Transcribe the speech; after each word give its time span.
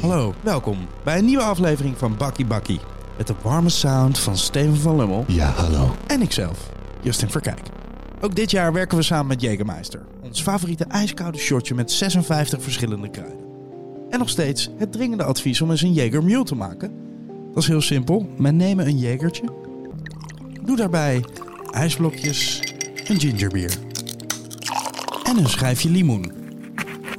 Hallo, 0.00 0.34
welkom 0.42 0.78
bij 1.04 1.18
een 1.18 1.24
nieuwe 1.24 1.42
aflevering 1.42 1.98
van 1.98 2.16
Bakkie 2.16 2.46
Bakkie. 2.46 2.80
Met 3.16 3.26
de 3.26 3.34
warme 3.42 3.68
sound 3.68 4.18
van 4.18 4.36
Steven 4.36 4.76
van 4.76 4.96
Lummel 4.96 5.24
Ja, 5.26 5.46
hallo. 5.50 5.94
en 6.06 6.22
ikzelf, 6.22 6.70
Justin 7.02 7.30
Verkijk. 7.30 7.60
Ook 8.20 8.34
dit 8.34 8.50
jaar 8.50 8.72
werken 8.72 8.96
we 8.96 9.02
samen 9.02 9.26
met 9.26 9.42
Jägermeister. 9.42 10.00
Ons 10.22 10.42
favoriete 10.42 10.84
ijskoude 10.84 11.38
shotje 11.38 11.74
met 11.74 11.90
56 11.92 12.62
verschillende 12.62 13.10
kruiden. 13.10 13.38
En 14.10 14.18
nog 14.18 14.28
steeds 14.28 14.70
het 14.78 14.92
dringende 14.92 15.24
advies 15.24 15.60
om 15.60 15.70
eens 15.70 15.82
een 15.82 15.92
Jaeger 15.92 16.24
Mule 16.24 16.44
te 16.44 16.54
maken. 16.54 16.92
Dat 17.54 17.62
is 17.62 17.68
heel 17.68 17.80
simpel. 17.80 18.28
Men 18.38 18.56
nemen 18.56 18.86
een 18.86 18.98
Jagertje. 18.98 19.44
Doe 20.64 20.76
daarbij 20.76 21.24
ijsblokjes, 21.70 22.60
een 23.06 23.20
gingerbier. 23.20 23.72
En 25.24 25.36
een 25.36 25.48
schijfje 25.48 25.90
limoen. 25.90 26.38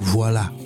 Voilà. 0.02 0.62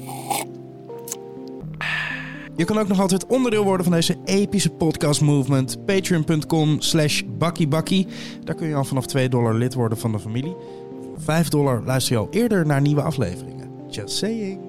Je 2.55 2.65
kan 2.65 2.77
ook 2.77 2.87
nog 2.87 2.99
altijd 2.99 3.25
onderdeel 3.25 3.63
worden 3.63 3.85
van 3.85 3.93
deze 3.95 4.17
epische 4.25 4.69
podcast 4.69 5.21
movement. 5.21 5.85
Patreon.com 5.85 6.81
slash 6.81 7.21
bakkiebakkie. 7.37 8.07
Daar 8.43 8.55
kun 8.55 8.67
je 8.67 8.75
al 8.75 8.83
vanaf 8.83 9.05
2 9.05 9.29
dollar 9.29 9.53
lid 9.53 9.73
worden 9.73 9.97
van 9.97 10.11
de 10.11 10.19
familie. 10.19 10.55
Voor 11.01 11.21
5 11.21 11.49
dollar 11.49 11.81
luister 11.85 12.13
je 12.13 12.21
al 12.21 12.27
eerder 12.31 12.65
naar 12.65 12.81
nieuwe 12.81 13.01
afleveringen. 13.01 13.69
Just 13.89 14.17
saying. 14.17 14.59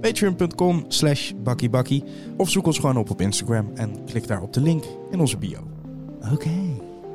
Patreon.com 0.00 0.84
slash 0.88 1.32
bakkiebakkie. 1.42 2.04
Of 2.36 2.50
zoek 2.50 2.66
ons 2.66 2.78
gewoon 2.78 2.96
op 2.96 3.10
op 3.10 3.20
Instagram 3.20 3.70
en 3.74 4.04
klik 4.04 4.26
daar 4.26 4.42
op 4.42 4.52
de 4.52 4.60
link 4.60 4.84
in 5.10 5.20
onze 5.20 5.38
bio. 5.38 5.58
Oké. 6.32 6.48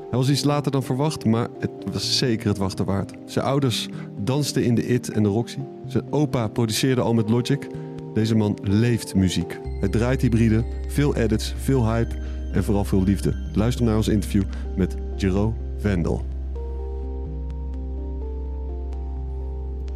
Hij 0.09 0.19
was 0.19 0.29
iets 0.29 0.43
later 0.43 0.71
dan 0.71 0.83
verwacht, 0.83 1.25
maar 1.25 1.47
het 1.59 1.71
was 1.91 2.17
zeker 2.17 2.47
het 2.47 2.57
wachten 2.57 2.85
waard. 2.85 3.13
Zijn 3.25 3.45
ouders 3.45 3.87
dansten 4.17 4.63
in 4.63 4.75
de 4.75 4.87
IT 4.87 5.11
en 5.11 5.23
de 5.23 5.29
Roxy. 5.29 5.59
Zijn 5.87 6.03
opa 6.13 6.47
produceerde 6.47 7.01
al 7.01 7.13
met 7.13 7.29
Logic. 7.29 7.67
Deze 8.13 8.35
man 8.35 8.57
leeft 8.61 9.15
muziek. 9.15 9.59
Hij 9.79 9.89
draait 9.89 10.21
hybride, 10.21 10.63
veel 10.87 11.15
edits, 11.15 11.53
veel 11.63 11.91
hype 11.93 12.15
en 12.53 12.63
vooral 12.63 12.83
veel 12.83 13.03
liefde. 13.03 13.33
Luister 13.53 13.85
naar 13.85 13.95
ons 13.95 14.07
interview 14.07 14.43
met 14.75 14.95
Jero 15.15 15.55
Vendel. 15.77 16.25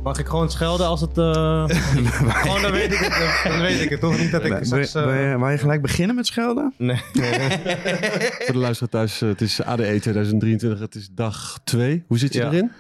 Mag 0.04 0.20
ik 0.20 0.26
gewoon 0.28 0.52
schelden 0.52 0.88
als 0.88 1.02
het... 1.02 1.18
eh, 1.18 1.64
gewoon, 2.42 2.62
dan 2.62 2.72
weet 2.72 2.92
ik 2.94 3.00
het. 3.00 3.52
Dan 3.52 3.62
weet 3.62 3.82
ik 3.82 3.90
het 3.90 4.00
toch 4.00 4.18
niet 4.20 4.32
dat 4.32 4.46
ik 4.46 4.52
Wil 4.52 4.66
straks... 4.66 4.92
je, 4.92 5.00
eh, 5.00 5.06
wil 5.06 5.14
je- 5.14 5.38
wil 5.38 5.50
je 5.50 5.58
gelijk 5.58 5.82
beginnen 5.82 6.16
met 6.16 6.28
schelden? 6.28 6.74
Nee, 6.78 7.02
nee, 7.14 7.30
nee. 7.38 7.50
Voor 8.46 8.54
de 8.54 8.58
luisteraar 8.60 8.90
thuis, 8.92 9.22
eh, 9.22 9.30
het 9.30 9.42
is 9.42 9.64
ADE 9.64 9.84
2023, 9.84 10.80
het 10.80 10.96
is 10.96 11.10
dag 11.14 11.60
2. 11.64 12.04
Hoe 12.08 12.18
zit 12.18 12.34
je 12.34 12.40
Ja. 12.40 12.46
erin? 12.48 12.72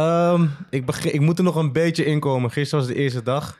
Ehm, 0.00 0.46
ik, 0.70 0.86
begin, 0.86 1.14
ik 1.14 1.20
moet 1.20 1.38
er 1.38 1.44
nog 1.44 1.56
een 1.56 1.72
beetje 1.72 2.04
inkomen. 2.04 2.50
Gisteren 2.50 2.84
was 2.84 2.94
de 2.94 3.00
eerste 3.00 3.22
dag. 3.22 3.58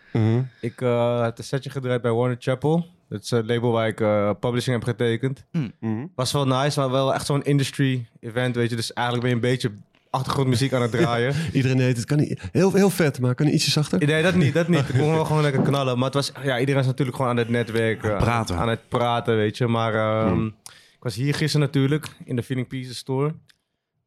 Ik 0.60 0.80
eh 0.80 1.22
heb 1.22 1.38
een 1.38 1.44
setje 1.44 1.70
gedraaid 1.70 2.02
bij 2.02 2.12
Warner 2.12 2.36
Chappell. 2.38 2.84
Dat 3.08 3.22
is 3.22 3.30
het 3.30 3.46
label 3.46 3.70
waar 3.70 3.88
ik 3.88 4.00
eh, 4.00 4.30
publishing 4.40 4.76
heb 4.76 4.84
getekend. 4.84 5.44
Mhm. 5.52 6.06
Was 6.14 6.32
wel 6.32 6.46
nice, 6.46 6.80
maar 6.80 6.90
wel 6.90 7.14
echt 7.14 7.26
zo'n 7.26 7.42
industry 7.42 8.06
event, 8.20 8.54
weet 8.56 8.70
je. 8.70 8.76
Dus 8.76 8.92
eigenlijk 8.92 9.28
ben 9.28 9.36
je 9.38 9.46
een 9.46 9.52
beetje 9.52 9.72
achtergrondmuziek 10.10 10.72
aan 10.72 10.82
het 10.82 10.90
draaien. 10.90 11.34
Iedereen 11.52 11.80
heet 11.80 11.96
het. 11.96 12.06
Kan 12.06 12.18
niet, 12.18 12.40
heel, 12.52 12.72
heel 12.72 12.90
vet, 12.90 13.20
maar 13.20 13.34
kan 13.34 13.46
je 13.46 13.52
ietsje 13.52 13.70
zachter? 13.70 14.06
Nee, 14.06 14.22
dat 14.22 14.34
niet, 14.34 14.54
dat 14.54 14.68
niet. 14.68 14.88
Ik 14.88 14.98
kon 15.00 15.10
wel 15.10 15.24
gewoon 15.24 15.42
lekker 15.42 15.62
knallen. 15.62 15.96
Maar 15.96 16.04
het 16.04 16.14
was, 16.14 16.32
ja, 16.42 16.58
iedereen 16.58 16.80
is 16.80 16.86
natuurlijk 16.86 17.16
gewoon 17.16 17.32
aan 17.32 17.38
het 17.38 17.48
netwerken. 17.48 18.16
praten. 18.16 18.56
Aan 18.56 18.68
het 18.68 18.88
praten, 18.88 19.36
weet 19.36 19.56
je. 19.56 19.66
Maar 19.66 19.94
ehm, 19.94 20.46
ik 20.66 21.00
was 21.00 21.14
hier 21.14 21.34
gisteren 21.34 21.66
natuurlijk 21.66 22.06
in 22.24 22.36
de 22.36 22.42
Feeling 22.42 22.68
Pieces 22.68 22.96
store. 22.96 23.34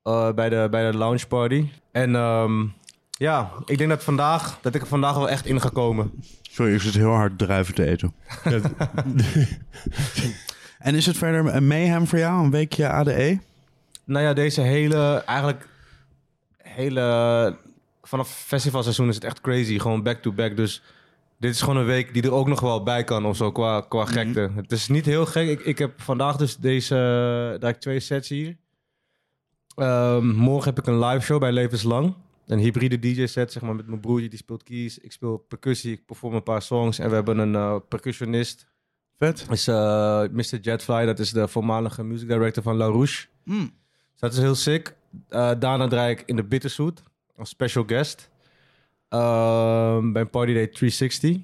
Eh, 0.04 0.32
bij, 0.32 0.50
de, 0.50 0.68
bij 0.72 0.92
de 0.92 0.98
lounge 0.98 1.28
party. 1.28 1.70
En 1.92 2.16
ehm, 2.16 2.66
ja, 3.09 3.52
ik 3.66 3.78
denk 3.78 3.90
dat 3.90 4.04
vandaag, 4.04 4.58
dat 4.62 4.76
ik 4.76 4.82
er 4.82 4.88
vandaag 4.88 5.16
wel 5.16 5.30
echt 5.30 5.46
in 5.46 5.62
ga 5.62 5.70
komen. 5.70 6.12
Sorry, 6.42 6.73
ik 6.73 6.82
zit 6.82 6.94
heel 6.94 7.14
hard 7.14 7.38
druiven 7.38 7.73
te 7.73 7.86
eten. 7.86 8.14
en 10.80 10.96
is 10.96 11.06
het 11.06 11.18
verder 11.18 11.56
een 11.56 11.68
mayhem 11.68 12.08
voor 12.08 12.20
jou? 12.20 12.44
Een 12.44 12.52
weekje 12.52 12.90
ADE? 12.90 13.40
Nou 14.06 14.25
ja, 14.25 14.34
deze 14.34 14.62
hele, 14.62 15.24
eigenlijk, 15.25 15.68
hele, 16.58 17.58
vanaf 18.02 18.30
festivalseizoen 18.30 19.09
is 19.09 19.16
het 19.16 19.24
echt 19.24 19.42
crazy. 19.42 19.80
Gewoon 19.80 20.03
back-to-back. 20.03 20.56
Dus 20.56 20.81
dit 21.38 21.53
is 21.53 21.62
gewoon 21.62 21.78
een 21.78 21.86
week 21.86 22.13
die 22.13 22.24
er 22.24 22.34
ook 22.34 22.47
nog 22.47 22.59
wel 22.59 22.84
bij 22.84 23.03
kan 23.03 23.25
of 23.25 23.36
zo, 23.36 23.52
qua, 23.52 23.81
qua 23.81 24.06
gekte. 24.06 24.52
Het 24.56 24.72
is 24.72 24.88
niet 24.88 25.06
heel 25.06 25.25
gek. 25.25 25.47
Ik, 25.47 25.59
ik 25.59 25.78
heb 25.78 26.02
vandaag 26.02 26.36
dus 26.36 26.58
deze, 26.58 26.96
daar 27.59 27.69
heb 27.69 27.75
ik 27.75 27.81
twee 27.81 28.00
sets 28.00 28.30
hier. 28.30 28.56
Ehm, 29.75 30.28
morgen 30.28 30.73
heb 30.73 30.79
ik 30.79 30.88
een 30.88 31.00
live 31.06 31.25
show 31.25 31.39
bij 31.39 31.51
Levenslang. 31.51 32.13
Een 32.47 32.59
hybride 32.59 33.00
DJ-set, 33.00 33.51
zeg 33.51 33.63
maar, 33.63 33.75
met 33.75 33.88
mijn 33.88 34.00
broertje, 34.00 34.29
die 34.29 34.39
speelt 34.39 34.63
keys. 34.63 35.00
Ik 35.00 35.11
speel 35.11 35.38
percussie, 35.38 35.91
ik 35.91 36.06
perform 36.06 36.34
een 36.34 36.44
paar 36.44 36.61
songs. 36.61 37.00
En 37.00 37.09
we 37.09 37.16
hebben 37.16 37.38
een 37.38 37.56
eh, 37.56 37.75
percussionist, 37.88 38.67
Vet. 39.17 39.47
is 39.50 39.67
eh, 39.67 40.22
Mr. 40.31 40.59
Jetfly. 40.62 41.06
Dat 41.06 41.19
is 41.19 41.31
de 41.31 41.47
voormalige 41.47 42.03
music 42.03 42.28
director 42.28 42.63
van 42.63 42.75
La 42.75 42.85
Rouge. 42.85 43.25
Mm. 43.44 43.72
Dus 44.12 44.19
dat 44.19 44.33
is 44.33 44.39
heel 44.39 44.56
sick. 44.56 44.95
Eh, 45.29 45.51
daarna 45.59 45.88
draai 45.88 46.12
ik 46.12 46.23
in 46.25 46.35
de 46.35 46.44
Bittersuit 46.44 47.03
als 47.35 47.50
special 47.50 47.83
guest. 47.88 48.29
Ehm, 49.09 50.12
bij 50.12 50.22
een 50.22 50.29
party 50.29 50.53
day 50.53 50.67
360 50.67 51.38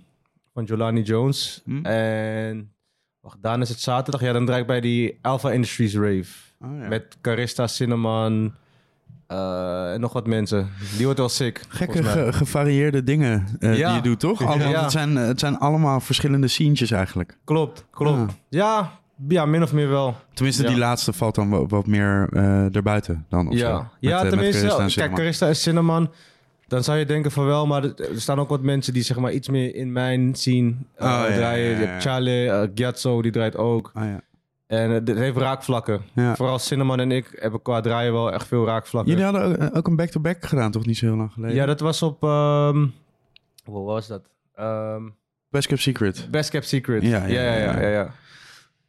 van 0.54 0.64
Jolani 0.64 1.02
Jones. 1.02 1.62
Hm. 1.66 1.86
En 1.86 2.72
wacht, 3.20 3.38
daarna 3.42 3.64
is 3.64 3.70
het 3.70 3.80
zaterdag. 3.80 4.22
Ja, 4.22 4.34
dan 4.34 4.46
draai 4.46 4.62
ik 4.62 4.68
bij 4.68 4.82
die 4.82 5.18
Alpha 5.22 5.52
Industries 5.52 5.96
Rave. 5.96 6.49
Oh, 6.66 6.70
ja. 6.82 6.88
Met 6.88 7.18
Carista, 7.22 7.68
Cinnamon 7.68 8.54
eh, 9.28 9.94
en 9.94 10.00
nog 10.00 10.14
wat 10.14 10.28
mensen. 10.28 10.70
Die 10.96 11.04
wordt 11.06 11.20
wel 11.20 11.30
sick. 11.30 11.62
Gekke, 11.70 12.04
ge- 12.04 12.34
gevarieerde 12.34 13.04
dingen 13.04 13.48
eh, 13.60 13.78
Ja. 13.78 13.88
die 13.88 13.96
je 13.96 14.02
doet, 14.02 14.20
toch? 14.20 14.42
Allemaal, 14.48 14.70
Ja. 14.70 14.82
het, 14.82 14.92
zijn, 14.92 15.18
eh, 15.18 15.26
het 15.28 15.40
zijn 15.40 15.58
allemaal 15.58 16.00
verschillende 16.00 16.48
scenes 16.48 16.92
eigenlijk. 16.92 17.38
Klopt, 17.44 17.86
klopt. 17.92 18.18
Ah. 18.20 18.28
Ja, 18.50 18.92
ja, 19.28 19.46
min 19.46 19.64
of 19.64 19.74
meer 19.74 19.90
wel. 19.90 20.16
Tenminste, 20.34 20.64
Ja. 20.64 20.70
die 20.70 20.78
laatste 20.78 21.14
valt 21.14 21.36
dan 21.36 21.68
wat, 21.68 21.88
meer 21.88 22.28
eh 22.34 22.76
erbuiten 22.76 23.26
dan 23.30 23.48
of 23.48 23.58
zo. 23.58 23.68
Ja, 23.68 23.78
Met, 23.78 23.88
ja 24.00 24.22
tenminste. 24.30 24.68
Carista 24.68 25.02
kijk. 25.02 25.16
Carista 25.16 25.48
en 25.48 25.56
Cinnamon. 25.56 26.10
Dan 26.68 26.84
zou 26.84 26.98
je 26.98 27.06
denken 27.06 27.32
van 27.32 27.46
wel, 27.46 27.68
maar 27.68 27.84
er 27.84 27.96
staan 28.16 28.40
ook 28.40 28.50
wat 28.50 28.62
mensen 28.62 28.94
die 28.94 29.04
zeg 29.04 29.18
maar 29.18 29.32
iets 29.32 29.50
meer 29.50 29.76
in 29.76 29.92
mijn 29.92 30.36
scene 30.36 30.74
eh, 30.96 31.06
Oh, 31.06 31.30
ja, 31.30 31.36
draaien. 31.36 31.70
Je 31.80 31.86
hebt. 31.86 32.04
Charlie, 32.04 32.70
Gyatso, 32.76 33.22
die 33.22 33.32
draait 33.32 33.56
ook. 33.58 33.92
Ah, 33.94 34.04
ja. 34.06 34.22
En 34.70 34.90
het 34.90 35.08
heeft 35.08 35.38
raakvlakken. 35.38 36.02
Ja. 36.14 36.36
Vooral 36.36 36.60
Cinnamon 36.60 37.00
en 37.00 37.12
ik 37.12 37.28
hebben 37.40 37.62
qua 37.62 37.82
draaien 37.82 38.14
wel 38.14 38.32
echt 38.34 38.48
veel 38.48 38.66
raakvlakken. 38.66 39.12
Jullie 39.12 39.26
hadden 39.32 39.46
ook, 39.50 39.56
eh, 39.72 39.78
ook 39.78 39.88
een 39.88 39.96
back-to-back 39.96 40.46
gedaan, 40.46 40.72
toch 40.72 40.86
niet 40.86 40.98
zo 40.98 41.06
heel 41.06 41.16
lang 41.16 41.32
geleden? 41.34 41.56
ja, 41.56 41.66
dat 41.66 41.80
was 41.80 42.02
op... 42.02 42.24
ehm 42.24 42.86
hoe 43.64 43.86
was 43.86 44.08
dat? 44.08 44.22
Ehm 44.56 45.04
Best 45.50 45.68
Kept 45.68 45.82
Secret. 45.82 46.28
Best 46.32 46.50
Kept 46.50 46.68
Secret. 46.68 47.02
Ja, 47.04 47.26
Ja, 47.26 47.42
ja, 47.56 47.80
ja, 47.80 47.88
ja. 47.88 48.14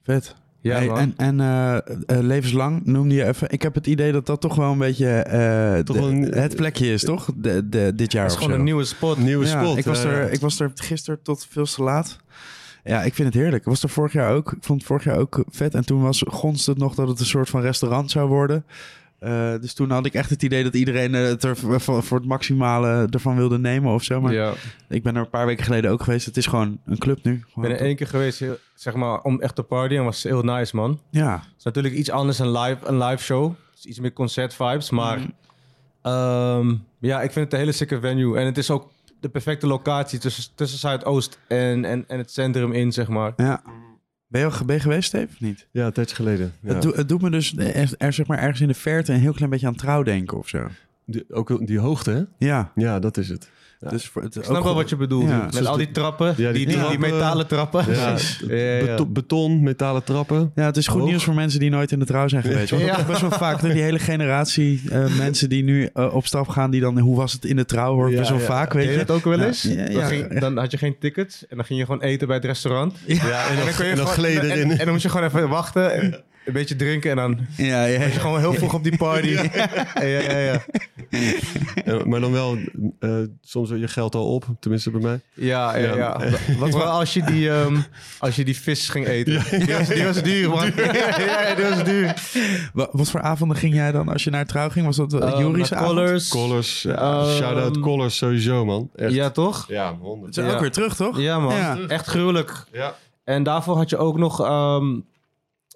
Vet. 0.02 0.34
Ja, 0.60 0.76
Hey, 0.76 0.88
en 0.88 1.14
en 1.16 1.40
eh, 1.40 1.76
eh, 1.76 1.82
levenslang 2.06 2.84
noemde 2.86 3.14
je 3.14 3.24
even. 3.24 3.50
Ik 3.50 3.62
heb 3.62 3.74
het 3.74 3.86
idee 3.86 4.12
dat 4.12 4.26
dat 4.26 4.40
toch 4.40 4.54
wel 4.54 4.72
een 4.72 4.78
beetje 4.78 5.08
eh, 5.08 5.78
Toch 5.78 5.96
de- 5.96 6.02
wel 6.02 6.10
een- 6.10 6.32
het 6.34 6.56
plekje 6.56 6.92
is, 6.92 7.04
toch? 7.04 7.28
De, 7.36 7.68
de, 7.68 7.92
dit 7.94 8.12
jaar 8.12 8.22
Dat 8.22 8.30
is 8.30 8.36
of 8.36 8.42
gewoon 8.42 8.50
zo. 8.52 8.58
een 8.58 8.64
nieuwe 8.64 8.84
spot. 8.84 9.18
Nieuwe 9.18 9.46
Ja, 9.46 9.62
spot. 9.62 9.76
ik, 9.76 9.84
was 9.84 10.04
er, 10.04 10.32
ik 10.32 10.40
was 10.40 10.60
er 10.60 10.70
gisteren 10.74 11.22
tot 11.22 11.46
veel 11.50 11.64
te 11.64 11.82
laat. 11.82 12.18
Ja, 12.84 13.02
ik 13.02 13.14
vind 13.14 13.28
het 13.34 13.42
heerlijk. 13.42 13.62
Ik 13.62 13.68
was 13.68 13.82
er 13.82 13.88
vorig 13.88 14.12
jaar 14.12 14.32
ook. 14.34 14.52
Ik 14.52 14.64
vond 14.64 14.78
het 14.78 14.86
vorig 14.88 15.04
jaar 15.04 15.18
ook 15.18 15.44
vet. 15.48 15.74
En 15.74 15.84
toen 15.86 16.02
was, 16.02 16.22
gonst 16.26 16.66
het 16.66 16.78
nog 16.78 16.94
dat 16.94 17.08
het 17.08 17.20
een 17.20 17.26
soort 17.26 17.48
van 17.48 17.60
restaurant 17.60 18.10
zou 18.10 18.28
worden. 18.28 18.64
Eh, 19.18 19.54
dus 19.60 19.74
toen 19.74 19.90
had 19.90 20.06
ik 20.06 20.14
echt 20.14 20.30
het 20.30 20.42
idee 20.42 20.62
dat 20.62 20.74
iedereen 20.74 21.14
eh, 21.14 21.22
het 21.22 21.42
er 21.44 21.56
voor, 21.56 22.16
het 22.16 22.26
maximale 22.26 23.06
ervan 23.10 23.36
wilde 23.36 23.58
nemen 23.58 23.92
of 23.94 24.02
zo. 24.02 24.20
Maar 24.20 24.32
Ja. 24.32 24.52
ik 24.88 25.02
ben 25.02 25.14
er 25.14 25.20
een 25.20 25.30
paar 25.30 25.46
weken 25.46 25.64
geleden 25.64 25.90
ook 25.90 26.02
geweest. 26.02 26.26
Het 26.26 26.36
is 26.36 26.46
gewoon 26.46 26.78
een 26.86 26.98
club 26.98 27.18
nu. 27.24 27.32
Ik 27.32 27.44
Gewoon 27.52 27.68
ben 27.68 27.78
er 27.78 27.84
één 27.86 27.96
keer 27.96 28.06
geweest, 28.06 28.42
zeg 28.74 28.94
maar, 28.94 29.20
om 29.20 29.40
echt 29.40 29.54
te 29.54 29.62
partyen. 29.62 30.04
was 30.04 30.22
heel 30.22 30.42
nice, 30.42 30.76
man. 30.76 31.00
Ja, 31.10 31.32
Het 31.32 31.42
is 31.58 31.64
natuurlijk 31.64 31.94
iets 31.94 32.10
anders 32.10 32.38
een 32.38 32.50
live, 32.58 32.86
een 32.86 32.98
live 32.98 33.22
show. 33.22 33.44
Het 33.70 33.78
is 33.78 33.84
iets 33.84 34.00
meer 34.00 34.12
concert 34.12 34.54
vibes, 34.54 34.90
maar 34.90 35.18
Mhm. 35.18 35.28
ehm, 36.02 36.74
ja, 36.98 37.22
ik 37.22 37.32
vind 37.32 37.44
het 37.44 37.52
een 37.52 37.58
hele 37.60 37.72
sikke 37.72 38.00
venue. 38.00 38.38
En 38.38 38.46
het 38.46 38.58
is 38.58 38.70
ook 38.70 38.90
de 39.20 39.28
perfecte 39.28 39.66
locatie 39.66 40.18
tussen, 40.18 40.44
tussen 40.54 40.78
Zuidoost 40.78 41.38
en, 41.48 41.84
en, 41.84 42.04
en 42.08 42.18
het 42.18 42.30
centrum 42.30 42.72
in, 42.72 42.92
zeg 42.92 43.08
maar. 43.08 43.32
ja. 43.36 43.62
Ben 44.26 44.40
je 44.40 44.46
al 44.46 44.64
ben 44.64 44.76
je 44.76 44.82
geweest, 44.82 45.08
Steve? 45.08 45.26
Of 45.32 45.40
niet? 45.40 45.66
Ja, 45.70 45.86
een 45.86 45.92
tijdje 45.92 46.14
geleden. 46.16 46.52
Ja. 46.60 46.72
Het, 46.72 46.82
doet- 46.82 46.96
het 46.96 47.08
doet 47.08 47.22
me 47.22 47.30
dus 47.30 47.56
er, 47.56 47.94
er, 47.98 48.12
zeg 48.12 48.26
maar, 48.26 48.38
ergens 48.38 48.60
in 48.60 48.68
de 48.68 48.74
verte 48.74 49.12
een 49.12 49.20
heel 49.20 49.32
klein 49.32 49.50
beetje 49.50 49.66
aan 49.66 49.74
trouw 49.74 50.02
denken 50.02 50.38
of 50.38 50.48
zo. 50.48 50.66
Die, 51.04 51.24
ook 51.32 51.66
die 51.66 51.78
hoogte, 51.78 52.10
hè? 52.10 52.46
Ja, 52.46 52.72
Ja, 52.74 52.98
dat 52.98 53.16
is 53.16 53.28
het. 53.28 53.50
Ja. 53.82 53.88
dus 53.88 54.06
voor 54.08 54.22
het 54.22 54.36
Ik 54.36 54.44
snap 54.44 54.62
wel 54.62 54.74
wat 54.74 54.88
je 54.88 54.96
bedoelt. 54.96 55.28
Ja. 55.28 55.48
Met 55.54 55.66
al 55.66 55.76
die 55.76 55.90
trappen, 55.90 56.34
Ja, 56.36 56.52
die, 56.52 56.66
die 56.66 56.76
trappen. 56.76 57.00
metalen 57.00 57.46
trappen. 57.46 57.84
Ja, 57.94 58.16
Ja, 58.48 58.54
ja, 58.54 58.62
ja. 58.76 58.84
beton, 58.86 59.12
beton, 59.12 59.62
metalen 59.62 60.04
trappen. 60.04 60.52
Ja, 60.54 60.64
het 60.64 60.76
is 60.76 60.86
goed 60.86 61.00
Hoog. 61.00 61.08
nieuws 61.08 61.24
voor 61.24 61.34
mensen 61.34 61.60
die 61.60 61.70
nooit 61.70 61.92
in 61.92 61.98
de 61.98 62.04
trouw 62.04 62.28
zijn 62.28 62.42
geweest. 62.42 62.70
Want 62.70 62.82
Ja. 62.82 62.88
dat 62.90 62.98
is 62.98 63.04
best 63.06 63.20
wel 63.20 63.30
vaak 63.30 63.60
die 63.60 63.70
hele 63.82 63.98
generatie 63.98 64.82
eh, 64.90 65.16
mensen 65.16 65.48
die 65.48 65.62
nu 65.64 65.88
eh, 65.94 66.14
op 66.14 66.26
stap 66.26 66.48
gaan, 66.48 66.70
die 66.70 66.80
dan 66.80 66.98
hoe 66.98 67.16
was 67.16 67.32
het 67.32 67.44
in 67.44 67.56
de 67.56 67.64
trouw 67.64 67.94
hoort 67.94 68.10
Ja, 68.12 68.18
best 68.18 68.30
wel 68.30 68.38
ja. 68.38 68.44
vaak, 68.44 68.72
weet 68.72 68.84
je 68.84 68.90
je. 68.90 68.98
dat 68.98 69.10
ook 69.10 69.24
wel 69.24 69.38
Ja, 69.38 69.46
eens? 69.46 69.62
ja, 69.62 69.86
Dan, 69.88 70.02
ging- 70.04 70.40
dan 70.40 70.56
had 70.56 70.70
je 70.70 70.76
geen 70.78 70.96
tickets 70.98 71.46
en 71.48 71.56
dan 71.56 71.64
ging 71.66 71.78
je 71.78 71.84
gewoon 71.84 72.00
eten 72.02 72.26
bij 72.26 72.36
het 72.36 72.44
restaurant. 72.44 72.94
Ja, 73.06 73.16
en 73.16 73.56
dan, 73.56 73.66
je 73.66 73.72
en 73.72 73.76
dan 73.76 74.06
gewoon- 74.06 74.06
gleden 74.06 74.42
en, 74.42 74.50
erin. 74.50 74.70
en, 74.70 74.70
en 74.70 74.84
dan 74.84 74.88
moest 74.90 75.02
je 75.02 75.08
gewoon 75.08 75.26
even 75.26 75.48
wachten. 75.48 75.92
En, 75.94 76.20
een 76.44 76.52
beetje 76.52 76.76
drinken 76.76 77.10
en 77.10 77.16
dan 77.16 77.38
Ja, 77.56 77.84
ja. 77.84 77.98
was 77.98 78.12
je 78.12 78.20
gewoon 78.20 78.38
heel 78.40 78.52
vroeg 78.54 78.74
op 78.74 78.82
die 78.82 78.96
party. 78.96 79.28
ja, 79.94 80.00
ja, 80.00 80.20
ja. 80.20 80.38
ja. 80.38 80.60
Ja, 81.84 82.04
maar 82.04 82.20
dan 82.20 82.32
wel 82.32 82.58
eh, 82.98 83.10
soms 83.42 83.68
je 83.70 83.88
geld 83.88 84.14
al 84.14 84.34
op, 84.34 84.44
tenminste 84.60 84.90
bij 84.90 85.00
mij. 85.00 85.20
Ja, 85.34 85.76
ja, 85.76 85.94
Ja. 85.94 85.94
ja. 85.96 86.18
Wat 86.58 86.72
wel 86.74 86.82
als 86.82 87.14
je 87.14 87.22
die, 87.22 87.50
ehm, 87.50 87.76
als 88.18 88.36
je 88.36 88.44
die 88.44 88.56
vis 88.56 88.88
ging 88.88 89.06
eten. 89.06 89.42
Die, 89.66 89.74
was, 89.76 89.88
die 89.88 90.04
was 90.04 90.22
duur, 90.22 90.48
man. 90.48 90.66
ja, 90.76 91.20
ja, 91.20 91.54
die 91.54 91.64
was 91.64 91.84
duur. 91.84 92.14
Wa- 92.72 92.88
Wat 92.92 93.10
voor 93.10 93.20
avonden 93.22 93.56
ging 93.56 93.74
jij 93.74 93.92
dan 93.92 94.08
als 94.08 94.24
je 94.24 94.30
naar 94.30 94.46
trouw 94.46 94.68
ging? 94.68 94.86
Was 94.86 94.96
dat 94.96 95.12
uh, 95.14 95.34
Juris 95.38 95.72
avond? 95.72 95.88
Colors. 95.88 96.28
Collars, 96.28 96.82
ja, 96.82 96.94
Ehm, 96.94 97.36
shout-out 97.36 97.80
Collars 97.80 98.16
sowieso, 98.16 98.64
man. 98.64 98.90
Echt. 98.94 99.12
Ja, 99.12 99.30
toch? 99.30 99.64
Ja, 99.68 99.88
Het 99.88 99.96
honderd. 100.00 100.36
is 100.36 100.44
ook 100.44 100.50
Ja. 100.50 100.60
weer 100.60 100.70
terug, 100.72 100.96
toch? 100.96 101.18
Ja, 101.20 101.38
man. 101.38 101.54
Ja. 101.54 101.78
Echt 101.88 102.06
gruwelijk. 102.06 102.64
Ja. 102.72 102.94
En 103.24 103.42
daarvoor 103.42 103.76
had 103.76 103.90
je 103.90 103.96
ook 103.96 104.18
nog 104.18 104.40
ehm, 104.44 104.98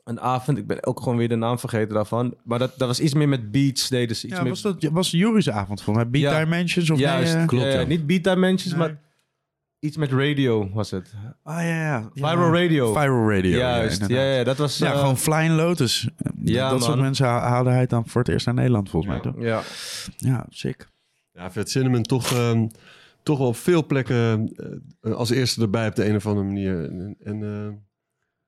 een 0.05 0.21
avond. 0.21 0.59
Ik 0.59 0.67
ben 0.67 0.87
ook 0.87 0.99
gewoon 1.01 1.17
weer 1.19 1.29
de 1.29 1.35
naam 1.37 1.59
vergeten 1.59 1.95
daarvan. 1.95 2.35
Maar 2.45 2.59
dat, 2.59 2.73
dat 2.79 2.89
was 2.89 3.01
iets 3.01 3.15
meer 3.15 3.29
met 3.29 3.51
beats. 3.51 3.89
Deden 3.89 4.17
ze 4.17 4.27
iets 4.27 4.37
Ja, 4.37 4.43
meer... 4.43 4.51
was 4.51 4.63
dat 4.63 4.83
was 4.83 5.11
Juris 5.11 5.51
avond 5.51 5.83
voor 5.83 5.95
mij? 5.95 6.09
Beat 6.09 6.33
Ja. 6.33 6.39
Dimensions 6.45 6.91
of 6.91 6.99
Juist, 6.99 7.33
nee, 7.33 7.43
eh? 7.43 7.49
klopt, 7.49 7.65
ja, 7.65 7.71
ja. 7.71 7.81
ja. 7.81 7.87
Niet 7.87 8.07
Beat 8.07 8.25
Dimensions, 8.25 8.75
Nee. 8.75 8.79
maar 8.89 9.01
iets 9.79 9.97
met 9.97 10.13
radio 10.13 10.71
was 10.73 10.91
het. 10.91 11.15
Ah 11.43 11.61
ja, 11.63 11.69
ja. 11.69 12.11
Viral 12.15 12.55
Radio. 12.63 12.93
Viral 12.93 13.31
Radio. 13.31 13.57
Juist, 13.59 14.07
ja, 14.07 14.23
ja, 14.23 14.45
dat 14.45 14.57
was... 14.57 14.79
Ja, 14.79 14.93
eh, 14.93 14.99
gewoon 14.99 15.19
Flying 15.19 15.55
Lotus. 15.57 16.09
Ja, 16.43 16.71
dat 16.71 16.83
soort 16.85 16.99
mensen 17.01 17.27
ha- 17.27 17.49
haalde 17.49 17.71
hij 17.71 17.87
dan 17.87 18.07
voor 18.09 18.21
het 18.21 18.31
eerst 18.31 18.47
naar 18.47 18.55
Nederland, 18.55 18.91
volgens 18.91 19.13
mij. 19.23 19.33
Ja. 19.33 19.33
Toch? 19.33 19.43
Ja, 19.43 19.63
Ja, 20.31 20.47
sick. 20.49 20.89
Ja, 21.33 21.51
Vet 21.51 21.71
Cinnamon 21.71 22.03
toch, 22.03 22.33
ehm, 22.33 22.67
toch 23.23 23.39
wel 23.39 23.47
op 23.47 23.57
veel 23.57 23.87
plekken 23.87 24.53
eh, 25.01 25.13
als 25.13 25.31
eerste 25.31 25.61
erbij 25.61 25.89
op 25.89 25.95
de 25.95 26.09
een 26.09 26.17
of 26.17 26.27
andere 26.27 26.47
manier. 26.47 26.85
En, 26.85 27.17
en, 27.25 27.43
eh, 27.43 27.73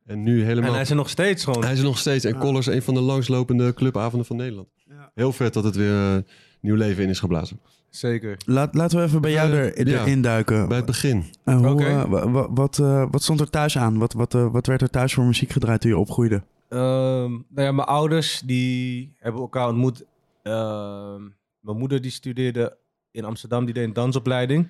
en 0.06 0.22
nu 0.22 0.44
helemaal... 0.44 0.68
en 0.68 0.72
hij 0.74 0.82
is 0.82 0.90
er 0.90 0.96
nog 0.96 1.08
steeds 1.08 1.44
gewoon. 1.44 1.62
Hij 1.62 1.72
is 1.72 1.78
er 1.78 1.84
nog 1.84 1.98
steeds. 1.98 2.24
En 2.24 2.38
Collars 2.38 2.66
een 2.66 2.82
van 2.82 2.94
de 2.94 3.00
langslopende 3.00 3.74
clubavonden 3.74 4.26
van 4.26 4.36
Nederland. 4.36 4.68
Ja. 4.88 5.10
Heel 5.14 5.32
vet 5.32 5.54
dat 5.54 5.64
het 5.64 5.76
weer 5.76 6.14
eh, 6.16 6.22
nieuw 6.60 6.74
leven 6.74 7.02
in 7.02 7.08
is 7.08 7.18
geblazen. 7.18 7.60
Zeker. 7.90 8.36
Laat, 8.46 8.74
laten 8.74 8.98
we 8.98 9.04
even 9.04 9.20
bij 9.20 9.30
jou 9.32 9.52
er, 9.52 9.88
ja. 9.88 10.00
erin 10.00 10.22
duiken. 10.22 10.68
Bij 10.68 10.76
het 10.76 10.86
begin. 10.86 11.24
Eh, 11.44 11.56
hoe, 11.56 11.68
Oké. 11.70 11.84
eh, 11.84 12.04
wa- 12.04 12.30
wa- 12.30 12.52
wat, 12.52 12.78
eh, 12.78 13.06
wat 13.10 13.22
stond 13.22 13.40
er 13.40 13.50
thuis 13.50 13.78
aan? 13.78 13.98
Wat, 13.98 14.12
wat, 14.12 14.34
eh, 14.34 14.52
wat 14.52 14.66
werd 14.66 14.82
er 14.82 14.90
thuis 14.90 15.14
voor 15.14 15.24
muziek 15.24 15.50
gedraaid 15.50 15.80
toen 15.80 15.90
je 15.90 15.96
opgroeide? 15.98 16.42
Ehm, 16.68 17.30
nou 17.30 17.42
ja, 17.54 17.72
mijn 17.72 17.88
ouders 17.88 18.40
die 18.44 19.12
hebben 19.18 19.40
elkaar 19.40 19.68
ontmoet. 19.68 20.04
Ehm, 20.42 21.22
mijn 21.60 21.78
moeder 21.78 22.00
die 22.00 22.10
studeerde 22.10 22.76
in 23.10 23.24
Amsterdam, 23.24 23.64
die 23.64 23.74
deed 23.74 23.84
een 23.84 23.92
dansopleiding. 23.92 24.68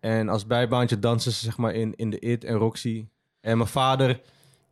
En 0.00 0.28
als 0.28 0.46
bijbaantje 0.46 0.98
dansen 0.98 1.32
ze 1.32 1.44
zeg 1.44 1.56
maar 1.56 1.74
in, 1.74 1.92
in 1.96 2.10
de 2.10 2.18
IT 2.18 2.44
en 2.44 2.56
Roxy. 2.56 3.06
En 3.40 3.56
mijn 3.56 3.68
vader 3.68 4.20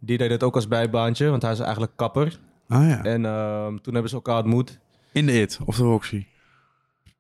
die 0.04 0.18
deed 0.18 0.30
het 0.30 0.42
ook 0.42 0.54
als 0.54 0.68
bijbaantje, 0.68 1.28
want 1.30 1.42
hij 1.42 1.52
is 1.52 1.58
eigenlijk 1.58 1.92
kapper. 1.96 2.38
Ah 2.68 2.88
ja. 2.88 3.02
En 3.04 3.24
ehm, 3.26 3.76
toen 3.78 3.92
hebben 3.92 4.08
ze 4.10 4.14
elkaar 4.16 4.36
ontmoet. 4.38 4.78
In 5.12 5.26
de 5.26 5.40
IT 5.40 5.58
of 5.64 5.76
de 5.76 5.82
Roxy. 5.82 6.24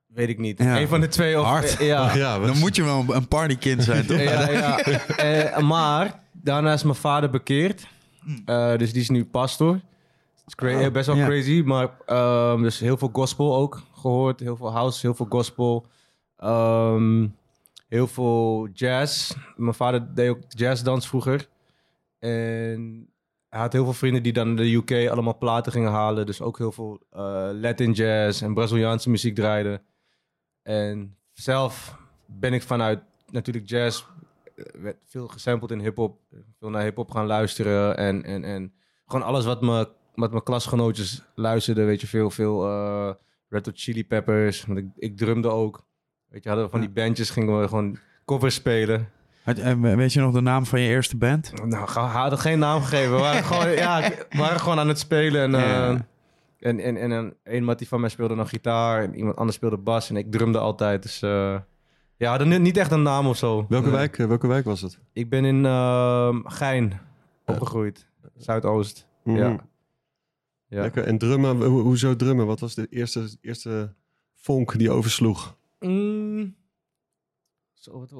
Weet 0.06 0.28
ik 0.28 0.38
niet. 0.38 0.58
Ja. 0.58 0.80
Een 0.80 0.88
van 0.88 1.00
de 1.00 1.08
twee. 1.08 1.40
Of, 1.40 1.46
Hard. 1.46 1.76
Ja, 1.78 2.14
ja, 2.16 2.38
wat- 2.38 2.48
Dan 2.48 2.58
moet 2.58 2.76
je 2.76 2.82
wel 2.84 3.04
een 3.08 3.28
partykind 3.28 3.82
zijn, 3.84 4.06
toch? 4.06 4.20
ja, 4.30 4.50
ja. 4.50 4.78
Eh, 4.78 5.58
maar 5.58 6.20
daarna 6.32 6.72
is 6.72 6.82
mijn 6.82 6.94
vader 6.94 7.30
bekeerd. 7.30 7.86
Eh, 8.44 8.76
dus 8.76 8.92
die 8.92 9.02
is 9.02 9.08
nu 9.10 9.24
pastor. 9.24 9.72
Het 9.74 9.82
is 10.46 10.54
cra- 10.54 10.86
Oh, 10.86 10.92
best 10.92 11.06
wel 11.06 11.16
ja. 11.16 11.26
crazy, 11.26 11.62
maar 11.64 11.88
ehm, 12.06 12.62
dus 12.62 12.78
heel 12.80 12.96
veel 12.96 13.10
gospel 13.12 13.56
ook 13.56 13.82
gehoord. 13.94 14.40
Heel 14.40 14.56
veel 14.56 14.72
house, 14.72 15.00
heel 15.00 15.14
veel 15.14 15.26
gospel. 15.28 15.86
Ehm, 16.36 17.26
heel 17.88 18.06
veel 18.06 18.68
jazz. 18.72 19.32
Mijn 19.56 19.74
vader 19.74 20.14
deed 20.14 20.28
ook 20.30 20.38
jazzdans 20.48 21.08
vroeger. 21.08 21.48
En 22.22 23.08
hij 23.48 23.60
had 23.60 23.72
heel 23.72 23.84
veel 23.84 23.92
vrienden 23.92 24.22
die 24.22 24.32
dan 24.32 24.48
in 24.48 24.56
de 24.56 24.74
UK 24.74 25.10
allemaal 25.10 25.38
platen 25.38 25.72
gingen 25.72 25.90
halen. 25.90 26.26
Dus 26.26 26.40
ook 26.40 26.58
heel 26.58 26.72
veel 26.72 27.00
eh, 27.10 27.50
Latin 27.52 27.92
jazz 27.92 28.42
en 28.42 28.54
Braziliaanse 28.54 29.10
muziek 29.10 29.34
draaiden. 29.34 29.82
En 30.62 31.16
zelf 31.32 31.98
ben 32.26 32.52
ik 32.52 32.62
vanuit 32.62 33.02
natuurlijk 33.26 33.68
jazz 33.68 34.04
eh, 34.54 34.64
werd 34.80 34.96
veel 35.04 35.28
gesampled 35.28 35.70
in 35.70 35.80
hip-hop. 35.80 36.20
Veel 36.58 36.70
naar 36.70 36.82
hip-hop 36.82 37.10
gaan 37.10 37.26
luisteren. 37.26 37.96
En, 37.96 38.24
en, 38.24 38.44
en 38.44 38.72
gewoon 39.06 39.26
alles 39.26 39.44
wat, 39.44 39.62
me, 39.62 39.88
wat 40.14 40.30
mijn 40.30 40.42
klasgenootjes 40.42 41.22
luisterden. 41.34 41.86
Weet 41.86 42.00
je, 42.00 42.06
veel, 42.06 42.30
veel 42.30 42.64
eh, 42.66 43.14
Red 43.48 43.66
Hot 43.66 43.80
Chili 43.80 44.06
Peppers. 44.06 44.64
Want 44.64 44.78
ik, 44.78 44.86
ik 44.96 45.16
drumde 45.16 45.48
ook. 45.48 45.86
Weet 46.28 46.42
je, 46.42 46.48
hadden 46.48 46.66
we 46.66 46.72
van 46.72 46.80
die 46.80 46.90
bandjes, 46.90 47.30
gingen 47.30 47.60
we 47.60 47.68
gewoon 47.68 47.98
covers 48.24 48.54
spelen. 48.54 49.08
En 49.44 49.96
Weet 49.96 50.12
je 50.12 50.20
nog 50.20 50.32
de 50.32 50.40
naam 50.40 50.66
van 50.66 50.80
je 50.80 50.88
eerste 50.88 51.16
band? 51.16 51.52
Nou, 51.64 51.84
we 51.94 52.00
hadden 52.00 52.38
geen 52.38 52.58
naam 52.58 52.80
gegeven. 52.82 53.12
We 53.14 53.18
waren 53.20 53.44
gewoon, 53.44 53.70
ja, 53.70 54.00
we 54.30 54.38
waren 54.38 54.60
gewoon 54.60 54.78
aan 54.78 54.88
het 54.88 54.98
spelen. 54.98 55.42
En, 55.42 55.54
eh, 55.54 55.60
Ja. 55.70 56.06
en, 56.58 56.80
en, 56.80 56.96
en 56.96 57.10
een, 57.10 57.34
een 57.44 57.64
mattie 57.64 57.88
van 57.88 58.00
mij 58.00 58.08
speelde 58.10 58.34
nog 58.34 58.48
gitaar. 58.48 59.02
En 59.02 59.14
iemand 59.14 59.36
anders 59.36 59.56
speelde 59.56 59.78
bas. 59.78 60.10
En 60.10 60.16
ik 60.16 60.30
drumde 60.32 60.58
altijd. 60.58 61.02
Dus 61.02 61.22
eh, 61.22 61.30
ja, 61.30 61.60
we 62.16 62.26
hadden 62.26 62.48
ni- 62.48 62.58
niet 62.58 62.76
echt 62.76 62.90
een 62.90 63.02
naam 63.02 63.26
of 63.26 63.36
zo. 63.36 63.66
welke, 63.68 63.86
Nee. 63.88 63.96
wijk, 63.96 64.18
eh, 64.18 64.26
welke 64.26 64.46
wijk 64.46 64.64
was 64.64 64.80
het? 64.80 64.98
Ik 65.12 65.28
ben 65.28 65.44
in 65.44 65.66
ehm, 65.66 66.40
Gein 66.44 67.00
opgegroeid. 67.46 68.06
Zuidoost. 68.36 69.06
Mhm. 69.24 69.36
Ja. 69.36 69.56
Ja. 70.66 70.80
Lekker. 70.80 71.04
En 71.04 71.18
drummen, 71.18 71.56
ho- 71.56 71.80
hoezo 71.80 72.16
drummen? 72.16 72.46
Wat 72.46 72.60
was 72.60 72.74
de 72.74 72.86
eerste, 72.90 73.36
eerste 73.40 73.94
vonk 74.34 74.78
die 74.78 74.90
oversloeg? 74.90 75.56
Mm. 75.80 76.54
Zo, 77.72 77.98
wat, 77.98 78.12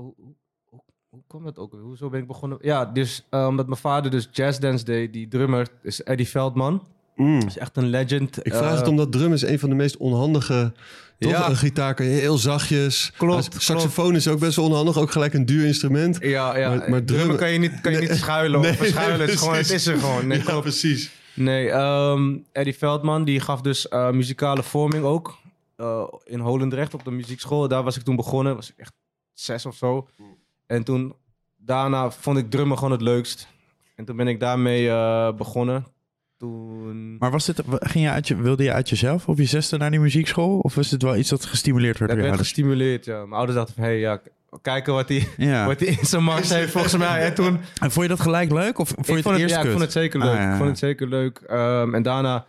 hoe, 1.13 1.23
kwam 1.27 1.45
dat 1.45 1.59
ook? 1.59 1.73
Hoezo 1.83 2.09
ben 2.09 2.21
ik 2.21 2.27
begonnen? 2.27 2.59
Ja, 2.61 2.85
dus 2.85 3.27
eh, 3.31 3.47
omdat 3.47 3.67
mijn 3.67 3.81
vader 3.81 4.11
dus 4.11 4.29
jazzdance 4.33 4.85
deed, 4.85 5.13
die 5.13 5.29
drummer 5.29 5.69
is 5.83 6.03
Eddie 6.03 6.29
Veldman. 6.29 6.87
Mm. 7.17 7.41
is 7.47 7.59
echt 7.59 7.77
een 7.77 7.87
legend. 7.89 8.47
Ik 8.47 8.53
vraag 8.55 8.71
Eh, 8.73 8.79
het 8.79 8.89
omdat 8.89 9.13
drum 9.13 9.33
is 9.33 9.43
een 9.43 9.59
van 9.59 9.69
de 9.69 9.75
meest 9.75 9.97
onhandige... 9.97 10.73
Toch? 11.19 11.31
Ja. 11.33 11.49
Een 11.49 11.57
gitaar 11.57 11.95
kan 11.95 12.07
je 12.07 12.13
heel 12.21 12.37
zachtjes. 12.37 13.13
Klopt, 13.17 13.63
Saxofoon 13.63 14.15
is 14.15 14.29
ook 14.29 14.39
best 14.39 14.57
wel 14.57 14.65
onhandig. 14.65 14.99
Ook 14.99 15.11
gelijk 15.11 15.35
een 15.35 15.47
duur 15.47 15.67
instrument. 15.67 16.19
Ja, 16.21 16.57
ja. 16.57 16.75
Maar- 16.75 16.91
Maar, 16.91 17.05
drummen- 17.05 17.37
kan 17.37 17.51
je 17.53 17.59
niet, 17.59 17.81
kan 17.81 17.93
je 17.93 17.99
niet 17.99 18.11
schuilen 18.11 18.61
of 18.61 18.65
Nee. 18.67 18.73
Het 18.73 19.29
is, 19.29 19.37
gewoon, 19.37 19.55
het 19.55 19.71
is 19.71 19.87
er 19.87 19.99
gewoon. 19.99 20.27
Nee, 20.27 20.39
ja, 20.39 20.45
klopt. 20.45 20.61
precies. 20.63 21.11
Nee, 21.35 21.71
ehm, 21.71 22.37
Eddie 22.53 22.75
Veldman 22.77 23.25
die 23.25 23.41
gaf 23.41 23.61
dus 23.61 23.89
eh, 23.89 24.11
muzikale 24.11 24.63
vorming 24.63 25.05
ook 25.05 25.39
eh, 25.77 26.05
in 26.25 26.39
Holendrecht 26.41 26.95
op 26.95 27.05
de 27.05 27.11
muziekschool. 27.11 27.69
Daar 27.69 27.83
was 27.83 27.97
ik 27.97 28.03
toen 28.03 28.17
begonnen, 28.17 28.55
was 28.57 28.69
ik 28.71 28.77
echt 28.79 28.93
zes 29.33 29.67
of 29.67 29.75
zo. 29.77 30.09
En 30.67 30.85
toen, 30.85 31.15
daarna 31.57 32.11
vond 32.11 32.39
ik 32.39 32.51
drummen 32.51 32.77
gewoon 32.79 32.93
het 32.93 33.03
leukst. 33.03 33.49
En 33.97 34.05
toen 34.05 34.17
ben 34.17 34.29
ik 34.29 34.41
daarmee 34.41 34.89
eh, 34.89 35.33
begonnen. 35.33 35.87
Toen... 36.39 37.17
Maar 37.19 37.31
was 37.31 37.45
dit, 37.47 37.63
ging 37.69 38.05
je 38.05 38.11
uit 38.11 38.29
je, 38.29 38.37
wilde 38.37 38.63
je 38.63 38.73
uit 38.73 38.89
jezelf 38.89 39.29
op 39.29 39.39
je 39.39 39.45
zesde 39.45 39.77
naar 39.77 39.91
die 39.91 40.01
muziekschool? 40.01 40.59
Of 40.59 40.75
was 40.75 40.89
dit 40.89 41.03
wel 41.03 41.17
iets 41.17 41.29
dat 41.29 41.45
gestimuleerd 41.45 41.99
werd 41.99 42.11
door 42.11 42.21
je 42.21 42.27
werd 42.27 42.39
gestimuleerd, 42.39 43.05
ja. 43.05 43.19
Mijn 43.19 43.33
ouders 43.33 43.57
dachten 43.57 43.75
van, 43.75 43.85
hé, 43.85 43.91
hey, 43.91 43.99
ja, 43.99 44.21
kijken 44.63 44.93
wat 44.95 45.09
hij 45.09 45.29
Ja. 45.37 45.67
wat 45.73 45.81
in 45.81 45.99
zijn 46.07 46.25
mars 46.25 46.49
heeft 46.49 46.73
volgens 46.73 46.97
mij. 46.97 47.23
En 47.25 47.35
toen... 47.35 47.59
En 47.81 47.91
vond 47.91 48.03
je 48.07 48.09
dat 48.09 48.21
gelijk 48.21 48.53
leuk? 48.53 48.79
Of 48.79 48.89
vond 48.89 49.07
je 49.07 49.13
ik 49.13 49.17
het 49.17 49.25
vond 49.25 49.35
het, 49.35 49.45
eerst 49.45 49.55
ja, 49.55 49.63
ik 49.63 49.71
vond 49.71 49.83
het 49.83 49.93
zeker 49.93 50.21
Ah, 50.21 50.27
leuk. 50.27 50.37
ja, 50.37 50.43
Ik 50.45 50.51
ja. 50.51 50.57
vond 50.57 50.69
het 50.69 50.79
zeker 50.79 51.09
leuk. 51.09 51.39
Ehm, 51.39 51.95
en 51.95 52.03
daarna 52.03 52.45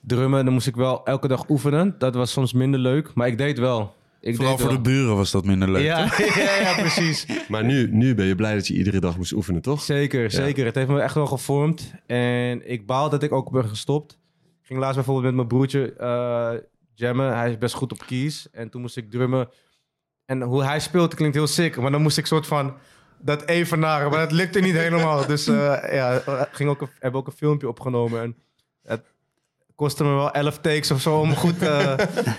drummen, 0.00 0.44
dan 0.44 0.52
moest 0.54 0.66
ik 0.66 0.76
wel 0.76 1.04
elke 1.06 1.28
dag 1.28 1.48
oefenen. 1.48 1.94
Dat 1.98 2.14
was 2.14 2.32
soms 2.32 2.52
minder 2.52 2.80
leuk, 2.80 3.10
maar 3.14 3.26
ik 3.26 3.38
deed 3.38 3.58
wel. 3.58 3.94
Ik 4.22 4.36
Vooral 4.36 4.58
voor 4.58 4.66
wel. 4.66 4.76
de 4.76 4.82
buren 4.82 5.16
was 5.16 5.30
dat 5.30 5.44
minder 5.44 5.70
leuk. 5.70 5.82
Ja, 5.92 5.98
ja, 6.36 6.60
ja, 6.60 6.74
precies. 6.74 7.26
Maar 7.48 7.64
nu, 7.64 7.88
nu 7.92 8.14
ben 8.14 8.26
je 8.26 8.34
blij 8.34 8.54
dat 8.54 8.66
je 8.66 8.74
iedere 8.74 9.00
dag 9.00 9.16
moest 9.16 9.32
oefenen, 9.32 9.62
toch? 9.62 9.82
Zeker, 9.82 10.30
zeker. 10.30 10.64
Het 10.64 10.74
heeft 10.74 10.88
me 10.88 11.00
echt 11.00 11.14
wel 11.14 11.26
gevormd. 11.26 11.92
En 12.06 12.70
ik 12.70 12.86
baal 12.86 13.10
dat 13.10 13.22
ik 13.22 13.32
ook 13.32 13.50
ben 13.50 13.68
gestopt. 13.68 14.12
Ik 14.60 14.66
ging 14.66 14.78
laatst 14.78 14.94
bijvoorbeeld 14.94 15.26
met 15.26 15.34
mijn 15.34 15.48
broertje 15.48 15.92
eh, 15.92 16.52
jammen. 16.94 17.36
Hij 17.36 17.50
is 17.50 17.58
best 17.58 17.74
goed 17.74 17.92
op 17.92 18.06
keys. 18.06 18.48
En 18.52 18.70
toen 18.70 18.80
moest 18.80 18.96
ik 18.96 19.10
drummen. 19.10 19.48
En 20.26 20.42
hoe 20.42 20.64
hij 20.64 20.80
speelt 20.80 21.14
klinkt 21.14 21.36
heel 21.36 21.46
sick. 21.46 21.76
Maar 21.76 21.90
dan 21.90 22.02
moest 22.02 22.18
ik 22.18 22.26
soort 22.26 22.46
van 22.46 22.74
dat 23.20 23.46
evenaren. 23.46 24.10
Maar 24.10 24.18
dat 24.20 24.32
lukte 24.32 24.60
niet 24.60 24.74
helemaal. 24.74 25.26
Dus 25.26 25.46
eh, 25.46 25.54
ja, 25.92 26.22
we 26.24 26.48
ging 26.52 26.70
ook 26.70 26.80
een, 26.80 26.88
hebben 26.98 27.20
ook 27.20 27.26
een 27.26 27.32
filmpje 27.32 27.68
opgenomen. 27.68 28.22
En 28.22 28.36
het 28.82 29.11
kostte 29.74 30.04
me 30.04 30.14
wel 30.14 30.30
11 30.30 30.58
takes 30.58 30.90
of 30.90 31.00
zo 31.00 31.18
om 31.18 31.34
goed... 31.44 31.62
eh, 31.62 31.98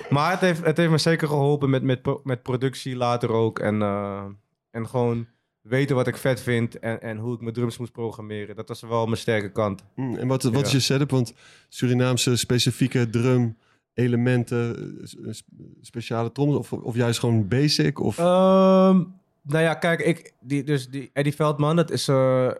maar 0.09 0.31
het 0.31 0.39
heeft, 0.39 0.65
het 0.65 0.77
heeft 0.77 0.91
me 0.91 0.97
zeker 0.97 1.27
geholpen 1.27 1.69
met, 1.69 1.83
met, 1.83 1.99
met 2.23 2.43
productie 2.43 2.95
later 2.95 3.31
ook. 3.31 3.59
En, 3.59 3.81
eh, 3.81 4.23
en 4.71 4.87
gewoon 4.87 5.27
weten 5.61 5.95
wat 5.95 6.07
ik 6.07 6.17
vet 6.17 6.41
vind 6.41 6.79
en, 6.79 7.01
en 7.01 7.17
hoe 7.17 7.33
ik 7.35 7.41
mijn 7.41 7.53
drums 7.53 7.77
moest 7.77 7.91
programmeren. 7.91 8.55
Dat 8.55 8.67
was 8.67 8.81
wel 8.81 9.05
mijn 9.05 9.17
sterke 9.17 9.51
kant. 9.51 9.83
Mm, 9.95 10.15
en 10.15 10.27
wat, 10.27 10.43
wat 10.43 10.65
is 10.65 10.71
je 10.71 10.79
setup? 10.79 11.09
Want 11.09 11.33
Surinaamse 11.69 12.35
specifieke 12.35 13.09
drum 13.09 13.57
elementen, 13.93 14.97
eh, 15.25 15.33
speciale 15.81 16.31
trommels 16.31 16.59
of, 16.59 16.73
of 16.73 16.95
juist 16.95 17.19
gewoon 17.19 17.47
basic? 17.47 17.99
Of, 17.99 18.17
Ehm, 18.17 19.03
nou 19.41 19.63
ja, 19.63 19.73
kijk, 19.73 19.99
ik, 19.99 20.33
die, 20.39 20.63
dus 20.63 20.89
die 20.89 21.09
Eddie 21.13 21.35
Veldman, 21.35 21.75
dat 21.75 21.91
is, 21.91 22.09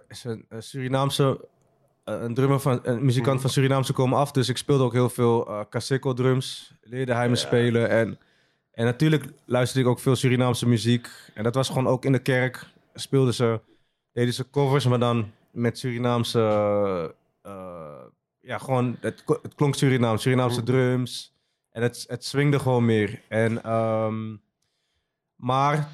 is 0.08 0.24
een, 0.24 0.46
Surinaamse, 0.60 1.48
een 2.03 2.33
drummer 2.33 2.60
van, 2.60 2.79
een 2.83 3.05
muzikant 3.05 3.41
van 3.41 3.50
Surinaamse 3.50 3.93
komen 3.93 4.17
af. 4.17 4.31
Dus 4.31 4.50
ik 4.50 4.57
speelde 4.57 4.83
ook 4.83 4.93
heel 4.93 5.10
veel 5.10 5.48
eh 5.48 5.60
Caseco 5.69 6.13
drums, 6.13 6.74
leerde 6.81 7.13
hij 7.13 7.29
me 7.29 7.36
spelen. 7.36 7.89
En, 7.89 8.19
en 8.72 8.86
natuurlijk 8.86 9.25
luisterde 9.45 9.86
ik 9.86 9.91
ook 9.91 10.00
veel 10.00 10.15
Surinaamse 10.15 10.67
muziek. 10.67 11.07
En 11.33 11.43
dat 11.43 11.55
was 11.55 11.67
gewoon 11.67 11.88
ook 11.88 12.05
in 12.05 12.12
de 12.12 12.19
kerk, 12.19 12.67
speelden 12.93 13.33
ze, 13.33 13.62
deden 14.12 14.33
ze 14.33 14.50
covers, 14.50 14.88
maar 14.88 15.00
dan 15.00 15.31
met 15.51 15.79
Surinaamse, 15.79 16.39
eh, 17.41 18.01
ja, 18.41 18.57
gewoon, 18.57 18.98
het, 19.00 19.24
het 19.41 19.55
klonk 19.55 19.75
Surinaams, 19.75 20.22
Surinaamse 20.22 20.63
drums. 20.63 21.33
En 21.72 21.81
het, 21.81 22.05
het 22.07 22.25
swingde 22.25 22.60
gewoon 22.60 22.86
meer. 22.86 23.22
En, 23.27 23.63
ehm, 23.63 24.36
maar, 25.36 25.89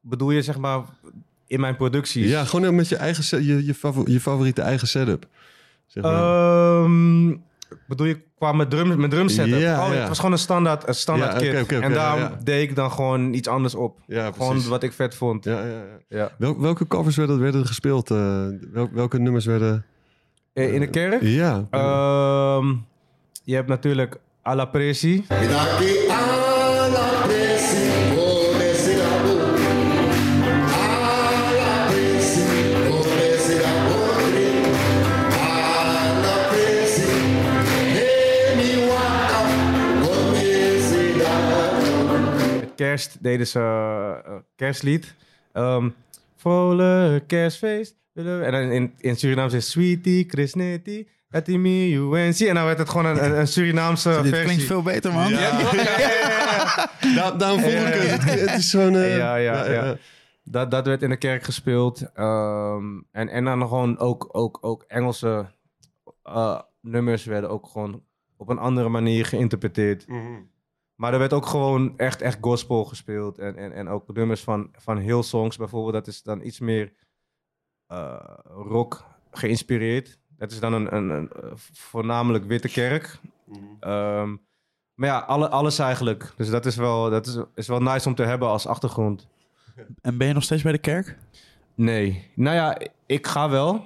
bedoel 0.00 0.30
je 0.30 0.42
zeg 0.42 0.58
maar, 0.58 0.84
in 1.52 1.60
mijn 1.60 1.76
producties? 1.76 2.30
Ja, 2.30 2.44
gewoon 2.44 2.74
met 2.74 2.88
je, 2.88 2.96
eigen, 2.96 3.44
je, 3.44 3.66
je, 3.66 3.74
favo- 3.74 4.04
je 4.06 4.20
favoriete 4.20 4.62
eigen 4.62 4.88
setup. 4.88 5.26
Zeg 5.86 6.02
maar. 6.02 6.12
Ehm, 6.82 7.34
bedoel 7.88 8.06
je 8.06 8.20
qua 8.38 8.52
mijn 8.52 8.68
drum, 8.68 8.96
mijn 8.98 9.10
drum 9.10 9.28
setup? 9.28 9.58
Ja, 9.60 9.86
oh, 9.86 9.92
ja. 9.92 9.98
het 9.98 10.08
was 10.08 10.16
gewoon 10.16 10.32
een 10.32 10.38
standaard, 10.38 10.88
een 10.88 10.94
standaard 10.94 11.40
Ja, 11.42 11.62
kit. 11.62 11.80
en 11.80 11.92
daar 11.92 12.16
ja, 12.18 12.22
ja. 12.22 12.38
deed 12.44 12.68
ik 12.68 12.76
dan 12.76 12.90
gewoon 12.92 13.32
iets 13.34 13.48
anders 13.48 13.74
op. 13.74 13.98
ja, 14.06 14.32
Gewoon 14.32 14.48
precies. 14.50 14.68
wat 14.68 14.82
ik 14.82 14.92
vet 14.92 15.14
vond. 15.14 15.44
Ja, 15.44 15.60
ja, 15.60 15.66
ja. 15.66 15.84
Ja. 16.18 16.32
Wel- 16.38 16.60
welke 16.60 16.86
covers 16.86 17.16
werden, 17.16 17.40
werden 17.40 17.60
er 17.60 17.66
gespeeld? 17.66 18.10
eh, 18.10 18.46
wel- 18.72 18.90
welke 18.92 19.18
nummers 19.18 19.46
werden... 19.46 19.84
Eh, 20.52 20.74
In 20.74 20.80
de 20.80 20.90
kerk? 20.90 21.22
Ja. 21.22 21.66
Ehm, 21.70 22.74
je 23.44 23.54
hebt 23.54 23.68
natuurlijk 23.68 24.16
A 24.46 24.54
la 24.54 24.64
Presi. 24.64 25.24
Kerst 42.92 43.22
deden 43.22 43.46
ze 43.46 43.58
eh, 44.26 44.32
kerstlied. 44.56 45.14
Ehm 45.52 45.88
Vrolijk 46.36 47.26
kerstfeest. 47.26 47.94
willen 48.12 48.38
we- 48.38 48.44
En 48.44 48.52
dan 48.52 48.60
in, 48.62 48.92
in 48.98 49.16
Surinaams 49.16 49.52
is 49.52 49.70
Sweetie, 49.70 50.24
Krisneti, 50.24 51.08
Atimi, 51.30 51.94
UNC. 51.96 52.38
En 52.40 52.54
dan 52.54 52.64
werd 52.64 52.78
het 52.78 52.88
gewoon 52.88 53.06
een, 53.06 53.24
een, 53.24 53.38
een 53.38 53.46
Surinaamse 53.48 54.08
Dit 54.08 54.18
versie. 54.28 54.44
klinkt 54.44 54.62
veel 54.64 54.82
beter, 54.82 55.12
man. 55.12 55.30
Ja, 55.30 55.40
ja, 55.40 55.58
ja, 55.72 55.98
ja, 55.98 56.90
ja. 57.14 57.30
Daarom 57.38 57.60
vroeg 57.60 57.72
ik 57.72 57.94
het. 57.94 58.24
Het, 58.24 58.40
het 58.40 58.58
is 58.58 58.70
zo'n... 58.70 58.96
eh, 58.96 59.16
Ja, 59.16 59.36
ja, 59.36 59.70
ja. 59.70 59.96
Dat, 60.44 60.70
dat 60.70 60.86
werd 60.86 61.02
in 61.02 61.08
de 61.10 61.16
kerk 61.16 61.42
gespeeld. 61.42 62.02
Ehm, 62.14 62.84
en, 63.12 63.28
en 63.28 63.44
dan 63.44 63.60
gewoon 63.60 63.98
ook, 63.98 64.28
ook, 64.32 64.58
ook 64.60 64.84
Engelse 64.88 65.46
eh, 66.22 66.60
nummers 66.80 67.24
werden 67.24 67.50
ook 67.50 67.66
gewoon 67.66 68.02
op 68.36 68.48
een 68.48 68.58
andere 68.58 68.88
manier 68.88 69.26
geïnterpreteerd. 69.26 70.06
Maar 70.94 71.12
er 71.12 71.18
werd 71.18 71.32
ook 71.32 71.46
gewoon 71.46 71.98
echt, 71.98 72.22
echt 72.22 72.38
gospel 72.40 72.84
gespeeld. 72.84 73.38
En, 73.38 73.56
en, 73.56 73.72
en 73.72 73.88
ook 73.88 74.14
nummers 74.14 74.40
van, 74.40 74.70
van 74.72 74.98
Hillsongs 74.98 75.56
bijvoorbeeld. 75.56 75.92
Dat 75.94 76.06
is 76.06 76.22
dan 76.22 76.44
iets 76.44 76.60
meer 76.60 76.92
eh, 77.86 78.38
rock 78.44 79.04
geïnspireerd. 79.30 80.18
Dat 80.36 80.50
is 80.50 80.60
dan 80.60 80.72
een, 80.72 80.96
een, 80.96 81.10
een 81.10 81.30
eh, 81.32 81.50
voornamelijk 81.72 82.44
witte 82.44 82.68
kerk. 82.68 83.18
Ehm, 83.80 84.36
maar 84.94 85.08
ja, 85.08 85.18
alle, 85.18 85.48
alles 85.48 85.78
eigenlijk. 85.78 86.32
Dus 86.36 86.50
dat 86.50 86.66
is 86.66 86.76
wel, 86.76 87.10
dat 87.10 87.26
is, 87.26 87.38
is 87.54 87.68
wel 87.68 87.82
nice 87.82 88.08
om 88.08 88.14
te 88.14 88.22
hebben 88.22 88.48
als 88.48 88.66
achtergrond. 88.66 89.28
En 90.00 90.18
ben 90.18 90.26
je 90.26 90.34
nog 90.34 90.42
steeds 90.42 90.62
bij 90.62 90.72
de 90.72 90.78
kerk? 90.78 91.18
Nee. 91.74 92.30
Nou 92.34 92.56
ja, 92.56 92.78
ik 93.06 93.26
ga 93.26 93.50
wel. 93.50 93.84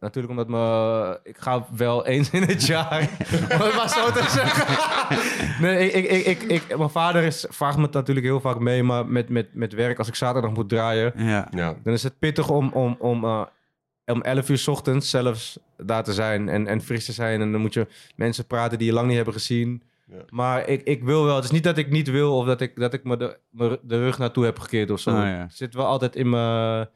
Natuurlijk 0.00 0.30
omdat 0.30 0.48
me... 0.48 1.20
Ik 1.22 1.38
ga 1.38 1.66
wel 1.76 2.06
eens 2.06 2.30
in 2.30 2.42
het 2.42 2.66
jaar. 2.66 3.00
om 3.52 3.60
het 3.60 3.74
maar 3.76 3.88
zo 3.88 4.10
te 4.10 4.24
zeggen. 4.30 4.76
nee, 5.62 5.90
ik, 5.90 6.10
ik, 6.10 6.26
ik, 6.26 6.42
ik, 6.42 6.62
ik- 6.62 6.76
mijn 6.76 6.90
vader 6.90 7.22
is, 7.22 7.46
vraagt 7.48 7.76
me 7.78 7.88
natuurlijk 7.90 8.26
heel 8.26 8.40
vaak 8.40 8.58
mee. 8.58 8.82
Maar 8.82 9.06
met, 9.06 9.28
met, 9.28 9.54
met 9.54 9.72
werk, 9.72 9.98
als 9.98 10.08
ik 10.08 10.14
zaterdag 10.14 10.50
moet 10.52 10.68
draaien... 10.68 11.12
Ja. 11.16 11.48
Ja. 11.50 11.74
dan 11.82 11.92
is 11.92 12.02
het 12.02 12.18
pittig 12.18 12.48
om, 12.48 12.70
om, 12.72 12.96
om, 12.98 13.24
eh, 13.24 13.42
om 14.04 14.22
11 14.22 14.48
uur 14.48 14.58
's 14.58 14.68
ochtends 14.68 15.10
zelfs 15.10 15.58
daar 15.76 16.04
te 16.04 16.12
zijn. 16.12 16.48
En, 16.48 16.66
en 16.66 16.80
fris 16.82 17.04
te 17.04 17.12
zijn. 17.12 17.40
En 17.40 17.52
dan 17.52 17.60
moet 17.60 17.74
je 17.74 17.86
mensen 18.16 18.46
praten 18.46 18.78
die 18.78 18.86
je 18.86 18.92
lang 18.92 19.06
niet 19.06 19.16
hebben 19.16 19.34
gezien. 19.34 19.82
Ja. 20.06 20.16
Maar 20.30 20.68
ik, 20.68 20.82
ik 20.82 21.04
wil 21.04 21.24
wel. 21.24 21.34
Het 21.34 21.44
is 21.44 21.50
niet 21.50 21.64
dat 21.64 21.78
ik 21.78 21.90
niet 21.90 22.10
wil 22.10 22.36
of 22.36 22.46
dat 22.46 22.60
ik, 22.60 22.76
dat 22.76 22.92
ik 22.92 23.04
me 23.04 23.16
de, 23.16 23.38
me 23.50 23.78
de 23.82 23.98
rug 23.98 24.18
naartoe 24.18 24.44
heb 24.44 24.58
gekeerd 24.58 24.90
of 24.90 25.00
zo. 25.00 25.10
Ah, 25.10 25.16
ja. 25.16 25.22
Het 25.22 25.56
zit 25.56 25.74
wel 25.74 25.86
altijd 25.86 26.16
in 26.16 26.28
mijn, 26.30 26.88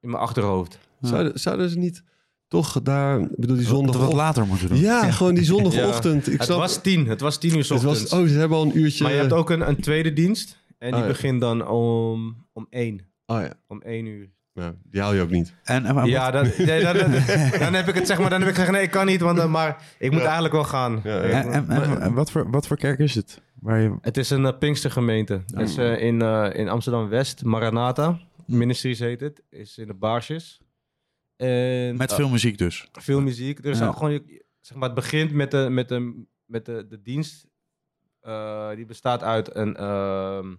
in 0.00 0.10
mijn 0.10 0.22
achterhoofd. 0.22 0.78
Zouden, 1.00 1.38
zouden 1.40 1.68
ze 1.70 1.78
niet 1.78 2.02
toch 2.48 2.82
daar... 2.82 3.20
Ik 3.20 3.36
bedoel, 3.36 3.56
die 3.56 3.66
zondag... 3.66 3.96
Wat 3.96 4.12
later 4.12 4.46
moeten 4.46 4.68
doen. 4.68 4.78
Ja, 4.78 5.10
gewoon 5.10 5.34
die 5.34 5.44
zondagochtend. 5.44 6.26
Ik 6.26 6.32
het 6.32 6.42
snap- 6.44 6.58
was 6.58 6.82
tien. 6.82 7.06
Het 7.06 7.20
was 7.20 7.38
tien 7.38 7.50
uur 7.50 7.58
ochtends. 7.58 7.84
was, 7.84 8.12
Oh, 8.12 8.26
ze 8.28 8.38
hebben 8.38 8.58
al 8.58 8.64
een 8.64 8.78
uurtje... 8.78 9.02
maar 9.04 9.12
je 9.12 9.18
hebt 9.18 9.32
ook 9.32 9.50
een, 9.50 9.68
een 9.68 9.80
tweede 9.80 10.12
dienst. 10.12 10.62
En 10.78 10.90
die 10.90 11.00
Oh, 11.00 11.06
ja. 11.06 11.12
begint 11.12 11.40
dan 11.40 11.68
om, 11.68 12.46
om 12.52 12.66
één. 12.70 13.00
Oh 13.26 13.40
ja. 13.40 13.52
Om 13.66 13.80
één 13.82 14.06
uur. 14.06 14.30
ja, 14.52 14.74
die 14.90 15.00
haal 15.00 15.14
je 15.14 15.20
ook 15.20 15.30
niet. 15.30 15.54
En, 15.64 15.84
en, 15.84 16.06
Ja, 16.06 16.30
dan, 16.30 16.50
dan, 16.66 16.66
dan, 16.82 17.10
dan 17.64 17.74
heb 17.74 17.88
ik 17.88 17.94
het 17.94 18.06
zeg 18.06 18.18
maar, 18.18 18.30
dan 18.30 18.40
heb 18.40 18.48
ik 18.48 18.54
gezegd, 18.54 18.72
nee, 18.72 18.82
ik 18.82 18.90
kan 18.90 19.06
niet, 19.06 19.20
want, 19.20 19.48
maar 19.48 19.82
ik 19.98 20.10
moet 20.10 20.22
eigenlijk 20.22 20.54
wel 20.54 20.64
gaan. 20.64 21.00
Ja, 21.04 21.24
ja. 21.24 21.42
en, 21.42 21.52
en- 21.52 21.70
en- 21.70 22.00
en 22.00 22.14
wat, 22.14 22.30
voor, 22.30 22.50
wat 22.50 22.66
voor 22.66 22.76
kerk 22.76 22.98
is 22.98 23.14
het? 23.14 23.40
Waar 23.60 23.80
je... 23.80 23.96
Het 24.00 24.16
is 24.16 24.30
een 24.30 24.42
uh, 24.42 24.50
Pinkstergemeente. 24.58 25.42
Het 25.46 25.68
is 25.68 25.76
eh, 25.76 26.02
in, 26.02 26.22
eh, 26.22 26.48
in 26.52 26.68
Amsterdam-West, 26.68 27.44
Maranatha. 27.44 28.18
Ministries 28.46 28.98
heet 28.98 29.20
het. 29.20 29.42
Is 29.50 29.78
in 29.78 29.86
de 29.86 29.94
Baarsjes. 29.94 30.60
En, 31.36 31.96
Met 31.96 32.14
veel 32.14 32.28
muziek 32.28 32.58
dus. 32.58 32.88
veel 32.92 33.20
muziek. 33.20 33.64
Er 33.64 33.74
Ja. 33.76 33.86
al 33.86 33.92
gewoon, 33.92 34.22
zeg 34.60 34.76
maar, 34.76 34.86
het 34.88 34.94
begint 34.94 35.32
met 35.32 35.50
de, 35.50 35.68
met 35.70 35.88
de, 35.88 36.24
met 36.44 36.64
de, 36.66 36.86
de 36.88 37.02
dienst. 37.02 37.46
Eh, 38.20 38.70
die 38.74 38.84
bestaat 38.86 39.22
uit 39.22 39.54
een, 39.54 39.76
ehm, 39.76 40.54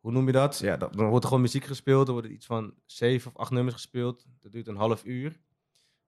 hoe 0.00 0.12
noem 0.12 0.26
je 0.26 0.32
dat? 0.32 0.58
Ja, 0.58 0.76
dan 0.76 0.90
dan 0.92 1.06
wordt 1.06 1.22
er 1.22 1.28
gewoon 1.28 1.44
muziek 1.44 1.64
gespeeld. 1.64 2.06
Er 2.06 2.12
worden 2.12 2.32
iets 2.32 2.46
van 2.46 2.74
zeven 2.86 3.30
of 3.30 3.36
acht 3.36 3.50
nummers 3.50 3.74
gespeeld. 3.74 4.26
Dat 4.40 4.52
duurt 4.52 4.66
een 4.68 4.76
half 4.76 5.04
uur. 5.04 5.40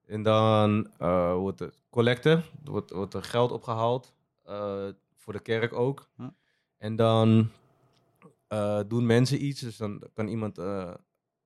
En 0.05 0.23
dan 0.23 0.91
eh, 0.97 1.33
wordt 1.35 1.59
er 1.59 1.73
collecte, 1.89 2.29
er 2.65 2.71
wordt, 2.71 2.91
wordt 2.91 3.13
er 3.13 3.23
geld 3.23 3.51
opgehaald. 3.51 4.13
eh, 4.43 4.87
voor 5.15 5.33
de 5.33 5.39
kerk 5.41 5.73
ook. 5.73 6.09
En 6.77 6.95
dan 6.95 7.49
doen 8.87 9.05
mensen 9.05 9.45
iets. 9.45 9.61
Dus 9.61 9.77
dan 9.77 10.03
kan 10.13 10.27
iemand 10.27 10.57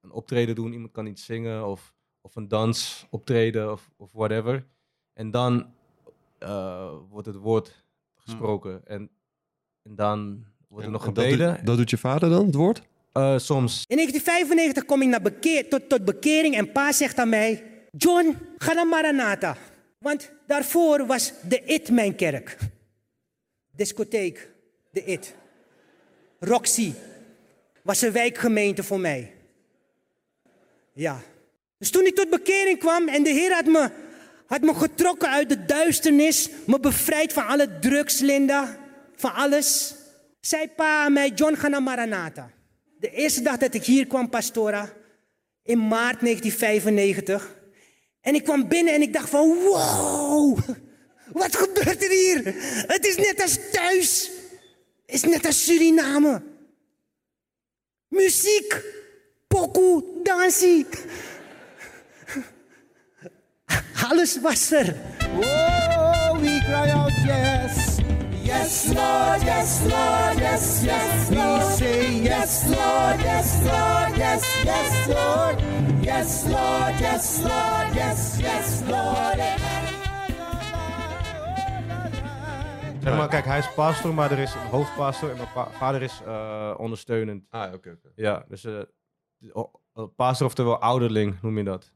een 0.01 0.11
optreden 0.11 0.55
doen, 0.55 0.73
iemand 0.73 0.91
kan 0.91 1.05
iets 1.05 1.25
zingen 1.25 1.65
of, 1.67 1.93
of 2.21 2.35
een 2.35 2.47
dans 2.47 3.05
optreden 3.09 3.71
of, 3.71 3.89
of 3.97 4.11
whatever. 4.11 4.65
En 5.13 5.31
dan 5.31 5.73
eh, 6.39 6.93
wordt 7.09 7.27
het 7.27 7.35
woord 7.35 7.83
gesproken. 8.15 8.81
En, 8.85 9.09
en 9.83 9.95
dan 9.95 10.45
wordt 10.67 10.85
er 10.85 10.91
nog 10.91 11.05
dat, 11.05 11.13
gebeden. 11.17 11.55
doet- 11.55 11.65
dat 11.65 11.77
doet 11.77 11.89
je 11.89 11.97
vader 11.97 12.29
dan, 12.29 12.45
het 12.45 12.55
woord? 12.55 12.81
Eh, 13.11 13.37
soms. 13.37 13.83
In 13.87 13.95
1995 13.95 14.85
kom 14.85 15.01
ik 15.01 15.07
naar 15.07 15.21
bekeer, 15.21 15.69
tot, 15.69 15.89
tot 15.89 16.05
bekering 16.05 16.55
en 16.55 16.71
pa 16.71 16.91
zegt 16.91 17.17
aan 17.17 17.29
mij... 17.29 17.63
John, 17.91 18.37
ga 18.57 18.73
naar 18.73 18.87
Maranatha. 18.87 19.57
Want 19.97 20.31
daarvoor 20.47 21.05
was 21.05 21.33
de 21.47 21.63
IT 21.65 21.89
mijn 21.89 22.15
kerk. 22.15 22.57
Discotheek, 23.75 24.51
de 24.91 25.03
IT. 25.03 25.35
Roxy 26.39 26.93
was 27.83 28.01
een 28.01 28.11
wijkgemeente 28.11 28.83
voor 28.83 28.99
mij. 28.99 29.33
Ja. 30.97 31.21
Dus 31.77 31.89
toen 31.89 32.05
ik 32.05 32.15
tot 32.15 32.29
bekering 32.29 32.79
kwam 32.79 33.07
en 33.07 33.23
de 33.23 33.29
Heer 33.29 33.53
had 33.53 33.65
me, 33.65 33.89
had 34.45 34.61
me 34.61 34.73
getrokken 34.73 35.29
uit 35.29 35.49
de 35.49 35.65
duisternis, 35.65 36.49
me 36.65 36.79
bevrijd 36.79 37.33
van 37.33 37.45
alle 37.45 37.79
drugs, 37.79 38.19
Linda, 38.19 38.77
van 39.15 39.33
alles, 39.33 39.95
zei 40.41 40.67
pa 40.67 41.03
aan 41.03 41.13
mij, 41.13 41.29
John, 41.29 41.55
ga 41.55 41.67
naar 41.67 41.83
Maranatha. 41.83 42.51
De 42.99 43.09
eerste 43.09 43.41
dag 43.41 43.57
dat 43.57 43.73
ik 43.73 43.83
hier 43.83 44.07
kwam, 44.07 44.29
Pastora, 44.29 44.93
in 45.63 45.87
maart 45.87 46.19
1995. 46.19 47.55
En 48.21 48.35
ik 48.35 48.43
kwam 48.43 48.67
binnen 48.67 48.93
en 48.93 49.01
ik 49.01 49.13
dacht 49.13 49.29
van, 49.29 49.47
wow, 49.47 50.59
wat 51.31 51.55
gebeurt 51.55 52.03
er 52.03 52.09
hier? 52.09 52.41
Het 52.87 53.05
is 53.05 53.15
net 53.15 53.41
als 53.41 53.57
thuis. 53.71 54.31
Het 55.05 55.15
is 55.15 55.23
net 55.23 55.45
als 55.45 55.65
Suriname. 55.65 56.41
Muziek, 58.07 58.83
pokoe, 59.47 60.03
dansie. 60.23 60.85
Alles 64.09 64.39
was 64.41 64.71
er. 64.71 64.95
Oh, 65.41 66.37
we 66.39 66.59
cry 66.65 66.89
out 66.91 67.11
yes. 67.25 67.97
Yes, 68.43 68.85
Lord, 68.87 69.41
yes, 69.43 69.81
Lord, 69.83 70.37
yes, 70.39 70.83
yes, 70.83 71.29
Lord. 71.29 71.61
We 71.67 71.75
say 71.75 72.21
yes, 72.23 72.65
Lord, 72.67 73.19
yes, 73.19 73.61
Lord, 73.63 74.15
yes, 74.17 74.63
yes, 74.63 75.07
Lord. 75.07 75.57
Yes, 76.01 76.45
Lord, 76.47 76.99
yes, 76.99 77.41
Lord, 77.43 77.93
yes, 77.95 78.37
yes, 78.39 78.81
Lord. 78.87 79.39
Zeg 83.03 83.17
maar, 83.17 83.27
kijk, 83.27 83.45
hij 83.45 83.57
is 83.59 83.73
pastor, 83.73 84.13
maar 84.13 84.31
er 84.31 84.39
is 84.39 84.53
een 84.53 84.69
hoofdpastor 84.69 85.29
en 85.29 85.35
mijn 85.37 85.51
pa- 85.53 85.69
vader 85.71 86.01
is 86.01 86.21
eh, 86.25 86.73
ondersteunend. 86.77 87.43
Ah, 87.49 87.73
oké, 87.73 87.89
oké. 87.89 88.09
Ja, 88.15 88.45
dus 88.49 88.63
eh, 89.39 90.03
pastor 90.15 90.47
oftewel 90.47 90.77
ouderling 90.79 91.41
noem 91.41 91.57
je 91.57 91.63
dat. 91.63 91.91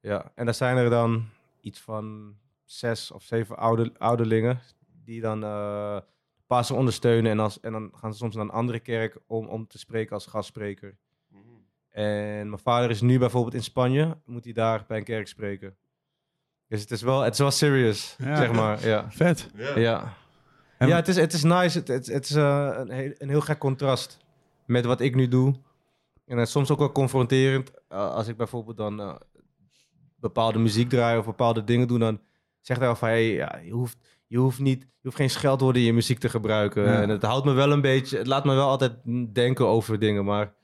Ja, 0.00 0.32
en 0.34 0.44
daar 0.44 0.54
zijn 0.54 0.76
er 0.76 0.90
dan 0.90 1.24
iets 1.60 1.80
van 1.80 2.36
zes 2.64 3.10
of 3.10 3.22
zeven 3.22 3.56
ouder, 3.56 3.92
ouderlingen 3.98 4.60
die 5.04 5.20
dan 5.20 5.44
eh 5.44 5.98
pastor 6.46 6.76
ondersteunen 6.76 7.30
en, 7.30 7.38
als, 7.40 7.60
en 7.60 7.72
dan 7.72 7.90
gaan 7.94 8.12
ze 8.12 8.18
soms 8.18 8.34
naar 8.34 8.44
een 8.44 8.50
andere 8.50 8.80
kerk 8.80 9.18
om, 9.26 9.46
om 9.46 9.66
te 9.66 9.78
spreken 9.78 10.14
als 10.14 10.26
gastspreker. 10.26 10.96
En 11.90 12.48
mijn 12.48 12.58
vader 12.58 12.90
is 12.90 13.00
nu 13.00 13.18
bijvoorbeeld 13.18 13.54
in 13.54 13.62
Spanje, 13.62 14.18
moet 14.24 14.44
hij 14.44 14.52
daar 14.52 14.84
bij 14.88 14.98
een 14.98 15.04
kerk 15.04 15.28
spreken. 15.28 15.76
Dus 16.68 16.80
het 16.80 16.90
is 16.90 17.02
wel, 17.02 17.20
het 17.20 17.32
is 17.32 17.38
wel 17.38 17.50
serious, 17.50 18.16
Ja. 18.18 18.36
zeg 18.36 18.52
maar. 18.52 18.86
Ja. 18.86 19.10
Vet. 19.10 19.50
Ja, 19.56 20.14
ja 20.78 20.96
het, 20.96 21.08
is, 21.08 21.16
het 21.16 21.32
is 21.32 21.42
nice. 21.42 21.78
Het, 21.78 21.88
het, 21.88 22.06
het 22.06 22.24
is 22.24 22.34
eh, 22.34 22.70
een, 22.74 22.90
heel, 22.90 23.12
een 23.18 23.28
heel 23.28 23.40
gek 23.40 23.58
contrast 23.58 24.18
met 24.66 24.84
wat 24.84 25.00
ik 25.00 25.14
nu 25.14 25.28
doe. 25.28 25.54
En 26.26 26.36
het 26.38 26.46
is 26.46 26.52
soms 26.52 26.70
ook 26.70 26.78
wel 26.78 26.92
confronterend. 26.92 27.70
eh, 27.88 28.10
als 28.14 28.28
ik 28.28 28.36
bijvoorbeeld 28.36 28.76
dan 28.76 29.00
eh, 29.00 29.14
bepaalde 30.16 30.58
muziek 30.58 30.88
draai 30.88 31.18
of 31.18 31.24
bepaalde 31.24 31.64
dingen 31.64 31.88
doe, 31.88 31.98
dan 31.98 32.20
zegt 32.60 32.78
hij 32.80 32.88
wel 32.88 32.98
van, 32.98 33.08
hey, 33.08 33.32
ja, 33.32 33.58
je, 33.64 33.70
hoeft, 33.72 33.96
je, 34.26 34.38
hoeft 34.38 34.58
niet, 34.58 34.80
je 34.80 34.86
hoeft 35.02 35.16
geen 35.16 35.30
scheldwoorden 35.30 35.80
in 35.80 35.86
je 35.86 35.94
muziek 35.94 36.18
te 36.18 36.28
gebruiken. 36.28 36.82
Ja. 36.82 37.02
En 37.02 37.08
het 37.08 37.22
houdt 37.22 37.44
me 37.44 37.52
wel 37.52 37.72
een 37.72 37.80
beetje, 37.80 38.18
het 38.18 38.26
laat 38.26 38.44
me 38.44 38.54
wel 38.54 38.68
altijd 38.68 38.92
denken 39.34 39.66
over 39.66 39.98
dingen. 39.98 40.24
Maar 40.24 40.54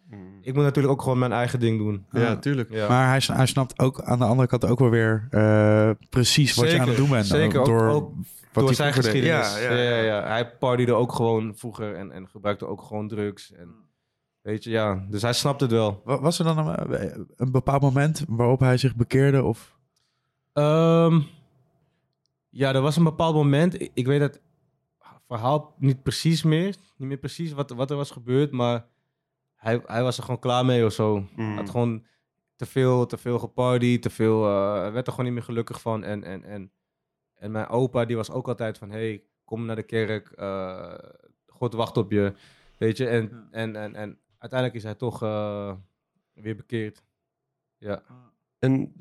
ik 0.43 0.55
moet 0.55 0.65
natuurlijk 0.65 0.95
ook 0.95 1.03
gewoon 1.03 1.19
mijn 1.19 1.33
eigen 1.33 1.61
ding 1.61 1.79
doen. 1.79 2.07
Ja, 2.11 2.37
tuurlijk. 2.37 2.71
Ja. 2.71 2.89
Maar 2.89 3.09
hij, 3.09 3.23
hij 3.37 3.47
snapt 3.47 3.79
ook 3.79 4.01
aan 4.03 4.19
de 4.19 4.25
andere 4.25 4.49
kant 4.49 4.65
ook 4.65 4.79
wel 4.79 4.91
weer 4.91 5.27
eh, 5.31 5.91
precies 6.09 6.55
wat 6.55 6.71
je 6.71 6.81
aan 6.81 6.89
het 6.89 6.97
doen 6.97 7.11
bent. 7.11 7.27
zeker. 7.27 7.65
Door 7.65 7.89
ook 7.89 8.13
wat 8.53 8.65
door 8.65 8.75
zijn 8.75 8.93
geschiedenis. 8.93 9.59
Ja, 9.61 9.73
ja, 9.73 10.01
ja. 10.01 10.27
Hij 10.27 10.57
partyde 10.57 10.93
ook 10.93 11.13
gewoon 11.13 11.57
vroeger 11.57 11.95
en, 11.95 12.13
en 12.13 12.29
gebruikte 12.29 12.67
ook 12.67 12.83
gewoon 12.83 13.09
drugs. 13.09 13.53
En, 13.53 13.75
weet 14.43 14.65
je, 14.65 14.71
ja. 14.71 15.07
Dus 15.11 15.23
hij 15.23 15.33
snapt 15.33 15.61
het 15.61 15.71
wel. 15.71 16.01
Wa- 16.05 16.21
Was 16.21 16.39
er 16.39 16.45
dan 16.45 16.59
een, 16.69 17.33
een 17.37 17.51
bepaald 17.53 17.83
moment 17.83 18.25
waarop 18.29 18.61
hij 18.61 18.77
zich 18.77 18.97
bekeerde? 18.97 19.43
Of... 19.43 19.79
Ehm, 20.53 21.21
ja, 22.49 22.75
er 22.75 22.81
was 22.81 22.97
een 22.97 23.05
bepaald 23.05 23.35
moment. 23.35 23.81
Ik, 23.81 23.91
ik 23.95 24.07
weet 24.07 24.21
het 24.21 24.41
verhaal 25.27 25.75
niet 25.79 26.03
precies 26.03 26.43
meer. 26.43 26.77
Niet 26.97 27.09
meer 27.09 27.17
precies 27.19 27.53
wat, 27.53 27.71
wat 27.71 27.91
er 27.91 27.97
was 27.97 28.11
gebeurd. 28.11 28.51
Maar 28.53 28.87
hij, 29.57 29.83
hij 29.85 30.03
was 30.03 30.17
er 30.17 30.23
gewoon 30.25 30.41
klaar 30.41 30.65
mee 30.65 30.85
of 30.85 30.93
zo. 30.93 31.25
Mm. 31.37 31.57
Had 31.57 31.71
gewoon 31.71 32.05
te 32.57 32.67
veel, 32.67 33.07
te 33.07 33.19
veel 33.19 33.39
geparty, 33.39 33.99
te 33.99 34.11
veel. 34.11 34.47
eh, 34.47 34.81
hij 34.81 34.93
werd 34.93 35.07
er 35.07 35.13
gewoon 35.13 35.27
niet 35.27 35.35
meer 35.35 35.45
gelukkig 35.45 35.81
van. 35.81 36.05
En, 36.05 36.25
en, 36.25 36.45
en, 36.45 36.73
en 37.35 37.51
mijn 37.51 37.69
opa, 37.69 38.05
die 38.05 38.17
was 38.17 38.31
ook 38.31 38.49
altijd 38.49 38.79
van: 38.79 38.91
hey, 38.91 39.23
kom 39.45 39.65
naar 39.65 39.77
de 39.77 39.83
kerk. 39.83 40.29
eh, 40.31 40.95
God 41.47 41.75
wacht 41.75 41.97
op 41.97 42.11
je. 42.11 42.33
Weet 42.79 42.97
je, 42.97 43.07
en, 43.07 43.49
en, 43.51 43.77
en, 43.77 43.95
en 43.95 44.19
uiteindelijk 44.41 44.75
is 44.79 44.83
hij 44.85 44.95
toch 44.95 45.23
eh, 45.23 45.73
weer 46.35 46.57
bekeerd. 46.57 47.03
Ja, 47.79 48.03
En 48.59 48.93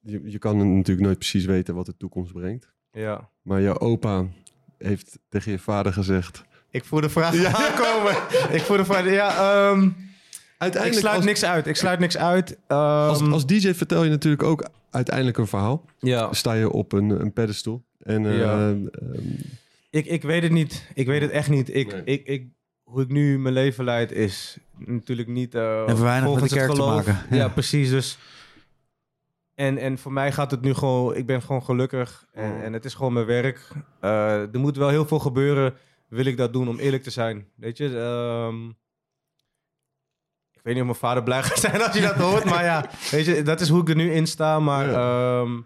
je, 0.00 0.20
je 0.30 0.38
kan 0.38 0.76
natuurlijk 0.76 1.06
nooit 1.06 1.18
precies 1.18 1.44
weten 1.44 1.74
wat 1.74 1.86
de 1.86 1.96
toekomst 1.96 2.32
brengt. 2.32 2.72
ja. 2.92 3.28
Maar 3.42 3.60
jouw 3.62 3.78
opa 3.78 4.26
heeft 4.78 5.18
tegen 5.28 5.52
je 5.52 5.58
vader 5.58 5.92
gezegd... 5.92 6.42
Ik 6.70 6.84
voel 6.84 7.00
de 7.00 7.08
vraag 7.08 7.44
aankomen. 7.44 8.12
ik 8.56 8.60
voel 8.62 8.76
de 8.76 8.84
vraag. 8.84 9.04
Ja, 9.10 9.28
ehm, 9.70 9.84
ik 9.86 9.92
Uiteindelijk, 10.58 11.00
sluit 11.00 11.16
als, 11.16 11.24
niks 11.24 11.44
uit. 11.44 11.66
Ik 11.66 11.76
sluit 11.76 11.98
niks 11.98 12.16
uit. 12.16 12.58
als, 12.66 13.20
Ehm, 13.20 13.32
als 13.32 13.46
DJ 13.46 13.72
vertel 13.72 14.04
je 14.04 14.10
natuurlijk 14.10 14.42
ook 14.42 14.68
uiteindelijk 14.90 15.36
een 15.38 15.46
verhaal. 15.46 15.84
ja, 15.98 16.32
Sta 16.32 16.52
je 16.52 16.70
op 16.70 16.92
een, 16.92 17.10
een 17.10 17.32
pedestal. 17.32 17.84
En 17.98 18.26
eh, 18.26 18.38
Ja. 18.38 18.68
ehm, 18.68 18.86
ik, 19.90 20.06
ik 20.06 20.22
weet 20.22 20.42
het 20.42 20.52
niet. 20.52 20.86
Ik 20.94 21.06
weet 21.06 21.20
het 21.20 21.30
echt 21.30 21.48
niet. 21.48 21.74
Ik, 21.74 21.92
Nee. 21.92 22.02
ik, 22.04 22.26
ik, 22.26 22.46
hoe 22.90 23.02
ik 23.02 23.08
nu 23.08 23.38
mijn 23.38 23.54
leven 23.54 23.84
leid 23.84 24.12
is 24.12 24.58
natuurlijk 24.78 25.28
niet. 25.28 25.54
eh 25.54 25.84
Heeft 25.86 26.00
weinig 26.00 26.40
met 26.40 26.48
de 26.48 26.56
kerk 26.56 26.70
te 26.70 26.74
geloof. 26.76 26.94
maken. 27.06 27.18
Ja, 27.30 27.36
Ja. 27.36 27.48
precies. 27.48 27.90
Dus. 27.90 28.18
En, 29.54 29.78
en 29.78 29.98
voor 29.98 30.12
mij 30.12 30.32
gaat 30.32 30.50
het 30.50 30.60
nu 30.60 30.74
gewoon. 30.74 31.14
Ik 31.14 31.26
ben 31.26 31.42
gewoon 31.42 31.62
gelukkig. 31.62 32.26
En, 32.32 32.54
Mm. 32.54 32.60
en 32.62 32.72
het 32.72 32.84
is 32.84 32.94
gewoon 32.94 33.12
mijn 33.12 33.26
werk. 33.26 33.68
Eh, 34.00 34.40
er 34.54 34.58
moet 34.60 34.76
wel 34.76 34.88
heel 34.88 35.06
veel 35.06 35.18
gebeuren. 35.18 35.74
Wil 36.08 36.24
ik 36.24 36.36
dat 36.36 36.52
doen 36.52 36.68
om 36.68 36.78
eerlijk 36.78 37.02
te 37.02 37.10
zijn? 37.10 37.46
Weet 37.56 37.76
je. 37.76 37.98
ehm, 37.98 38.68
ik 40.52 40.60
weet 40.62 40.74
niet 40.74 40.82
of 40.82 40.88
mijn 40.88 40.98
vader 40.98 41.22
blij 41.22 41.42
gaat 41.42 41.58
zijn 41.58 41.82
als 41.82 41.92
hij 41.98 42.00
dat 42.00 42.14
hoort. 42.16 42.44
Maar 42.44 42.64
ja, 42.64 42.90
weet 43.10 43.24
je, 43.26 43.42
dat 43.42 43.60
is 43.60 43.68
hoe 43.68 43.80
ik 43.80 43.88
er 43.88 43.96
nu 43.96 44.12
in 44.12 44.26
sta. 44.26 44.60
Maar. 44.60 44.88
ehm, 44.92 45.60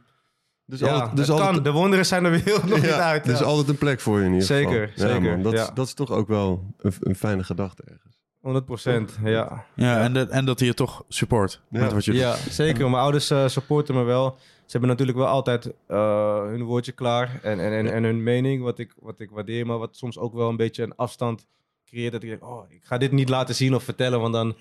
dus 0.66 0.80
ja, 0.80 0.88
altijd, 0.88 1.16
dus 1.16 1.26
het 1.26 1.37
kan. 1.37 1.47
altijd, 1.47 1.64
De 1.64 1.71
wonderen 1.73 2.06
zijn 2.06 2.25
er 2.25 2.30
weer 2.30 2.61
nog 2.66 2.80
niet 2.83 2.90
uit. 2.90 3.26
er 3.26 3.33
is 3.33 3.38
ja. 3.38 3.44
altijd 3.44 3.68
een 3.68 3.78
plek 3.78 4.00
voor 4.00 4.18
je 4.18 4.25
in 4.25 4.33
ieder 4.33 4.47
Zeker, 4.47 4.88
geval. 4.88 5.09
Zeker, 5.09 5.30
man, 5.30 5.42
dat, 5.42 5.71
dat 5.75 5.87
is 5.87 5.94
toch 5.94 6.11
ook 6.11 6.28
wel 6.28 6.64
een, 6.78 6.92
een 7.00 7.14
fijne 7.16 7.44
gedachte 7.44 7.83
ergens. 7.83 8.12
100 8.40 8.64
procent, 8.64 9.18
ja. 9.25 9.64
Ja, 9.75 10.00
En, 10.00 10.12
de- 10.12 10.26
en 10.30 10.44
dat 10.44 10.59
hij 10.59 10.68
je 10.68 10.75
toch 10.75 11.04
support 11.09 11.61
Ja. 11.71 11.80
met 11.80 11.92
wat 11.92 12.04
je 12.04 12.11
doet. 12.11 12.21
Ja, 12.21 12.35
zeker. 12.50 12.90
Mijn 12.90 13.02
ouders 13.02 13.30
eh, 13.30 13.47
supporten 13.49 13.94
me 13.94 14.02
wel. 14.02 14.37
Ze 14.38 14.70
hebben 14.70 14.88
natuurlijk 14.88 15.18
wel 15.18 15.27
altijd 15.27 15.72
eh, 15.87 16.42
hun 16.42 16.62
woordje 16.62 16.92
klaar 16.92 17.38
en, 17.42 17.61
en, 17.61 17.72
en, 17.72 17.92
en 17.92 18.03
hun 18.05 18.22
mening, 18.22 18.62
wat 18.62 18.79
ik, 18.79 18.92
wat 19.00 19.20
ik 19.20 19.31
waardeer, 19.31 19.66
maar 19.66 19.79
wat 19.79 19.96
soms 19.96 20.18
ook 20.18 20.35
wel 20.35 20.48
een 20.48 20.57
beetje 20.57 20.83
een 20.83 20.96
afstand 20.96 21.46
creëert. 21.87 22.12
Dat 22.12 22.22
ik 22.22 22.29
denk, 22.29 22.44
oh, 22.44 22.64
ik 22.70 22.81
ga 22.85 22.98
dit 22.98 23.12
niet 23.12 23.29
laten 23.29 23.55
zien 23.55 23.74
of 23.74 23.83
vertellen, 23.83 24.20
want 24.20 24.33
dan, 24.35 24.55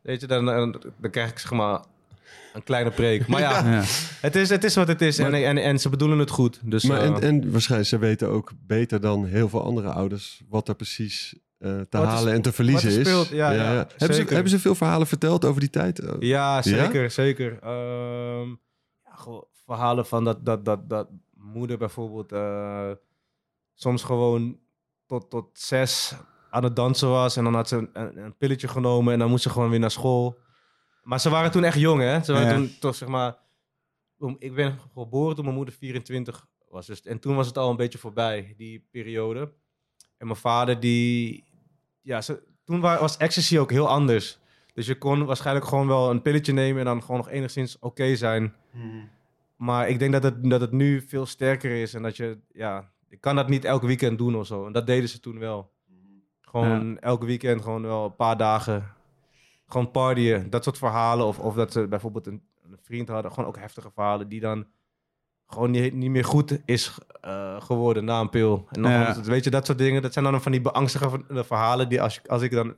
weet 0.00 0.20
je, 0.20 0.26
dan, 0.26 0.44
dan, 0.44 0.80
dan 1.00 1.10
krijg 1.10 1.30
ik 1.30 1.38
zeg 1.38 1.50
maar 1.50 1.80
een 2.54 2.62
kleine 2.62 2.90
preek. 2.90 3.26
Maar 3.26 3.40
ja, 3.40 3.64
Ja. 3.72 3.82
Het, 4.20 4.36
is, 4.36 4.48
het 4.48 4.64
is 4.64 4.74
wat 4.74 4.88
het 4.88 5.00
is 5.02 5.18
en, 5.18 5.30
Maar- 5.30 5.42
en, 5.42 5.58
en 5.58 5.78
ze 5.78 5.88
bedoelen 5.88 6.18
het 6.18 6.30
goed. 6.30 6.60
Dus, 6.64 6.84
Maar 6.84 7.00
eh, 7.00 7.06
en, 7.06 7.20
en 7.22 7.50
waarschijnlijk, 7.52 7.90
ze 7.90 7.98
weten 7.98 8.28
ook 8.28 8.52
beter 8.66 9.00
dan 9.00 9.24
heel 9.26 9.48
veel 9.48 9.62
andere 9.62 9.88
ouders 9.92 10.42
wat 10.48 10.68
er 10.68 10.74
precies 10.74 11.34
eh, 11.58 11.70
te 11.70 11.98
Wat 11.98 12.04
halen 12.06 12.32
en 12.32 12.42
te 12.42 12.52
verliezen 12.52 12.90
er 12.92 12.98
is. 13.00 13.06
speelt, 13.08 13.28
ja, 13.28 13.50
ja, 13.52 13.62
Hebben, 13.64 13.88
ze, 13.98 14.12
zeker. 14.12 14.32
hebben 14.32 14.50
ze 14.50 14.58
veel 14.58 14.74
verhalen 14.74 15.06
verteld 15.06 15.44
over 15.44 15.60
die 15.60 15.70
tijd? 15.70 16.02
Oh, 16.10 16.16
Ja, 16.22 16.62
zeker, 16.62 17.10
zeker. 17.10 17.58
Ehm, 17.62 18.48
ja, 19.04 19.14
gewoon 19.14 19.44
verhalen 19.66 20.06
van 20.06 20.24
dat, 20.24 20.44
dat, 20.46 20.64
dat, 20.64 20.88
dat 20.88 21.08
moeder 21.36 21.78
bijvoorbeeld 21.78 22.32
eh, 22.32 22.90
soms 23.74 24.02
gewoon 24.02 24.58
tot, 25.06 25.30
tot 25.30 25.46
zes 25.52 26.12
aan 26.50 26.64
het 26.64 26.76
dansen 26.76 27.08
was. 27.08 27.36
En 27.36 27.44
dan 27.44 27.54
had 27.54 27.68
ze 27.68 27.88
een 27.92 28.34
pilletje 28.38 28.68
genomen 28.68 29.12
en 29.12 29.18
dan 29.18 29.30
moest 29.30 29.42
ze 29.42 29.50
gewoon 29.50 29.70
weer 29.70 29.78
naar 29.78 29.90
school. 29.90 30.38
Maar 31.04 31.20
ze 31.20 31.30
waren 31.30 31.50
toen 31.50 31.64
echt 31.64 31.78
jong, 31.78 32.00
hè? 32.00 32.22
Ze 32.22 32.32
waren 32.32 32.48
Ja. 32.48 32.54
toen 32.54 32.70
toch, 32.80 32.94
zeg 32.94 33.08
maar... 33.08 33.36
om- 34.18 34.36
Ik 34.38 34.54
ben 34.54 34.78
geboren 34.94 35.34
toen 35.34 35.44
mijn 35.44 35.56
moeder 35.56 35.74
24 35.74 36.46
was. 36.68 36.86
Dus, 36.86 37.02
en 37.02 37.18
toen 37.18 37.36
was 37.36 37.46
het 37.46 37.58
al 37.58 37.70
een 37.70 37.76
beetje 37.76 37.98
voorbij, 37.98 38.54
die 38.56 38.86
periode. 38.90 39.52
En 40.18 40.26
mijn 40.26 40.38
vader, 40.38 40.80
die... 40.80 41.44
Ja, 42.00 42.20
ze, 42.20 42.42
toen 42.64 42.80
wa- 42.80 43.00
was 43.00 43.16
ecstasy 43.16 43.58
ook 43.58 43.70
heel 43.70 43.88
anders. 43.88 44.38
Dus 44.72 44.86
je 44.86 44.98
kon 44.98 45.24
waarschijnlijk 45.24 45.66
gewoon 45.66 45.86
wel 45.86 46.10
een 46.10 46.22
pilletje 46.22 46.52
nemen 46.52 46.78
en 46.78 46.84
dan 46.84 47.00
gewoon 47.00 47.16
nog 47.16 47.28
enigszins 47.28 47.78
oké 47.78 48.16
zijn. 48.16 48.54
Maar 49.56 49.88
ik 49.88 49.98
denk 49.98 50.12
dat 50.12 50.22
het, 50.22 50.50
dat 50.50 50.60
het 50.60 50.72
nu 50.72 51.00
veel 51.00 51.26
sterker 51.26 51.70
is 51.82 51.94
en 51.94 52.02
dat 52.02 52.16
je, 52.16 52.38
ja, 52.52 52.92
ik 53.08 53.20
kan 53.20 53.36
dat 53.36 53.48
niet 53.48 53.64
elke 53.64 53.86
weekend 53.86 54.18
doen 54.18 54.36
of 54.36 54.46
zo. 54.46 54.66
En 54.66 54.72
dat 54.72 54.86
deden 54.86 55.08
ze 55.08 55.20
toen 55.20 55.38
wel. 55.38 55.72
Gewoon 56.40 56.98
elke 56.98 57.26
weekend, 57.26 57.62
gewoon 57.62 57.82
wel 57.82 58.04
een 58.04 58.16
paar 58.16 58.36
dagen. 58.36 58.92
Gewoon 59.66 59.90
partyen, 59.90 60.50
dat 60.50 60.64
soort 60.64 60.78
verhalen. 60.78 61.26
Of, 61.26 61.38
of 61.38 61.54
dat 61.54 61.72
ze 61.72 61.86
bijvoorbeeld 61.88 62.26
een, 62.26 62.42
een 62.70 62.78
vriend 62.82 63.08
hadden, 63.08 63.32
gewoon 63.32 63.48
ook 63.48 63.58
heftige 63.58 63.90
verhalen, 63.94 64.28
die 64.28 64.40
dan 64.40 64.66
gewoon 65.46 65.70
niet, 65.70 65.94
niet 65.94 66.10
meer 66.10 66.24
goed 66.24 66.58
is 66.64 66.92
eh, 67.20 67.60
geworden 67.62 68.04
na 68.04 68.20
een 68.20 68.30
pil. 68.30 68.66
En 68.70 68.82
dan, 68.82 68.90
Ja. 68.90 69.20
weet 69.22 69.44
je, 69.44 69.50
dat 69.50 69.66
soort 69.66 69.78
dingen, 69.78 70.02
dat 70.02 70.12
zijn 70.12 70.24
dan 70.24 70.42
van 70.42 70.52
die 70.52 70.60
beangstigende 70.60 71.44
verhalen 71.44 71.88
die 71.88 72.02
als, 72.02 72.20
als 72.26 72.42
ik 72.42 72.50
dan 72.50 72.74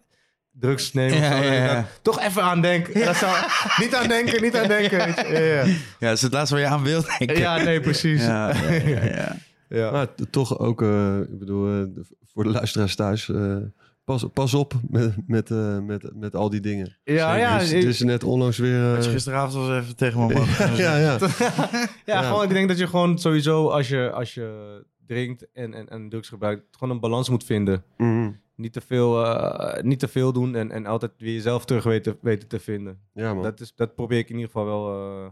drugs 0.52 0.92
neem 0.92 1.12
of 1.12 1.18
Ja, 1.18 1.42
zo, 1.42 1.48
ja. 1.52 1.74
dan 1.74 1.84
toch 2.02 2.20
even 2.20 2.42
aan 2.42 2.60
denk. 2.60 3.04
Dat 3.04 3.16
zou, 3.16 3.36
niet 3.80 3.94
aan 3.94 4.08
denken, 4.08 4.42
niet 4.42 4.56
aan 4.56 4.68
denken. 4.68 4.98
Ja, 5.32 5.38
ja. 5.38 5.64
ja, 5.64 5.74
dat 5.98 6.12
is 6.12 6.22
het 6.22 6.32
laatste 6.32 6.54
waar 6.54 6.64
je 6.64 6.70
aan 6.70 6.82
wilt 6.82 7.18
denken. 7.18 7.38
Ja, 7.38 7.56
nee, 7.56 7.80
precies. 7.80 8.22
Ja, 8.24 8.54
ja, 8.54 8.70
ja, 8.72 9.04
ja. 9.04 9.36
Ja. 9.68 9.90
Maar 9.90 10.06
toch 10.30 10.58
ook, 10.58 10.82
eh, 10.82 11.18
ik 11.20 11.38
bedoel, 11.38 11.80
eh, 11.82 12.02
voor 12.32 12.44
de 12.44 12.50
luisteraars 12.50 12.94
thuis, 12.96 13.28
eh, 13.28 13.56
pas, 14.06 14.24
pas 14.32 14.54
op 14.54 14.74
met, 14.88 15.14
met, 15.26 15.50
eh, 15.50 15.78
met, 15.78 16.10
met 16.14 16.34
al 16.36 16.50
die 16.50 16.60
dingen. 16.60 16.96
Ja, 17.04 17.32
Zeker. 17.32 17.38
ja, 17.38 17.58
Dus, 17.58 17.70
ik- 17.70 17.76
het 17.82 17.86
is 17.94 18.00
net 18.00 18.24
onlangs 18.24 18.58
weer... 18.58 18.94
Dus 18.94 19.06
gisteravond 19.06 19.66
was 19.66 19.82
even 19.82 19.96
tegen 19.96 20.26
mijn 20.26 20.38
man. 20.38 20.46
ja, 20.76 20.96
ja. 20.96 21.18
ja, 21.18 21.88
Ja. 22.04 22.22
gewoon, 22.22 22.42
ik 22.42 22.48
denk 22.48 22.68
dat 22.68 22.78
je 22.78 22.86
gewoon 22.86 23.18
sowieso 23.18 23.68
als 23.68 23.88
je, 23.88 24.10
als 24.12 24.34
je 24.34 24.84
drinkt 25.06 25.46
en, 25.52 25.74
en, 25.74 25.88
en 25.88 26.08
drugs 26.08 26.28
gebruikt, 26.28 26.62
gewoon 26.78 26.94
een 26.94 27.00
balans 27.00 27.28
moet 27.28 27.44
vinden. 27.44 27.84
Mhm. 27.96 28.30
Niet 28.56 28.72
te 28.72 28.80
veel, 28.80 29.24
eh, 29.26 29.82
niet 29.82 29.98
te 29.98 30.08
veel 30.08 30.32
doen 30.32 30.54
en, 30.54 30.70
en 30.70 30.86
altijd 30.86 31.12
weer 31.18 31.32
jezelf 31.34 31.64
terug 31.64 31.84
weten, 31.84 32.16
weten 32.20 32.48
te 32.48 32.58
vinden. 32.60 32.98
Ja, 33.14 33.34
man. 33.34 33.42
Dat, 33.42 33.60
is, 33.60 33.72
dat 33.74 33.94
probeer 33.94 34.18
ik 34.18 34.28
in 34.28 34.34
ieder 34.34 34.50
geval 34.50 34.64
wel. 34.66 35.00
eh, 35.22 35.26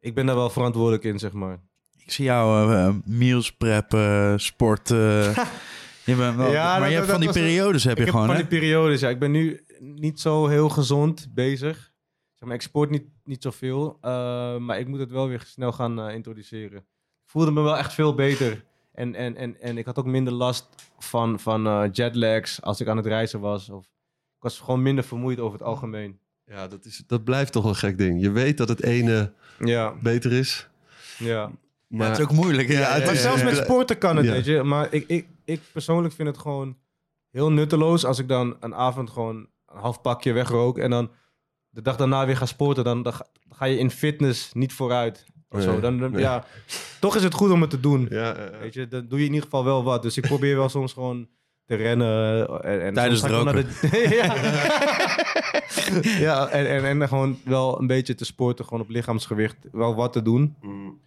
ik 0.00 0.14
ben 0.14 0.26
daar 0.26 0.36
wel 0.36 0.50
verantwoordelijk 0.50 1.04
in, 1.04 1.18
zeg 1.18 1.32
maar. 1.32 1.58
Ik 1.98 2.10
zie 2.12 2.24
jou 2.24 2.72
eh, 2.74 2.94
meals 3.04 3.52
preppen, 3.52 4.40
sporten. 4.40 5.32
je 6.04 6.14
bent 6.16 6.36
wel, 6.36 6.52
Ja, 6.52 6.70
maar 6.70 6.80
dat- 6.80 6.88
je 6.88 6.94
hebt 6.94 7.10
van 7.10 7.20
die 7.20 7.32
periodes 7.32 7.84
heb 7.84 7.92
ik 7.92 7.98
je 7.98 8.04
heb 8.04 8.12
gewoon, 8.12 8.26
van 8.26 8.36
hè? 8.36 8.40
die 8.48 8.58
periodes, 8.58 9.00
ja. 9.00 9.08
Ik 9.08 9.18
ben 9.18 9.30
nu 9.30 9.64
niet 9.78 10.20
zo 10.20 10.46
heel 10.46 10.68
gezond 10.68 11.26
bezig. 11.34 11.92
Zeg 12.34 12.48
maar, 12.48 12.54
ik 12.54 12.62
sport 12.62 12.90
niet, 12.90 13.04
niet 13.24 13.42
zoveel, 13.42 13.98
eh, 14.00 14.56
maar 14.56 14.78
ik 14.78 14.86
moet 14.88 14.98
het 15.00 15.10
wel 15.10 15.28
weer 15.28 15.42
snel 15.46 15.72
gaan 15.72 16.00
eh, 16.00 16.14
introduceren. 16.14 16.78
Ik 16.78 17.30
voelde 17.30 17.50
me 17.50 17.60
wel 17.62 17.76
echt 17.76 17.92
veel 17.94 18.14
beter. 18.14 18.64
En, 18.92 19.14
en, 19.14 19.36
en, 19.36 19.60
en 19.60 19.78
ik 19.78 19.84
had 19.86 19.98
ook 19.98 20.06
minder 20.06 20.32
last 20.32 20.68
van, 20.98 21.40
van 21.40 21.66
eh, 21.66 21.82
jetlags 21.92 22.62
als 22.62 22.80
ik 22.80 22.88
aan 22.88 22.96
het 22.96 23.06
reizen 23.06 23.40
was. 23.40 23.70
Of, 23.70 23.84
ik 24.36 24.42
was 24.42 24.58
gewoon 24.60 24.82
minder 24.82 25.04
vermoeid 25.04 25.40
over 25.40 25.58
het 25.58 25.66
algemeen. 25.68 26.18
Ja, 26.46 26.68
dat, 26.68 26.84
is, 26.84 27.02
dat 27.06 27.24
blijft 27.24 27.52
toch 27.52 27.64
een 27.64 27.74
gek 27.76 27.98
ding. 27.98 28.20
Je 28.20 28.30
weet 28.30 28.56
dat 28.56 28.68
het 28.68 28.82
ene 28.82 29.32
Ja, 29.58 29.94
beter 30.02 30.32
is, 30.32 30.68
ja. 31.18 31.50
maar... 31.86 32.08
het 32.08 32.18
is 32.18 32.24
ook 32.24 32.32
moeilijk. 32.32 32.68
Ja, 32.68 32.92
het 32.92 33.04
Maar 33.04 33.16
zelfs 33.16 33.42
met 33.42 33.56
sporten 33.56 33.98
kan 33.98 34.16
het, 34.16 34.26
Ja. 34.26 34.32
weet 34.32 34.44
je. 34.44 34.62
Maar 34.62 34.86
ik, 34.90 35.04
ik, 35.06 35.26
ik 35.44 35.60
persoonlijk 35.72 36.14
vind 36.14 36.28
het 36.28 36.38
gewoon 36.38 36.76
heel 37.30 37.52
nutteloos 37.52 38.04
als 38.04 38.18
ik 38.18 38.28
dan 38.28 38.56
een 38.60 38.74
avond 38.74 39.10
gewoon 39.10 39.36
een 39.66 39.78
half 39.80 40.00
pakje 40.00 40.32
wegrook 40.32 40.78
en 40.78 40.90
dan 40.90 41.10
de 41.68 41.82
dag 41.82 41.96
daarna 41.96 42.26
weer 42.26 42.36
ga 42.36 42.46
sporten. 42.46 42.84
Dan, 42.84 43.02
dan, 43.02 43.12
ga, 43.12 43.26
dan 43.48 43.56
ga 43.56 43.64
je 43.64 43.78
in 43.78 43.90
fitness 43.90 44.52
niet 44.52 44.72
vooruit. 44.72 45.26
of 45.48 45.58
Nee, 45.58 45.66
zo. 45.66 45.80
Dan, 45.80 45.98
dan- 45.98 46.10
nee. 46.10 46.20
ja, 46.20 46.44
toch 47.00 47.16
is 47.16 47.22
het 47.22 47.34
goed 47.34 47.50
om 47.50 47.60
het 47.60 47.70
te 47.70 47.80
doen. 47.80 48.06
Ja, 48.10 48.36
Weet 48.60 48.74
je, 48.74 48.88
dan 48.88 49.06
doe 49.08 49.18
je 49.18 49.24
in 49.24 49.30
ieder 49.32 49.44
geval 49.44 49.64
wel 49.64 49.84
wat. 49.84 50.02
Dus 50.02 50.16
ik 50.16 50.26
probeer 50.26 50.56
wel 50.56 50.68
soms 50.68 50.92
gewoon 50.92 51.28
te 51.64 51.74
rennen. 51.74 52.46
En, 52.62 52.82
en 52.82 52.94
Tijdens 52.94 53.22
het 53.22 53.44
naar 53.44 53.54
de- 53.54 54.08
ja, 54.22 54.34
ja 56.26 56.48
en, 56.48 56.66
en, 56.84 57.00
en 57.00 57.08
gewoon 57.08 57.38
wel 57.44 57.80
een 57.80 57.86
beetje 57.86 58.14
te 58.14 58.24
sporten, 58.24 58.64
gewoon 58.64 58.80
op 58.80 58.88
lichaamsgewicht, 58.88 59.56
wel 59.72 59.94
wat 59.94 60.12
te 60.12 60.22
doen. 60.22 60.56
mm. 60.60 61.00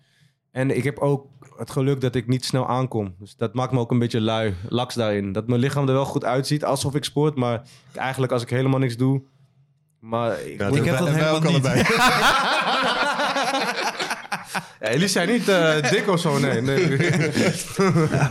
En 0.52 0.78
ik 0.78 0.84
heb 0.84 1.00
ook 1.00 1.26
het 1.58 1.72
geluk 1.72 2.02
dat 2.02 2.16
ik 2.16 2.28
niet 2.28 2.46
snel 2.46 2.68
aankom. 2.68 3.16
Dus 3.20 3.36
dat 3.36 3.54
maakt 3.54 3.72
me 3.72 3.80
ook 3.80 3.92
een 3.92 4.00
beetje 4.00 4.22
lui, 4.22 4.56
laks 4.70 4.96
daarin. 4.96 5.32
Dat 5.32 5.48
mijn 5.48 5.60
lichaam 5.60 5.88
er 5.88 5.94
wel 5.94 6.06
goed 6.06 6.26
uitziet, 6.26 6.66
alsof 6.66 6.96
ik 6.96 7.04
sport. 7.04 7.36
Maar 7.36 7.62
eigenlijk 7.94 8.32
als 8.32 8.42
ik 8.42 8.50
helemaal 8.50 8.80
niks 8.80 8.98
doe... 8.98 9.22
Maar 10.00 10.42
ik, 10.42 10.60
Ja, 10.60 10.68
Ik 10.68 10.86
heb 10.86 10.98
dat 10.98 11.08
helemaal 11.10 11.52
niet. 11.52 11.64
ja, 14.82 14.92
jullie 14.92 15.08
zijn 15.08 15.30
niet 15.30 15.48
eh, 15.48 15.90
dik 15.90 16.08
of 16.08 16.20
zo, 16.20 16.40
nee. 16.40 16.62
nee. 16.62 16.82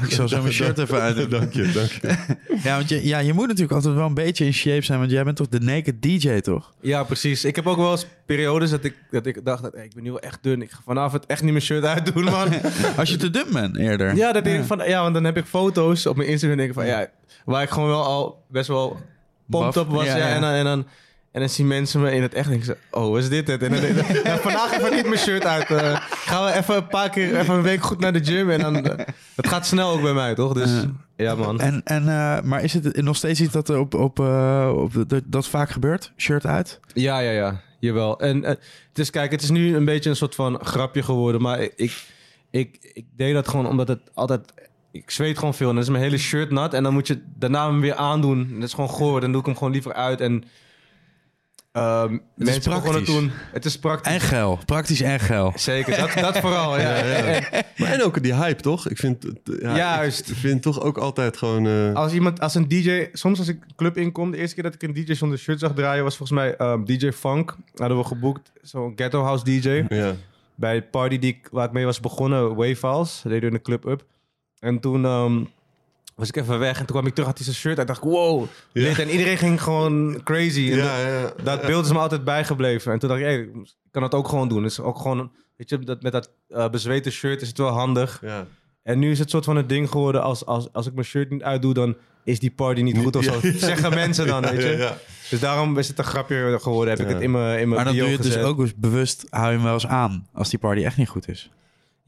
Ik 0.03 0.13
zal 0.13 0.29
zo 0.29 0.41
mijn 0.41 0.53
shirt 0.53 0.79
even 0.79 1.01
uit. 1.01 1.31
dank 1.31 1.53
je, 1.53 1.73
dank 1.73 1.91
je. 1.91 2.17
Ja, 2.63 2.77
want 2.77 2.89
je, 2.89 3.07
ja, 3.07 3.19
je 3.19 3.33
moet 3.33 3.47
natuurlijk 3.47 3.73
altijd 3.73 3.95
wel 3.95 4.07
een 4.07 4.15
beetje 4.15 4.45
in 4.45 4.53
shape 4.53 4.83
zijn. 4.83 4.99
Want 4.99 5.11
jij 5.11 5.25
bent 5.25 5.37
toch 5.37 5.49
de 5.49 5.61
naked 5.61 6.03
DJ, 6.03 6.41
toch? 6.41 6.73
Ja, 6.81 7.05
precies. 7.05 7.45
Ik 7.45 7.57
heb 7.57 7.67
ook 7.67 7.77
wel 7.77 7.91
eens 7.91 8.07
periodes 8.27 8.71
dat 8.71 8.85
ik, 8.85 8.95
dat 9.11 9.27
ik 9.27 9.45
dacht... 9.45 9.63
Dat, 9.63 9.73
hey, 9.73 9.85
ik 9.85 9.95
ben 9.95 10.03
nu 10.03 10.11
wel 10.11 10.21
echt 10.21 10.39
dun. 10.43 10.63
Ik 10.63 10.71
ga 10.71 10.79
vanavond 10.85 11.27
echt 11.27 11.43
niet 11.43 11.53
mijn 11.53 11.65
shirt 11.65 11.85
uitdoen, 11.85 12.25
man. 12.25 12.49
Als 12.97 13.11
je 13.11 13.17
te 13.17 13.31
dun 13.31 13.47
bent 13.53 13.77
eerder. 13.77 14.17
Ja, 14.17 14.33
dat 14.33 14.45
denk 14.45 14.61
ik 14.61 14.67
van, 14.67 14.89
ja, 14.89 15.03
want 15.03 15.15
dan 15.15 15.25
heb 15.25 15.37
ik 15.37 15.45
foto's 15.45 16.07
op 16.07 16.17
mijn 16.17 16.29
Instagram 16.29 16.59
denk 16.59 16.69
ik 16.69 16.75
van, 16.75 16.87
ja, 16.87 17.09
waar 17.45 17.63
ik 17.63 17.71
gewoon 17.71 17.89
wel 17.89 18.05
al 18.05 18.45
best 18.49 18.69
wel 18.69 19.01
Buff, 19.47 19.77
op 19.77 19.89
was. 19.89 20.05
ja, 20.05 20.17
Ja, 20.17 20.27
ja. 20.27 20.35
En, 20.35 20.41
dan, 20.41 20.51
en, 20.51 20.65
dan, 20.65 20.87
en 21.37 21.43
dan 21.43 21.51
zien 21.51 21.67
mensen 21.67 22.01
me 22.01 22.13
in 22.13 22.23
het 22.23 22.35
echt 22.35 22.45
en 22.45 22.51
denken 22.51 22.67
ze, 22.67 22.99
oh, 22.99 23.19
is 23.19 23.29
dit 23.29 23.49
het? 23.49 23.63
En 23.63 23.71
dan 23.71 23.81
denk 23.81 23.97
ik, 23.97 24.27
vandaag 24.27 24.79
even 24.79 24.95
niet 24.95 25.07
mijn 25.07 25.19
shirt 25.19 25.45
uit. 25.45 25.71
eh, 25.71 25.97
gaan 26.01 26.45
we 26.45 26.53
even 26.53 26.77
een 26.77 26.87
paar 26.87 27.11
keer, 27.11 27.37
even 27.39 27.55
een 27.55 27.63
week 27.63 27.83
goed 27.83 28.01
naar 28.01 28.13
de 28.13 28.25
gym. 28.25 28.51
En 28.51 28.61
dan, 28.61 28.87
eh, 28.87 29.07
het 29.37 29.49
gaat 29.49 29.67
snel 29.67 29.91
ook 29.91 30.03
bij 30.03 30.13
mij, 30.13 30.35
toch? 30.35 30.53
Dus, 30.53 30.71
ja 31.17 31.35
man. 31.35 31.61
En, 31.61 31.81
en, 31.85 32.09
eh, 32.09 32.43
maar 32.43 32.63
is 32.63 32.73
het 32.73 33.03
nog 33.03 33.17
steeds 33.17 33.41
iets 33.41 33.53
dat 33.53 33.69
er 33.69 33.79
op, 33.79 33.95
op, 33.95 34.19
op 34.75 35.05
dat, 35.07 35.23
dat 35.27 35.49
vaak 35.49 35.71
gebeurt? 35.71 36.13
Shirt 36.17 36.47
uit? 36.47 36.81
Ja, 36.93 37.19
ja, 37.19 37.31
ja. 37.31 37.61
Jawel. 37.79 38.21
En 38.21 38.43
het 38.43 38.59
is, 38.95 39.11
kijk, 39.11 39.31
het 39.31 39.43
is 39.43 39.51
nu 39.51 39.77
een 39.77 39.85
beetje 39.85 40.11
een 40.11 40.17
soort 40.17 40.35
van 40.35 40.59
grapje 40.63 41.03
geworden. 41.03 41.41
Maar 41.43 41.61
ik, 41.61 41.73
ik, 41.77 42.05
ik, 42.51 42.91
ik 42.93 43.05
deed 43.17 43.35
dat 43.35 43.49
gewoon 43.49 43.67
omdat 43.67 43.89
het 43.89 44.01
altijd... 44.15 44.53
Ik 44.93 45.11
zweet 45.11 45.39
gewoon 45.39 45.55
veel 45.55 45.69
en 45.69 45.75
dan 45.75 45.85
is 45.85 45.91
mijn 45.91 46.03
hele 46.03 46.19
shirt 46.19 46.51
nat. 46.51 46.75
En 46.75 46.83
dan 46.83 46.93
moet 46.93 47.07
je 47.07 47.23
daarna 47.39 47.67
hem 47.67 47.81
weer 47.81 47.95
aandoen. 47.95 48.49
En 48.51 48.55
dat 48.55 48.69
is 48.69 48.75
gewoon 48.75 48.91
goor. 48.91 49.21
Dan 49.21 49.31
doe 49.31 49.41
ik 49.41 49.47
hem 49.47 49.57
gewoon 49.57 49.73
liever 49.73 49.93
uit. 49.93 50.21
En 50.21 50.45
ehm 51.77 52.19
mensen 52.35 52.63
begonnen 52.63 52.83
praktisch. 52.93 53.15
toen... 53.15 53.31
Het 53.53 53.65
is 53.65 53.79
praktisch. 53.79 54.13
En 54.13 54.21
geil. 54.21 54.59
Praktisch 54.65 55.01
en 55.01 55.21
geil. 55.21 55.53
Zeker, 55.57 55.97
dat, 55.97 56.13
dat 56.13 56.39
vooral. 56.45 56.79
Ja. 56.81 56.95
En- 56.95 57.51
en 57.53 57.65
Maar 57.77 57.93
en 57.93 58.03
ook 58.03 58.23
die 58.23 58.35
hype, 58.35 58.63
toch? 58.63 58.89
Ik 58.89 58.97
vind, 58.99 59.23
het, 59.23 59.39
eh, 59.61 59.61
ja, 59.61 59.77
Juist. 59.77 60.31
Ik 60.31 60.37
vind 60.37 60.63
toch 60.63 60.81
ook 60.81 60.99
altijd 60.99 61.37
gewoon... 61.37 61.67
eh, 61.67 61.95
als 61.95 62.13
iemand, 62.13 62.41
als 62.41 62.55
een 62.55 62.69
DJ... 62.69 63.07
Soms 63.13 63.39
als 63.39 63.49
ik 63.49 63.57
een 63.65 63.75
club 63.77 63.97
inkom, 63.97 64.31
de 64.31 64.37
eerste 64.37 64.55
keer 64.55 64.65
dat 64.65 64.75
ik 64.75 64.83
een 64.83 64.93
DJ 64.95 65.13
zonder 65.15 65.39
shirt 65.39 65.59
zag 65.61 65.75
draaien... 65.75 66.05
was 66.05 66.17
volgens 66.17 66.39
mij 66.39 66.57
ehm, 66.57 66.85
DJ 66.85 67.11
Funk. 67.11 67.57
Hadden 67.75 67.99
we 67.99 68.05
geboekt. 68.05 68.53
Zo'n 68.63 68.93
ghetto 68.97 69.23
house 69.23 69.45
DJ. 69.45 69.85
ja. 69.89 70.15
bij 70.55 70.75
het 70.75 70.91
party 70.91 71.19
die 71.19 71.31
ik, 71.31 71.49
waar 71.51 71.67
ik 71.67 71.73
mee 71.73 71.85
was 71.85 72.01
begonnen, 72.01 72.55
Wavefiles. 72.55 73.21
Dat 73.23 73.33
deden 73.33 73.41
we 73.41 73.47
in 73.47 73.53
de 73.53 73.63
club 73.63 73.85
up. 73.87 74.05
En 74.59 74.81
toen 74.81 75.05
ehm, 75.05 75.45
was 76.17 76.29
ik 76.29 76.37
even 76.37 76.59
weg 76.59 76.79
en 76.79 76.87
toen 76.87 76.97
kwam 76.97 77.07
ik 77.07 77.13
terug, 77.13 77.27
had 77.29 77.37
hij 77.37 77.45
zijn 77.47 77.57
shirt 77.59 77.79
uit. 77.79 77.87
dacht 77.87 78.05
ik, 78.05 78.11
wow, 78.11 78.47
Ja. 78.73 78.83
dit. 78.89 78.99
En 78.99 79.09
iedereen 79.09 79.39
ging 79.39 79.63
gewoon 79.63 80.21
crazy. 80.25 80.71
En 80.71 80.77
Ja, 80.77 80.99
ja, 80.99 81.21
dat, 81.23 81.45
dat 81.45 81.67
beeld 81.67 81.85
is 81.85 81.93
me 81.93 81.99
altijd 81.99 82.25
bijgebleven. 82.25 82.93
En 82.93 82.99
toen 82.99 83.09
dacht 83.09 83.21
ik, 83.21 83.27
hey, 83.27 83.37
ik 83.39 83.67
kan 83.91 84.03
dat 84.03 84.15
ook 84.15 84.29
gewoon 84.29 84.49
doen. 84.49 84.63
Het 84.63 84.73
is 84.73 84.81
ook 84.81 84.99
gewoon, 84.99 85.33
weet 85.57 85.69
je, 85.71 85.79
dat, 85.79 86.03
met 86.03 86.13
dat 86.13 86.31
eh, 86.49 86.69
bezweten 86.69 87.13
shirt 87.13 87.43
is 87.43 87.49
het 87.49 87.59
wel 87.59 87.69
handig. 87.69 88.19
ja. 88.23 88.47
En 88.83 88.99
nu 88.99 89.11
is 89.11 89.19
het 89.19 89.31
soort 89.31 89.45
van 89.45 89.57
het 89.57 89.69
ding 89.69 89.91
geworden, 89.91 90.23
als, 90.23 90.47
als, 90.47 90.73
als 90.73 90.87
ik 90.87 90.95
mijn 90.95 91.07
shirt 91.07 91.31
niet 91.31 91.43
uitdoe, 91.43 91.75
dan 91.75 91.97
is 92.25 92.39
die 92.41 92.51
party 92.51 92.81
niet 92.81 92.99
goed 92.99 93.17
of 93.17 93.25
zo. 93.25 93.33
Ja, 93.43 93.49
ja. 93.53 93.59
Zeggen 93.59 93.95
mensen 93.95 94.27
dan, 94.27 94.43
weet 94.43 94.63
je. 94.63 94.69
Ja, 94.69 94.77
ja. 94.77 94.97
Dus 95.31 95.41
daarom 95.41 95.79
is 95.79 95.89
het 95.89 95.99
een 95.99 96.05
grapje 96.05 96.59
geworden, 96.61 96.97
heb 96.97 97.07
ik 97.07 97.13
het 97.15 97.23
in 97.23 97.31
mijn 97.31 97.61
in 97.61 97.69
mijn 97.69 97.71
Maar 97.71 97.85
dan 97.85 97.97
doe 97.97 98.07
je 98.09 98.13
het 98.13 98.23
dus 98.23 98.37
ook 98.37 98.59
eens 98.59 98.75
bewust, 98.75 99.27
hou 99.31 99.47
je 99.47 99.53
hem 99.55 99.63
wel 99.63 99.73
eens 99.73 99.87
aan. 99.87 100.29
Als 100.33 100.51
die 100.51 100.59
party 100.59 100.85
echt 100.85 100.97
niet 100.97 101.09
goed 101.09 101.29
is. 101.29 101.51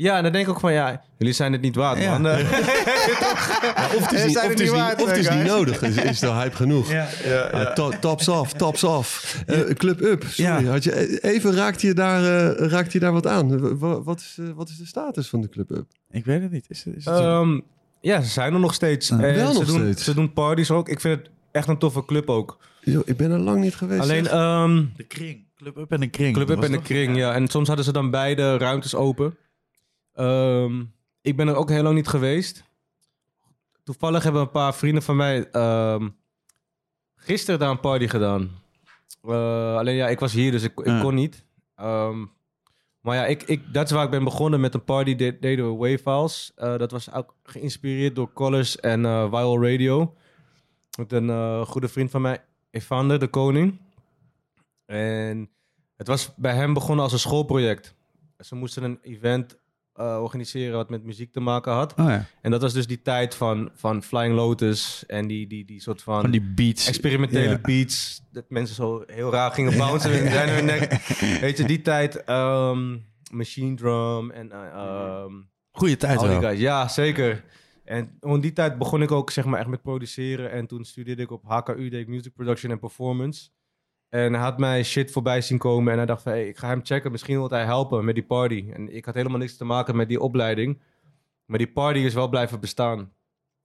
Ja, 0.00 0.16
en 0.16 0.22
dan 0.22 0.32
denk 0.32 0.44
ik 0.46 0.50
ook 0.50 0.60
van, 0.60 0.72
ja, 0.72 1.02
jullie 1.16 1.32
zijn 1.34 1.52
het 1.52 1.60
niet 1.60 1.74
waard, 1.74 1.98
Ja. 2.00 2.18
man. 2.18 2.26
Eh, 2.30 2.38
Of 3.96 4.08
het 4.08 4.12
is 4.12 4.24
niet, 4.26 4.36
of 4.36 4.42
het 4.42 4.52
is 4.52 4.58
niet 4.58 4.58
niet, 4.58 4.70
waard, 4.70 5.02
of 5.02 5.08
het 5.08 5.16
is 5.18 5.28
niet 5.30 5.44
nodig. 5.44 5.82
Is, 5.82 5.96
is 5.96 6.18
de 6.20 6.30
hype 6.32 6.56
genoeg? 6.56 6.90
ja, 6.90 7.08
Ja, 7.24 7.72
to- 7.72 7.92
tops 8.00 8.28
off, 8.28 8.52
tops 8.52 8.84
off. 8.84 9.42
Eh, 9.46 9.60
club 9.60 10.00
up, 10.00 10.24
sorry. 10.28 10.64
Ja. 10.64 10.70
Had 10.70 10.84
je, 10.84 11.22
even 11.22 11.54
raakte 11.54 11.86
je, 11.86 11.94
daar, 11.94 12.48
eh, 12.56 12.68
raakte 12.68 12.90
je 12.92 12.98
daar 12.98 13.12
wat 13.12 13.26
aan. 13.26 13.78
Wa- 13.78 14.02
Wat 14.02 14.20
is, 14.20 14.36
eh, 14.40 14.46
wat 14.54 14.68
is 14.68 14.76
de 14.76 14.86
status 14.86 15.28
van 15.28 15.40
de 15.40 15.48
club 15.48 15.70
up? 15.70 15.84
Ik 16.10 16.24
weet 16.24 16.42
het 16.42 16.50
niet. 16.50 16.64
Is 16.68 16.84
het, 16.84 16.96
is 16.96 17.04
het 17.04 17.16
zo? 17.16 17.40
Ehm, 17.42 17.60
ja, 18.00 18.20
ze 18.20 18.28
zijn 18.28 18.54
er 18.54 18.60
nog 18.60 18.74
steeds. 18.74 19.08
Ja. 19.08 19.16
Wel 19.16 19.52
ze 19.52 19.58
nog 19.58 19.66
doen, 19.68 19.78
steeds. 19.80 20.04
Ze 20.04 20.14
doen 20.14 20.32
parties 20.32 20.70
ook. 20.70 20.88
Ik 20.88 21.00
vind 21.00 21.18
het 21.18 21.30
echt 21.52 21.68
een 21.68 21.78
toffe 21.78 22.04
club 22.04 22.28
ook. 22.30 22.58
Yo, 22.80 23.02
ik 23.04 23.16
ben 23.16 23.30
er 23.30 23.38
lang 23.38 23.60
niet 23.60 23.74
geweest. 23.74 24.00
Alleen, 24.00 24.26
ehm, 24.28 24.84
de 24.96 25.04
kring. 25.04 25.46
Club 25.56 25.76
Up 25.76 25.92
en 25.92 26.00
de 26.00 26.08
kring. 26.08 26.34
Club 26.34 26.50
Up 26.50 26.62
en 26.62 26.72
de? 26.72 26.82
Kring, 26.82 27.16
ja. 27.16 27.34
En 27.34 27.48
soms 27.48 27.66
hadden 27.66 27.84
ze 27.84 27.92
dan 27.92 28.10
beide 28.10 28.56
ruimtes 28.58 28.94
open. 28.94 29.36
Ehm, 30.18 30.84
ik 31.20 31.36
ben 31.36 31.48
er 31.48 31.54
ook 31.56 31.68
heel 31.70 31.82
lang 31.82 31.94
niet 31.94 32.08
geweest. 32.08 32.64
Toevallig 33.84 34.22
hebben 34.22 34.42
een 34.42 34.50
paar 34.50 34.74
vrienden 34.74 35.02
van 35.02 35.16
mij 35.16 35.50
ehm, 35.50 36.08
gisteren 37.16 37.60
daar 37.60 37.70
een 37.70 37.80
party 37.80 38.06
gedaan. 38.06 38.50
Eh, 39.22 39.76
alleen 39.76 39.94
ja, 39.94 40.08
ik 40.08 40.18
was 40.20 40.32
hier, 40.32 40.50
dus 40.50 40.62
ik, 40.62 40.78
ik 40.80 40.86
Ja. 40.86 41.00
kon 41.00 41.14
niet. 41.14 41.44
Ehm, 41.74 42.24
maar 43.00 43.16
ja, 43.16 43.26
ik, 43.26 43.42
ik, 43.42 43.72
dat 43.74 43.84
is 43.86 43.90
waar 43.90 44.04
ik 44.04 44.10
ben 44.10 44.24
begonnen 44.24 44.60
met 44.60 44.74
een 44.74 44.84
party. 44.84 45.14
De, 45.14 45.38
deden 45.38 45.70
we 45.70 45.76
Wavefiles. 45.76 46.52
Eh 46.54 46.76
dat 46.78 46.90
was 46.90 47.12
ook 47.12 47.34
geïnspireerd 47.42 48.14
door 48.14 48.32
Colors 48.32 48.80
en 48.80 49.04
eh 49.04 49.24
Viral 49.24 49.62
Radio. 49.70 50.14
Met 50.98 51.12
een 51.12 51.66
goede 51.66 51.88
vriend 51.88 52.10
van 52.10 52.20
mij, 52.22 52.44
Evander, 52.70 53.18
de 53.18 53.28
koning. 53.28 53.80
En 54.86 55.50
het 55.96 56.06
was 56.06 56.34
bij 56.34 56.54
hem 56.54 56.72
begonnen 56.74 57.04
als 57.04 57.12
een 57.12 57.18
schoolproject. 57.18 57.94
Ze 58.38 58.54
moesten 58.54 58.82
een 58.82 58.98
event 59.02 59.58
eh, 59.98 60.18
organiseren 60.22 60.76
wat 60.76 60.90
met 60.90 61.04
muziek 61.04 61.32
te 61.32 61.40
maken 61.40 61.72
had. 61.72 61.94
Oh 61.96 62.08
ja. 62.08 62.26
En 62.42 62.50
dat 62.50 62.62
was 62.62 62.72
dus 62.72 62.86
die 62.86 63.02
tijd 63.02 63.34
van, 63.34 63.70
van 63.74 64.02
Flying 64.02 64.34
Lotus 64.34 65.06
en 65.06 65.26
die, 65.26 65.46
die, 65.46 65.64
die 65.64 65.80
soort 65.80 66.02
van, 66.02 66.20
Van 66.20 66.30
die 66.30 66.52
beats. 66.54 66.88
experimentele 66.88 67.60
beats. 67.60 68.22
Dat 68.32 68.44
mensen 68.48 68.74
zo 68.76 69.02
heel 69.06 69.32
raar 69.32 69.50
gingen 69.50 69.76
bouncen 69.78 70.12
in 70.12 70.48
hun 70.48 70.64
nek. 70.64 70.92
Weet 71.40 71.58
je, 71.58 71.64
die 71.64 71.82
tijd 71.82 72.24
ehm, 72.24 72.96
Machine 73.30 73.76
Drum 73.76 74.30
en 74.30 74.52
ehm, 74.52 75.32
Goeie 75.70 75.96
tijd 75.96 76.20
wel. 76.20 76.50
Ja, 76.50 76.88
zeker. 76.88 77.44
En 77.84 78.18
in 78.20 78.40
die 78.40 78.52
tijd 78.52 78.78
begon 78.78 79.02
ik 79.02 79.10
ook 79.10 79.30
zeg 79.30 79.44
maar 79.44 79.58
echt 79.60 79.68
met 79.68 79.82
produceren. 79.82 80.50
En 80.50 80.66
toen 80.66 80.84
studeerde 80.84 81.22
ik 81.22 81.30
op 81.30 81.42
HKU, 81.46 81.88
deed 81.88 82.00
ik 82.00 82.08
Music 82.08 82.34
Production 82.34 82.72
en 82.72 82.78
Performance. 82.78 83.48
En 84.08 84.32
hij 84.32 84.42
had 84.42 84.58
mij 84.58 84.82
shit 84.82 85.10
voorbij 85.10 85.40
zien 85.40 85.58
komen. 85.58 85.90
En 85.92 85.96
hij 85.98 86.06
dacht 86.06 86.22
van, 86.22 86.32
hey, 86.32 86.48
ik 86.48 86.58
ga 86.58 86.68
hem 86.68 86.80
checken. 86.82 87.10
Misschien 87.10 87.36
wil 87.36 87.48
hij 87.50 87.64
helpen 87.64 88.04
met 88.04 88.14
die 88.14 88.24
party. 88.24 88.64
En 88.72 88.94
ik 88.96 89.04
had 89.04 89.14
helemaal 89.14 89.38
niks 89.38 89.56
te 89.56 89.64
maken 89.64 89.96
met 89.96 90.08
die 90.08 90.20
opleiding. 90.20 90.78
Maar 91.44 91.58
die 91.58 91.72
party 91.72 91.98
is 91.98 92.14
wel 92.14 92.28
blijven 92.28 92.60
bestaan. 92.60 92.98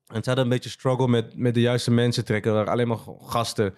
En 0.07 0.23
ze 0.23 0.27
hadden 0.29 0.43
een 0.43 0.49
beetje 0.49 0.69
struggle 0.69 1.07
met, 1.07 1.37
met 1.37 1.53
de 1.53 1.61
juiste 1.61 1.91
mensen 1.91 2.25
trekken. 2.25 2.51
Er 2.51 2.57
waren 2.57 2.71
alleen 2.73 2.87
maar 2.87 2.97
gasten. 3.19 3.75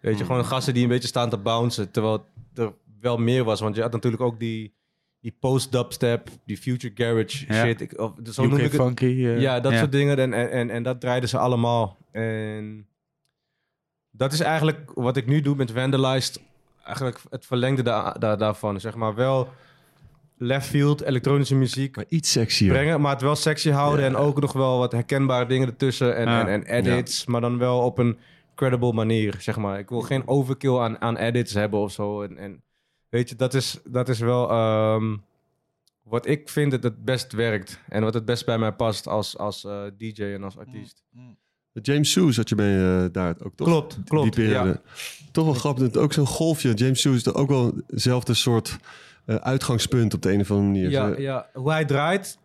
Weet 0.00 0.18
je, 0.18 0.24
gewoon 0.24 0.44
gasten 0.44 0.74
die 0.74 0.82
een 0.82 0.88
beetje 0.88 1.08
staan 1.08 1.30
te 1.30 1.38
bouncen. 1.38 1.90
Terwijl 1.90 2.26
er 2.54 2.72
wel 3.00 3.16
meer 3.18 3.44
was. 3.44 3.60
Want 3.60 3.76
je 3.76 3.82
had 3.82 3.92
natuurlijk 3.92 4.22
ook 4.22 4.38
die, 4.38 4.74
die 5.20 5.36
post-dubstep, 5.40 6.28
die 6.44 6.56
future 6.58 6.92
garage 6.96 7.44
Ja. 7.48 7.64
shit. 7.64 7.80
Ik, 7.80 7.98
of, 8.00 8.12
zo 8.32 8.42
noem 8.46 8.58
ik 8.58 8.72
het. 8.72 8.80
Funky. 8.80 9.04
eh, 9.04 9.40
Ja, 9.40 9.60
dat 9.60 9.72
soort 9.72 9.92
dingen. 9.92 10.18
En, 10.18 10.32
en, 10.32 10.50
en, 10.50 10.70
en 10.70 10.82
dat 10.82 11.00
draaiden 11.00 11.28
ze 11.28 11.38
allemaal. 11.38 11.96
En 12.10 12.86
dat 14.16 14.32
is 14.32 14.40
eigenlijk 14.40 14.90
wat 14.94 15.16
ik 15.16 15.26
nu 15.26 15.40
doe 15.40 15.56
met 15.56 15.70
Vandalized. 15.70 16.40
Eigenlijk 16.84 17.20
het 17.30 17.46
verlengde 17.46 17.82
da 17.82 18.10
da- 18.12 18.36
daarvan. 18.36 18.80
Zeg 18.80 18.94
maar 18.94 19.14
wel 19.14 19.48
left 20.36 20.66
field, 20.66 21.02
elektronische 21.02 21.54
muziek 21.54 21.96
maar 21.96 22.04
iets 22.08 22.30
sexier. 22.32 22.68
brengen, 22.72 23.00
maar 23.00 23.12
het 23.12 23.22
wel 23.22 23.36
sexy 23.36 23.70
houden. 23.70 24.04
En 24.04 24.16
ook 24.16 24.40
nog 24.40 24.52
wel 24.52 24.78
wat 24.78 24.92
herkenbare 24.92 25.46
dingen 25.46 25.68
ertussen. 25.68 26.16
En, 26.16 26.24
Ja. 26.28 26.48
en, 26.48 26.64
en 26.66 26.76
edits, 26.86 27.26
maar 27.26 27.40
dan 27.40 27.58
wel 27.58 27.78
op 27.80 27.98
een 27.98 28.18
credible 28.54 28.92
manier, 28.92 29.34
zeg 29.38 29.56
maar. 29.56 29.78
Ik 29.78 29.88
wil 29.88 30.00
geen 30.00 30.28
overkill 30.28 30.78
aan, 30.78 31.00
aan 31.00 31.16
edits 31.16 31.52
hebben 31.54 31.80
of 31.80 31.92
zo. 31.92 32.22
En, 32.22 32.36
en 32.38 32.62
weet 33.08 33.28
je, 33.28 33.36
dat 33.36 33.54
is, 33.54 33.80
dat 33.84 34.08
is 34.08 34.18
wel 34.18 34.50
ehm, 34.50 35.16
wat 36.02 36.26
ik 36.26 36.48
vind 36.48 36.70
dat 36.70 36.82
het 36.82 37.04
best 37.04 37.32
werkt. 37.32 37.80
En 37.88 38.02
wat 38.02 38.14
het 38.14 38.24
best 38.24 38.46
bij 38.46 38.58
mij 38.58 38.72
past 38.72 39.06
als, 39.08 39.38
als 39.38 39.64
eh, 39.64 39.82
DJ 39.98 40.22
en 40.22 40.44
als 40.44 40.58
artiest. 40.58 41.02
James 41.82 42.12
Soos 42.12 42.36
had 42.36 42.48
je 42.48 42.54
mee 42.54 42.76
eh, 42.76 43.04
daar 43.12 43.34
ook, 43.42 43.52
toch? 43.56 43.66
Klopt, 43.68 43.98
klopt. 44.04 44.34
Die 44.34 44.44
periode. 44.44 44.68
ja. 44.68 44.80
Toch 45.32 45.44
wel 45.44 45.54
grappig. 45.54 45.94
Ook 45.94 46.12
zo'n 46.12 46.26
golfje. 46.26 46.74
James 46.74 47.00
Soos 47.00 47.16
is 47.16 47.26
er 47.26 47.34
ook 47.34 47.48
wel 47.48 47.72
hetzelfde 47.86 48.34
soort 48.34 48.78
eh, 49.24 49.36
uitgangspunt 49.36 50.14
op 50.14 50.22
de 50.22 50.32
een 50.32 50.40
of 50.40 50.50
andere 50.50 50.68
manier. 50.68 50.90
Ja, 50.90 51.14
ja, 51.18 51.46
hoe 51.54 51.70
hij 51.70 51.84
draait, 51.84 52.38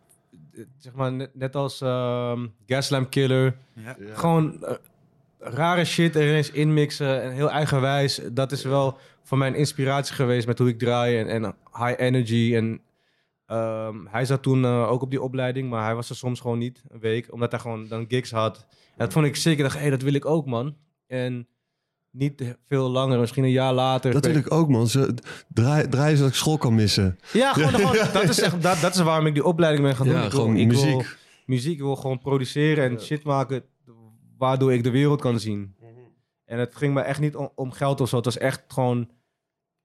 zeg 0.78 0.94
maar 0.94 1.12
net, 1.14 1.30
net 1.34 1.56
als 1.56 1.82
ehm 1.82 2.48
Gaslamp 2.66 3.10
Killer. 3.10 3.56
ja. 3.74 3.96
Gewoon 4.14 4.64
eh, 4.64 4.74
rare 5.40 5.86
shit 5.86 6.16
er 6.16 6.28
ineens 6.28 6.52
inmixen 6.52 7.22
en 7.24 7.32
heel 7.32 7.52
eigenwijs. 7.52 8.22
Dat 8.32 8.52
is 8.52 8.64
wel 8.64 8.98
voor 9.24 9.38
mij 9.38 9.48
een 9.48 9.56
inspiratie 9.56 10.16
geweest 10.16 10.48
met 10.48 10.58
hoe 10.60 10.68
ik 10.68 10.80
draai 10.80 11.18
en, 11.18 11.28
en 11.28 11.56
high 11.74 12.02
energy. 12.02 12.56
En 12.56 12.82
Ehm, 13.50 13.96
hij 14.10 14.26
zat 14.26 14.42
toen 14.42 14.66
ook 14.66 15.02
op 15.02 15.10
die 15.10 15.22
opleiding, 15.22 15.70
maar 15.70 15.84
hij 15.84 15.96
was 15.96 16.10
er 16.10 16.16
soms 16.16 16.40
gewoon 16.40 16.58
niet, 16.58 16.84
een 16.90 17.00
week, 17.00 17.34
omdat 17.34 17.52
hij 17.52 17.60
gewoon 17.60 17.88
dan 17.88 18.06
gigs 18.08 18.32
had. 18.32 18.66
Dat 19.00 19.14
vond 19.14 19.26
ik 19.26 19.36
zeker, 19.36 19.64
dacht, 19.64 19.76
hé, 19.76 19.82
hey, 19.82 19.90
dat 19.90 20.02
wil 20.02 20.14
ik 20.14 20.26
ook, 20.26 20.46
man. 20.46 20.76
En 21.08 21.48
niet 22.12 22.56
veel 22.68 22.90
langer, 22.90 23.20
misschien 23.20 23.44
een 23.44 23.52
jaar 23.52 23.74
later. 23.74 24.12
Dat 24.14 24.26
wil 24.26 24.36
ik 24.36 24.52
ook, 24.52 24.70
man. 24.70 24.88
Ze 24.88 25.14
draai, 25.48 25.88
draaien 25.90 26.18
zodat 26.18 26.32
ik 26.32 26.38
school 26.38 26.58
kan 26.58 26.76
missen. 26.76 27.20
Ja, 27.34 27.54
gewoon, 27.54 27.70
gewoon- 27.70 28.14
Dat, 28.14 28.24
is 28.30 28.40
echt, 28.40 28.62
dat, 28.62 28.82
dat 28.82 28.96
is 28.96 29.02
waarom 29.02 29.26
ik 29.26 29.34
die 29.34 29.44
opleiding 29.46 29.84
ben 29.86 29.96
gaan 29.96 30.06
doen. 30.08 30.16
Ja, 30.16 30.24
ik 30.26 30.32
wil, 30.32 30.40
gewoon 30.40 30.56
ik 30.58 30.72
wil 30.72 30.84
muziek. 30.86 31.18
muziek, 31.46 31.74
ik 31.74 31.80
wil 31.80 31.96
gewoon 31.96 32.20
produceren 32.20 32.90
en 32.90 33.00
shit 33.02 33.24
maken 33.24 33.64
waardoor 34.38 34.74
ik 34.74 34.84
de 34.84 34.90
wereld 34.92 35.22
kan 35.22 35.40
zien. 35.40 35.76
En 36.46 36.60
het 36.60 36.76
ging 36.76 36.94
me 36.94 37.02
echt 37.02 37.20
niet 37.20 37.36
om, 37.36 37.52
om 37.56 37.72
geld 37.72 38.02
of 38.02 38.10
zo. 38.10 38.16
Het 38.16 38.26
was 38.26 38.38
echt 38.38 38.64
gewoon... 38.68 39.10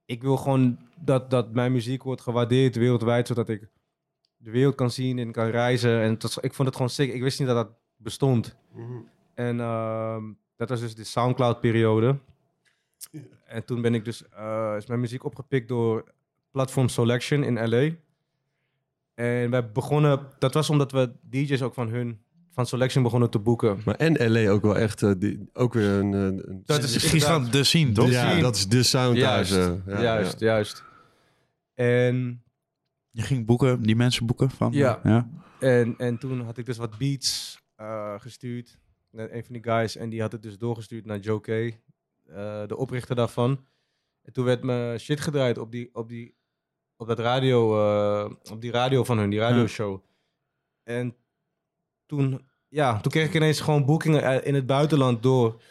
Ik 0.05 0.23
wil 0.23 0.37
gewoon 0.37 0.79
dat, 1.01 1.31
dat 1.31 1.53
mijn 1.53 1.73
muziek 1.73 2.03
wordt 2.03 2.21
gewaardeerd 2.21 2.77
wereldwijd, 2.77 3.27
zodat 3.27 3.49
ik 3.49 3.69
de 4.37 4.51
wereld 4.51 4.75
kan 4.75 4.91
zien 4.91 5.19
en 5.19 5.33
kan 5.33 5.47
reizen. 5.49 6.01
En 6.01 6.11
het 6.11 6.23
was, 6.23 6.39
ik 6.39 6.55
vond 6.55 6.69
het 6.69 6.77
gewoon 6.77 6.91
sick. 6.91 7.13
Ik 7.15 7.23
wist 7.23 7.39
niet 7.39 7.49
dat 7.49 7.57
dat 7.57 7.71
bestond. 8.05 8.57
En 9.35 9.61
ehm, 9.61 10.23
dat 10.57 10.69
was 10.69 10.81
dus 10.81 10.95
de 10.95 11.05
Soundcloud-periode. 11.05 12.19
En 13.47 13.65
toen 13.65 13.83
ben 13.83 13.95
ik 13.95 14.05
dus, 14.05 14.29
eh, 14.29 14.75
is 14.77 14.87
mijn 14.87 15.01
muziek 15.01 15.25
opgepikt 15.25 15.69
door 15.69 16.05
Platform 16.51 16.89
Selection 16.89 17.43
in 17.43 17.69
LA. 17.69 17.91
En 19.15 19.51
wij 19.51 19.71
begonnen, 19.73 20.27
dat 20.39 20.55
was 20.55 20.71
omdat 20.71 20.93
we 20.93 21.13
DJ's 21.31 21.63
ook 21.63 21.75
van 21.75 21.89
hun, 21.89 22.19
van 22.51 22.67
Selection 22.67 23.03
begonnen 23.03 23.31
te 23.31 23.39
boeken. 23.39 23.81
Maar 23.85 23.95
en 23.95 24.33
LA 24.33 24.51
ook 24.51 24.63
wel 24.63 24.77
echt, 24.77 25.03
eh, 25.03 25.13
die, 25.19 25.49
ook 25.53 25.73
weer 25.75 25.89
een... 25.91 26.13
een- 26.13 26.49
een 26.51 26.63
Dat 26.65 26.83
is 26.83 27.25
van 27.25 27.51
de 27.51 27.65
scene, 27.65 27.93
toch? 27.93 28.11
ja, 28.11 28.29
scene. 28.29 28.43
dat 28.43 28.57
is 28.57 28.69
de 28.69 28.83
sound 28.83 29.17
Juist, 29.17 29.53
thuis. 29.53 29.67
eh. 29.87 29.93
Ja, 29.95 30.03
juist, 30.03 30.41
ja. 30.41 30.47
juist. 30.47 30.85
En, 31.75 32.43
Je 33.11 33.23
ging 33.23 33.47
boeken, 33.47 33.83
die 33.83 33.97
mensen 33.97 34.27
boeken 34.27 34.51
van... 34.51 34.73
Ja. 34.73 35.01
ja. 35.05 35.29
en, 35.61 35.95
en 35.99 36.19
toen 36.19 36.41
had 36.41 36.59
ik 36.59 36.67
dus 36.67 36.77
wat 36.77 36.99
beats 36.99 37.63
eh, 37.77 38.21
gestuurd 38.21 38.79
naar 39.11 39.31
een 39.31 39.45
van 39.45 39.53
die 39.53 39.63
guys. 39.63 39.97
En 39.97 40.09
die 40.09 40.21
had 40.21 40.33
het 40.33 40.43
dus 40.43 40.59
doorgestuurd 40.59 41.05
naar 41.05 41.19
Joe 41.19 41.41
K, 41.41 41.49
eh, 41.49 41.73
de 42.67 42.77
oprichter 42.77 43.17
daarvan. 43.17 43.67
En 44.23 44.33
toen 44.33 44.45
werd 44.45 44.63
me 44.63 44.97
shit 44.99 45.21
gedraaid 45.21 45.59
op 45.59 45.71
die, 45.71 45.91
op 45.93 46.09
die, 46.09 46.37
op 46.97 47.07
dat 47.07 47.19
radio, 47.19 47.79
eh, 47.79 48.31
op 48.51 48.61
die 48.61 48.71
radio 48.71 49.05
van 49.05 49.19
hun, 49.19 49.31
die 49.31 49.39
radioshow. 49.39 50.01
En 50.83 51.17
toen, 52.07 52.49
ja, 52.69 53.01
toen 53.01 53.13
kreeg 53.13 53.27
ik 53.27 53.35
ineens 53.35 53.61
gewoon 53.61 53.85
boekingen 53.85 54.45
in 54.45 54.55
het 54.55 54.67
buitenland 54.67 55.23
door 55.23 55.63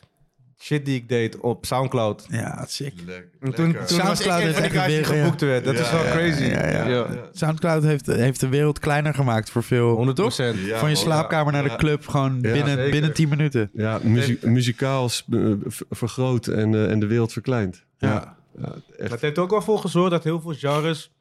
shit 0.59 0.85
die 0.85 0.95
ik 0.95 1.09
deed 1.09 1.37
op 1.37 1.65
Soundcloud. 1.65 2.25
Ja, 2.29 2.65
sick. 2.67 2.93
En 3.39 3.53
toen, 3.53 3.53
toen 3.53 3.73
was 3.73 3.91
ik 3.91 3.97
Soundcloud 4.01 4.41
heeft 4.41 4.57
echt 4.59 4.85
weer, 4.85 4.99
ja. 4.99 5.03
geboekt 5.05 5.41
werd. 5.41 5.65
Dat 5.65 5.73
is 5.79 5.91
wel 5.91 6.01
crazy. 6.03 6.43
ja, 6.43 6.67
ja. 6.67 6.85
ja. 6.87 7.07
Soundcloud 7.31 7.83
heeft, 7.83 8.05
heeft 8.05 8.39
de 8.39 8.47
wereld 8.47 8.79
kleiner 8.79 9.13
gemaakt 9.13 9.49
voor 9.49 9.63
veel... 9.63 9.89
100 9.95 10.15
Toch? 10.17 10.25
procent. 10.25 10.59
Ja, 10.59 10.77
Van 10.79 10.89
je 10.89 10.95
slaapkamer 10.95 11.53
naar 11.53 11.63
de 11.63 11.75
club, 11.75 12.07
gewoon 12.07 12.33
Ja, 12.33 12.51
binnen, 12.51 12.75
zeker. 12.75 12.91
binnen 12.91 13.13
10 13.13 13.29
minuten. 13.29 13.69
Ja, 13.73 13.99
muzie- 14.03 14.39
muzikaal 14.41 15.09
eh, 15.31 15.51
vergroot 15.89 16.47
en, 16.47 16.73
eh, 16.73 16.91
en 16.91 16.99
de 16.99 17.07
wereld 17.07 17.31
verkleint. 17.33 17.85
Ja. 17.97 18.07
Ja, 18.09 18.13
ja, 18.13 18.61
Maar 18.61 18.71
echt. 18.97 19.11
het 19.11 19.21
heeft 19.21 19.37
ook 19.37 19.49
wel 19.49 19.61
voor 19.61 19.79
gezorgd 19.79 20.11
dat 20.11 20.23
heel 20.23 20.41
veel 20.41 20.53
genres, 20.53 21.11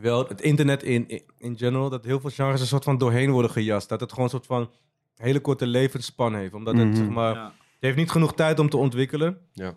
wel 0.00 0.28
het 0.28 0.40
internet 0.40 0.82
in, 0.82 1.22
in, 1.38 1.56
general, 1.58 1.90
dat 1.90 2.04
heel 2.04 2.20
veel 2.20 2.30
genres 2.30 2.60
een 2.60 2.66
soort 2.66 2.84
van 2.84 2.98
doorheen 2.98 3.30
worden 3.30 3.50
gejast. 3.50 3.88
Dat 3.88 4.00
het 4.00 4.10
gewoon 4.10 4.24
een 4.24 4.30
soort 4.30 4.46
van 4.46 4.70
hele 5.16 5.40
korte 5.40 5.66
levensspan 5.66 6.34
heeft. 6.34 6.54
Omdat 6.54 6.76
het, 6.76 6.86
Mhm. 6.86 6.96
zeg 6.96 7.08
maar, 7.08 7.34
Ja. 7.34 7.52
Het 7.82 7.90
heeft 7.90 8.02
niet 8.06 8.10
genoeg 8.10 8.34
tijd 8.34 8.58
om 8.58 8.68
te 8.68 8.76
ontwikkelen. 8.76 9.38
Ja. 9.52 9.74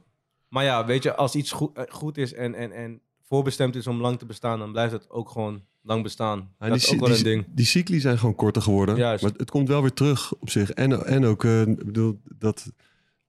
Maar 0.47 0.63
ja, 0.63 0.85
weet 0.85 1.03
je, 1.03 1.15
als 1.15 1.35
iets 1.35 1.51
goed, 1.51 1.77
eh, 1.77 1.83
goed 1.89 2.17
is 2.17 2.33
en, 2.33 2.55
en, 2.55 2.71
en 2.71 3.01
voorbestemd 3.21 3.75
is 3.75 3.87
om 3.87 4.01
lang 4.01 4.19
te 4.19 4.25
bestaan, 4.25 4.59
dan 4.59 4.71
blijft 4.71 4.93
het 4.93 5.09
ook 5.09 5.29
gewoon 5.29 5.61
lang 5.81 6.03
bestaan. 6.03 6.37
Ja, 6.59 6.67
dat 6.69 6.79
die, 6.79 6.87
is 6.87 6.93
ook 6.93 6.99
wel 6.99 7.09
die, 7.09 7.17
een 7.17 7.23
ding. 7.23 7.45
die 7.47 7.65
cycli 7.65 7.99
zijn 7.99 8.17
gewoon 8.17 8.35
korter 8.35 8.61
geworden. 8.61 8.95
Juist. 8.95 9.23
Maar 9.23 9.31
het 9.37 9.51
komt 9.51 9.67
wel 9.67 9.81
weer 9.81 9.93
terug 9.93 10.33
op 10.33 10.49
zich. 10.49 10.71
En, 10.71 11.05
en 11.05 11.25
ook, 11.25 11.43
eh, 11.43 11.61
ik 11.61 11.85
bedoel, 11.85 12.19
dat 12.37 12.71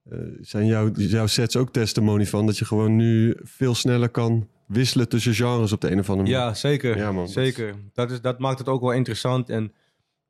eh, 0.09 0.19
zijn 0.41 0.65
jouw, 0.65 0.91
jouw 0.91 1.27
sets 1.27 1.55
ook 1.55 1.71
testimony 1.71 2.25
van. 2.25 2.45
Dat 2.45 2.57
je 2.57 2.65
gewoon 2.65 2.95
nu 2.95 3.35
veel 3.41 3.75
sneller 3.75 4.09
kan 4.09 4.47
wisselen 4.65 5.09
tussen 5.09 5.33
genres 5.33 5.71
op 5.71 5.81
de 5.81 5.91
een 5.91 5.99
of 5.99 6.09
andere 6.09 6.29
manier. 6.29 6.47
Ja, 6.47 6.53
zeker. 6.53 6.97
Ja, 6.97 7.11
man, 7.11 7.23
dat 7.23 7.33
zeker. 7.33 7.75
Dat, 7.93 8.11
is, 8.11 8.21
dat 8.21 8.39
maakt 8.39 8.59
het 8.59 8.67
ook 8.67 8.81
wel 8.81 8.93
interessant 8.93 9.49
en 9.49 9.73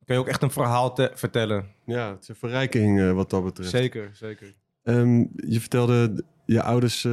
kun 0.08 0.16
je 0.16 0.22
ook 0.22 0.28
echt 0.28 0.42
een 0.42 0.50
verhaal 0.50 0.94
te 0.94 1.10
vertellen. 1.14 1.66
Ja, 1.84 2.10
het 2.10 2.22
is 2.22 2.28
een 2.28 2.34
verrijking 2.34 3.00
eh, 3.00 3.12
wat 3.12 3.30
dat 3.30 3.44
betreft. 3.44 3.70
Zeker, 3.70 4.10
zeker. 4.12 4.54
Ehm, 4.82 5.18
je 5.36 5.60
vertelde, 5.60 6.24
je 6.44 6.62
ouders, 6.62 7.04
eh, 7.04 7.12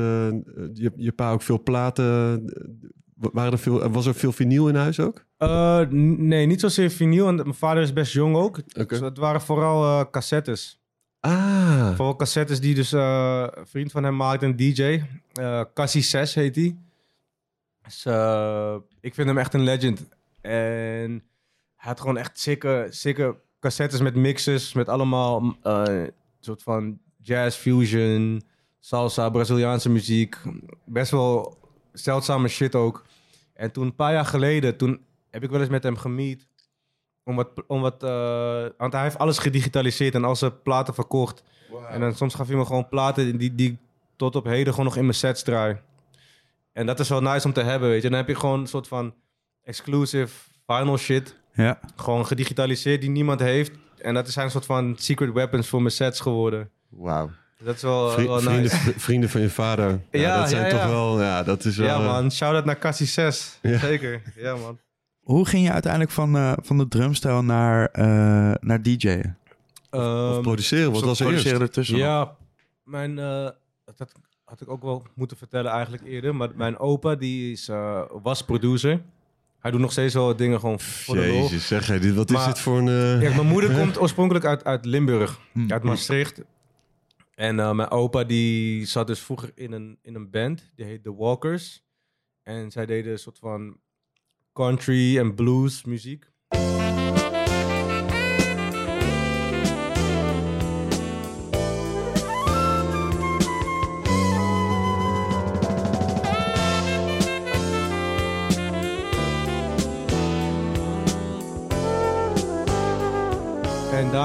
je, 0.73 0.91
je 0.95 1.11
pa 1.11 1.31
ook 1.31 1.41
veel 1.41 1.63
platen. 1.63 2.05
eh, 2.53 3.27
Waren 3.33 3.51
er 3.51 3.59
veel, 3.59 3.89
was 3.89 4.05
er 4.05 4.15
veel 4.15 4.31
vinyl 4.31 4.67
in 4.67 4.75
huis 4.75 4.99
ook? 4.99 5.25
Eh, 5.37 5.81
nee, 5.89 6.45
niet 6.45 6.59
zozeer 6.59 6.89
vinyl. 6.89 7.27
En 7.27 7.35
mijn 7.35 7.53
vader 7.53 7.83
is 7.83 7.93
best 7.93 8.13
jong 8.13 8.35
ook. 8.35 8.57
Oké. 8.57 8.85
Dus 8.85 8.99
het 8.99 9.17
waren 9.17 9.41
vooral 9.41 9.83
eh, 9.83 10.11
cassettes. 10.11 10.79
Ah, 11.19 11.95
Vooral 11.95 12.15
cassettes 12.15 12.59
die 12.59 12.75
dus 12.75 12.91
eh, 12.93 13.47
een 13.51 13.67
vriend 13.67 13.91
van 13.91 14.03
hem 14.03 14.15
maakte, 14.15 14.45
een 14.45 14.55
DJ. 14.55 15.01
eh 15.33 15.61
Cassie 15.73 16.01
6 16.01 16.33
heet 16.35 16.55
hij. 16.55 16.77
Dus, 17.81 18.05
eh, 18.05 18.75
ik 19.01 19.13
vind 19.13 19.27
hem 19.27 19.37
echt 19.37 19.53
een 19.53 19.63
legend. 19.63 20.07
En 20.41 21.23
hij 21.85 21.93
had 21.93 22.01
gewoon 22.01 22.17
echt 22.17 22.39
sikke, 22.39 22.87
sikke 22.89 23.35
cassettes 23.59 23.99
met 23.99 24.15
mixes. 24.15 24.73
Met 24.73 24.89
allemaal 24.89 25.55
eh, 25.61 26.03
soort 26.39 26.63
van 26.63 26.99
jazz, 27.21 27.57
fusion, 27.57 28.43
salsa, 28.79 29.29
Braziliaanse 29.29 29.89
muziek. 29.89 30.37
Best 30.85 31.11
wel 31.11 31.57
zeldzame 31.93 32.47
shit 32.47 32.75
ook. 32.75 33.05
En 33.53 33.71
toen 33.71 33.85
een 33.85 33.95
paar 33.95 34.13
jaar 34.13 34.25
geleden, 34.25 34.77
toen 34.77 35.05
heb 35.29 35.43
ik 35.43 35.49
wel 35.49 35.59
eens 35.59 35.69
met 35.69 35.83
hem 35.83 35.97
gemeet. 35.97 36.47
Om 37.23 37.35
wat, 37.35 37.49
om 37.67 37.81
wat 37.81 38.03
eh, 38.03 38.65
want 38.77 38.93
hij 38.93 39.03
heeft 39.03 39.17
alles 39.17 39.37
gedigitaliseerd 39.37 40.15
en 40.15 40.23
al 40.23 40.35
zijn 40.35 40.61
platen 40.61 40.93
verkocht. 40.93 41.43
En 41.89 41.99
dan 41.99 42.15
soms 42.15 42.35
gaf 42.35 42.47
hij 42.47 42.55
me 42.55 42.65
gewoon 42.65 42.89
platen 42.89 43.37
die, 43.37 43.55
die 43.55 43.71
ik 43.71 43.77
tot 44.15 44.35
op 44.35 44.45
heden 44.45 44.69
gewoon 44.69 44.85
nog 44.85 44.97
in 44.97 45.03
mijn 45.03 45.15
sets 45.15 45.43
draai. 45.43 45.77
En 46.71 46.85
dat 46.85 46.99
is 46.99 47.09
wel 47.09 47.21
nice 47.21 47.47
om 47.47 47.53
te 47.53 47.63
hebben, 47.63 47.89
weet 47.89 48.01
je. 48.01 48.09
Dan 48.09 48.17
heb 48.17 48.27
je 48.27 48.35
gewoon 48.35 48.59
een 48.59 48.67
soort 48.67 48.87
van 48.87 49.13
exclusive 49.63 50.49
vinyl 50.65 50.97
shit. 50.97 51.43
Ja. 51.55 51.79
Gewoon 51.95 52.25
gedigitaliseerd 52.25 53.01
die 53.01 53.09
niemand 53.09 53.39
heeft. 53.39 53.71
En 53.97 54.13
dat 54.13 54.29
zijn 54.29 54.45
een 54.45 54.51
soort 54.51 54.65
van 54.65 54.95
secret 54.97 55.33
weapons 55.33 55.67
voor 55.67 55.79
mijn 55.81 55.93
sets 55.93 56.19
geworden. 56.19 56.69
wauw. 56.89 57.29
Dat 57.63 57.75
is 57.75 57.81
wel, 57.81 58.09
Vri- 58.09 58.27
wel 58.27 58.39
vrienden, 58.39 58.61
nice. 58.61 58.93
vrienden 58.99 59.29
van 59.29 59.41
je 59.41 59.49
vader. 59.49 59.89
Ja, 60.11 60.19
Ja, 60.19 60.39
dat 60.39 60.49
zijn 60.49 60.63
ja, 60.63 60.69
toch 60.69 60.79
ja. 60.79 60.89
wel, 60.89 61.21
ja, 61.21 61.43
dat 61.43 61.65
is 61.65 61.77
wel... 61.77 61.87
Ja 61.87 61.95
eh, 61.99 62.05
man, 62.05 62.31
shout-out 62.31 62.65
naar 62.65 62.77
Cassie 62.79 63.05
6. 63.07 63.59
Ja. 63.61 63.77
Zeker, 63.77 64.21
ja 64.35 64.55
man. 64.55 64.79
Hoe 65.19 65.47
ging 65.47 65.65
je 65.65 65.71
uiteindelijk 65.71 66.11
van, 66.11 66.35
eh, 66.35 66.53
van 66.61 66.77
de 66.77 66.87
drumstijl 66.87 67.43
naar, 67.43 67.85
eh 67.91 68.05
naar 68.59 68.81
DJ'en? 68.81 69.37
Of 69.91 69.99
Ehm, 70.01 70.41
produceren, 70.41 70.91
wat 70.91 71.01
was 71.01 71.19
er 71.19 71.25
eerst? 71.25 71.37
produceren 71.43 71.61
ertussen. 71.67 71.97
Ja, 71.97 72.35
mijn, 72.83 73.19
eh, 73.19 73.49
dat 73.95 74.11
had 74.43 74.61
ik 74.61 74.69
ook 74.69 74.81
wel 74.83 75.05
moeten 75.15 75.37
vertellen 75.37 75.71
eigenlijk 75.71 76.03
eerder. 76.03 76.35
Maar 76.35 76.49
mijn 76.55 76.77
opa, 76.79 77.15
die 77.15 77.51
is, 77.51 77.67
eh, 77.69 78.01
was 78.23 78.41
producer. 78.43 79.01
Hij 79.65 79.73
doet 79.73 79.83
nog 79.83 79.91
steeds 79.91 80.13
wel 80.13 80.35
dingen 80.35 80.59
gewoon 80.59 80.79
voor 80.79 81.15
de 81.15 81.27
lol. 81.27 81.41
Jezus, 81.41 81.67
zeg 81.67 81.87
jij 81.87 81.99
dit, 81.99 82.15
wat 82.15 82.31
is 82.31 82.45
dit 82.45 82.59
voor 82.59 82.77
een... 82.77 82.87
eh, 82.87 83.21
Ja, 83.21 83.35
mijn 83.35 83.47
moeder 83.47 83.75
komt 83.79 83.99
oorspronkelijk 83.99 84.45
uit, 84.45 84.63
uit 84.63 84.85
Limburg, 84.85 85.39
Hm. 85.51 85.71
uit 85.71 85.83
Maastricht. 85.83 86.41
En 87.35 87.59
eh, 87.59 87.71
mijn 87.71 87.89
opa 87.89 88.23
die 88.23 88.85
zat 88.85 89.07
dus 89.07 89.19
vroeger 89.19 89.51
in 89.55 89.71
een, 89.71 89.97
in 90.01 90.15
een 90.15 90.29
band, 90.29 90.71
die 90.75 90.85
heet 90.85 91.03
The 91.03 91.15
Walkers. 91.15 91.83
En 92.43 92.71
zij 92.71 92.85
deden 92.85 93.11
een 93.11 93.19
soort 93.19 93.37
van 93.39 93.77
country 94.53 95.17
en 95.17 95.35
blues 95.35 95.83
muziek. 95.83 96.31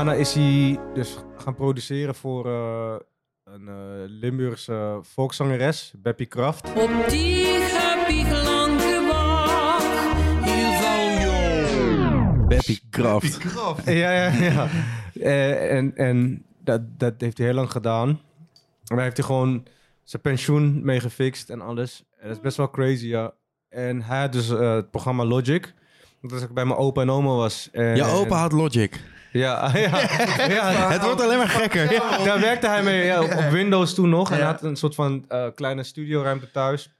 Daarna 0.04 0.20
is 0.20 0.34
hij 0.34 0.78
dus 0.94 1.16
gaan 1.36 1.54
produceren 1.54 2.14
voor 2.14 2.46
eh, 2.46 2.94
een 3.44 3.68
eh, 3.68 3.74
Limburgse 4.06 4.98
volkszangeres, 5.02 5.92
Beppie 5.96 6.26
Kraft. 6.26 6.68
Op 6.74 6.90
die 7.08 7.46
heb 7.46 8.08
ik 8.08 8.30
lang 8.44 8.80
gewacht. 8.80 10.14
Hier 10.44 10.72
val 10.80 11.08
je. 11.08 12.44
Beppie 12.48 12.80
Kraft. 12.90 13.42
Ja, 13.84 14.12
ja, 14.12 14.30
ja. 14.32 14.68
Eh, 15.20 15.76
en 15.76 15.96
en 15.96 16.44
dat, 16.64 16.80
dat 16.98 17.14
heeft 17.18 17.38
hij 17.38 17.46
heel 17.46 17.56
lang 17.56 17.70
gedaan. 17.70 18.08
En 18.08 18.96
daar 18.96 19.02
heeft 19.02 19.16
hij 19.16 19.26
gewoon 19.26 19.66
zijn 20.02 20.22
pensioen 20.22 20.84
mee 20.84 21.00
gefixt 21.00 21.50
en 21.50 21.60
alles. 21.60 22.04
En 22.18 22.26
dat 22.28 22.36
is 22.36 22.42
best 22.42 22.56
wel 22.56 22.70
crazy, 22.70 23.06
ja. 23.06 23.32
En 23.68 24.02
hij 24.02 24.20
had 24.20 24.32
dus 24.32 24.50
eh, 24.50 24.74
het 24.74 24.90
programma 24.90 25.24
Logic. 25.24 25.74
Dat 26.20 26.32
als 26.32 26.42
ik 26.42 26.54
bij 26.54 26.64
mijn 26.64 26.78
opa 26.78 27.00
en 27.00 27.10
oma 27.10 27.34
was. 27.34 27.68
En, 27.72 27.96
Je 27.96 28.04
opa 28.04 28.38
had 28.38 28.52
Logic. 28.52 29.00
Ja, 29.42 29.76
ja. 29.76 30.90
Het 30.90 31.02
wordt 31.02 31.20
alleen 31.20 31.38
maar 31.38 31.48
gekker. 31.48 31.88
Daar 32.24 32.40
werkte 32.40 32.66
hij 32.68 32.82
mee 32.82 33.22
op, 33.22 33.34
op 33.34 33.50
Windows 33.50 33.94
toen 33.94 34.08
nog. 34.08 34.30
En 34.30 34.36
hij 34.36 34.46
had 34.46 34.62
een 34.62 34.76
soort 34.76 34.94
van 34.94 35.24
eh, 35.28 35.46
kleine 35.54 35.82
studioruimte 35.82 36.50
thuis. 36.50 36.92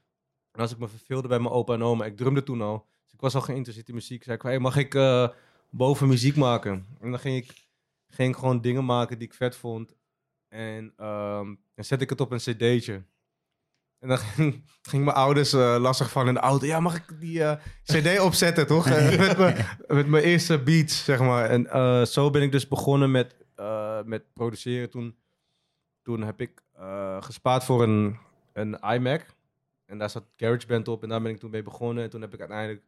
En 0.51 0.61
als 0.61 0.71
ik 0.71 0.77
me 0.77 0.87
verveelde 0.87 1.27
bij 1.27 1.39
mijn 1.39 1.53
opa 1.53 1.73
en 1.73 1.83
oma, 1.83 2.05
ik 2.05 2.17
drumde 2.17 2.43
toen 2.43 2.61
al. 2.61 2.87
Dus 3.03 3.13
ik 3.13 3.21
was 3.21 3.35
al 3.35 3.41
geïnteresseerd 3.41 3.87
in 3.87 3.93
muziek. 3.93 4.23
Zei 4.23 4.35
ik, 4.35 4.41
hey, 4.41 4.59
mag 4.59 4.77
ik 4.77 4.95
eh, 4.95 5.27
boven 5.69 6.07
muziek 6.07 6.35
maken? 6.35 6.85
En 6.99 7.09
dan 7.09 7.19
ging 7.19 7.37
ik, 7.37 7.67
ging 8.09 8.29
ik 8.29 8.39
gewoon 8.39 8.61
dingen 8.61 8.85
maken 8.85 9.17
die 9.17 9.27
ik 9.27 9.33
vet 9.33 9.55
vond. 9.55 9.93
En 10.47 10.93
ehm, 10.97 11.45
dan 11.75 11.85
zette 11.85 12.03
ik 12.03 12.09
het 12.09 12.21
op 12.21 12.31
een 12.31 12.37
cd'tje. 12.37 13.03
En 14.01 14.07
dan 14.07 14.17
ging, 14.35 14.63
ging 14.81 15.03
mijn 15.03 15.15
ouders 15.15 15.53
eh, 15.53 15.75
lastig 15.79 16.11
van 16.11 16.27
in 16.27 16.33
de 16.33 16.39
auto. 16.39 16.65
Ja, 16.65 16.79
mag 16.79 16.95
ik 16.95 17.19
die 17.19 17.43
eh, 17.43 17.57
cd 17.83 18.19
opzetten, 18.19 18.67
toch? 18.67 18.87
Eh, 18.87 19.17
met, 19.27 19.37
mijn- 19.37 19.65
met 19.87 20.07
mijn 20.07 20.23
eerste 20.23 20.59
beats, 20.59 21.03
zeg 21.03 21.19
maar. 21.19 21.49
En 21.49 22.07
zo 22.07 22.29
ben 22.29 22.41
ik 22.41 22.51
dus 22.51 22.67
begonnen 22.67 23.11
met, 23.11 23.35
met 24.05 24.23
produceren. 24.33 24.89
Toen, 24.89 25.15
toen 26.01 26.21
heb 26.23 26.41
ik 26.41 26.61
gespaard 27.19 27.63
voor 27.63 27.83
een, 27.83 28.17
een 28.53 28.77
iMac. 28.79 29.25
En 29.85 29.97
daar 29.97 30.09
zat 30.09 30.23
GarageBand 30.35 30.87
op. 30.87 31.03
En 31.03 31.09
daar 31.09 31.21
ben 31.21 31.31
ik 31.31 31.39
toen 31.39 31.51
mee 31.51 31.63
begonnen. 31.63 32.03
En 32.03 32.09
toen 32.09 32.21
heb 32.21 32.33
ik 32.33 32.39
uiteindelijk 32.39 32.81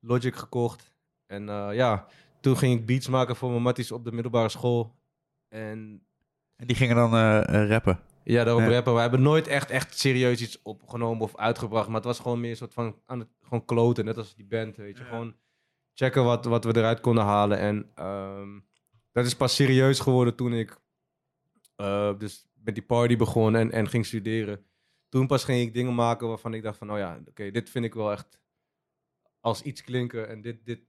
Logic 0.00 0.36
gekocht. 0.36 0.92
En 1.26 1.46
ja, 1.74 2.06
toen 2.40 2.56
ging 2.56 2.78
ik 2.80 2.86
beats 2.86 3.08
maken 3.08 3.36
voor 3.36 3.50
mijn 3.50 3.62
matties 3.62 3.92
op 3.92 4.04
de 4.04 4.12
middelbare 4.12 4.48
school. 4.48 4.94
En 5.48 6.02
En 6.56 6.66
die 6.66 6.76
gingen 6.76 6.96
dan 6.96 7.14
rappen. 7.68 8.00
Ja, 8.24 8.44
daarop 8.44 8.62
Ja. 8.62 8.68
rappen. 8.70 8.94
We 8.94 9.00
hebben 9.00 9.22
nooit 9.22 9.46
echt, 9.46 9.70
echt 9.70 9.98
serieus 9.98 10.42
iets 10.42 10.62
opgenomen 10.62 11.22
of 11.22 11.36
uitgebracht. 11.36 11.86
Maar 11.86 11.96
het 11.96 12.04
was 12.04 12.18
gewoon 12.20 12.40
meer 12.40 12.50
een 12.50 12.56
soort 12.56 12.74
van 12.74 12.96
aan 13.06 13.18
het 13.18 13.28
gewoon 13.42 13.64
kloten. 13.64 14.04
Net 14.04 14.16
als 14.16 14.34
die 14.34 14.46
band, 14.46 14.76
weet 14.76 14.98
je. 14.98 15.04
Gewoon 15.04 15.34
checken 15.94 16.24
wat, 16.24 16.44
wat 16.44 16.64
we 16.64 16.76
eruit 16.76 17.00
konden 17.00 17.24
halen. 17.24 17.58
En 17.58 17.90
ehm, 17.94 18.60
dat 19.12 19.26
is 19.26 19.36
pas 19.36 19.54
serieus 19.54 20.00
geworden 20.00 20.34
toen 20.34 20.52
ik 20.52 20.78
eh, 21.76 22.18
dus 22.18 22.46
met 22.54 22.74
die 22.74 22.84
party 22.84 23.16
begon 23.16 23.56
en, 23.56 23.70
en 23.72 23.88
ging 23.88 24.06
studeren. 24.06 24.64
Toen 25.08 25.26
pas 25.26 25.44
ging 25.44 25.60
ik 25.60 25.74
dingen 25.74 25.94
maken 25.94 26.28
waarvan 26.28 26.54
ik 26.54 26.62
dacht 26.62 26.78
van... 26.78 26.92
Oh 26.92 26.98
ja, 26.98 27.20
oké, 27.28 27.50
dit 27.50 27.70
vind 27.70 27.84
ik 27.84 27.94
wel 27.94 28.12
echt 28.12 28.40
als 29.40 29.62
iets 29.62 29.82
klinken. 29.82 30.28
En 30.28 30.40
dit, 30.40 30.64
dit 30.64 30.80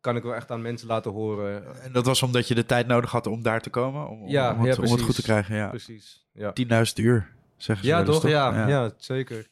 kan 0.00 0.16
ik 0.16 0.22
wel 0.22 0.34
echt 0.34 0.50
aan 0.50 0.62
mensen 0.62 0.88
laten 0.88 1.10
horen. 1.10 1.82
En 1.82 1.92
dat 1.92 2.06
was 2.06 2.22
omdat 2.22 2.48
je 2.48 2.54
de 2.54 2.66
tijd 2.66 2.86
nodig 2.86 3.10
had 3.10 3.26
om 3.26 3.42
daar 3.42 3.60
te 3.60 3.70
komen? 3.70 4.08
Om, 4.08 4.22
om- 4.22 4.28
Ja, 4.28 4.52
om, 4.52 4.60
het, 4.66 4.76
ja, 4.76 4.82
om 4.82 4.90
het 4.92 5.00
goed 5.00 5.14
te 5.14 5.22
krijgen, 5.22 5.56
ja. 5.56 5.68
Precies, 5.68 6.26
ja. 6.32 6.52
10.000 6.52 6.94
uur, 6.94 7.28
zeggen 7.56 7.84
ze 7.86 7.90
Ja, 7.92 8.02
toch? 8.02 8.28
Ja, 8.28 8.68
ja. 8.68 8.90
zeker. 8.96 9.48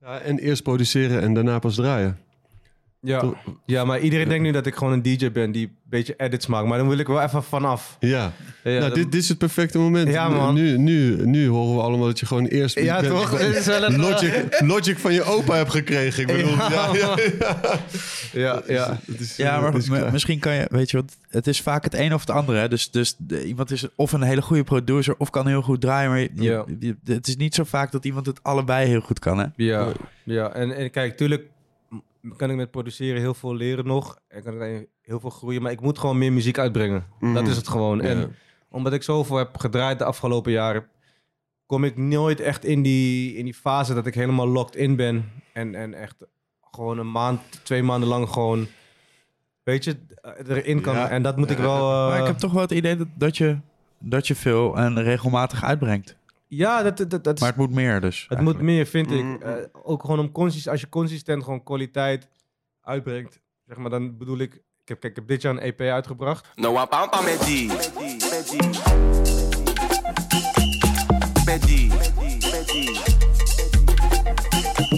Ja, 0.00 0.18
en 0.20 0.38
eerst 0.38 0.62
produceren 0.62 1.20
en 1.22 1.34
daarna 1.34 1.58
pas 1.58 1.74
draaien. 1.74 2.18
Ja. 3.02 3.32
Ja, 3.66 3.84
maar 3.84 4.00
iedereen 4.00 4.28
denkt 4.28 4.44
nu 4.44 4.50
dat 4.52 4.66
ik 4.66 4.74
gewoon 4.74 4.92
een 4.92 5.02
DJ 5.02 5.30
ben 5.32 5.52
die 5.52 5.66
een 5.66 5.72
beetje 5.84 6.14
edits 6.16 6.46
maakt. 6.46 6.66
Maar 6.66 6.78
dan 6.78 6.88
wil 6.88 6.98
ik 6.98 7.06
wel 7.06 7.20
even 7.22 7.42
vanaf. 7.42 7.96
Ja, 8.00 8.32
Ja, 8.64 8.78
nou, 8.78 8.94
dit, 8.94 9.12
dit 9.12 9.22
is 9.22 9.28
het 9.28 9.38
perfecte 9.38 9.78
moment. 9.78 10.08
Ja, 10.08 10.28
man. 10.28 10.54
Nu, 10.54 10.78
nu, 10.78 11.26
nu 11.26 11.48
horen 11.48 11.74
we 11.76 11.82
allemaal 11.82 12.06
dat 12.06 12.18
je 12.20 12.26
gewoon 12.26 12.46
eerst 12.46 12.78
Ja, 12.80 13.00
toch? 13.02 13.32
met- 13.32 13.40
Het 13.40 13.56
is 13.56 13.66
wel 13.66 13.82
een- 13.84 14.00
Logic, 14.00 14.60
Logic 14.60 14.98
van 14.98 15.12
je 15.12 15.22
opa 15.22 15.54
hebt 15.54 15.70
gekregen. 15.70 16.22
Ik 16.22 16.26
bedoel, 16.36 16.50
ja, 16.56 16.70
Ja, 16.72 16.96
ja, 16.96 17.16
ja. 17.38 17.82
ja, 18.32 18.62
ja. 18.66 18.98
Het 19.06 19.20
is, 19.20 19.36
Ja, 19.36 19.56
eh, 19.56 19.62
maar 19.62 19.76
is 19.76 19.88
misschien 20.12 20.38
kan 20.38 20.54
je, 20.54 20.66
weet 20.70 20.90
je 20.90 20.96
wat, 20.96 21.16
het 21.28 21.46
is 21.46 21.60
vaak 21.60 21.84
het 21.84 21.94
een 21.94 22.14
of 22.14 22.20
het 22.20 22.30
andere. 22.30 22.58
Hè? 22.58 22.68
Dus, 22.68 22.90
dus 22.90 23.14
de- 23.18 23.44
iemand 23.44 23.70
is 23.70 23.86
of 23.96 24.12
een 24.12 24.22
hele 24.22 24.42
goede 24.42 24.64
producer 24.64 25.14
of 25.18 25.30
kan 25.30 25.46
heel 25.46 25.62
goed 25.62 25.80
draaien. 25.80 26.10
Maar 26.10 26.18
je- 26.20 26.30
Ja. 26.34 26.64
je- 26.78 26.96
het 27.04 27.28
is 27.28 27.36
niet 27.36 27.54
zo 27.54 27.64
vaak 27.64 27.92
dat 27.92 28.04
iemand 28.04 28.26
het 28.26 28.42
allebei 28.42 28.86
heel 28.88 29.00
goed 29.00 29.18
kan. 29.18 29.38
Hè? 29.38 29.46
Ja, 29.56 29.88
ja. 30.24 30.52
En, 30.52 30.76
en 30.76 30.90
kijk, 30.90 31.16
tuurlijk 31.16 31.42
kan 32.36 32.50
ik 32.50 32.56
met 32.56 32.70
produceren 32.70 33.20
heel 33.20 33.34
veel 33.34 33.54
leren 33.54 33.86
nog. 33.86 34.18
En 34.28 34.42
kan 34.42 34.52
ik 34.52 34.58
daarin 34.58 34.86
heel 35.02 35.20
veel 35.20 35.30
groeien. 35.30 35.62
Maar 35.62 35.72
ik 35.72 35.80
moet 35.80 35.98
gewoon 35.98 36.18
meer 36.18 36.32
muziek 36.32 36.58
uitbrengen. 36.58 37.06
Mhm. 37.20 37.34
Dat 37.34 37.46
is 37.48 37.56
het 37.56 37.68
gewoon. 37.68 37.98
Ja. 37.98 38.04
En 38.04 38.34
omdat 38.68 38.92
ik 38.92 39.02
zoveel 39.02 39.36
heb 39.36 39.56
gedraaid 39.58 39.98
de 39.98 40.04
afgelopen 40.04 40.52
jaren... 40.52 40.86
kom 41.66 41.84
ik 41.84 41.96
nooit 41.96 42.40
echt 42.40 42.64
in 42.64 42.82
die, 42.82 43.34
in 43.36 43.44
die 43.44 43.54
fase 43.54 43.94
dat 43.94 44.06
ik 44.06 44.14
helemaal 44.14 44.48
locked 44.48 44.76
in 44.76 44.96
ben. 44.96 45.30
En, 45.52 45.74
en 45.74 45.94
echt 45.94 46.16
gewoon 46.70 46.98
een 46.98 47.10
maand, 47.10 47.40
twee 47.62 47.82
maanden 47.82 48.08
lang 48.08 48.28
gewoon... 48.28 48.66
Weet 49.62 49.84
je, 49.84 49.96
erin 50.48 50.80
kan. 50.80 50.94
Ja. 50.94 51.08
En 51.08 51.22
dat 51.22 51.36
moet 51.36 51.50
ik 51.50 51.58
wel... 51.58 51.76
eh, 51.76 52.08
maar 52.08 52.20
ik 52.20 52.26
heb 52.26 52.38
toch 52.38 52.52
wel 52.52 52.62
het 52.62 52.70
idee 52.70 52.96
dat, 52.96 53.06
dat, 53.14 53.36
je, 53.36 53.58
dat 53.98 54.26
je 54.26 54.34
veel 54.34 54.76
en 54.76 55.02
regelmatig 55.02 55.64
uitbrengt. 55.64 56.16
Ja, 56.52 56.82
dat, 56.82 56.96
dat, 57.10 57.24
dat 57.24 57.34
is- 57.34 57.40
Maar 57.40 57.48
het 57.48 57.58
moet 57.58 57.70
meer 57.70 58.00
dus. 58.00 58.24
Het 58.28 58.40
moet 58.40 58.60
meer, 58.60 58.86
vind 58.86 59.10
ik. 59.10 59.22
Mm. 59.22 59.42
Eh, 59.42 59.54
ook 59.82 60.00
gewoon 60.00 60.18
om 60.18 60.32
consist, 60.32 60.68
als 60.68 60.80
je 60.80 60.88
consistent 60.88 61.44
gewoon 61.44 61.62
kwaliteit 61.62 62.28
uitbrengt, 62.82 63.40
zeg 63.66 63.76
maar, 63.76 63.90
dan 63.90 64.16
bedoel 64.18 64.38
ik. 64.38 64.54
Ik 64.54 64.88
heb, 64.88 65.00
kijk, 65.00 65.12
ik 65.12 65.16
heb 65.18 65.28
dit 65.28 65.42
jaar 65.42 65.52
een 65.52 65.60
EP 65.60 65.80
uitgebracht. 65.80 66.48
No 66.54 66.72
wa 66.72 66.84
pampa 66.84 67.20
medi. 67.20 67.66
Medi. 71.46 71.88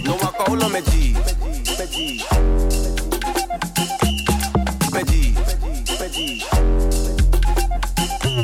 No 0.03 0.17
wa 0.17 0.31
kaulo 0.37 0.69
medi. 0.69 1.15
Medi. 1.77 2.23
Medi. 5.99 6.43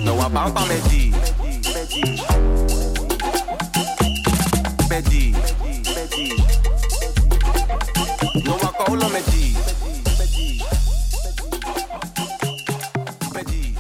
No 0.03 0.15
wa 0.15 0.29
pampa 0.29 0.65
medi. 0.65 1.09
Medi. 1.73 2.01
Medi. 2.03 2.28
Medi. 13.33 13.73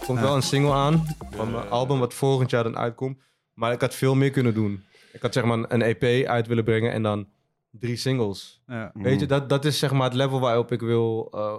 Er 0.00 0.06
komt 0.06 0.20
wel 0.20 0.34
een 0.34 0.42
single 0.42 0.72
aan 0.72 1.06
van 1.30 1.50
mijn 1.50 1.68
album, 1.68 1.98
wat 1.98 2.14
volgend 2.14 2.50
jaar 2.50 2.62
dan 2.62 2.76
uitkomt. 2.76 3.18
Maar 3.54 3.72
ik 3.72 3.80
had 3.80 3.94
veel 3.94 4.14
meer 4.14 4.30
kunnen 4.30 4.54
doen. 4.54 4.84
Ik 5.12 5.22
had 5.22 5.32
zeg 5.32 5.44
maar 5.44 5.64
een 5.68 5.82
EP 5.82 6.26
uit 6.26 6.46
willen 6.46 6.64
brengen 6.64 6.92
en 6.92 7.02
dan 7.02 7.28
drie 7.70 7.96
singles. 7.96 8.62
Ja. 8.66 8.90
Weet 8.94 9.20
je, 9.20 9.26
dat, 9.26 9.48
dat 9.48 9.64
is 9.64 9.78
zeg 9.78 9.92
maar 9.92 10.04
het 10.04 10.14
level 10.14 10.40
waarop 10.40 10.72
ik 10.72 10.80
wil 10.80 11.28
eh, 11.32 11.54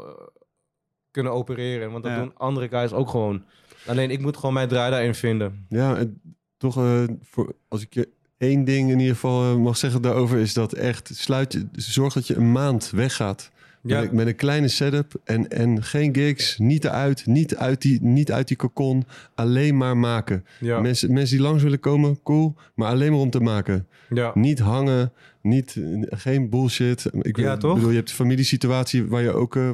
kunnen 1.12 1.32
opereren. 1.32 1.92
Want 1.92 2.04
dat 2.04 2.12
Ja. 2.14 2.20
doen 2.20 2.38
andere 2.38 2.68
guys 2.70 2.94
ook 2.94 3.10
gewoon. 3.10 3.44
Alleen 3.88 4.12
ik 4.12 4.20
moet 4.20 4.36
gewoon 4.38 4.54
mijn 4.54 4.68
draai 4.68 4.92
daarin 4.92 5.16
vinden. 5.16 5.66
Ja, 5.70 5.96
en 5.98 6.22
toch, 6.58 6.78
eh, 6.78 7.04
voor, 7.22 7.56
als 7.68 7.82
ik 7.82 7.94
je 7.94 8.10
één 8.38 8.64
ding 8.64 8.92
in 8.92 9.00
ieder 9.00 9.14
geval 9.14 9.44
eh, 9.52 9.58
mag 9.58 9.78
zeggen 9.78 10.02
daarover, 10.02 10.38
is 10.38 10.54
dat 10.54 10.74
echt 10.74 11.10
sluit 11.14 11.54
je, 11.54 11.66
zorg 11.76 12.14
dat 12.14 12.28
je 12.28 12.36
een 12.36 12.52
maand 12.52 12.90
weggaat. 12.90 13.52
Ja. 13.82 14.00
Met, 14.00 14.10
een- 14.10 14.16
met 14.16 14.28
een 14.28 14.36
kleine 14.36 14.68
setup 14.68 15.14
en, 15.24 15.50
en 15.50 15.84
geen 15.84 16.14
gigs, 16.16 16.58
niet 16.58 16.86
eruit, 16.86 17.26
niet 17.26 17.56
uit 17.56 17.82
die, 17.82 18.02
niet 18.02 18.32
uit 18.32 18.48
die 18.48 18.58
cocon, 18.58 19.06
alleen 19.36 19.78
maar 19.78 19.98
maken. 19.98 20.46
Ja. 20.60 20.80
Mensen, 20.80 21.14
mensen 21.14 21.38
die 21.38 21.46
langs 21.46 21.64
willen 21.64 21.80
komen, 21.80 22.20
cool, 22.24 22.56
maar 22.76 22.90
alleen 22.90 23.12
maar 23.12 23.20
om 23.20 23.30
te 23.30 23.40
maken. 23.40 23.88
ja. 24.10 24.32
Niet 24.34 24.60
hangen, 24.60 25.12
niet, 25.42 25.78
geen 26.10 26.50
bullshit. 26.50 27.06
Ik 27.22 27.38
Ja, 27.38 27.58
toch? 27.58 27.74
bedoel, 27.74 27.90
je 27.90 27.96
hebt 27.96 28.10
een 28.10 28.16
familiesituatie 28.16 29.06
waar 29.06 29.22
je 29.22 29.32
ook 29.32 29.56
eh, 29.56 29.70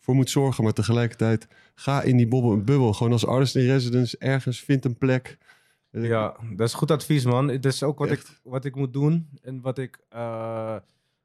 voor 0.00 0.14
moet 0.14 0.30
zorgen, 0.30 0.64
maar 0.64 0.72
tegelijkertijd 0.72 1.46
ga 1.74 2.02
in 2.02 2.16
die 2.16 2.26
bubbel. 2.64 2.92
Gewoon 2.92 3.12
als 3.12 3.26
artist 3.26 3.56
in 3.56 3.66
residence 3.66 4.16
ergens, 4.18 4.60
vind 4.60 4.84
een 4.84 4.96
plek. 4.98 5.38
Eh, 5.94 6.06
Ja, 6.08 6.34
dat 6.56 6.66
is 6.68 6.74
goed 6.74 6.90
advies, 6.90 7.24
man. 7.24 7.46
Dat 7.46 7.64
is 7.64 7.82
ook 7.82 7.98
wat, 7.98 8.10
ik, 8.10 8.22
wat 8.42 8.64
ik 8.64 8.74
moet 8.76 8.92
doen. 8.92 9.28
En 9.42 9.60
wat 9.60 9.78
ik 9.78 9.98
eh, 10.08 10.74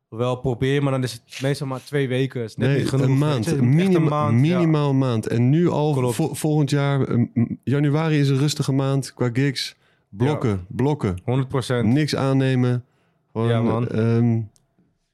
wel 0.09 0.35
probeer, 0.35 0.83
maar 0.83 0.91
dan 0.91 1.03
is 1.03 1.13
het 1.13 1.39
meestal 1.41 1.67
maar 1.67 1.83
twee 1.83 2.07
weken. 2.07 2.43
Is 2.43 2.55
net 2.55 2.67
Nee, 2.69 2.77
niet 2.77 2.89
genoeg. 2.89 3.05
een 3.05 3.17
maand. 3.17 3.45
je. 3.45 3.55
Je 3.55 3.61
moet 3.61 3.79
echt 3.79 3.87
Minima- 3.87 4.05
een 4.05 4.09
maand, 4.09 4.41
minimaal 4.41 4.89
een 4.89 4.97
maand. 4.97 5.27
En 5.27 5.49
nu 5.49 5.69
al 5.69 6.11
vo- 6.13 6.33
volgend 6.33 6.69
jaar, 6.69 7.01
eh, 7.01 7.15
m- 7.33 7.45
januari 7.63 8.19
is 8.19 8.29
een 8.29 8.37
rustige 8.37 8.71
maand 8.71 9.13
qua 9.13 9.29
gigs. 9.33 9.75
Blokken, 10.09 10.65
blokken. 10.67 11.17
100%. 11.23 11.83
Niks 11.87 12.15
aannemen. 12.15 12.85
Gewoon, 13.31 13.47
Ja, 13.47 13.61
man. 13.61 13.87
ehm, 13.87 14.41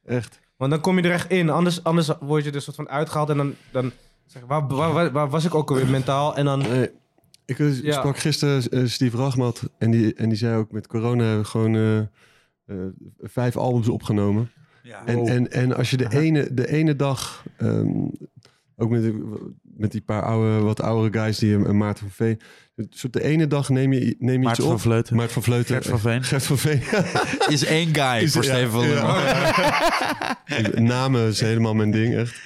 echt. 0.06 0.40
Want 0.58 0.72
dan 0.72 0.82
kom 0.82 0.98
je 0.98 1.04
er 1.04 1.12
echt 1.12 1.32
in. 1.32 1.50
Anders, 1.50 1.84
anders 1.84 2.12
word 2.20 2.44
je 2.44 2.52
er 2.52 2.62
soort 2.62 2.76
van 2.76 2.90
uitgehaald 2.90 3.30
en 3.30 3.38
dan... 3.38 3.54
dan 3.72 3.92
zeg, 4.26 4.42
waar, 4.48 4.68
waar, 4.68 5.12
waar 5.12 5.30
was 5.30 5.46
ik 5.46 5.56
ook 5.56 5.70
alweer 5.70 5.88
mentaal? 5.90 6.36
En 6.36 6.46
dan... 6.46 6.60
Nee. 6.60 6.90
Ik 7.46 7.60
eh, 7.60 7.82
Ja. 7.82 7.94
sprak 8.00 8.18
gisteren 8.18 8.70
eh, 8.70 8.82
Steve 8.86 9.18
Rachmat 9.18 9.70
en 9.78 9.92
die, 9.92 10.14
en 10.14 10.30
die 10.30 10.38
zei 10.38 10.58
ook 10.58 10.72
met 10.72 10.88
corona 10.88 11.24
hebben 11.24 11.42
we 11.42 11.48
gewoon 11.48 11.76
eh, 11.76 11.98
eh, 11.98 12.06
vijf 13.22 13.58
albums 13.58 13.88
opgenomen. 13.90 14.52
Ja. 14.84 15.06
En, 15.06 15.28
en, 15.28 15.52
en 15.52 15.76
als 15.76 15.90
je 15.90 15.98
de 15.98 16.08
ene, 16.20 16.54
de 16.54 16.68
ene 16.68 16.96
dag, 16.96 17.46
ehm, 17.58 17.90
ook 18.78 18.90
met, 18.90 19.14
met 19.62 19.92
die 19.92 20.02
paar 20.02 20.22
oude, 20.22 20.60
wat 20.64 20.82
oudere 20.82 21.20
guys, 21.20 21.38
die 21.38 21.54
een 21.56 21.78
Maarten 21.78 22.04
van 22.04 22.12
Veen. 22.12 22.40
Dus 22.90 23.06
op 23.06 23.14
de 23.14 23.24
ene 23.24 23.48
dag 23.48 23.70
neem 23.70 23.94
je, 23.94 24.16
neem 24.20 24.34
je 24.40 24.40
Maarten 24.40 24.50
iets 24.50 24.64
van 24.64 24.72
op. 24.74 24.80
Vleuten. 24.82 25.16
Maarten 25.16 25.34
van 25.34 25.44
Vleuten. 25.44 25.74
Gert 25.76 25.86
van 25.88 26.00
Veen. 26.00 26.24
Gert 26.24 26.44
van 26.46 26.58
Veen. 26.58 26.82
Is 27.54 27.66
één 27.66 27.96
guy 27.96 28.24
Is- 28.24 28.34
voor 28.34 28.44
ja, 28.44 28.50
Steven 28.54 28.72
van 28.72 28.88
ja. 28.88 30.38
Namen 30.94 31.28
is 31.28 31.40
helemaal 31.42 31.74
mijn 31.74 31.92
ding, 31.92 32.16
echt. 32.16 32.42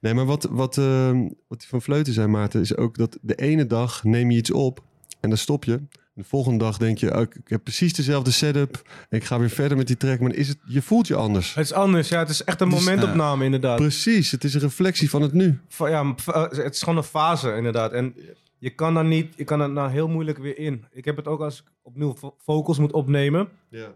Nee, 0.00 0.14
maar 0.14 0.24
wat, 0.24 0.44
wat, 0.50 0.78
ehm, 0.78 1.28
wat 1.48 1.58
die 1.58 1.68
van 1.68 1.82
Vleuten 1.82 2.12
zei, 2.12 2.26
Maarten, 2.26 2.60
is 2.60 2.76
ook 2.76 2.96
dat 2.96 3.18
de 3.22 3.34
ene 3.34 3.66
dag 3.66 4.04
neem 4.04 4.30
je 4.30 4.38
iets 4.38 4.50
op 4.50 4.82
en 5.20 5.28
dan 5.28 5.38
stop 5.38 5.64
je. 5.64 5.80
De 6.14 6.24
volgende 6.24 6.64
dag 6.64 6.76
denk 6.76 6.98
je, 6.98 7.14
oh, 7.14 7.20
ik 7.20 7.40
heb 7.44 7.62
precies 7.62 7.94
dezelfde 7.94 8.30
setup 8.30 8.82
en 9.08 9.16
ik 9.18 9.24
ga 9.24 9.38
weer 9.38 9.50
verder 9.50 9.76
met 9.76 9.86
die 9.86 9.96
track, 9.96 10.20
maar 10.20 10.34
is 10.34 10.48
het, 10.48 10.58
je 10.64 10.82
voelt 10.82 11.06
je 11.06 11.14
anders. 11.14 11.54
Het 11.54 11.64
is 11.64 11.72
anders, 11.72 12.08
ja. 12.08 12.18
Het 12.18 12.28
is 12.28 12.44
echt 12.44 12.60
een 12.60 12.68
momentopname, 12.68 13.44
inderdaad. 13.44 13.76
Precies, 13.76 14.30
het 14.30 14.44
is 14.44 14.54
een 14.54 14.60
reflectie 14.60 15.10
van 15.10 15.22
het 15.22 15.32
nu. 15.32 15.60
Ja, 15.78 16.14
eh, 16.26 16.42
het 16.42 16.74
is 16.74 16.82
gewoon 16.82 16.96
een 16.96 17.02
fase, 17.04 17.56
inderdaad. 17.56 17.92
En 17.92 18.14
je 18.58 18.70
kan 18.70 18.94
dan 18.94 19.08
niet... 19.08 19.34
Je 19.36 19.44
kan 19.44 19.60
er 19.60 19.70
nou 19.70 19.90
heel 19.90 20.08
moeilijk 20.08 20.38
weer 20.38 20.58
in. 20.58 20.84
Ik 20.92 21.04
heb 21.04 21.16
het 21.16 21.26
ook 21.26 21.40
als 21.40 21.58
ik 21.58 21.72
opnieuw 21.82 22.14
vocals 22.38 22.78
moet 22.78 22.92
opnemen. 22.92 23.48
Ja. 23.70 23.94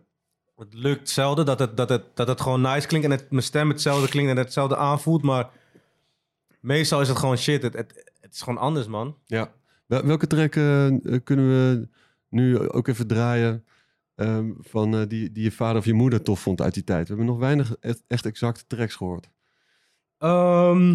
het 0.56 0.74
lukt 0.74 1.08
zelden 1.08 1.46
dat 1.46 1.58
het, 1.58 1.76
dat, 1.76 1.88
het, 1.88 2.04
dat 2.14 2.28
het 2.28 2.40
gewoon 2.40 2.60
nice 2.60 2.86
klinkt 2.86 3.06
en 3.06 3.12
het, 3.12 3.30
mijn 3.30 3.42
stem 3.42 3.68
hetzelfde 3.68 4.08
klinkt 4.08 4.30
en 4.30 4.36
hetzelfde 4.36 4.76
aanvoelt. 4.76 5.22
Maar 5.22 5.50
meestal 6.62 7.00
is 7.00 7.08
het 7.08 7.18
gewoon 7.18 7.36
shit. 7.38 7.62
Het, 7.62 7.74
het, 7.74 8.12
het 8.20 8.34
is 8.34 8.42
gewoon 8.42 8.58
anders, 8.58 8.86
man. 8.86 9.18
Ja. 9.26 9.52
Wel- 9.86 10.06
Welke 10.06 10.26
track 10.26 10.54
eh, 10.56 10.86
eh, 10.86 11.20
kunnen 11.24 11.46
we 11.48 11.88
nu 12.28 12.58
ook 12.68 12.88
even 12.88 13.06
draaien 13.06 13.64
ehm, 14.14 14.50
van 14.58 14.94
eh, 14.94 15.08
die, 15.08 15.32
die 15.32 15.42
je 15.42 15.52
vader 15.52 15.76
of 15.76 15.84
je 15.84 15.92
moeder 15.94 16.22
tof 16.22 16.40
vond 16.40 16.60
uit 16.60 16.74
die 16.74 16.84
tijd? 16.84 17.02
We 17.02 17.14
hebben 17.14 17.26
nog 17.26 17.38
weinig 17.38 17.76
echt, 17.80 18.02
echt 18.06 18.26
exacte 18.26 18.64
tracks 18.66 18.94
gehoord. 18.96 19.28
Ehm, 20.18 20.88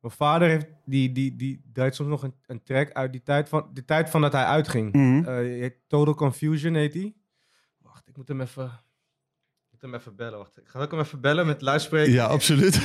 mijn 0.00 0.14
vader 0.18 0.48
heeft, 0.48 0.66
die, 0.84 1.12
die, 1.12 1.36
die 1.36 1.62
draait 1.72 1.94
soms 1.94 2.08
nog 2.08 2.22
een, 2.22 2.34
een 2.46 2.62
track 2.62 2.92
uit 2.92 3.12
die 3.12 3.22
tijd 3.22 3.48
van, 3.48 3.70
die 3.72 3.84
tijd 3.84 4.10
van 4.10 4.20
dat 4.20 4.32
hij 4.32 4.44
uitging. 4.44 4.92
Mhm. 4.92 5.28
Eh, 5.28 5.38
die 5.38 5.60
heet 5.60 5.74
Total 5.86 6.14
Confusion 6.14 6.74
heet 6.74 6.92
die. 6.92 7.16
Wacht, 7.78 8.08
ik 8.08 8.16
moet 8.16 8.28
hem 8.28 8.40
even, 8.40 8.64
ik 8.64 9.70
moet 9.70 9.80
hem 9.82 9.94
even 9.94 10.16
bellen. 10.16 10.38
Wacht, 10.38 10.58
ik 10.58 10.68
ga 10.68 10.80
ook 10.80 10.90
hem 10.90 11.00
even 11.00 11.20
bellen 11.20 11.46
met 11.46 11.60
luidspreker. 11.62 12.12
Ja, 12.12 12.26
absoluut. 12.26 12.74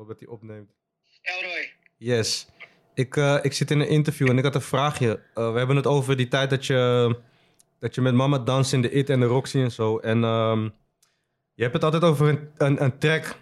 Hoop 0.00 0.08
dat 0.08 0.20
hij 0.20 0.28
opneemt. 0.28 0.70
Elroy. 1.22 1.72
Yes. 1.96 2.46
Ik, 2.94 3.16
eh, 3.16 3.38
ik 3.42 3.52
zit 3.52 3.70
in 3.70 3.80
een 3.80 3.88
interview 3.88 4.30
en 4.30 4.38
ik 4.38 4.44
had 4.44 4.54
een 4.54 4.60
vraagje. 4.60 5.22
Eh, 5.34 5.52
we 5.52 5.58
hebben 5.58 5.76
het 5.76 5.86
over 5.86 6.16
die 6.16 6.28
tijd 6.28 6.50
dat 6.50 6.66
je, 6.66 7.16
dat 7.78 7.94
je 7.94 8.00
met 8.00 8.14
mama 8.14 8.38
danst 8.38 8.72
in 8.72 8.82
de 8.82 8.90
IT 8.90 9.10
en 9.10 9.20
de 9.20 9.26
Roxy 9.26 9.58
en 9.58 9.70
zo. 9.70 9.98
En 9.98 10.24
ehm, 10.24 10.62
je 11.54 11.62
hebt 11.62 11.74
het 11.74 11.84
altijd 11.84 12.02
over 12.02 12.28
een, 12.28 12.50
een, 12.56 12.82
een 12.82 12.98
track 12.98 13.36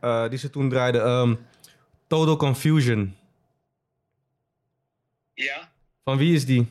eh, 0.00 0.28
die 0.28 0.38
ze 0.38 0.50
toen 0.50 0.68
draaiden. 0.68 1.04
ehm, 1.04 1.34
Total 2.06 2.36
Confusion. 2.36 3.16
Ja. 5.34 5.72
Van 6.04 6.16
wie 6.16 6.34
is 6.34 6.46
die? 6.46 6.66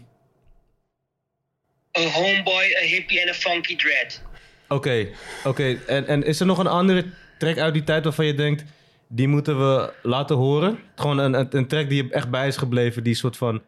Een 1.91 2.11
homeboy, 2.11 2.63
een 2.81 2.87
hippie 2.87 3.21
en 3.21 3.27
een 3.27 3.33
funky 3.33 3.75
dread. 3.75 4.21
Oké, 4.67 5.09
oké. 5.43 5.79
En, 5.87 6.07
en 6.07 6.23
is 6.23 6.39
er 6.39 6.45
nog 6.45 6.57
een 6.57 6.67
andere 6.67 7.05
track 7.37 7.57
uit 7.57 7.73
die 7.73 7.83
tijd 7.83 8.03
waarvan 8.03 8.25
je 8.25 8.33
denkt... 8.33 8.63
die 9.07 9.27
moeten 9.27 9.57
we 9.57 9.93
laten 10.01 10.35
horen? 10.35 10.79
Gewoon 10.95 11.17
een, 11.17 11.33
een, 11.33 11.57
een 11.57 11.67
track 11.67 11.89
die 11.89 12.03
je 12.03 12.11
echt 12.11 12.29
bij 12.29 12.47
is 12.47 12.57
gebleven... 12.57 13.03
die 13.03 13.15
soort 13.15 13.37
van 13.37 13.61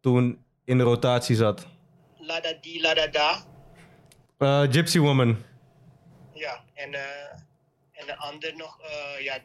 toen 0.00 0.44
in 0.64 0.78
de 0.78 0.84
rotatie 0.84 1.36
zat. 1.36 1.66
La 2.18 2.40
da 2.40 2.52
di, 2.60 2.80
la 2.80 2.94
da 2.94 3.06
da. 3.06 3.44
Eh, 4.38 4.62
Gypsy 4.70 4.98
Woman. 4.98 5.36
Ja, 6.34 6.64
en, 6.74 6.94
eh, 6.94 7.00
en 7.92 8.06
de 8.06 8.16
ander 8.16 8.52
nog, 8.56 8.80
eh, 8.80 9.24
ja, 9.24 9.38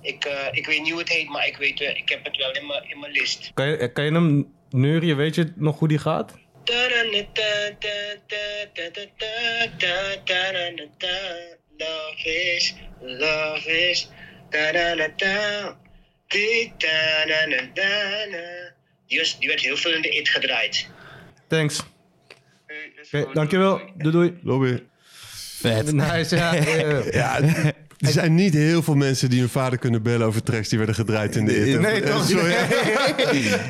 ik, 0.00 0.48
ik 0.50 0.66
weet 0.66 0.82
niet 0.82 0.90
hoe 0.90 1.00
het 1.00 1.08
heet, 1.08 1.28
maar 1.28 1.46
ik 1.46 1.56
weet, 1.56 1.80
ik 1.80 2.08
heb 2.08 2.24
het 2.24 2.36
wel 2.36 2.52
in 2.52 2.66
mijn 2.66 2.90
in 2.90 2.98
mijn 2.98 3.12
list. 3.12 3.50
Kan 3.54 3.66
je, 3.66 3.92
kan 3.92 4.04
je 4.04 4.12
hem 4.12 4.54
neurien? 4.70 5.16
Weet 5.16 5.34
je 5.34 5.52
nog 5.54 5.78
hoe 5.78 5.88
die 5.88 5.98
gaat? 5.98 6.34
Love 11.78 12.54
is, 12.56 12.74
love 13.00 13.88
is. 13.90 14.08
Die, 19.06 19.18
was, 19.18 19.38
die 19.38 19.48
werd 19.48 19.60
heel 19.60 19.76
veel 19.76 19.92
in 19.92 20.02
de 20.02 20.08
IT 20.08 20.28
gedraaid. 20.28 20.88
Thanks. 21.48 21.80
Oké, 23.04 23.32
dankjewel. 23.32 23.80
Doei 23.96 24.12
doei. 24.12 24.38
Lobby. 24.42 24.82
Vet. 25.60 25.92
Nice, 25.92 26.36
ja. 26.36 26.54
Ja, 27.20 27.40
er 27.98 28.10
zijn 28.12 28.34
niet 28.34 28.54
heel 28.54 28.82
veel 28.82 28.94
mensen 28.94 29.30
die 29.30 29.40
hun 29.40 29.48
vader 29.48 29.78
kunnen 29.78 30.02
bellen 30.02 30.26
over 30.26 30.42
tracks 30.42 30.68
die 30.68 30.78
werden 30.78 30.96
gedraaid 30.96 31.36
in 31.36 31.44
de 31.44 31.70
IT. 31.70 31.80
Nee, 31.80 32.02
toch? 32.02 32.24
Sorry. 32.28 32.54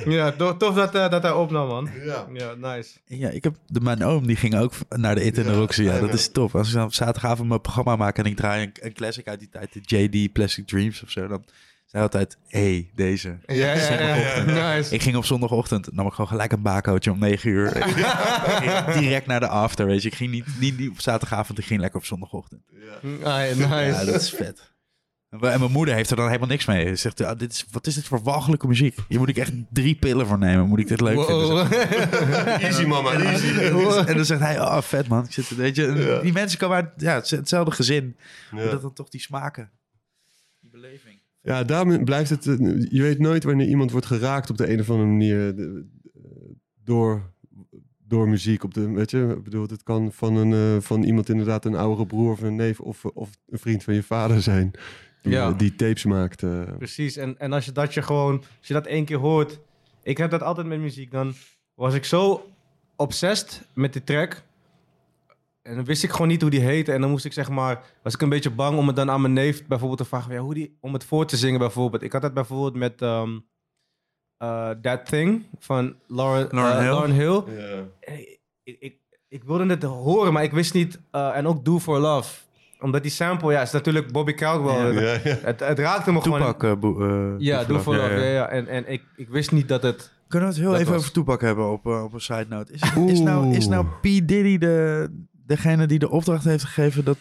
ja, 0.17 0.33
tof, 0.33 0.57
tof 0.57 0.75
dat, 0.75 0.95
eh, 0.95 1.11
dat 1.11 1.23
hij 1.23 1.33
opnam, 1.33 1.69
man. 1.69 1.89
Ja. 2.05 2.27
Ja, 2.33 2.55
nice. 2.55 2.91
Ja, 3.05 3.29
ik 3.29 3.45
heb 3.45 3.55
de, 3.67 3.81
mijn 3.81 4.05
oom 4.05 4.27
die 4.27 4.37
ging 4.37 4.57
ook 4.57 4.73
naar 4.89 5.15
de 5.15 5.31
de 5.31 5.45
Ja, 5.45 5.53
Roxy. 5.53 5.83
Ja, 5.83 6.01
dat 6.01 6.15
is 6.15 6.29
tof. 6.29 6.55
Als 6.55 6.69
ik 6.69 6.75
dan 6.75 6.85
op 6.85 6.95
zaterdagavond 6.95 7.49
mijn 7.49 7.61
programma 7.61 7.97
maak 7.97 8.19
en 8.19 8.25
ik 8.25 8.37
draai 8.37 8.63
een, 8.63 8.73
een 8.81 8.93
classic 8.93 9.29
uit 9.29 9.39
die 9.39 9.49
tijd, 9.49 9.73
de 9.73 10.09
JD 10.09 10.33
Plastic 10.33 10.67
Dreams 10.67 11.03
of 11.03 11.11
zo, 11.11 11.27
dan 11.27 11.45
zei 11.87 12.03
altijd, 12.03 12.37
hé, 12.47 12.61
hey, 12.73 12.91
deze. 12.95 13.39
Ja, 13.47 13.55
ja, 13.55 13.93
ja, 13.93 14.15
ja. 14.15 14.75
Nice. 14.75 14.95
Ik 14.95 15.03
ging 15.03 15.17
op 15.17 15.25
zondagochtend, 15.25 15.93
nam 15.93 16.07
ik 16.07 16.13
gewoon 16.13 16.29
gelijk 16.31 16.53
een 16.53 16.63
bakootje 16.63 17.11
om 17.11 17.19
9 17.19 17.51
uur. 17.51 17.73
Direct 18.99 19.27
naar 19.27 19.41
de 19.41 19.49
after, 19.49 19.87
weet 19.87 20.03
je. 20.03 20.09
Ik 20.09 20.15
ging 20.15 20.31
niet, 20.31 20.45
niet, 20.61 20.79
niet 20.79 20.91
op 20.91 21.01
zaterdagavond, 21.01 21.59
ik 21.59 21.65
ging 21.65 21.81
lekker 21.81 21.99
op 21.99 22.05
zondagochtend. 22.07 22.63
Ah, 23.23 23.43
nice. 23.43 23.67
Ja, 23.69 24.05
dat 24.05 24.15
is 24.21 24.31
vet. 24.31 24.75
En 25.31 25.39
mijn- 25.41 25.71
moeder 25.71 25.95
heeft 25.95 26.11
er 26.11 26.17
dan 26.17 26.27
helemaal 26.27 26.49
niks 26.49 26.65
mee. 26.65 26.87
Ze 26.89 26.97
zegt, 26.97 27.19
ja, 27.19 27.35
dit 27.35 27.53
is, 27.53 27.67
wat 27.71 27.87
is 27.87 27.95
dit 27.95 28.05
voor 28.07 28.23
walgelijke 28.23 28.67
muziek? 28.67 28.99
Hier 29.09 29.19
moet 29.19 29.29
ik 29.29 29.37
echt 29.37 29.53
drie 29.71 29.95
pillen 29.95 30.27
voor 30.27 30.39
nemen. 30.39 30.67
Moet 30.69 30.79
ik 30.79 30.89
dit 30.89 31.01
leuk 31.01 31.25
vinden? 31.25 31.49
Wow. 31.49 31.73
Easy 32.63 32.85
mama, 32.85 33.13
easy. 33.13 33.47
En 34.11 34.17
dan 34.17 34.25
zegt 34.25 34.41
hij, 34.41 34.61
oh 34.61 34.81
vet 34.81 35.09
man. 35.09 35.25
Ik 35.25 35.33
zit, 35.33 35.49
weet 35.57 35.77
je, 35.77 36.19
Die 36.23 36.33
mensen 36.33 36.59
komen 36.59 36.77
uit 36.77 36.89
ja, 36.97 37.15
het- 37.15 37.31
hetzelfde 37.31 37.71
gezin. 37.71 38.17
Maar 38.51 38.65
Ja. 38.65 38.71
dat 38.71 38.83
dan 38.83 38.93
toch 38.93 39.09
die 39.09 39.21
smaken. 39.21 39.71
Die 40.61 40.71
beleving. 40.71 41.06
Ja, 41.47 41.65
daarom 41.65 42.05
blijft 42.05 42.31
het... 42.31 42.47
eh, 42.47 42.57
Je 42.91 43.03
weet 43.03 43.19
nooit 43.19 43.45
wanneer 43.45 43.67
iemand 43.67 43.91
wordt 43.91 44.07
geraakt 44.07 44.51
op 44.51 44.57
de 44.57 44.71
een 44.73 44.81
of 44.81 44.91
andere 44.91 45.09
manier 45.09 45.59
eh, 45.59 45.65
door, 46.85 47.23
door 48.07 48.29
muziek. 48.29 48.65
Op 48.65 48.75
de, 48.75 48.91
weet 48.91 49.11
je, 49.11 49.35
ik 49.37 49.43
bedoel, 49.45 49.67
het 49.67 49.83
kan 49.83 50.13
van, 50.13 50.37
een, 50.37 50.53
eh, 50.77 50.83
van 50.83 51.03
iemand 51.03 51.29
inderdaad 51.29 51.65
een 51.65 51.75
oudere 51.75 52.07
broer 52.07 52.33
of 52.33 52.41
een 52.43 52.57
neef 52.57 52.81
of, 52.81 53.05
of 53.05 53.31
een 53.49 53.59
vriend 53.59 53.85
van 53.85 53.95
je 53.95 54.03
vader 54.03 54.43
zijn. 54.43 54.71
Die, 55.23 55.33
Ja. 55.33 55.53
die 55.53 55.75
tapes 55.75 56.05
maakt. 56.05 56.45
Precies, 56.79 57.17
en, 57.17 57.39
en 57.39 57.53
als 57.53 57.65
je 57.65 57.73
dat 57.73 57.95
je 57.95 58.03
gewoon, 58.03 58.39
als 58.59 58.69
je 58.69 58.75
dat 58.75 58.87
één 58.87 59.05
keer 59.05 59.17
hoort, 59.19 59.59
ik 60.03 60.19
heb 60.19 60.31
dat 60.31 60.43
altijd 60.43 60.67
met 60.67 60.79
muziek, 60.81 61.11
dan 61.11 61.35
was 61.75 61.95
ik 61.95 62.05
zo 62.05 62.51
obsessed 62.97 63.63
met 63.75 63.93
die 63.93 64.05
track. 64.05 64.43
En 65.67 65.75
dan 65.75 65.85
wist 65.85 66.03
ik 66.05 66.11
gewoon 66.11 66.29
niet 66.29 66.41
hoe 66.41 66.51
die 66.51 66.61
heette. 66.61 66.93
En 66.93 67.01
dan 67.01 67.11
moest 67.11 67.25
ik 67.25 67.33
zeg 67.33 67.49
maar, 67.51 67.83
was 68.03 68.15
ik 68.15 68.21
een 68.21 68.29
beetje 68.29 68.51
bang 68.51 68.79
om 68.79 68.87
het 68.87 68.97
dan 68.97 69.11
aan 69.11 69.21
mijn 69.21 69.33
neef 69.33 69.67
bijvoorbeeld 69.67 69.99
te 70.01 70.05
vragen, 70.05 70.35
ja, 70.35 70.41
hoe 70.41 70.55
die, 70.55 70.77
om 70.81 70.93
het 70.93 71.05
voor 71.05 71.27
te 71.27 71.37
zingen 71.37 71.59
bijvoorbeeld. 71.59 72.03
Ik 72.03 72.13
had 72.13 72.23
dat 72.23 72.35
bijvoorbeeld 72.35 72.75
met 72.75 73.03
ehm, 73.03 73.39
eh, 74.37 74.71
That 74.83 75.07
Thing 75.07 75.45
van 75.59 75.95
Lauren, 76.07 76.51
eh, 76.51 76.79
Hill. 76.79 76.91
Lauryn 76.91 77.13
Hill. 77.15 77.43
Ik, 78.63 78.97
ik, 79.29 79.45
wilde 79.45 79.67
het 79.67 79.83
horen, 79.83 80.33
maar 80.33 80.43
ik 80.43 80.53
wist 80.53 80.75
niet. 80.75 80.99
eh, 81.11 81.37
en 81.37 81.47
ook 81.47 81.65
Do 81.65 81.79
For 81.79 81.99
Love. 81.99 82.45
Omdat 82.81 83.03
die 83.03 83.11
sample, 83.11 83.53
ja, 83.53 83.63
is 83.63 83.71
natuurlijk 83.73 84.13
Bobby 84.13 84.33
Caldwell. 84.35 84.93
Ja. 84.93 85.19
Het, 85.29 85.61
het 85.61 85.79
raakte 85.79 86.13
me 86.13 86.21
gewoon. 86.21 86.39
Toepak. 86.55 86.63
eh, 86.63 87.35
Ja, 87.39 87.65
voor 87.67 87.95
Ja, 87.97 88.01
love. 88.09 88.21
ja. 88.25 88.49
En, 88.49 88.67
en 88.69 88.93
ik, 88.93 89.03
ik 89.17 89.29
wist 89.29 89.53
niet 89.53 89.69
dat 89.69 89.83
het... 89.83 90.13
Kunnen 90.29 90.49
we 90.49 90.55
het 90.55 90.63
heel 90.65 90.73
Dat 90.73 90.81
even 90.81 90.93
was- 90.93 91.01
over 91.01 91.13
Toepak 91.13 91.41
hebben 91.41 91.71
op, 91.71 91.87
op 91.87 92.13
een 92.13 92.21
side 92.21 92.47
note? 92.49 92.73
Is, 92.73 92.81
is, 93.07 93.21
nou, 93.21 93.55
is 93.55 93.67
nou 93.69 93.87
P. 93.87 94.03
Diddy 94.03 94.59
de, 94.59 95.09
degene 95.47 95.87
die 95.87 95.99
de 95.99 96.11
opdracht 96.11 96.45
heeft 96.45 96.65
gegeven 96.65 97.05
dat... 97.05 97.17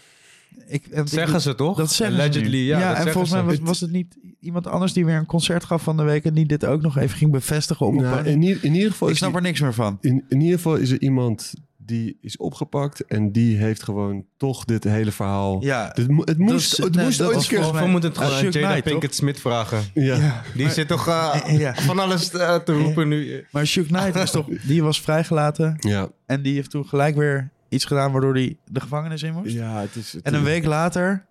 Ik, 0.67 0.85
en 0.87 1.01
ik- 1.01 1.07
Zeggen 1.09 1.41
ze 1.41 1.55
toch? 1.55 1.77
Dat 1.77 1.91
zeggen 1.91 2.15
ze 2.17 2.21
Allegedly, 2.23 2.57
ja. 2.67 2.93
dat 2.93 3.05
en 3.05 3.11
volgens 3.11 3.33
mij 3.33 3.43
was, 3.43 3.57
was 3.61 3.79
het 3.79 3.91
niet 3.91 4.17
iemand 4.39 4.67
anders 4.67 4.93
die 4.93 5.05
weer 5.05 5.15
een 5.17 5.25
concert 5.25 5.63
gaf 5.63 5.83
van 5.83 5.97
de 5.97 6.03
week... 6.03 6.25
en 6.25 6.33
die 6.33 6.45
dit 6.45 6.65
ook 6.65 6.81
nog 6.81 6.97
even 6.97 7.17
ging 7.17 7.31
bevestigen 7.31 7.85
op 7.85 7.93
een 7.95 8.01
Nou, 8.03 8.25
in, 8.25 8.41
ieder- 8.41 8.63
in 8.63 8.73
ieder 8.75 8.91
geval 8.91 9.07
Ik 9.07 9.13
is 9.13 9.19
snap 9.19 9.31
die- 9.31 9.39
er 9.39 9.45
niks 9.45 9.59
meer 9.61 9.73
van. 9.73 9.97
in, 10.01 10.25
in 10.29 10.41
ieder 10.41 10.55
geval 10.57 10.75
is 10.75 10.91
er 10.91 11.01
iemand 11.01 11.53
die 11.77 12.17
is 12.21 12.37
opgepakt 12.37 13.05
en 13.05 13.31
die 13.31 13.57
heeft 13.57 13.83
gewoon 13.83 14.25
toch 14.37 14.65
dit 14.65 14.83
hele 14.83 15.11
verhaal. 15.11 15.63
Ja, 15.63 15.91
Dit 15.93 16.07
het 16.07 16.37
moest, 16.37 16.71
is- 16.71 16.77
het 16.85 16.95
nee, 16.95 17.05
moest 17.05 17.21
ooit 17.21 17.35
een 17.35 17.47
keer. 17.47 17.73
We 17.73 17.87
moeten 17.87 18.09
het 18.09 18.17
gewoon 18.19 18.33
aan 18.33 18.51
Jada 18.51 18.81
Pinkett 18.81 19.15
Smith 19.15 19.39
vragen. 19.39 19.83
Ja. 19.93 20.41
Die 20.55 20.69
zit 20.69 20.87
toch 20.87 21.07
eh, 21.07 21.41
Ja. 21.59 21.75
van 21.75 21.99
alles 21.99 22.31
eh, 22.31 22.55
te 22.55 22.73
roepen 22.73 23.07
nu. 23.07 23.45
Maar 23.51 23.67
Suge 23.67 23.87
Knight 23.87 24.13
was 24.13 24.31
toch, 24.31 24.47
die 24.67 24.83
was 24.83 25.01
vrijgelaten 25.01 25.75
Ja. 25.79 26.09
en 26.25 26.41
die 26.41 26.53
heeft 26.55 26.69
toen 26.69 26.85
gelijk 26.85 27.15
weer 27.15 27.51
iets 27.75 27.85
gedaan 27.85 28.11
waardoor 28.11 28.33
hij 28.33 28.57
de 28.65 28.79
gevangenis 28.81 29.23
in 29.23 29.33
moest. 29.33 29.53
ja, 29.53 29.79
het 29.81 29.95
is. 29.95 30.13
het 30.13 30.23
En 30.25 30.33
een 30.33 30.39
is- 30.39 30.45
week 30.45 30.65
later 30.65 31.25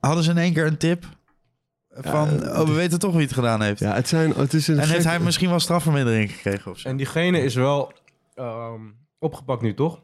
hadden 0.00 0.24
ze 0.24 0.30
in 0.30 0.38
één 0.38 0.52
keer 0.52 0.66
een 0.66 0.76
tip 0.76 1.04
van, 1.90 2.28
Ja, 2.40 2.60
oh, 2.60 2.66
we 2.68 2.72
weten 2.72 2.98
toch 2.98 3.12
wie 3.12 3.22
het 3.22 3.32
gedaan 3.32 3.62
heeft. 3.62 3.78
Ja, 3.80 3.94
het 3.94 4.08
zijn. 4.08 4.30
Het 4.30 4.54
is 4.54 4.68
een 4.68 4.74
en 4.74 4.80
heeft 4.80 4.92
gek- 4.94 5.04
hij 5.04 5.20
misschien 5.20 5.48
wel 5.48 5.60
strafvermindering 5.60 6.32
gekregen 6.32 6.70
of 6.70 6.78
zo. 6.78 6.88
En 6.88 6.96
diegene 6.96 7.38
is 7.42 7.54
wel 7.54 7.92
ehm, 8.34 8.80
opgepakt 9.18 9.62
nu, 9.62 9.74
toch? 9.74 10.00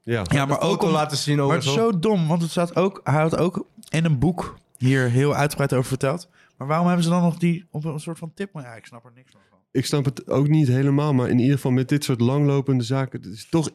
Ja. 0.00 0.22
ja, 0.30 0.44
maar 0.46 0.60
ook 0.60 0.80
al 0.80 0.86
om, 0.86 0.92
laten 0.94 1.16
zien 1.16 1.36
maar 1.36 1.44
over 1.44 1.56
het 1.56 1.64
is 1.66 1.72
zo. 1.72 1.98
dom, 1.98 2.26
want 2.28 2.42
het 2.42 2.50
staat 2.50 2.76
ook, 2.76 3.00
hij 3.04 3.20
had 3.22 3.36
ook 3.36 3.66
in 3.88 4.04
een 4.04 4.18
boek 4.18 4.56
hier 4.76 5.10
heel 5.10 5.34
uitgebreid 5.34 5.72
over 5.72 5.88
verteld. 5.88 6.28
Maar 6.56 6.66
waarom 6.68 6.86
hebben 6.86 7.04
ze 7.04 7.10
dan 7.10 7.22
nog 7.22 7.36
die 7.38 7.66
op 7.70 7.84
een 7.84 8.00
soort 8.00 8.18
van 8.18 8.32
tip? 8.34 8.52
Maar 8.52 8.62
ja, 8.62 8.74
ik 8.74 8.86
snap 8.86 9.04
er 9.04 9.12
niks 9.14 9.32
van. 9.32 9.40
Ik 9.72 9.86
snap 9.86 10.04
het 10.04 10.28
ook 10.28 10.48
niet 10.48 10.68
helemaal, 10.68 11.14
maar 11.14 11.28
in 11.28 11.38
ieder 11.38 11.54
geval 11.54 11.70
met 11.70 11.88
dit 11.88 12.04
soort 12.04 12.20
langlopende 12.20 12.84
zaken. 12.84 13.20
Het, 13.20 13.32
is 13.32 13.46
toch 13.50 13.70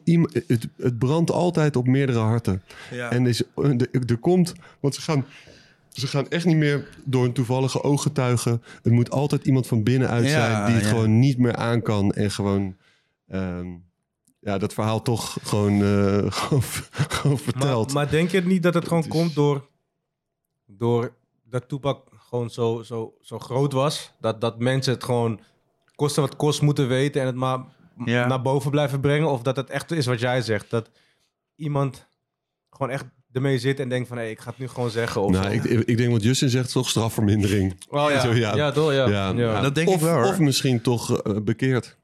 het, 0.46 0.68
het 0.76 0.98
brandt 0.98 1.30
altijd 1.30 1.76
op 1.76 1.86
meerdere 1.86 2.18
harten. 2.18 2.62
Ja. 2.90 3.10
En 3.10 3.26
is, 3.26 3.42
er, 3.54 3.88
er 4.06 4.16
komt, 4.16 4.52
want 4.80 4.94
ze 4.94 5.00
gaan, 5.00 5.24
ze 5.92 6.06
gaan 6.06 6.28
echt 6.28 6.44
niet 6.44 6.56
meer 6.56 6.88
door 7.04 7.24
een 7.24 7.32
toevallige 7.32 7.82
ooggetuige. 7.82 8.60
Het 8.82 8.92
moet 8.92 9.10
altijd 9.10 9.46
iemand 9.46 9.66
van 9.66 9.82
binnenuit 9.82 10.24
Ja, 10.24 10.30
zijn 10.30 10.66
die 10.66 10.74
het 10.74 10.84
ja. 10.84 10.88
gewoon 10.88 11.18
niet 11.18 11.38
meer 11.38 11.56
aan 11.56 11.82
kan. 11.82 12.12
En 12.12 12.30
gewoon, 12.30 12.76
ehm, 13.28 13.66
ja, 14.40 14.58
dat 14.58 14.74
verhaal 14.74 15.02
toch 15.02 15.36
gewoon, 15.42 15.82
eh, 15.82 16.32
gewoon, 16.40 16.62
gewoon 16.92 17.38
vertelt. 17.38 17.92
Maar, 17.92 18.02
maar 18.02 18.12
denk 18.12 18.30
je 18.30 18.42
niet 18.42 18.62
dat 18.62 18.74
het 18.74 18.88
gewoon 18.88 19.08
komt 19.08 19.34
door, 19.34 19.68
door 20.66 21.12
dat 21.44 21.68
Tupac 21.68 22.08
gewoon 22.28 22.50
zo, 22.50 22.82
zo, 22.82 23.14
zo 23.20 23.38
groot 23.38 23.72
was? 23.72 24.12
Dat, 24.20 24.40
dat 24.40 24.58
mensen 24.58 24.92
het 24.92 25.04
gewoon 25.04 25.40
kosten 25.98 26.22
wat 26.22 26.36
kost 26.36 26.62
moeten 26.62 26.88
weten 26.88 27.20
en 27.20 27.26
het 27.26 27.36
maar 27.36 27.58
Ja. 28.04 28.26
naar 28.26 28.42
boven 28.42 28.70
blijven 28.70 29.00
brengen. 29.00 29.30
Of 29.30 29.42
dat 29.42 29.56
het 29.56 29.70
echt 29.70 29.90
is 29.90 30.06
wat 30.06 30.20
jij 30.20 30.42
zegt. 30.42 30.70
Dat 30.70 30.90
iemand 31.56 32.06
gewoon 32.70 32.92
echt 32.92 33.04
ermee 33.32 33.58
zit 33.58 33.80
en 33.80 33.88
denkt 33.88 34.08
van... 34.08 34.16
hé, 34.16 34.24
ik 34.24 34.40
ga 34.40 34.50
het 34.50 34.58
nu 34.58 34.68
gewoon 34.68 34.90
zeggen. 34.90 35.20
Of 35.22 35.30
Nou, 35.30 35.50
ik, 35.52 35.64
ik 35.64 35.96
denk 35.96 36.10
wat 36.12 36.22
Justin 36.22 36.48
zegt, 36.48 36.72
toch 36.72 36.88
strafvermindering. 36.88 37.74
oh, 37.88 38.10
ja. 38.10 38.20
Zo, 38.20 38.32
ja. 38.34 38.54
ja. 38.56 38.70
toch? 38.70 38.92
Ja. 38.92 39.08
Ja. 39.08 39.30
Ja. 39.30 39.60
Dat 39.60 39.74
denk 39.74 39.88
of, 39.88 39.94
ik 39.94 40.00
wel, 40.00 40.14
hoor. 40.14 40.24
Of 40.24 40.38
misschien 40.38 40.80
toch 40.80 41.20
eh, 41.22 41.36
bekeerd. 41.42 41.96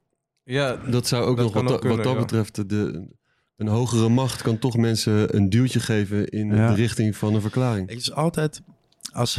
Ja, 0.44 0.76
Dat 0.76 1.06
zou 1.06 1.24
ook 1.24 1.36
Dat 1.36 1.44
nog, 1.44 1.54
wat, 1.62 1.72
ook 1.72 1.82
wat 1.84 2.02
dat 2.02 2.12
ja. 2.12 2.18
betreft, 2.18 2.68
de, 2.68 3.08
een 3.56 3.68
hogere 3.68 4.08
macht 4.08 4.42
kan 4.42 4.58
toch 4.58 4.76
mensen 4.76 5.36
een 5.36 5.50
duwtje 5.50 5.80
geven 5.80 6.28
in 6.28 6.54
Ja. 6.54 6.68
de 6.68 6.74
richting 6.74 7.16
van 7.16 7.34
een 7.34 7.40
verklaring. 7.40 7.88
Het 7.88 7.98
is 7.98 8.12
altijd 8.12 8.60
als, 9.12 9.38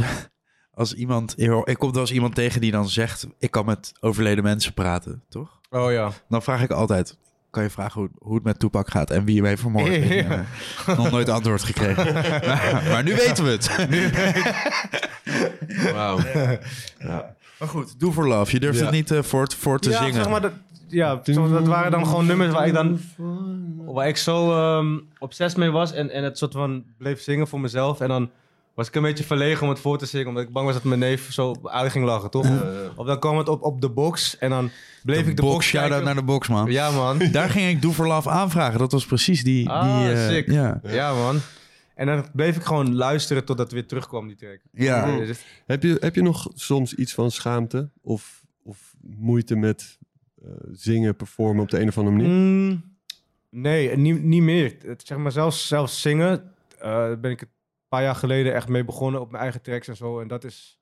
als 0.76 0.94
iemand. 0.94 1.34
Ik 1.64 1.76
kom 1.78 1.92
wel 1.92 2.00
eens 2.00 2.12
iemand 2.12 2.34
tegen 2.34 2.60
die 2.60 2.70
dan 2.70 2.88
zegt: 2.88 3.26
Ik 3.38 3.50
kan 3.50 3.64
met 3.64 3.92
overleden 4.00 4.44
mensen 4.44 4.72
praten, 4.74 5.22
toch? 5.28 5.60
Oh 5.70 5.92
ja. 5.92 6.10
Dan 6.28 6.42
vraag 6.42 6.62
ik 6.62 6.70
altijd: 6.70 7.16
Kan 7.50 7.62
je 7.62 7.70
vragen 7.70 8.00
hoe, 8.00 8.10
hoe 8.18 8.34
het 8.34 8.44
met 8.44 8.58
Toepak 8.58 8.90
gaat 8.90 9.10
en 9.10 9.24
wie 9.24 9.36
hem 9.36 9.44
heeft 9.44 9.60
vermoord? 9.60 9.94
Ja. 10.04 10.44
Nog 10.96 11.10
nooit 11.10 11.28
antwoord 11.28 11.62
gekregen. 11.62 12.14
maar, 12.48 12.82
maar 12.88 13.02
nu 13.02 13.14
weten 13.14 13.44
we 13.44 13.50
het. 13.50 13.70
Wauw. 15.92 16.18
Maar 17.58 17.68
goed, 17.68 18.00
Do 18.00 18.12
for 18.12 18.28
Love. 18.28 18.52
Je 18.52 18.60
durft 18.60 18.78
Ja. 18.78 18.84
het 18.84 18.92
niet 18.94 19.10
eh, 19.10 19.22
voor, 19.22 19.46
te- 19.46 19.56
voor 19.56 19.78
te 19.78 19.90
ja, 19.90 19.98
zingen. 19.98 20.14
zeg 20.14 20.28
maar 20.28 20.40
dat, 20.40 20.52
ja, 20.88 21.14
dat 21.24 21.66
waren 21.66 21.90
dan 21.90 22.06
gewoon 22.06 22.26
nummers 22.26 22.52
waar 22.52 22.66
ik 22.66 22.72
dan 22.72 23.00
waar 23.86 24.08
ik 24.08 24.16
zo 24.16 24.52
ehm 24.52 24.98
obsessief 25.18 25.56
mee 25.58 25.70
was 25.70 25.92
en, 25.92 26.10
en 26.10 26.24
het 26.24 26.38
soort 26.38 26.52
van 26.52 26.84
bleef 26.98 27.20
zingen 27.22 27.48
voor 27.48 27.60
mezelf 27.60 28.00
en 28.00 28.08
dan 28.08 28.30
was 28.76 28.88
ik 28.88 28.94
een 28.94 29.02
beetje 29.02 29.24
verlegen 29.24 29.62
om 29.62 29.68
het 29.68 29.78
voor 29.78 29.98
te 29.98 30.06
zingen 30.06 30.26
omdat 30.26 30.42
ik 30.42 30.52
bang 30.52 30.66
was 30.66 30.74
dat 30.74 30.84
mijn 30.84 31.00
neef 31.00 31.32
zo 31.32 31.54
uit 31.62 31.92
ging 31.92 32.04
lachen, 32.04 32.30
toch? 32.30 32.46
Of 32.96 33.06
dan 33.06 33.18
kwam 33.18 33.38
het 33.38 33.48
op, 33.48 33.62
op 33.62 33.80
de 33.80 33.90
box 33.90 34.38
en 34.38 34.50
dan 34.50 34.70
bleef 35.02 35.26
ik 35.26 35.36
de 35.36 35.42
box, 35.42 35.52
box, 35.52 35.66
shout-out 35.66 36.04
naar 36.04 36.14
de 36.14 36.22
box, 36.22 36.48
man. 36.48 36.70
Ja 36.70 36.90
man, 36.90 37.18
Daar 37.32 37.50
ging 37.50 37.68
ik 37.68 37.82
Do 37.82 37.92
for 37.92 38.06
Love 38.06 38.30
aanvragen. 38.30 38.78
Dat 38.78 38.92
was 38.92 39.06
precies 39.06 39.44
die... 39.44 39.68
Ah, 39.68 39.98
die 39.98 40.12
eh, 40.12 40.28
sick. 40.28 40.50
Ja. 40.50 40.80
ja 40.82 41.14
man. 41.14 41.40
En 41.94 42.06
dan 42.06 42.26
bleef 42.32 42.56
ik 42.56 42.62
gewoon 42.62 42.94
luisteren 42.94 43.44
totdat 43.44 43.66
het 43.66 43.74
weer 43.74 43.86
terugkwam 43.86 44.26
die 44.26 44.36
track. 44.36 44.60
Ja. 44.72 45.16
Dus- 45.16 45.44
Heb, 45.66 45.82
je, 45.82 45.96
heb 46.00 46.14
je 46.14 46.22
nog 46.22 46.50
soms 46.54 46.94
iets 46.94 47.14
van 47.14 47.30
schaamte 47.30 47.90
of, 48.02 48.42
of 48.62 48.94
moeite 49.00 49.56
met 49.56 49.98
eh, 50.42 50.50
zingen, 50.72 51.16
performen 51.16 51.62
op 51.62 51.70
de 51.70 51.80
een 51.80 51.88
of 51.88 51.98
andere 51.98 52.16
manier? 52.16 52.30
Mm, 52.30 52.96
nee, 53.50 53.96
niet, 53.96 54.22
niet 54.22 54.42
meer. 54.42 54.76
Het, 54.86 55.02
zeg 55.06 55.18
maar 55.18 55.32
zelfs, 55.32 55.66
zelfs 55.66 56.00
zingen, 56.00 56.52
eh, 56.78 57.12
ben 57.20 57.30
ik 57.30 57.40
een 57.40 57.54
paar 57.88 58.02
jaar 58.02 58.14
geleden 58.14 58.54
echt 58.54 58.68
mee 58.68 58.84
begonnen 58.84 59.20
op 59.20 59.30
mijn 59.30 59.42
eigen 59.42 59.62
tracks 59.62 59.88
en 59.88 59.96
zo. 59.96 60.20
En 60.20 60.28
dat 60.28 60.44
is, 60.44 60.80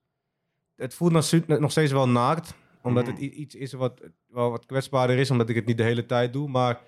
het 0.77 0.95
voelt 0.95 1.13
nog, 1.47 1.71
steeds 1.71 1.93
wel 1.93 2.09
naakt, 2.09 2.55
omdat 2.83 3.07
het 3.07 3.19
i- 3.19 3.31
iets 3.31 3.55
is 3.55 3.73
wat, 3.73 4.01
wel 4.27 4.51
wat 4.51 4.67
kwetsbaarder 4.67 5.17
is, 5.19 5.31
omdat 5.31 5.49
ik 5.49 5.55
het 5.57 5.67
niet 5.67 5.77
de 5.77 5.83
hele 5.83 6.07
tijd 6.07 6.33
doe. 6.33 6.49
Maar 6.49 6.81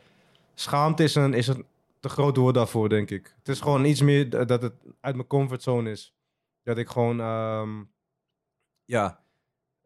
schaamte 0.55 1.03
is 1.03 1.15
een, 1.15 1.35
is 1.35 1.47
een 1.49 1.65
te 2.01 2.09
groot 2.09 2.37
woord 2.37 2.55
daarvoor, 2.55 2.89
denk 2.89 3.11
ik. 3.11 3.35
Het 3.39 3.49
is 3.49 3.61
gewoon 3.61 3.85
iets 3.85 4.01
meer 4.03 4.31
dat 4.47 4.63
het 4.63 4.73
uit 5.01 5.15
mijn 5.15 5.27
comfortzone 5.27 5.91
is. 5.91 6.15
Dat 6.63 6.79
ik 6.79 6.89
gewoon, 6.89 7.21
ehm, 7.21 7.83
ja, 8.85 9.21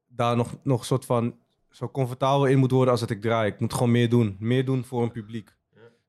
daar 0.09 0.37
nog, 0.37 0.57
nog 0.63 0.81
een 0.81 0.87
soort 0.87 1.05
van 1.05 1.37
zo 1.71 1.89
comfortabel 1.89 2.47
in 2.47 2.59
moet 2.59 2.71
worden 2.71 2.91
als 2.91 3.01
dat 3.01 3.11
ik 3.11 3.21
draai. 3.21 3.51
Ik 3.53 3.61
moet 3.61 3.73
gewoon 3.73 3.91
meer 3.91 4.09
doen. 4.09 4.37
Meer 4.39 4.65
doen 4.65 4.85
voor 4.85 5.03
een 5.03 5.11
publiek. 5.13 5.55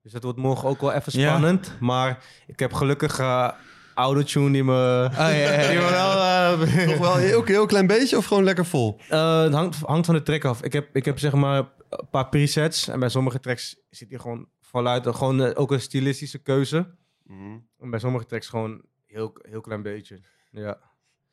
Dus 0.01 0.11
dat 0.11 0.23
wordt 0.23 0.37
morgen 0.37 0.69
ook 0.69 0.81
wel 0.81 0.91
even 0.91 1.19
Ja. 1.19 1.27
spannend. 1.29 1.75
Maar 1.79 2.23
ik 2.47 2.59
heb 2.59 2.73
gelukkig 2.73 3.19
eh 3.19 3.51
autotune 3.95 4.51
die 4.51 4.63
me... 4.63 5.07
ja, 5.11 5.27
ja, 5.29 5.67
die 5.69 5.77
me 5.79 5.89
wel, 5.89 6.11
eh, 6.11 6.87
Toch 6.87 6.97
wel 6.97 7.15
een 7.15 7.21
heel, 7.21 7.43
heel 7.43 7.65
klein 7.65 7.87
beetje 7.87 8.17
of 8.17 8.25
gewoon 8.25 8.43
lekker 8.43 8.65
vol? 8.65 8.99
eh, 9.09 9.41
het 9.41 9.53
hangt, 9.53 9.75
hangt 9.79 10.05
van 10.05 10.15
de 10.15 10.23
track 10.23 10.45
af. 10.45 10.63
Ik 10.63 10.73
heb, 10.73 10.95
ik 10.95 11.05
heb 11.05 11.19
zeg 11.19 11.33
maar 11.33 11.57
een 11.89 12.07
paar 12.11 12.29
presets. 12.29 12.87
En 12.87 12.99
bij 12.99 13.09
sommige 13.09 13.39
tracks 13.39 13.75
zit 13.89 14.09
hier 14.09 14.19
gewoon 14.19 14.47
voluit 14.61 15.07
gewoon 15.07 15.41
eh, 15.43 15.59
ook 15.59 15.71
een 15.71 15.81
stilistische 15.81 16.37
keuze. 16.37 16.87
En 17.79 17.89
bij 17.89 17.99
sommige 17.99 18.25
tracks 18.25 18.47
gewoon 18.47 18.81
heel, 19.07 19.33
heel 19.49 19.61
klein 19.61 19.81
beetje. 19.81 20.19
Ja. 20.51 20.77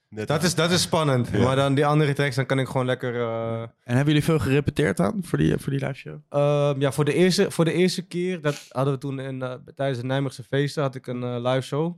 Net 0.09 0.29
Dat 0.29 0.43
is, 0.43 0.55
dat 0.55 0.71
is 0.71 0.83
spannend. 0.83 1.29
Ja. 1.33 1.39
Maar 1.45 1.57
dan 1.57 1.75
die 1.75 1.87
andere 1.87 2.13
tracks, 2.13 2.37
dan 2.37 2.47
kan 2.47 2.59
ik 2.59 2.67
gewoon 2.67 2.87
lekker... 2.87 3.15
eh, 3.15 3.61
En 3.63 3.71
hebben 3.85 4.07
jullie 4.07 4.25
veel 4.25 4.39
gerepeteerd 4.39 4.97
dan 4.97 5.21
voor 5.25 5.39
die, 5.39 5.59
voor 5.59 5.73
die 5.73 5.81
live 5.87 5.95
show? 5.95 6.17
Ehm, 6.29 6.81
ja, 6.81 6.93
voor 6.93 7.05
de, 7.05 7.15
eerste, 7.15 7.51
voor 7.51 7.65
de 7.65 7.73
eerste 7.73 8.03
keer, 8.07 8.41
dat 8.41 8.67
hadden 8.69 8.95
we 8.95 9.01
toen 9.01 9.19
in, 9.21 9.43
eh, 9.43 9.55
tijdens 9.75 9.99
de 10.01 10.07
Nijmeegse 10.07 10.43
feesten, 10.45 10.83
had 10.83 10.95
ik 10.95 11.07
een 11.07 11.23
eh, 11.23 11.37
live 11.53 11.61
show. 11.67 11.97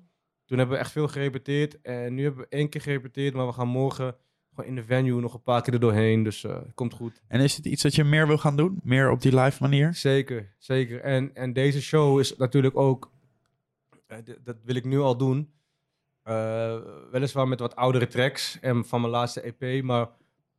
Toen 0.50 0.58
hebben 0.58 0.76
we 0.76 0.82
echt 0.82 0.92
veel 0.92 1.08
gerepeteerd. 1.08 1.80
En 1.80 2.14
nu 2.14 2.22
hebben 2.22 2.40
we 2.42 2.48
één 2.48 2.68
keer 2.68 2.80
gerepeteerd, 2.80 3.34
maar 3.34 3.46
we 3.46 3.52
gaan 3.52 3.68
morgen 3.68 4.16
gewoon 4.50 4.70
in 4.70 4.74
de 4.74 4.84
venue 4.84 5.20
nog 5.20 5.34
een 5.34 5.42
paar 5.42 5.62
keer 5.62 5.72
er 5.74 5.80
doorheen. 5.80 6.22
Dus 6.22 6.44
eh 6.44 6.58
komt 6.74 6.94
goed. 6.94 7.22
En 7.26 7.40
is 7.40 7.56
het 7.56 7.66
iets 7.66 7.82
dat 7.82 7.94
je 7.94 8.04
meer 8.04 8.26
wil 8.26 8.38
gaan 8.38 8.56
doen? 8.56 8.80
Meer 8.82 9.10
op 9.10 9.20
die 9.22 9.34
live 9.40 9.62
manier? 9.62 9.94
Zeker, 9.94 10.54
zeker. 10.58 11.00
En, 11.00 11.34
en 11.34 11.52
deze 11.52 11.82
show 11.82 12.18
is 12.18 12.36
natuurlijk 12.36 12.76
ook, 12.76 13.10
eh, 14.06 14.18
dat 14.44 14.56
wil 14.64 14.74
ik 14.74 14.84
nu 14.84 14.98
al 14.98 15.16
doen. 15.16 15.52
Eh, 16.22 16.78
weliswaar 17.10 17.48
met 17.48 17.60
wat 17.60 17.76
oudere 17.76 18.06
tracks 18.06 18.60
en 18.60 18.84
van 18.84 19.00
mijn 19.00 19.12
laatste 19.12 19.40
EP. 19.40 19.82
Maar 19.82 20.08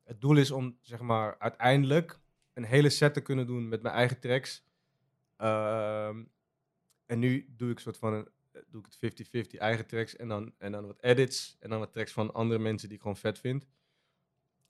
het 0.03 0.21
doel 0.21 0.37
is 0.37 0.51
om, 0.51 0.77
zeg 0.81 0.99
maar, 0.99 1.35
uiteindelijk 1.39 2.19
een 2.53 2.65
hele 2.65 2.89
set 2.89 3.13
te 3.13 3.21
kunnen 3.21 3.47
doen 3.47 3.67
met 3.67 3.81
mijn 3.81 3.95
eigen 3.95 4.19
tracks. 4.19 4.63
Ehm, 5.37 6.23
en 7.05 7.19
nu 7.19 7.53
doe 7.57 7.71
ik 7.71 7.79
soort 7.79 7.97
van 7.97 8.13
een, 8.13 8.27
doe 8.72 8.82
ik 8.82 8.88
het 8.99 9.47
50-50 9.55 9.57
eigen 9.57 9.86
tracks 9.88 10.15
en 10.15 10.28
dan, 10.28 10.53
en 10.57 10.72
dan 10.72 10.86
wat 10.88 11.01
edits 11.03 11.57
en 11.59 11.69
dan 11.69 11.80
wat 11.80 11.93
tracks 11.93 12.11
van 12.11 12.34
andere 12.34 12.59
mensen 12.59 12.88
die 12.88 12.97
ik 12.97 13.01
gewoon 13.03 13.17
vet 13.17 13.39
vind. 13.39 13.65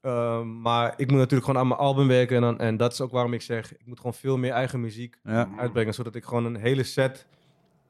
Ehm, 0.02 0.62
maar 0.62 0.93
ik 0.97 1.08
moet 1.10 1.18
natuurlijk 1.20 1.45
gewoon 1.45 1.62
aan 1.62 1.68
mijn 1.68 1.80
album 1.80 2.08
werken 2.08 2.36
en, 2.36 2.41
dan, 2.41 2.60
en 2.60 2.78
dat 2.78 2.93
is 2.93 3.02
ook 3.02 3.12
waarom 3.12 3.34
ik 3.34 3.41
zeg, 3.41 3.74
ik 3.78 3.86
moet 3.86 3.97
gewoon 3.97 4.14
veel 4.14 4.38
meer 4.38 4.52
eigen 4.52 4.82
muziek 4.82 5.18
Ja. 5.24 5.49
uitbrengen, 5.58 5.93
zodat 5.93 6.16
ik 6.16 6.24
gewoon 6.26 6.45
een 6.45 6.56
hele 6.56 6.84
set 6.84 7.28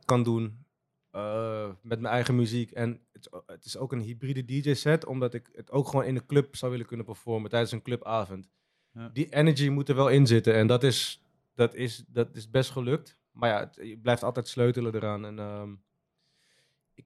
kan 0.05 0.23
doen 0.23 0.65
eh, 1.11 1.69
met 1.81 1.99
mijn 1.99 2.13
eigen 2.13 2.35
muziek. 2.35 2.71
En 2.71 2.99
het, 3.11 3.29
het 3.45 3.65
is 3.65 3.77
ook 3.77 3.91
een 3.91 3.99
hybride 3.99 4.45
DJ-set, 4.45 5.05
omdat 5.05 5.33
ik 5.33 5.49
het 5.53 5.71
ook 5.71 5.87
gewoon 5.87 6.05
in 6.05 6.13
de 6.13 6.25
club 6.25 6.55
zou 6.55 6.71
willen 6.71 6.85
kunnen 6.85 7.05
performen 7.05 7.49
tijdens 7.49 7.71
een 7.71 7.81
clubavond. 7.81 8.49
Ja. 8.93 9.09
Die 9.13 9.33
energy 9.33 9.69
moet 9.69 9.89
er 9.89 9.95
wel 9.95 10.09
in 10.09 10.27
zitten 10.27 10.53
en 10.53 10.67
dat 10.67 10.83
is, 10.83 11.23
dat 11.55 11.73
is, 11.75 12.03
dat 12.07 12.35
is 12.35 12.49
best 12.49 12.69
gelukt. 12.69 13.19
Maar 13.31 13.49
ja, 13.49 13.59
het, 13.59 13.87
je 13.87 13.97
blijft 13.97 14.23
altijd 14.23 14.47
sleutelen 14.47 14.95
eraan. 14.95 15.25
En, 15.25 15.39
ehm, 15.39 15.73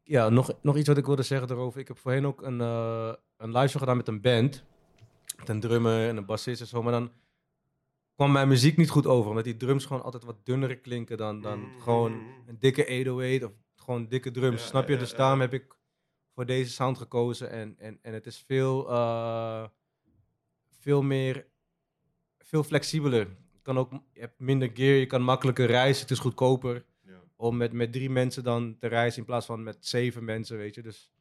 ja, 0.04 0.30
nog, 0.30 0.54
nog 0.62 0.78
iets 0.78 0.88
wat 0.88 0.98
ik 0.98 1.06
wilde 1.06 1.24
zeggen 1.24 1.48
daarover. 1.48 1.80
Ik 1.80 1.88
heb 1.88 1.98
voorheen 1.98 2.26
ook 2.26 2.42
een, 2.42 2.62
eh 2.62 3.14
een 3.38 3.52
live 3.52 3.68
show 3.68 3.80
gedaan 3.80 3.98
met 3.98 4.08
een 4.08 4.22
band. 4.22 4.64
Met 5.38 5.50
een 5.50 5.60
drummer 5.60 6.08
en 6.08 6.18
een 6.18 6.26
bassist 6.26 6.62
en 6.62 6.68
zo. 6.68 6.84
Maar 6.84 6.92
dan 6.92 7.12
kwam 8.16 8.32
mijn 8.32 8.48
muziek 8.48 8.78
niet 8.78 8.90
goed 8.90 9.08
over. 9.08 9.30
Omdat 9.30 9.44
die 9.44 9.58
drums 9.58 9.86
gewoon 9.86 10.04
altijd 10.04 10.24
wat 10.24 10.46
dunner 10.46 10.78
klinken 10.78 11.18
dan, 11.18 11.42
dan 11.42 11.68
gewoon 11.80 12.12
een 12.48 12.60
dikke 12.60 12.82
808 12.82 13.44
of 13.44 13.52
gewoon 13.76 14.08
dikke 14.08 14.32
drums. 14.32 14.66
Snap 14.66 14.88
je? 14.88 14.98
Dus 14.98 15.16
daarom 15.16 15.42
heb 15.42 15.54
ik 15.54 15.76
voor 16.34 16.46
deze 16.46 16.72
sound 16.72 16.98
gekozen. 16.98 17.50
En, 17.50 17.76
en, 17.78 18.00
en 18.02 18.14
het 18.14 18.26
is 18.26 18.44
veel, 18.48 18.90
eh, 18.90 19.66
veel 20.80 21.02
meer, 21.02 21.46
veel 22.38 22.64
flexibeler. 22.64 23.28
Je, 23.52 23.62
kan 23.62 23.78
ook, 23.78 23.92
je 23.92 24.20
hebt 24.20 24.40
minder 24.40 24.70
gear, 24.74 24.96
je 24.96 25.06
kan 25.06 25.22
makkelijker 25.22 25.66
reizen. 25.66 26.02
Het 26.02 26.12
is 26.12 26.20
goedkoper 26.20 26.86
om 27.36 27.58
met, 27.58 27.72
met 27.72 27.92
drie 27.92 28.10
mensen 28.10 28.44
dan 28.44 28.78
te 28.80 28.88
reizen 28.88 29.20
in 29.20 29.26
plaats 29.26 29.46
van 29.46 29.64
met 29.64 29.86
zeven 29.86 30.24
mensen, 30.24 30.58
weet 30.58 30.76
je. 30.76 30.82
Dus 30.82 31.12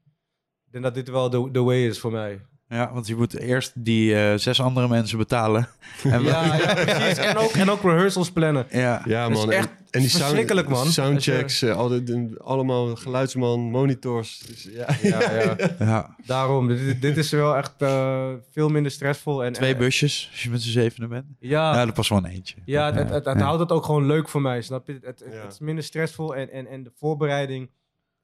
ik 0.67 0.73
denk 0.73 0.85
dat 0.85 0.95
dit 0.95 1.09
wel 1.09 1.31
de, 1.31 1.51
de 1.51 1.63
way 1.63 1.87
is 1.87 1.99
voor 1.99 2.13
mij. 2.13 2.47
Ja, 2.75 2.93
want 2.93 3.07
je 3.07 3.17
moet 3.17 3.39
eerst 3.39 3.73
die 3.75 4.15
eh, 4.15 4.39
zes 4.39 4.61
andere 4.61 4.89
mensen 4.89 5.19
betalen. 5.19 5.69
En 6.03 6.23
Ja, 6.33 6.45
ja 6.57 6.75
precies. 6.85 7.19
En 7.19 7.37
ook, 7.37 7.51
en 7.51 7.71
ook 7.71 7.83
rehearsals 7.83 8.31
plannen. 8.31 8.67
ja. 8.71 9.03
Ja, 9.05 9.29
Dat 9.29 9.37
is 9.39 9.45
man. 9.45 9.53
echt 9.53 9.69
en, 9.69 9.77
en 9.91 10.01
die 10.01 10.09
sound- 10.09 10.69
man. 10.69 10.87
Soundchecks, 10.87 11.63
eh, 11.63 11.77
al 11.77 11.89
die- 11.89 12.39
allemaal 12.41 12.97
geluidsman, 12.97 13.61
monitors. 13.61 14.39
Dus, 14.39 14.69
ja. 14.73 14.87
Ja, 15.03 15.33
ja. 15.33 15.57
ja. 15.79 16.17
Daarom, 16.27 16.67
dit, 16.69 17.01
dit 17.03 17.17
is 17.17 17.31
wel 17.31 17.57
echt 17.57 17.75
eh, 17.79 18.33
veel 18.51 18.69
minder 18.69 18.93
stressvol. 18.93 19.45
En, 19.45 19.53
Twee 19.53 19.77
busjes, 19.77 20.29
als 20.33 20.43
je 20.43 20.51
met 20.51 20.63
z'n 20.63 20.71
zevenen 20.71 21.09
bent. 21.09 21.25
Ja, 21.39 21.75
Ja, 21.75 21.85
dat 21.85 21.95
past 21.95 22.09
wel 22.09 22.19
een 22.19 22.25
eentje. 22.27 22.57
Ja, 22.65 22.87
het, 22.87 22.95
het, 22.95 23.09
het, 23.11 23.25
het 23.25 23.39
Ja. 23.39 23.45
houdt 23.45 23.61
het 23.61 23.73
ook 23.73 23.85
gewoon 23.85 24.07
leuk 24.07 24.29
voor 24.29 24.41
mij, 24.43 24.63
snap 24.63 24.87
je? 24.87 24.93
Het, 24.93 25.05
het, 25.05 25.25
Ja. 25.33 25.41
het 25.43 25.53
is 25.53 25.59
minder 25.59 25.85
stressvol 25.85 26.37
en, 26.37 26.51
en, 26.53 26.67
en 26.67 26.83
de 26.83 26.93
voorbereiding 26.99 27.71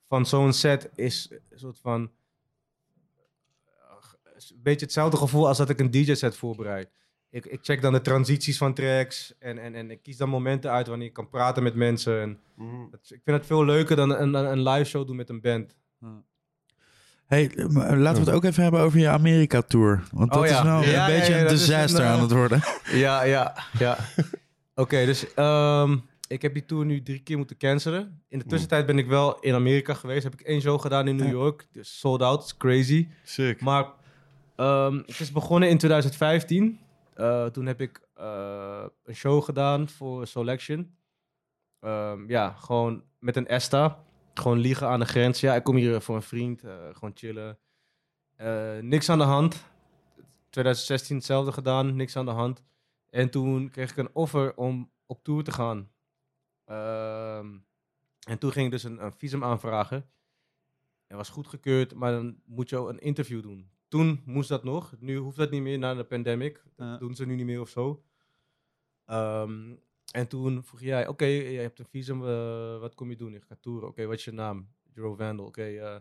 van 0.08 0.26
zo'n 0.26 0.52
set 0.52 0.88
is 0.94 1.28
een 1.50 1.58
soort 1.58 1.78
van... 1.82 2.10
eh, 4.50 4.56
is 4.56 4.56
Een 4.56 4.62
beetje 4.62 4.84
hetzelfde 4.86 5.16
gevoel 5.16 5.48
als 5.48 5.58
dat 5.58 5.68
ik 5.70 5.80
een 5.80 5.90
DJ-set 5.90 6.36
voorbereid. 6.36 6.90
Ik, 7.30 7.46
ik 7.46 7.58
check 7.62 7.82
dan 7.82 7.92
de 7.92 8.00
transities 8.00 8.58
van 8.58 8.74
tracks 8.74 9.34
en, 9.38 9.58
en, 9.58 9.74
en 9.74 9.90
ik 9.90 10.02
kies 10.02 10.16
dan 10.16 10.28
momenten 10.28 10.70
uit 10.70 10.86
wanneer 10.86 11.06
ik 11.06 11.12
kan 11.12 11.28
praten 11.28 11.62
met 11.62 11.74
mensen. 11.74 12.20
En 12.20 12.38
het- 12.90 13.10
ik 13.10 13.20
vind 13.24 13.36
het 13.36 13.46
veel 13.46 13.64
leuker 13.64 13.96
dan 13.96 14.10
een, 14.10 14.34
een, 14.34 14.44
een 14.52 14.62
live 14.68 14.84
show 14.90 15.06
doen 15.06 15.16
met 15.16 15.28
een 15.28 15.40
band. 15.40 15.76
Hey, 17.26 17.50
maar 17.68 17.96
laten 17.96 18.22
we 18.24 18.26
het 18.26 18.36
ook 18.36 18.44
even 18.44 18.62
hebben 18.62 18.80
over 18.80 18.98
je 18.98 19.08
Amerika-tour. 19.08 20.02
Want 20.12 20.32
dat 20.32 20.40
Oh 20.42 20.46
ja. 20.48 20.58
is 20.58 20.64
nou 20.64 20.82
Ja, 20.82 20.86
een 20.88 20.92
ja, 20.92 21.06
beetje 21.18 21.32
ja, 21.34 21.40
een 21.40 21.46
is 21.46 21.60
disaster 21.66 22.00
een, 22.00 22.06
eh, 22.06 22.12
aan 22.12 22.20
het 22.20 22.30
worden. 22.32 22.60
Ja, 22.92 23.22
ja, 23.22 23.56
ja. 23.78 23.98
Oké, 24.74 25.04
dus 25.04 25.34
ehm, 25.34 25.98
ik 26.28 26.42
heb 26.42 26.54
die 26.54 26.64
tour 26.64 26.84
nu 26.84 27.02
drie 27.02 27.18
keer 27.22 27.36
moeten 27.36 27.56
cancelen. 27.56 28.22
In 28.28 28.38
de 28.38 28.44
tussentijd 28.44 28.86
ben 28.86 28.98
ik 28.98 29.06
wel 29.06 29.38
in 29.40 29.54
Amerika 29.54 29.94
geweest. 29.94 30.22
Heb 30.22 30.32
ik 30.32 30.40
één 30.40 30.60
show 30.60 30.80
gedaan 30.80 31.08
in 31.08 31.16
New. 31.16 31.30
York. 31.30 31.66
Dus 31.72 31.98
sold 31.98 32.22
out, 32.22 32.42
it's 32.42 32.56
crazy. 32.56 33.08
Sick. 33.24 33.60
Maar 33.60 33.86
ehm, 34.60 34.96
het 34.96 35.20
is 35.20 35.32
begonnen 35.32 35.68
in 35.68 35.78
2015. 35.78 36.80
Eh, 37.14 37.46
toen 37.46 37.66
heb 37.66 37.80
ik 37.80 38.08
eh, 38.14 38.86
een 39.02 39.14
show 39.14 39.42
gedaan 39.44 39.88
voor 39.88 40.26
Selection. 40.26 40.96
Ehm, 41.80 42.28
ja, 42.28 42.50
gewoon 42.52 43.04
met 43.18 43.36
een 43.36 43.46
ESTA. 43.46 44.04
Gewoon 44.34 44.58
liegen 44.58 44.88
aan 44.88 45.00
de 45.00 45.06
grens. 45.06 45.40
Ja, 45.40 45.54
ik 45.54 45.62
kom 45.62 45.76
hier 45.76 46.00
voor 46.00 46.16
een 46.16 46.22
vriend. 46.22 46.62
eh, 46.64 46.72
gewoon 46.92 47.10
chillen. 47.14 47.58
Niks 48.80 49.08
aan 49.08 49.18
de 49.18 49.24
hand. 49.24 49.64
2016 50.50 51.16
hetzelfde 51.16 51.52
gedaan. 51.52 51.96
Niks 51.96 52.16
aan 52.16 52.24
de 52.24 52.30
hand. 52.30 52.62
En 53.10 53.30
toen 53.30 53.70
kreeg 53.70 53.90
ik 53.90 53.96
een 53.96 54.14
offer 54.14 54.56
om 54.56 54.90
op 55.06 55.24
tour 55.24 55.44
te 55.44 55.52
gaan. 55.52 55.90
Ehm, 56.64 57.58
en 58.28 58.38
toen 58.38 58.52
ging 58.52 58.66
ik 58.66 58.72
dus 58.72 58.82
een, 58.84 59.04
een 59.04 59.12
visum 59.12 59.44
aanvragen. 59.44 60.10
En 61.06 61.16
was 61.16 61.28
goedgekeurd, 61.28 61.94
maar 61.94 62.12
dan 62.12 62.40
moet 62.44 62.68
je 62.68 62.76
een 62.76 62.98
interview 62.98 63.42
doen. 63.42 63.70
Toen 63.90 64.22
moest 64.24 64.48
dat 64.48 64.64
nog. 64.64 64.94
Nu 64.98 65.16
hoeft 65.16 65.36
dat 65.36 65.50
niet 65.50 65.62
meer 65.62 65.78
na 65.78 65.94
de 65.94 66.04
pandemic. 66.04 66.62
Dat 66.76 67.00
doen 67.00 67.14
ze 67.14 67.26
nu 67.26 67.34
niet 67.34 67.46
meer 67.46 67.60
of 67.60 67.68
zo. 67.68 68.02
Ehm, 69.06 69.72
en 70.12 70.28
toen 70.28 70.64
vroeg 70.64 70.80
jij, 70.80 71.06
oké, 71.08 71.24
je 71.24 71.58
hebt 71.58 71.78
een 71.78 71.86
visum, 71.90 72.26
eh, 72.26 72.78
wat 72.78 72.94
kom 72.94 73.10
je 73.10 73.16
doen? 73.16 73.34
Ik 73.34 73.44
ga 73.48 73.56
toeren. 73.60 73.88
Oké, 73.88 74.06
wat 74.06 74.16
is 74.16 74.24
je 74.24 74.32
naam? 74.32 74.68
Joe 74.94 75.16
Vandal. 75.16 75.46
Oké, 75.46 75.62
eh, 75.62 75.96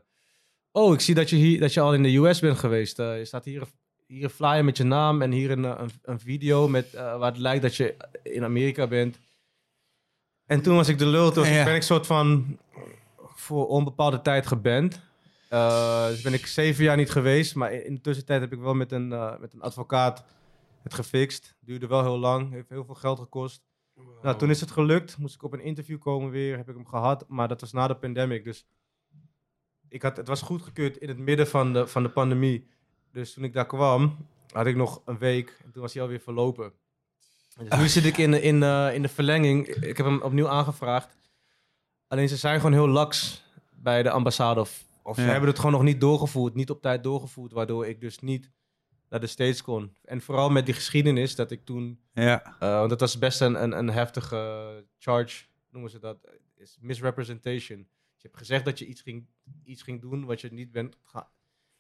oh, 0.72 0.94
ik 0.94 1.00
zie 1.00 1.16
dat 1.16 1.30
je, 1.30 1.36
hier, 1.36 1.60
dat 1.60 1.74
je 1.74 1.80
al 1.82 1.94
in 1.94 2.04
de 2.04 2.16
US 2.18 2.40
bent 2.40 2.58
geweest. 2.58 3.00
Eh, 3.00 3.18
je 3.18 3.26
staat 3.26 3.46
hier, 3.46 3.64
hier 4.08 4.24
een 4.24 4.30
flyer 4.30 4.66
met 4.66 4.78
je 4.78 4.84
naam 4.84 5.22
en 5.22 5.32
hier 5.32 5.52
een, 5.52 5.66
eh, 5.66 5.76
een, 5.78 5.90
een 6.02 6.20
video 6.20 6.68
met, 6.68 6.94
eh, 6.94 7.18
waar 7.18 7.32
het 7.32 7.42
lijkt 7.42 7.62
dat 7.62 7.76
je 7.76 7.96
in 8.24 8.44
Amerika 8.44 8.88
bent. 8.88 9.20
En 10.46 10.62
toen 10.62 10.76
was 10.76 10.88
ik 10.88 10.98
de 10.98 11.06
lul. 11.06 11.32
Toen 11.32 11.48
Ja. 11.48 11.64
ben 11.64 11.76
ik 11.76 11.82
soort 11.82 12.08
van 12.08 12.58
voor 13.18 13.68
onbepaalde 13.68 14.22
tijd 14.22 14.48
geband. 14.48 15.08
Eh, 15.50 16.08
dus 16.08 16.22
ben 16.22 16.34
ik 16.34 16.46
zeven 16.48 16.84
jaar 16.84 16.98
niet 16.98 17.12
geweest. 17.12 17.56
Maar 17.56 17.72
in 17.74 17.96
de 17.96 18.02
tussentijd 18.02 18.42
heb 18.42 18.54
ik 18.54 18.60
wel 18.60 18.74
met 18.74 18.92
een, 18.92 19.14
eh, 19.14 19.40
met 19.40 19.54
een 19.54 19.62
advocaat 19.62 20.24
het 20.84 20.94
gefixt. 20.94 21.56
Duurde 21.60 21.88
wel 21.88 22.02
heel 22.04 22.18
lang. 22.20 22.52
Heeft 22.52 22.70
heel 22.70 22.86
veel 22.86 22.96
geld 22.96 23.20
gekost. 23.20 23.62
Nou, 24.22 24.38
toen 24.38 24.50
is 24.50 24.62
het 24.62 24.72
gelukt. 24.72 25.18
Moest 25.18 25.36
ik 25.36 25.44
op 25.44 25.54
een 25.54 25.62
interview 25.62 26.00
komen 26.00 26.30
weer. 26.30 26.58
Heb 26.58 26.70
ik 26.70 26.76
hem 26.76 26.88
gehad. 26.88 27.26
Maar 27.28 27.48
dat 27.48 27.62
was 27.62 27.72
na 27.72 27.88
de 27.88 27.96
pandemic. 27.96 28.44
Dus 28.44 28.66
ik 29.90 30.02
had, 30.02 30.18
het 30.18 30.28
was 30.28 30.42
goedgekeurd 30.42 30.98
in 30.98 31.08
het 31.08 31.18
midden 31.18 31.48
van 31.48 31.74
de, 31.74 31.88
van 31.88 32.04
de 32.04 32.10
pandemie. 32.10 32.68
Dus 33.12 33.34
toen 33.34 33.44
ik 33.44 33.54
daar 33.54 33.66
kwam, 33.66 34.18
had 34.52 34.66
ik 34.66 34.76
nog 34.76 35.02
een 35.06 35.18
week. 35.18 35.60
En 35.66 35.72
toen 35.72 35.82
was 35.82 35.94
hij 35.94 36.02
alweer 36.02 36.20
verlopen. 36.20 36.74
Dus 37.70 37.78
nu 37.80 37.88
zit 37.88 38.06
ik 38.06 38.18
in, 38.18 38.32
de- 38.32 38.42
in, 38.42 38.64
eh, 38.64 38.94
in 38.94 39.02
de 39.02 39.08
verlenging. 39.08 39.68
Ik 39.68 39.98
heb 39.98 40.06
hem 40.06 40.22
opnieuw 40.22 40.48
aangevraagd. 40.50 41.18
Alleen 42.08 42.30
ze 42.30 42.38
zijn 42.38 42.56
gewoon 42.58 42.74
heel 42.74 42.88
laks 42.88 43.44
bij 43.72 44.04
de 44.04 44.10
ambassade. 44.12 44.60
Of, 44.60 44.88
of 45.10 45.16
ze 45.16 45.22
hebben 45.22 45.50
het 45.50 45.58
gewoon 45.58 45.72
nog 45.72 45.84
niet 45.84 46.02
doorgevoerd. 46.02 46.56
Niet 46.56 46.70
op 46.70 46.82
tijd 46.82 47.04
doorgevoerd. 47.04 47.52
Waardoor 47.52 47.88
ik 47.88 48.02
dus 48.02 48.20
niet 48.20 48.52
naar 49.10 49.20
de 49.20 49.28
States 49.28 49.62
kon. 49.62 49.96
En 50.04 50.22
vooral 50.22 50.50
met 50.50 50.66
die 50.66 50.74
geschiedenis 50.74 51.36
dat 51.36 51.52
ik 51.52 51.66
toen... 51.66 52.00
Ja. 52.14 52.56
eh, 52.60 52.78
want 52.78 52.90
dat 52.90 53.00
was 53.00 53.18
best 53.18 53.42
een, 53.42 53.64
een, 53.64 53.78
een 53.78 53.90
heftige 53.90 54.86
charge, 54.98 55.46
noemen 55.72 55.92
ze 55.92 56.00
dat. 56.00 56.18
Is 56.56 56.78
misrepresentation. 56.82 57.78
Je 58.16 58.28
hebt 58.28 58.38
gezegd 58.38 58.66
dat 58.66 58.80
je 58.80 58.86
iets 58.86 59.02
ging, 59.02 59.28
iets 59.64 59.82
ging 59.82 60.02
doen 60.02 60.26
wat 60.26 60.42
je 60.42 60.54
niet 60.54 60.72
bent 60.72 60.98
gaan... 61.04 61.28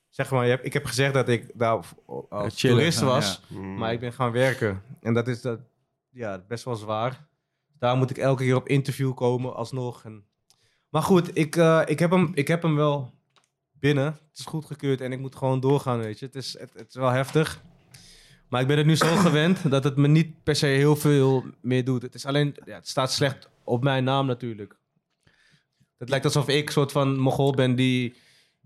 Zeg 0.10 0.32
maar, 0.32 0.44
je 0.44 0.50
hebt, 0.50 0.66
ik 0.66 0.74
heb 0.74 0.86
gezegd 0.86 1.14
dat 1.14 1.30
ik 1.30 1.52
daar 1.56 1.86
als 2.30 2.60
chillen 2.60 2.78
toerist 2.78 3.00
was. 3.00 3.42
Mm. 3.48 3.78
Maar 3.78 3.94
ik 3.94 4.00
ben 4.00 4.14
gaan 4.14 4.32
werken. 4.32 4.82
En 5.02 5.14
dat 5.14 5.28
is 5.28 5.42
dat, 5.42 5.60
ja, 6.10 6.46
best 6.48 6.64
wel 6.64 6.76
zwaar. 6.76 7.28
Daar 7.80 7.98
moet 7.98 8.10
ik 8.10 8.18
elke 8.18 8.44
keer 8.44 8.56
op 8.56 8.68
interview 8.68 9.14
komen, 9.14 9.56
alsnog. 9.56 10.06
En... 10.06 10.26
Maar 10.90 11.02
goed, 11.02 11.38
ik, 11.38 11.56
eh, 11.56 11.82
ik, 11.86 12.00
heb 12.00 12.12
hem, 12.12 12.32
ik 12.34 12.48
heb 12.48 12.62
hem 12.62 12.76
wel 12.76 13.14
binnen. 13.80 14.06
Het 14.06 14.40
is 14.40 14.46
goedgekeurd 14.46 15.02
en 15.02 15.12
ik 15.12 15.20
moet 15.20 15.36
gewoon 15.36 15.60
doorgaan, 15.60 16.00
weet 16.00 16.20
je. 16.20 16.26
Het 16.26 16.36
is, 16.36 16.58
het, 16.60 16.86
is 16.88 16.96
wel 16.96 17.10
heftig. 17.10 17.62
Maar 18.50 18.62
ik 18.62 18.68
ben 18.68 18.78
het 18.78 18.86
nu 18.86 18.96
zo 18.96 19.16
gewend 19.28 19.72
dat 19.72 19.84
het 19.84 19.96
me 19.96 20.08
niet 20.08 20.44
per 20.44 20.56
se 20.56 20.66
heel 20.66 20.96
veel 20.96 21.46
meer 21.62 21.84
doet. 21.86 22.02
Het 22.02 22.16
is 22.16 22.26
alleen, 22.26 22.56
ja, 22.66 22.76
het 22.76 22.88
staat 22.88 23.12
slecht 23.12 23.50
op 23.64 23.84
mijn 23.84 24.04
naam 24.04 24.26
natuurlijk. 24.26 24.78
Het 25.98 26.10
lijkt 26.10 26.26
alsof 26.26 26.48
ik 26.48 26.66
een 26.66 26.74
soort 26.74 26.92
van 26.92 27.18
mogol 27.18 27.52
ben 27.52 27.76
die, 27.76 28.16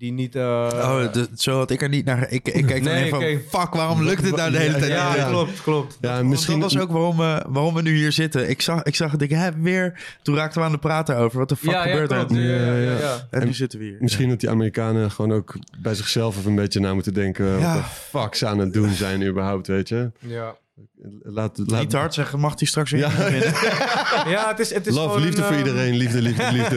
die 0.04 0.12
niet... 0.12 0.36
eh, 0.36 0.44
Oh, 0.74 1.12
de- 1.14 1.28
zo 1.36 1.58
had 1.58 1.72
ik 1.72 1.82
er 1.82 1.90
niet 1.90 2.06
naar... 2.06 2.32
Ik, 2.32 2.48
ik 2.48 2.66
keek 2.66 2.84
dan 2.84 2.94
Nee, 2.94 3.10
van, 3.10 3.18
oké. 3.20 3.40
fuck, 3.50 3.74
waarom 3.74 4.04
lukt 4.04 4.22
het 4.26 4.36
nou 4.36 4.52
de 4.52 4.58
hele 4.58 4.78
tijd? 4.78 4.92
ja, 4.92 5.26
klopt, 5.30 5.62
klopt. 5.62 5.98
Ja, 6.02 6.24
misschien 6.24 6.60
dat 6.60 6.74
was 6.74 6.82
ook 6.82 6.92
waarom, 6.92 7.18
we 7.18 7.44
waarom 7.48 7.74
we 7.74 7.82
nu 7.82 7.96
hier 7.96 8.12
zitten. 8.12 8.50
Ik 8.50 8.62
zag, 8.62 8.84
ik 8.84 8.96
zag 8.96 9.12
het, 9.12 9.22
ik 9.22 9.30
heb 9.30 9.54
weer... 9.58 10.00
Toen 10.22 10.36
raakten 10.36 10.60
we 10.60 10.66
aan 10.66 10.72
het 10.72 10.82
praten 10.82 11.18
over 11.18 11.40
wat 11.40 11.50
de 11.50 11.56
fuck 11.56 11.76
gebeurt 11.82 12.12
er. 12.12 12.18
Ja, 12.18 12.40
ja, 12.40 12.66
Ja, 12.66 12.74
ja, 12.76 12.92
ja. 12.92 12.98
ja. 13.00 13.28
En 13.30 13.46
nu 13.46 13.54
zitten 13.54 13.80
we 13.80 13.86
hier. 13.86 13.98
Misschien 14.00 14.30
dat 14.30 14.40
die 14.40 14.50
Amerikanen 14.50 15.12
gewoon 15.12 15.32
ook 15.34 15.56
bij 15.78 15.96
zichzelf 15.96 16.38
even 16.38 16.50
een 16.50 16.56
beetje 16.56 16.80
na 16.80 16.94
moeten 16.94 17.14
denken. 17.14 17.46
Ja. 17.60 17.74
Wat 17.74 17.84
de 17.84 17.90
fuck 18.20 18.36
ze 18.36 18.46
aan 18.48 18.60
het 18.60 18.74
doen 18.74 18.90
zijn 18.90 19.24
überhaupt, 19.28 19.68
weet 19.68 19.90
je. 19.90 20.12
Ja. 20.20 20.56
Laat, 21.22 21.58
laat, 21.58 21.82
Niet 21.82 21.94
hard 21.94 22.14
zeggen, 22.14 22.40
mag 22.40 22.56
die 22.56 22.68
straks 22.68 22.92
weer 22.92 23.00
Ja. 23.00 23.10
winnen? 23.32 23.54
ja, 24.30 24.48
het 24.48 24.60
is, 24.60 24.74
het 24.74 24.88
is 24.88 24.94
Love, 24.94 25.08
gewoon 25.08 25.22
liefde 25.22 25.42
een, 25.42 25.48
voor 25.48 25.56
ehm, 25.56 25.66
iedereen. 25.66 25.96
Liefde, 25.96 26.22
liefde, 26.22 26.52
liefde. 26.52 26.76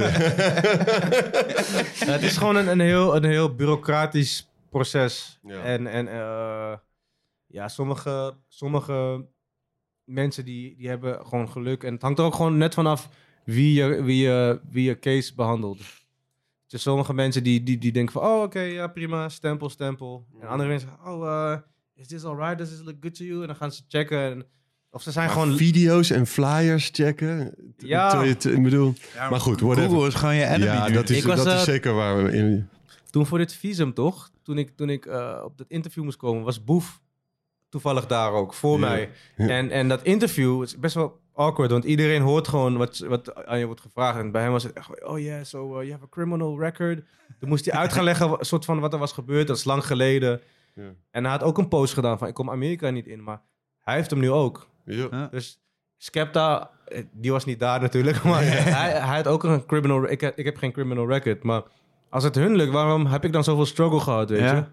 Ja, 2.06 2.12
het 2.18 2.22
is 2.22 2.36
gewoon 2.36 2.56
een, 2.56 2.68
een, 2.68 2.80
heel, 2.80 3.16
een 3.16 3.24
heel 3.24 3.54
bureaucratisch 3.54 4.48
proces. 4.70 5.38
Ja. 5.42 5.62
En, 5.62 5.86
en 5.86 6.08
eh, 6.08 6.76
ja, 7.46 7.68
sommige, 7.68 8.36
sommige 8.48 9.26
mensen 10.04 10.44
die, 10.44 10.76
die 10.76 10.88
hebben 10.88 11.26
gewoon 11.26 11.48
geluk. 11.48 11.82
En 11.82 11.92
het 11.92 12.02
hangt 12.02 12.18
er 12.18 12.24
ook 12.24 12.34
gewoon 12.34 12.56
net 12.56 12.74
vanaf 12.74 13.08
wie 13.44 13.74
je, 13.74 14.02
wie 14.02 14.22
je, 14.22 14.60
wie 14.70 14.84
je 14.84 14.98
case 14.98 15.34
behandelt. 15.34 15.82
Dus 16.66 16.82
sommige 16.82 17.14
mensen 17.14 17.42
die, 17.42 17.62
die, 17.62 17.78
die 17.78 17.92
denken 17.92 18.12
van, 18.12 18.22
oh 18.22 18.42
oké, 18.42 18.60
ja 18.60 18.86
prima, 18.86 19.28
stempel, 19.28 19.68
stempel. 19.68 20.26
En 20.40 20.48
andere 20.48 20.68
mensen 20.68 20.88
zeggen, 20.88 21.12
oh, 21.12 21.26
eh, 21.26 21.58
is 21.96 22.06
this 22.06 22.24
alright? 22.24 22.58
Does 22.58 22.70
this 22.70 22.82
look 22.84 22.96
good 23.00 23.14
to 23.14 23.24
you? 23.24 23.40
En 23.40 23.46
dan 23.46 23.56
gaan 23.56 23.72
ze 23.72 23.82
checken. 23.88 24.18
En, 24.18 24.46
of 24.90 25.02
ze 25.02 25.10
zijn 25.10 25.30
gewoon... 25.30 25.56
Video's 25.56 26.10
en 26.10 26.26
flyers 26.26 26.90
checken. 26.92 27.54
Ja. 27.76 28.22
Ik 28.22 28.62
bedoel, 28.62 28.94
maar 29.30 29.40
goed, 29.40 29.60
whatever. 29.60 29.90
Google 29.90 30.06
is 30.06 30.14
gewoon 30.14 30.34
je 30.34 30.44
enemy 30.44 30.64
ja, 30.64 30.88
nu. 30.88 30.94
dat 30.94 31.10
is, 31.10 31.24
was, 31.24 31.36
dat 31.36 31.46
is 31.46 31.52
eh, 31.52 31.60
zeker 31.60 31.94
waar. 31.94 32.24
We 32.24 32.32
in, 32.32 32.68
Toen 33.10 33.26
voor 33.26 33.38
dit 33.38 33.54
visum 33.54 33.94
toch? 33.94 34.30
Toen 34.42 34.58
ik, 34.58 34.76
toen 34.76 34.90
ik 34.90 35.06
eh, 35.06 35.40
op 35.44 35.58
dat 35.58 35.66
interview 35.68 36.04
moest 36.04 36.16
komen, 36.16 36.44
was 36.44 36.64
Boef 36.64 37.00
toevallig 37.68 38.06
daar 38.06 38.32
ook, 38.32 38.54
voor 38.54 38.78
mij. 38.78 39.10
En, 39.36 39.70
en 39.70 39.88
dat 39.88 40.02
interview 40.02 40.62
is 40.62 40.78
best 40.78 40.94
wel 40.94 41.20
awkward, 41.34 41.70
want 41.70 41.84
iedereen 41.84 42.22
hoort 42.22 42.48
gewoon 42.48 42.76
wat, 42.76 42.98
wat 42.98 43.46
aan 43.46 43.58
je 43.58 43.66
wordt 43.66 43.80
gevraagd. 43.80 44.18
En 44.18 44.30
bij 44.30 44.42
hem 44.42 44.52
was 44.52 44.62
het 44.62 44.72
echt, 44.72 45.04
oh 45.04 45.18
yeah, 45.18 45.44
so 45.44 45.66
uh, 45.66 45.80
you 45.80 45.90
have 45.90 46.04
a 46.04 46.08
criminal 46.10 46.60
record. 46.60 47.02
Toen 47.38 47.48
moest 47.48 47.64
hij 47.64 47.74
uit 47.74 47.92
gaan 47.92 48.04
leggen, 48.04 48.36
soort 48.40 48.64
van 48.64 48.80
wat 48.80 48.92
er 48.92 48.98
was 48.98 49.12
gebeurd. 49.12 49.46
Dat 49.46 49.56
is 49.56 49.64
lang 49.64 49.86
geleden. 49.86 50.40
Ja. 50.76 50.90
En 51.10 51.22
hij 51.22 51.32
had 51.32 51.42
ook 51.42 51.58
een 51.58 51.68
post 51.68 51.94
gedaan 51.94 52.18
van, 52.18 52.28
ik 52.28 52.34
kom 52.34 52.50
Amerika 52.50 52.90
niet 52.90 53.06
in. 53.06 53.22
Maar 53.22 53.40
hij 53.80 53.94
heeft 53.94 54.10
hem 54.10 54.18
nu 54.20 54.30
ook. 54.30 54.68
ja. 54.84 55.28
Dus 55.30 55.60
Skepta, 55.98 56.70
eh, 56.86 57.02
die 57.12 57.32
was 57.32 57.44
niet 57.44 57.60
daar 57.60 57.80
natuurlijk. 57.80 58.22
Maar 58.30 58.42
hij, 58.44 58.90
hij 59.00 59.16
had 59.16 59.26
ook 59.26 59.44
een 59.44 59.66
criminal... 59.66 60.10
Ik, 60.10 60.20
heb- 60.20 60.38
ik 60.38 60.44
heb 60.44 60.56
geen 60.56 60.72
criminal 60.72 61.08
record, 61.08 61.42
maar 61.42 61.62
als 62.10 62.24
het 62.24 62.34
hun 62.34 62.56
lukt, 62.56 62.72
waarom 62.72 63.06
heb 63.06 63.24
ik 63.24 63.32
dan 63.32 63.44
zoveel 63.44 63.66
struggle 63.66 64.00
gehad, 64.00 64.30
weet 64.30 64.40
Ja. 64.40 64.54
je? 64.54 64.64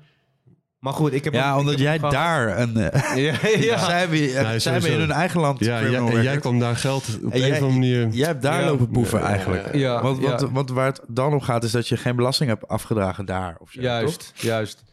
Maar 0.80 0.94
goed, 0.94 1.14
ik 1.14 1.24
heb... 1.24 1.34
Ja, 1.34 1.58
omdat 1.58 1.74
heb 1.74 1.82
jij 1.84 1.96
gehad. 1.98 2.12
daar 2.14 2.60
een... 2.60 2.78
eh, 2.78 3.16
Ja, 3.26 3.48
ja. 3.72 3.78
Zij 3.78 4.00
hebben, 4.00 4.20
Nee, 4.20 4.60
zij 4.60 4.72
hebben 4.74 4.92
in 4.92 5.00
hun 5.00 5.12
eigen 5.12 5.40
land 5.40 5.60
Ja, 5.60 5.82
jij, 5.90 6.28
en 6.34 6.40
kwam 6.40 6.60
daar 6.60 6.76
geld 6.76 7.20
op 7.24 7.32
En 7.32 7.44
een 7.44 7.50
of 7.52 7.56
andere 7.56 7.72
manier. 7.72 8.08
Jij 8.08 8.28
hebt 8.28 8.42
daar 8.42 8.60
Ja. 8.62 8.66
lopen 8.68 8.92
boeven 8.92 9.22
eigenlijk. 9.22 9.76
ja, 9.76 10.02
want, 10.02 10.22
ja. 10.22 10.28
want, 10.30 10.52
want 10.52 10.70
waar 10.70 10.86
het 10.86 11.02
dan 11.08 11.34
om 11.34 11.42
gaat 11.42 11.64
is 11.64 11.72
dat 11.72 11.88
je 11.88 11.98
geen 11.98 12.16
belasting 12.16 12.50
hebt 12.50 12.68
afgedragen 12.68 13.26
daar. 13.26 13.56
Of 13.60 13.72
zo, 13.72 13.76
toch? 13.82 13.84
Juist, 13.90 14.32
juist. 14.36 14.84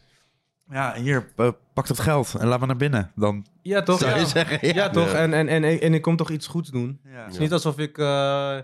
Ja, 0.71 0.93
hier, 0.95 1.27
pak 1.73 1.87
dat 1.87 1.99
geld 1.99 2.35
en 2.39 2.47
laat 2.47 2.59
me 2.59 2.65
naar 2.65 2.75
binnen. 2.75 3.11
Dan 3.15 3.45
Ja, 3.61 3.81
toch? 3.81 3.99
zou 3.99 4.11
Ja, 4.11 4.17
je 4.17 4.25
zeggen. 4.25 4.67
ja, 4.67 4.73
Ja. 4.73 4.89
toch? 4.89 5.13
En, 5.13 5.33
en, 5.33 5.47
en, 5.47 5.63
en 5.63 5.93
ik 5.93 6.01
kom 6.01 6.15
toch 6.15 6.29
iets 6.29 6.47
goeds 6.47 6.69
doen. 6.69 6.99
Ja. 7.05 7.23
Het 7.23 7.33
is 7.33 7.39
niet 7.39 7.53
alsof 7.53 7.77
ik, 7.77 7.97
eh, 7.97 8.57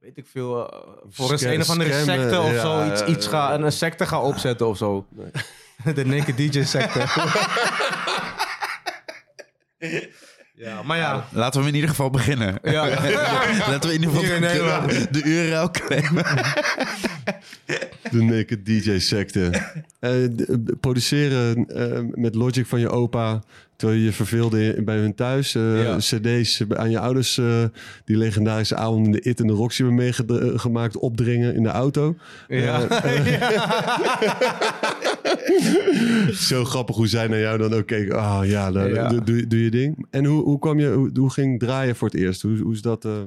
weet 0.00 0.16
ik 0.16 0.26
veel, 0.26 0.70
eh, 0.72 0.80
voor 1.08 1.32
een, 1.32 1.52
een 1.52 1.60
of 1.60 1.70
andere 1.70 1.92
secte 2.02 2.40
of 2.40 2.52
ja, 2.52 2.60
zo 2.60 2.90
iets, 2.90 3.00
ja, 3.00 3.06
iets 3.06 3.24
ja. 3.24 3.30
ga, 3.30 3.54
een 3.54 3.72
secte 3.72 4.06
ga 4.06 4.20
opzetten 4.20 4.66
of 4.68 4.76
zo. 4.76 5.06
De 5.94 6.04
Naked 6.06 6.36
DJ 6.36 6.62
secte. 6.62 7.00
ja, 10.54 10.82
maar 10.82 10.96
ja. 10.98 11.26
Laten 11.32 11.52
we 11.52 11.58
hem 11.58 11.68
in 11.68 11.74
ieder 11.74 11.90
geval 11.90 12.10
beginnen. 12.10 12.58
ja. 12.62 12.86
Laten 13.68 13.88
we 13.88 13.94
in 13.94 14.02
ieder 14.02 14.16
geval 14.20 14.86
de, 14.88 15.06
de 15.10 15.22
URL 15.24 15.70
claimen. 15.70 16.24
De 18.10 18.22
naked 18.22 18.66
DJ 18.66 18.98
secte. 18.98 19.50
Eh, 20.04 20.10
d- 20.24 20.80
produceren 20.80 21.66
eh, 21.68 22.00
met 22.14 22.34
Logic 22.34 22.66
van 22.66 22.80
je 22.80 22.88
opa. 22.90 23.42
Terwijl 23.76 23.98
je 23.98 24.04
je 24.04 24.12
verveelde 24.12 24.82
bij 24.82 24.96
hun 24.96 25.14
thuis. 25.14 25.54
eh, 25.54 25.82
Ja. 25.82 25.96
CD's 25.96 26.62
aan 26.76 26.90
je 26.90 26.98
ouders. 26.98 27.38
eh, 27.38 27.64
die 28.04 28.16
legendarische 28.16 28.76
avond 28.76 29.06
in 29.06 29.12
de 29.12 29.20
IT 29.20 29.40
en 29.40 29.46
de 29.46 29.52
Roxy 29.52 29.82
hebben 29.84 30.04
meegemaakt. 30.04 30.96
Opdringen 30.96 31.54
in 31.54 31.62
de 31.62 31.68
auto. 31.68 32.16
Ja. 32.48 32.80
Zo 36.48 36.64
grappig 36.64 36.96
hoe 36.96 37.06
zij 37.06 37.26
naar 37.28 37.38
jou 37.38 37.58
dan 37.58 37.72
ook 37.72 37.86
keken. 37.86 38.16
Ah 38.18 38.46
ja, 38.46 38.70
Ja. 38.94 39.08
Doe, 39.08 39.22
doe, 39.24 39.46
doe 39.46 39.62
je 39.62 39.70
ding. 39.70 40.06
En 40.10 40.24
hoe, 40.24 40.42
hoe, 40.42 40.58
kwam 40.58 40.78
je, 40.78 40.90
hoe, 40.92 41.10
hoe 41.18 41.30
ging 41.30 41.58
draaien 41.58 41.96
voor 41.96 42.08
het 42.08 42.16
eerst? 42.16 42.42
Hoe, 42.42 42.58
hoe 42.58 42.72
is 42.72 42.82
dat? 42.82 43.04
eh? 43.04 43.22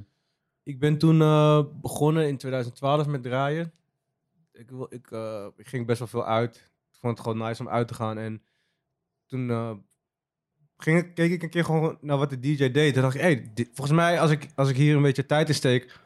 Ik 0.64 0.80
ben 0.80 0.98
toen 0.98 1.22
eh, 1.22 1.64
begonnen 1.82 2.28
in 2.28 2.38
2012 2.38 3.08
met 3.08 3.24
draaien. 3.24 3.72
Ik, 4.54 4.70
wil, 4.70 4.88
ik, 4.90 5.12
eh, 5.12 5.46
ik 5.58 5.68
ging 5.68 5.86
best 5.86 6.00
wel 6.00 6.08
veel 6.08 6.26
uit. 6.26 6.56
Ik 6.92 6.98
vond 7.00 7.18
het 7.18 7.28
gewoon 7.28 7.48
nice 7.48 7.62
om 7.62 7.70
uit 7.70 7.88
te 7.88 7.94
gaan. 7.94 8.18
En 8.18 8.42
toen, 9.28 9.50
ging, 10.78 10.98
ik- 11.00 11.14
keek 11.16 11.32
ik 11.32 11.44
een 11.44 11.50
keer 11.50 11.66
gewoon 11.66 11.98
naar 12.02 12.18
wat 12.18 12.30
de 12.30 12.40
DJ 12.40 12.72
deed. 12.72 12.96
En 12.96 13.02
dacht 13.02 13.16
ik, 13.16 13.22
hey, 13.22 13.52
dit- 13.54 13.70
volgens 13.74 13.98
mij 13.98 14.20
als 14.20 14.32
ik, 14.32 14.48
als 14.56 14.70
ik 14.70 14.76
hier 14.76 14.96
een 14.96 15.02
beetje 15.02 15.26
tijd 15.26 15.48
in 15.50 15.56
steek, 15.56 16.00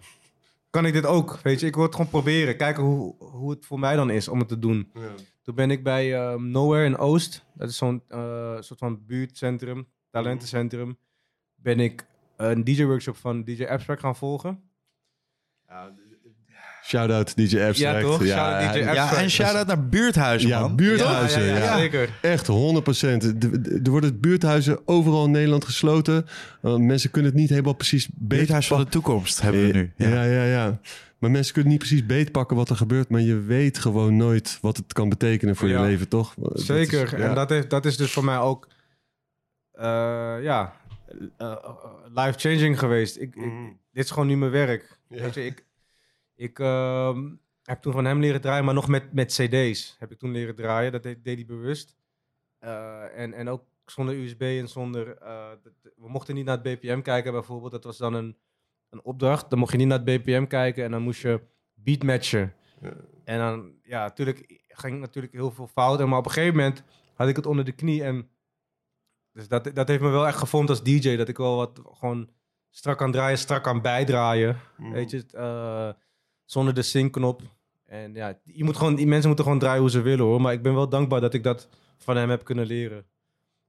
kan 0.69 0.85
ik 0.85 0.93
dit 0.93 1.05
ook. 1.05 1.39
Weet 1.43 1.59
je, 1.59 1.65
ik 1.65 1.75
wil 1.75 1.83
het 1.83 1.95
gewoon 1.95 2.09
proberen. 2.09 2.57
Kijken 2.57 2.83
hoe, 2.83 3.15
hoe 3.19 3.49
het 3.49 3.65
voor 3.65 3.79
mij 3.79 3.95
dan 3.95 4.09
is 4.09 4.27
om 4.27 4.39
het 4.39 4.47
te 4.47 4.59
doen. 4.59 4.91
Toen 5.41 5.55
ben 5.55 5.71
ik 5.71 5.83
bij 5.83 6.15
ehm, 6.15 6.51
Nowhere 6.51 6.85
in 6.85 6.97
Oost. 6.97 7.45
Dat 7.53 7.69
is 7.69 7.77
zo'n 7.77 8.03
eh, 8.07 8.55
soort 8.59 8.79
van 8.79 9.05
buurtcentrum, 9.05 9.87
talentencentrum. 10.09 10.97
Ben 11.55 11.79
ik 11.79 12.05
een 12.37 12.63
DJ-workshop 12.63 13.15
van 13.17 13.43
DJ 13.43 13.63
Abstract 13.65 14.01
gaan 14.01 14.15
volgen. 14.15 14.59
Shout-out 16.83 17.35
DJ 17.35 17.59
Abstract. 17.59 17.77
Ja, 17.77 18.01
toch? 18.01 18.19
DJ 18.19 18.25
Ja, 18.27 19.13
en 19.17 19.29
shout-out 19.29 19.67
naar 19.67 19.87
buurthuizen, 19.87 20.49
Ja, 20.49 20.59
man. 20.59 20.75
buurthuizen. 20.75 21.41
Ja, 21.43 21.47
ja, 21.47 21.57
ja, 21.57 21.63
ja. 21.65 21.77
zeker. 21.77 22.09
Echt 22.21 22.47
100%. 22.47 22.51
Er- 23.83 23.91
worden 23.91 24.19
buurthuizen 24.19 24.87
overal 24.87 25.25
in 25.25 25.31
Nederland 25.31 25.65
gesloten. 25.65 26.25
Uh, 26.63 26.75
mensen 26.75 27.11
kunnen 27.11 27.31
het 27.31 27.39
niet 27.39 27.49
helemaal 27.49 27.73
precies 27.73 28.09
Buurthuis 28.13 28.67
van 28.67 28.79
de 28.79 28.89
toekomst 28.89 29.41
hebben 29.41 29.67
we 29.67 29.73
nu. 29.73 29.91
Ja. 29.95 30.07
ja, 30.09 30.23
ja, 30.23 30.43
ja. 30.43 30.79
Maar 31.21 31.31
mensen 31.31 31.53
kunnen 31.53 31.71
niet 31.71 31.79
precies 31.79 32.05
beetpakken 32.05 32.55
wat 32.57 32.69
er 32.69 32.75
gebeurt. 32.75 33.09
Maar 33.09 33.21
je 33.21 33.39
weet 33.39 33.77
gewoon 33.77 34.17
nooit 34.17 34.57
wat 34.61 34.77
het 34.77 34.93
kan 34.93 35.09
betekenen 35.09 35.55
voor 35.55 35.67
je 35.67 35.79
leven, 35.79 36.07
toch? 36.09 36.33
Dat 36.37 36.57
is- 36.57 36.65
Zeker. 36.65 37.19
ja. 37.19 37.29
En 37.29 37.35
dat 37.35 37.51
is, 37.51 37.67
dat 37.67 37.85
is 37.85 37.97
dus 37.97 38.13
voor 38.13 38.23
mij 38.23 38.37
ook 38.39 38.67
eh, 39.71 39.83
ja, 40.41 40.75
eh, 41.37 41.55
life-changing 42.13 42.79
geweest. 42.79 43.15
Ik, 43.15 43.35
ik- 43.35 43.45
Mhm. 43.45 43.65
dit 43.91 44.03
is 44.03 44.11
gewoon 44.11 44.27
nu 44.27 44.37
mijn 44.37 44.51
werk. 44.51 44.99
Ja. 45.09 45.21
Weet 45.21 45.33
je, 45.33 45.45
ik, 45.45 45.65
ik 46.35 46.59
ehm, 46.59 47.29
heb 47.63 47.81
toen 47.81 47.93
van 47.93 48.05
hem 48.05 48.19
leren 48.19 48.41
draaien, 48.41 48.65
maar 48.65 48.73
nog 48.73 48.87
met, 48.87 49.13
met 49.13 49.27
cd's 49.31 49.95
heb 49.99 50.11
ik 50.11 50.19
toen 50.19 50.31
leren 50.31 50.55
draaien. 50.55 50.91
Dat 50.91 51.03
deed, 51.03 51.23
deed 51.23 51.35
hij 51.35 51.45
bewust. 51.45 51.95
Eh, 52.59 53.03
en, 53.19 53.33
en 53.33 53.47
ook 53.49 53.63
zonder 53.85 54.15
USB 54.15 54.41
en 54.41 54.67
zonder... 54.67 55.17
eh, 55.17 55.49
we 55.95 56.09
mochten 56.09 56.35
niet 56.35 56.45
naar 56.45 56.59
het 56.63 56.79
BPM 56.79 57.01
kijken 57.01 57.31
bijvoorbeeld. 57.31 57.71
Dat 57.71 57.83
was 57.83 57.97
dan 57.97 58.13
een, 58.13 58.37
een 58.91 59.03
opdracht. 59.03 59.49
Dan 59.49 59.59
mocht 59.59 59.71
je 59.71 59.77
niet 59.77 59.87
naar 59.87 59.99
het 59.99 60.05
BPM 60.05 60.45
kijken 60.45 60.83
en 60.83 60.91
dan 60.91 61.01
moest 61.01 61.21
je 61.21 61.41
beat 61.73 62.03
matchen. 62.03 62.53
En 63.23 63.37
dan, 63.37 63.73
ja, 63.83 64.01
natuurlijk 64.01 64.61
ging 64.67 64.99
natuurlijk 64.99 65.33
heel 65.33 65.51
veel 65.51 65.67
fouten. 65.67 66.09
Maar 66.09 66.19
op 66.19 66.25
een 66.25 66.31
gegeven 66.31 66.55
moment 66.55 66.83
had 67.13 67.27
ik 67.27 67.35
het 67.35 67.45
onder 67.45 67.65
de 67.65 67.71
knie. 67.71 68.03
En 68.03 68.29
dus 69.33 69.47
dat, 69.47 69.71
dat 69.73 69.87
heeft 69.87 70.01
me 70.01 70.09
wel 70.09 70.27
echt 70.27 70.37
gevormd 70.37 70.69
als 70.69 70.83
DJ. 70.83 71.15
Dat 71.15 71.27
ik 71.27 71.37
wel 71.37 71.55
wat 71.55 71.81
gewoon 71.83 72.29
strak 72.69 72.97
kan 72.97 73.11
draaien, 73.11 73.37
strak 73.37 73.63
kan 73.63 73.81
bijdraaien. 73.81 74.57
Weet 74.77 75.11
je, 75.11 75.25
eh, 75.31 75.89
zonder 76.45 76.73
de 76.73 76.81
sync-knop. 76.81 77.41
En 77.85 78.13
ja, 78.13 78.39
je 78.43 78.63
moet 78.63 78.77
gewoon, 78.77 78.95
die 78.95 79.07
mensen 79.07 79.27
moeten 79.27 79.45
gewoon 79.45 79.59
draaien 79.59 79.81
hoe 79.81 79.89
ze 79.89 80.01
willen 80.01 80.25
hoor. 80.25 80.41
Maar 80.41 80.53
ik 80.53 80.61
ben 80.61 80.73
wel 80.73 80.89
dankbaar 80.89 81.21
dat 81.21 81.33
ik 81.33 81.43
dat 81.43 81.69
van 81.97 82.17
hem 82.17 82.29
heb 82.29 82.43
kunnen 82.43 82.65
leren. 82.65 83.05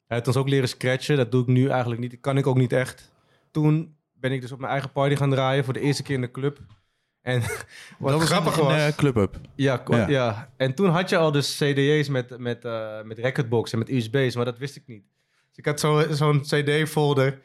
Hij 0.07 0.17
heeft 0.17 0.27
ons 0.27 0.37
ook 0.37 0.49
leren 0.49 0.69
scratchen. 0.69 1.17
Dat 1.17 1.31
doe 1.31 1.43
ik 1.43 1.49
nu 1.49 1.69
eigenlijk 1.69 2.01
niet. 2.01 2.11
Dat 2.11 2.21
kan 2.21 2.39
ik 2.39 2.47
ook 2.47 2.57
niet 2.57 2.73
echt. 2.73 3.13
Toen 3.51 3.97
ben 4.23 4.33
ik 4.33 4.41
dus 4.41 4.53
op 4.53 4.59
mijn 4.59 4.73
eigen 4.73 4.93
party 4.93 5.17
gaan 5.17 5.31
draaien. 5.31 5.65
Voor 5.65 5.73
de 5.73 5.81
eerste 5.81 6.03
keer 6.03 6.15
in 6.15 6.21
de 6.21 6.31
club. 6.31 6.59
En 7.23 7.41
wat 7.99 8.11
Dat 8.11 8.21
was 8.21 8.29
grappig 8.31 8.57
was... 8.57 8.73
een, 8.73 8.79
eh, 8.79 8.93
Club 8.97 9.17
Up. 9.17 9.37
Ja, 9.55 9.83
Ja. 9.89 10.09
ja. 10.09 10.51
En 10.57 10.75
toen 10.75 10.89
had 10.89 11.09
je 11.09 11.17
al 11.17 11.33
dus 11.33 11.57
CD's 11.57 12.09
met, 12.09 12.39
met, 12.39 12.65
eh 12.65 13.03
met 13.03 13.19
recordbox 13.19 13.73
en 13.73 13.79
met 13.79 13.89
USB's, 13.91 14.37
maar 14.37 14.45
dat 14.45 14.59
wist 14.59 14.77
ik 14.77 14.83
niet. 14.87 15.03
Dus 15.49 15.57
ik 15.57 15.65
had 15.65 15.81
zo- 15.81 16.07
zo'n 16.13 16.41
CD-folder 16.41 17.41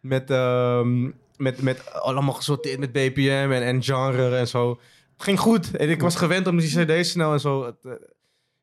met, 0.00 0.30
ehm, 0.30 1.02
met, 1.36 1.62
met 1.62 1.92
allemaal 1.92 2.34
gesorteerd 2.34 2.78
met 2.78 2.92
BPM 2.92 3.48
en, 3.52 3.62
en 3.62 3.82
genre 3.82 4.36
en 4.36 4.48
zo. 4.48 4.80
Het 5.12 5.22
ging 5.22 5.38
goed. 5.40 5.76
En 5.76 5.88
ik 5.90 6.00
was 6.00 6.16
gewend 6.16 6.46
om 6.46 6.58
die 6.58 6.84
CD's 6.84 7.10
snel 7.10 7.32
en 7.32 7.40
zo. 7.40 7.64
Het, 7.64 7.76
eh, 7.84 7.92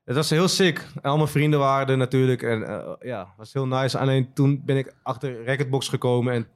het 0.06 0.16
was 0.16 0.30
heel 0.30 0.48
sick. 0.48 0.86
En 1.02 1.10
al 1.10 1.16
mijn 1.18 1.30
vrienden 1.30 1.60
waren 1.60 1.88
er 1.88 1.98
natuurlijk. 1.98 2.44
En 2.44 2.60
ja, 3.02 3.20
het 3.20 3.38
was 3.38 3.54
heel 3.54 3.68
nice. 3.68 3.98
Alleen 3.98 4.34
toen 4.34 4.62
ben 4.66 4.78
ik 4.78 4.94
achter 5.04 5.44
recordbox 5.44 5.88
gekomen 5.90 6.34
en 6.34 6.48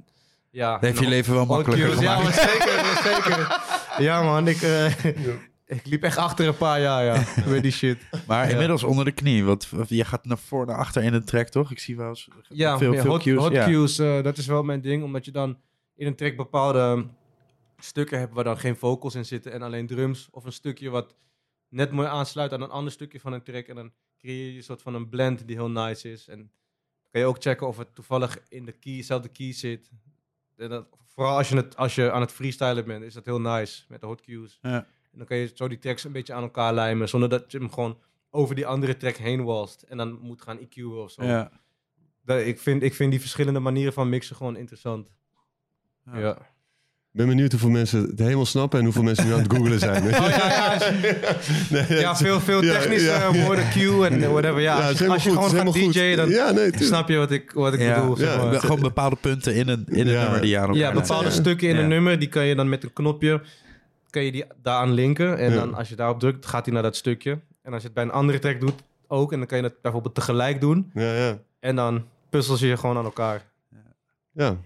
ja. 0.54 0.72
Dat 0.72 0.82
heeft 0.82 1.00
je 1.00 1.08
leven 1.08 1.34
wel 1.34 1.46
makkelijker 1.46 1.88
Cues, 1.90 2.00
Ja, 2.00 2.16
gemaakt. 2.16 2.36
maar 2.36 2.50
zeker, 2.50 3.14
zeker. 3.14 3.62
Ja, 4.08 4.24
man, 4.24 4.48
ik, 4.48 4.62
eh, 4.62 5.06
ik 5.66 5.86
liep 5.86 6.04
echt 6.04 6.18
achter 6.18 6.48
een 6.48 6.58
paar 6.58 6.82
jaar, 6.82 7.04
ja, 7.04 7.24
met 7.52 7.62
die 7.64 7.72
shit. 7.72 7.98
Maar 8.28 8.46
Ja. 8.46 8.52
inmiddels 8.52 8.84
onder 8.84 9.06
de 9.06 9.12
knie. 9.12 9.44
Want 9.46 9.70
je 9.88 10.06
gaat 10.06 10.26
naar 10.26 10.38
voor 10.38 10.66
naar 10.66 10.78
achter 10.78 11.04
in 11.04 11.14
een 11.14 11.26
track, 11.26 11.48
toch? 11.48 11.72
Ik 11.72 11.80
zie 11.80 11.98
wel 11.98 12.10
eens 12.10 12.28
Ja, 12.50 12.78
veel, 12.78 12.94
ja, 12.94 13.02
veel 13.02 13.12
hot, 13.12 13.22
cues. 13.24 13.38
hot 13.38 13.52
ja. 13.52 13.66
cues, 13.66 14.00
eh, 14.00 14.22
dat 14.24 14.38
is 14.38 14.46
wel 14.46 14.64
mijn 14.64 14.82
ding, 14.82 15.04
omdat 15.04 15.26
je 15.26 15.32
dan 15.32 15.58
in 15.96 16.08
een 16.08 16.16
track 16.16 16.36
bepaalde 16.36 17.06
stukken 17.78 18.20
hebt 18.20 18.34
waar 18.34 18.44
dan 18.44 18.58
geen 18.58 18.76
vocals 18.76 19.16
in 19.16 19.26
zitten 19.26 19.52
en 19.52 19.62
alleen 19.62 19.88
drums. 19.88 20.28
Of 20.32 20.46
een 20.46 20.52
stukje 20.54 20.90
wat 20.90 21.16
net 21.70 21.92
mooi 21.92 22.08
aansluit 22.08 22.54
aan 22.54 22.62
een 22.62 22.70
ander 22.70 22.92
stukje 22.92 23.20
van 23.20 23.34
een 23.34 23.44
track. 23.44 23.68
En 23.68 23.76
dan 23.76 23.92
creëer 24.20 24.52
je 24.52 24.58
een 24.58 24.64
soort 24.64 24.82
van 24.82 24.94
een 24.96 25.10
blend 25.10 25.48
die 25.48 25.56
heel 25.56 25.70
nice 25.70 26.12
is. 26.12 26.28
En 26.28 26.52
kan 27.12 27.22
je 27.22 27.28
ook 27.28 27.38
checken 27.42 27.68
of 27.68 27.78
het 27.78 27.96
toevallig 27.96 28.38
in 28.50 28.66
de 28.66 28.72
key, 28.72 28.96
dezelfde 28.96 29.30
key 29.30 29.52
zit. 29.54 29.90
En 30.64 30.70
dat, 30.70 30.88
vooral 31.06 31.38
als 31.38 31.50
je, 31.50 31.56
het, 31.56 31.78
als 31.78 31.96
je 31.96 32.12
aan 32.12 32.22
het 32.22 32.32
freestylen 32.32 32.86
bent, 32.86 33.04
is 33.04 33.14
dat 33.14 33.26
heel 33.26 33.42
nice 33.42 33.84
met 33.88 34.02
de 34.02 34.08
hot 34.08 34.22
cues. 34.22 34.60
Ja. 34.62 34.88
En 35.12 35.18
dan 35.18 35.28
kan 35.28 35.38
je 35.38 35.52
zo 35.54 35.68
die 35.68 35.78
tracks 35.78 36.04
een 36.04 36.12
beetje 36.12 36.34
aan 36.34 36.44
elkaar 36.44 36.74
lijmen, 36.74 37.10
zonder 37.10 37.30
dat 37.30 37.52
je 37.52 37.58
hem 37.58 37.72
gewoon 37.72 38.00
over 38.30 38.56
die 38.56 38.68
andere 38.68 38.98
track 38.98 39.16
heen 39.16 39.44
walst. 39.44 39.82
En 39.82 39.98
dan 39.98 40.20
moet 40.22 40.42
gaan 40.42 40.60
EQ'en 40.60 40.84
of 40.84 41.12
zo. 41.12 41.24
Ja. 41.24 41.52
Dat, 42.22 42.40
ik, 42.40 42.60
vind, 42.60 42.84
ik 42.84 42.94
vind 42.94 43.12
die 43.12 43.20
verschillende 43.20 43.60
manieren 43.60 43.94
van 43.94 44.10
mixen 44.10 44.36
gewoon 44.36 44.56
interessant. 44.56 45.10
Ja. 46.06 46.20
Ja. 46.20 46.53
Ik 47.14 47.20
ben 47.20 47.28
benieuwd 47.28 47.52
hoeveel 47.52 47.70
mensen 47.70 48.02
het 48.02 48.20
helemaal 48.20 48.46
snappen 48.46 48.80
en 48.80 48.86
hoeveel 48.86 49.04
mensen 49.04 49.26
nu 49.26 49.34
aan 49.34 49.40
het 49.42 49.54
googlen 49.54 49.80
zijn. 49.80 50.04
Oh 50.04 50.10
ja, 50.10 50.48
ja, 50.50 50.78
Nee, 51.90 52.00
ja 52.00 52.16
veel, 52.16 52.40
veel 52.40 52.62
technische 52.62 53.08
ja, 53.08 53.30
ja. 53.34 53.42
woorden, 53.44 53.70
cue 53.70 54.08
en 54.08 54.32
whatever. 54.32 54.60
Ja, 54.62 54.78
Ja, 54.78 54.82
het 54.82 54.86
als 54.86 54.92
is 54.92 54.98
je, 54.98 55.04
helemaal 55.04 55.14
als 55.16 55.24
je 55.24 55.30
goed, 55.30 55.58
gewoon 55.58 55.74
gaat 55.74 55.94
DJ'en, 55.94 56.16
dan 56.18 56.30
Ja, 56.30 56.46
nee, 56.52 56.64
tuurlijk. 56.64 56.84
snap 56.84 57.10
je 57.10 57.18
wat 57.18 57.32
ik, 57.32 57.52
wat 57.52 57.74
ik 57.74 57.80
Ja, 57.80 58.00
bedoel. 58.00 58.16
zeg 58.16 58.36
ja, 58.36 58.44
maar. 58.46 58.60
Gewoon 58.60 58.80
bepaalde 58.80 59.16
punten 59.16 59.56
in 59.56 59.68
een, 59.68 59.86
in 59.88 60.08
een 60.08 60.14
Ja. 60.14 60.22
nummer 60.22 60.42
die 60.42 60.50
je 60.50 60.58
aan 60.58 60.64
elkaar 60.68 60.78
Ja, 60.82 60.92
bepaalde 60.92 61.26
Ja. 61.26 61.32
stukken 61.32 61.70
in 61.70 61.76
Ja. 61.76 61.82
een 61.82 61.88
nummer, 61.88 62.20
die 62.20 62.30
kan 62.30 62.46
je 62.46 62.56
dan 62.56 62.70
met 62.70 62.84
een 62.84 62.94
knopje, 62.94 63.42
kan 64.10 64.24
je 64.24 64.32
die 64.32 64.46
daaraan 64.62 64.92
linken. 64.94 65.38
En 65.38 65.52
Ja. 65.54 65.60
dan 65.60 65.74
als 65.74 65.90
je 65.90 65.96
daarop 65.96 66.20
drukt, 66.20 66.46
gaat 66.46 66.66
hij 66.66 66.74
naar 66.74 66.84
dat 66.84 66.96
stukje. 66.96 67.40
En 67.64 67.72
als 67.74 67.82
je 67.82 67.86
het 67.88 67.94
bij 67.96 68.04
een 68.04 68.12
andere 68.12 68.40
track 68.40 68.60
doet, 68.60 68.84
ook. 69.08 69.32
En 69.32 69.38
dan 69.38 69.48
kan 69.48 69.58
je 69.58 69.64
dat 69.64 69.74
bijvoorbeeld 69.82 70.16
tegelijk 70.16 70.62
doen. 70.62 70.92
Ja, 70.94 71.14
ja. 71.14 71.38
En 71.60 71.76
dan 71.76 72.04
puzzels 72.30 72.60
je 72.60 72.78
gewoon 72.78 72.98
aan 72.98 73.06
elkaar. 73.06 73.42
ja. 74.34 74.58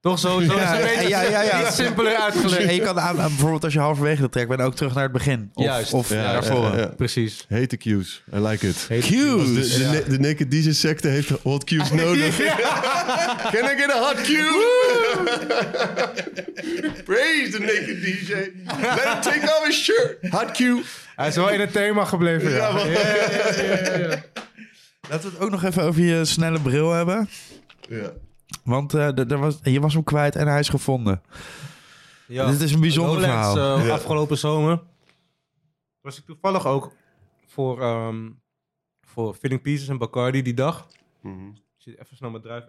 Toch 0.00 0.18
zo? 0.18 0.28
zo 0.28 0.38
is 0.38 0.46
Ja, 0.46 0.76
een 0.78 0.82
beetje 0.86 1.08
ja, 1.08 1.22
ja, 1.22 1.42
ja. 1.42 1.66
iets 1.66 1.76
simpeler 1.76 2.14
uitgelegd. 2.16 2.62
En 2.68 2.74
je 2.74 2.80
kan 2.80 3.00
aan, 3.00 3.20
aan- 3.20 3.28
bijvoorbeeld 3.28 3.64
als 3.64 3.72
je 3.72 3.78
halverwege 3.78 4.22
de 4.22 4.28
track 4.28 4.48
bent 4.48 4.60
ook 4.60 4.74
terug 4.74 4.94
naar 4.94 5.02
het 5.02 5.12
begin. 5.12 5.50
Of, 5.54 5.64
Juist. 5.64 5.92
Of 5.92 6.08
Ja, 6.08 6.32
daarvoor. 6.32 6.64
ja, 6.70 6.76
ja. 6.76 6.86
Precies. 6.86 7.44
Hete 7.48 7.76
cues. 7.76 8.22
I 8.34 8.38
like 8.38 8.68
it. 8.68 8.84
Heet- 8.88 9.06
Cues. 9.06 9.46
De, 9.72 9.78
de, 9.78 9.84
Ja. 9.84 9.90
ne- 9.90 10.04
de 10.08 10.18
Naked 10.18 10.50
DJ 10.50 10.70
secte 10.72 11.08
heeft 11.08 11.28
hot 11.42 11.64
cues 11.64 11.90
nodig. 12.02 12.36
Can 12.36 13.64
I 13.64 13.76
get 13.76 13.90
a 13.90 13.98
hot 13.98 14.20
cue? 14.22 14.68
Praise 17.04 17.50
the 17.50 17.58
Naked 17.58 18.02
DJ. 18.02 18.32
Let 18.80 19.04
him 19.04 19.20
take 19.20 19.42
off 19.42 19.66
his 19.66 19.82
shirt. 19.84 20.16
Hot 20.30 20.50
cue. 20.50 20.82
Hij 21.16 21.28
is 21.28 21.36
wel 21.36 21.48
in 21.50 21.60
het 21.60 21.72
thema 21.72 22.04
gebleven, 22.04 22.50
ja, 22.50 22.68
ja, 22.78 22.84
ja, 22.86 23.96
ja. 23.98 24.22
Laten 25.08 25.28
we 25.28 25.34
het 25.34 25.38
ook 25.40 25.50
nog 25.50 25.64
even 25.64 25.82
over 25.82 26.02
je 26.02 26.24
snelle 26.24 26.60
bril 26.60 26.92
hebben. 26.92 27.28
Ja. 27.88 28.10
Want 28.64 28.94
eh, 28.94 29.38
was, 29.38 29.58
je 29.62 29.80
was 29.80 29.94
hem 29.94 30.04
kwijt 30.04 30.36
en 30.36 30.46
hij 30.48 30.58
is 30.60 30.68
gevonden. 30.68 31.22
Ja. 32.26 32.50
Dit 32.50 32.60
is 32.60 32.72
een 32.72 32.80
bijzonder 32.80 33.20
Lowlands, 33.20 33.52
verhaal. 33.52 33.78
eh, 33.78 33.86
Ja. 33.86 33.92
Afgelopen 33.92 34.38
zomer 34.38 34.82
was 36.00 36.18
ik 36.18 36.24
toevallig 36.24 36.66
ook 36.66 36.92
voor, 37.46 37.82
ehm 37.82 38.28
voor 39.06 39.34
Filling 39.34 39.62
Pieces 39.62 39.88
en 39.88 39.98
Bacardi 39.98 40.42
die 40.42 40.54
dag. 40.54 40.86
Mhm. 41.22 41.46
Ik 41.48 41.54
zit 41.76 41.98
even 42.00 42.16
snel 42.16 42.30
met 42.30 42.42
druif. 42.42 42.64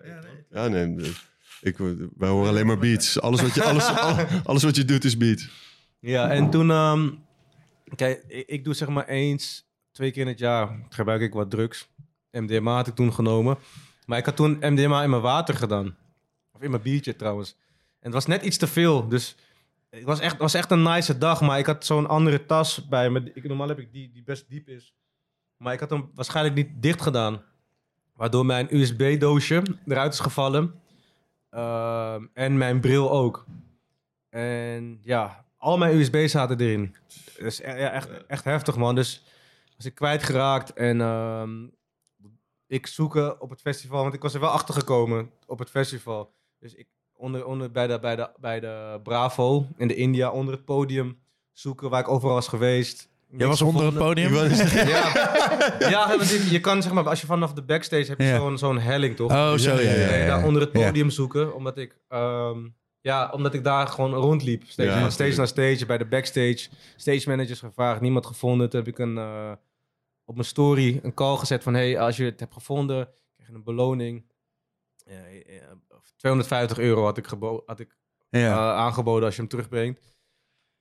Ja, 0.50 0.68
nee. 0.68 0.96
de- 0.96 1.14
Ik, 1.62 1.78
wij 2.18 2.30
horen 2.30 2.50
alleen 2.50 2.66
maar 2.66 2.78
beats. 2.78 3.22
Alles 3.22 3.42
wat 3.42 3.54
je, 3.54 3.64
alles, 3.64 3.88
al- 3.98 4.26
alles 4.44 4.64
wat 4.64 4.76
je 4.76 4.86
doet 4.86 5.04
is 5.04 5.18
beats. 5.18 5.50
Ja, 6.00 6.30
en 6.30 6.50
toen... 6.50 6.72
ehm, 6.72 7.10
kijk, 7.96 8.24
ik, 8.28 8.48
ik 8.48 8.64
doe 8.64 8.74
zeg 8.74 8.88
maar 8.88 9.06
eens, 9.08 9.66
twee 9.92 10.12
keer 10.12 10.22
in 10.22 10.28
het 10.28 10.40
jaar 10.40 10.86
gebruik 10.90 11.22
ik 11.22 11.34
wat 11.34 11.50
drugs. 11.52 11.90
MDMA 12.32 12.76
had 12.76 12.88
ik 12.88 12.96
toen 12.96 13.14
genomen. 13.14 13.58
Maar 14.12 14.20
ik 14.20 14.26
had 14.26 14.36
toen 14.36 14.58
MDMA 14.60 15.04
in 15.04 15.10
mijn 15.10 15.22
water 15.22 15.56
gedaan. 15.56 15.98
Of 16.52 16.62
in 16.62 16.70
mijn 16.70 16.82
biertje 16.82 17.16
trouwens. 17.16 17.56
En 17.80 17.98
het 18.00 18.14
was 18.14 18.26
net 18.26 18.44
iets 18.44 18.58
te 18.58 18.68
veel. 18.68 19.08
Dus 19.08 19.36
het 19.90 20.04
was 20.04 20.20
echt, 20.20 20.38
was 20.38 20.54
echt 20.54 20.72
een 20.72 20.84
nice 20.84 21.18
dag. 21.18 21.42
Maar 21.42 21.60
ik 21.60 21.66
had 21.66 21.86
zo'n 21.86 22.08
andere 22.08 22.46
tas 22.46 22.88
bij 22.88 23.10
me. 23.10 23.32
Ik, 23.34 23.44
normaal 23.44 23.68
heb 23.68 23.80
ik 23.80 23.92
die 23.92 24.12
die 24.12 24.24
best 24.24 24.50
diep 24.50 24.68
is. 24.68 24.94
Maar 25.58 25.74
ik 25.74 25.80
had 25.80 25.90
hem 25.90 26.12
waarschijnlijk 26.16 26.56
niet 26.56 26.70
dicht 26.82 27.02
gedaan. 27.02 27.42
Waardoor 28.14 28.46
mijn 28.46 28.68
USB-doosje 28.76 29.64
eruit 29.86 30.14
is 30.14 30.20
gevallen. 30.20 30.82
Ehm, 31.50 32.26
en 32.34 32.58
mijn 32.58 32.80
bril 32.80 33.12
ook. 33.12 33.46
En 34.30 35.00
ja, 35.02 35.46
al 35.58 35.78
mijn 35.78 35.98
USB's 35.98 36.32
zaten 36.32 36.60
erin. 36.60 36.96
Dus 37.38 37.58
ja, 37.58 37.92
echt, 37.92 38.26
echt 38.28 38.44
heftig, 38.44 38.78
man. 38.78 38.96
Dus 38.96 39.24
was 39.76 39.86
ik 39.86 39.96
kwijtgeraakt 39.96 40.74
en 40.74 41.02
ehm, 41.02 41.68
ik 42.72 42.88
zoeken 42.88 43.42
op 43.42 43.50
het 43.50 43.62
festival, 43.62 44.02
want 44.02 44.14
ik 44.14 44.22
was 44.22 44.34
er 44.34 44.40
wel 44.40 44.50
achter 44.50 44.74
gekomen 44.74 45.30
op 45.46 45.60
het 45.60 45.70
festival. 45.70 46.34
Dus 46.60 46.74
ik 46.74 46.88
onder, 47.14 47.46
onder 47.46 47.72
bij, 47.72 47.88
de, 47.88 48.00
bij, 48.00 48.16
de, 48.16 48.30
bij 48.40 48.60
de 48.60 49.00
Bravo 49.04 49.66
in 49.78 49.88
de 49.88 49.96
India 49.96 50.30
onder 50.30 50.54
het 50.54 50.66
podium 50.66 51.20
zoeken 51.52 51.90
waar 51.90 52.00
ik 52.00 52.08
overal 52.08 52.34
was 52.36 52.48
geweest. 52.48 53.10
Jij 53.38 53.48
was 53.48 53.62
onder 53.62 53.86
het 53.86 53.98
podium? 53.98 54.34
Ja, 54.34 55.12
ja 55.80 56.16
je, 56.50 56.60
kan 56.62 56.82
zeg 56.84 56.92
maar, 56.92 57.10
als 57.10 57.22
je 57.22 57.26
vanaf 57.28 57.54
de 57.54 57.62
backstage 57.62 58.06
heb 58.06 58.20
je 58.20 58.26
Ja. 58.26 58.38
zo'n 58.38 58.58
zo'n 58.58 58.78
helling 58.80 59.16
toch? 59.16 59.32
Oh, 59.32 59.54
zo, 59.54 59.74
ja, 59.74 59.80
ja, 59.80 59.92
ja, 59.92 60.16
ja. 60.16 60.26
Daar 60.26 60.46
onder 60.46 60.62
het 60.62 60.72
podium 60.72 61.10
zoeken, 61.10 61.56
omdat 61.56 61.78
ik, 61.78 61.98
ehm, 62.08 62.60
ja, 63.02 63.30
omdat 63.34 63.54
ik 63.54 63.64
daar 63.64 63.88
gewoon 63.88 64.14
rondliep. 64.14 64.64
Steeds 64.64 64.78
natuurlijk. 64.78 65.38
naar 65.38 65.48
stage, 65.48 65.86
bij 65.86 65.98
de 65.98 66.06
backstage. 66.06 66.68
Stage 66.96 67.30
managers 67.30 67.60
gevraagd, 67.60 68.02
niemand 68.02 68.26
gevonden. 68.26 68.70
Toen 68.70 68.80
heb 68.80 68.90
ik 68.90 69.00
een, 69.00 69.18
eh, 69.18 69.52
op 70.32 70.38
mijn 70.38 70.48
story 70.48 71.00
een 71.04 71.14
call 71.14 71.38
gezet 71.38 71.64
van, 71.64 71.74
hey, 71.74 72.00
als 72.00 72.18
je 72.18 72.24
het 72.24 72.40
hebt 72.40 72.54
gevonden, 72.54 73.10
krijg 73.36 73.50
je 73.50 73.56
een 73.56 73.64
beloning. 73.64 74.24
Ja, 75.06 75.28
ja, 75.48 75.98
250 76.16 76.78
euro 76.80 77.04
had 77.04 77.18
ik, 77.18 77.26
had 77.66 77.80
ik 77.80 77.98
Ja. 78.30 78.52
eh, 78.52 78.76
aangeboden 78.78 79.26
als 79.26 79.36
je 79.36 79.42
hem 79.42 79.50
terugbrengt. 79.50 80.02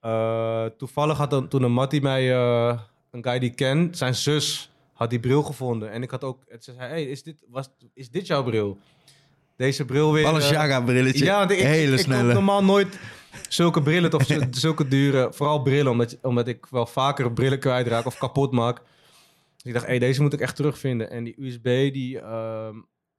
Eh, 0.01 0.64
toevallig 0.64 1.16
had 1.18 1.30
dan, 1.30 1.48
toen 1.48 1.62
een 1.62 1.72
Mattie 1.72 2.01
mij, 2.03 2.32
eh, 2.32 2.80
een 3.11 3.22
guy 3.24 3.38
die 3.38 3.51
ik 3.51 3.57
ken, 3.57 3.88
zijn 3.94 4.14
zus 4.14 4.70
had 4.92 5.11
die 5.11 5.20
bril 5.20 5.42
gevonden. 5.42 5.90
En 5.90 6.03
ik 6.03 6.11
had 6.11 6.24
ook, 6.24 6.42
het 6.48 6.64
ze 6.64 6.72
zei, 6.72 6.88
hey, 6.88 7.05
is 7.05 7.22
dit, 7.22 7.44
was, 7.48 7.68
is 7.94 8.11
dit 8.11 8.26
jouw 8.26 8.42
bril? 8.42 8.78
Deze 9.57 9.84
bril 9.84 10.12
weer... 10.12 10.22
Balenciaga 10.24 10.80
brilletje. 10.80 11.24
ja, 11.24 11.38
want 11.38 11.51
ik, 11.51 11.59
Hele 11.59 11.92
ik, 11.96 11.98
snelle. 12.03 12.32
normaal 12.32 12.64
nooit 12.64 12.98
zulke 13.48 13.82
brillen 13.82 14.12
of 14.14 14.22
zul- 14.26 14.46
zulke 14.51 14.88
dure, 14.88 15.32
vooral 15.32 15.62
brillen, 15.62 15.90
omdat, 15.92 16.18
omdat 16.22 16.48
ik 16.48 16.66
wel 16.66 16.86
vaker 16.86 17.32
brillen 17.32 17.59
kwijtraak 17.59 18.07
of 18.07 18.18
kapot 18.18 18.53
maak. 18.53 18.82
Dus 19.62 19.72
ik 19.72 19.72
dacht, 19.72 19.86
hey, 19.86 19.98
deze 19.98 20.22
moet 20.22 20.32
ik 20.32 20.40
echt 20.40 20.56
terugvinden. 20.56 21.11
En 21.11 21.24
die 21.24 21.34
USB, 21.38 21.92
die 21.92 22.20
ehm, 22.20 22.74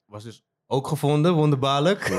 was 0.05 0.23
dus 0.23 0.43
ook 0.67 0.87
gevonden, 0.87 1.33
wonderbaarlijk. 1.33 1.99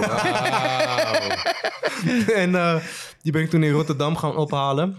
en 2.35 2.55
eh, 2.55 2.77
die 3.23 3.33
ben 3.33 3.43
ik 3.43 3.51
toen 3.51 3.63
in 3.63 3.73
Rotterdam 3.73 4.17
gaan 4.17 4.37
ophalen. 4.37 4.99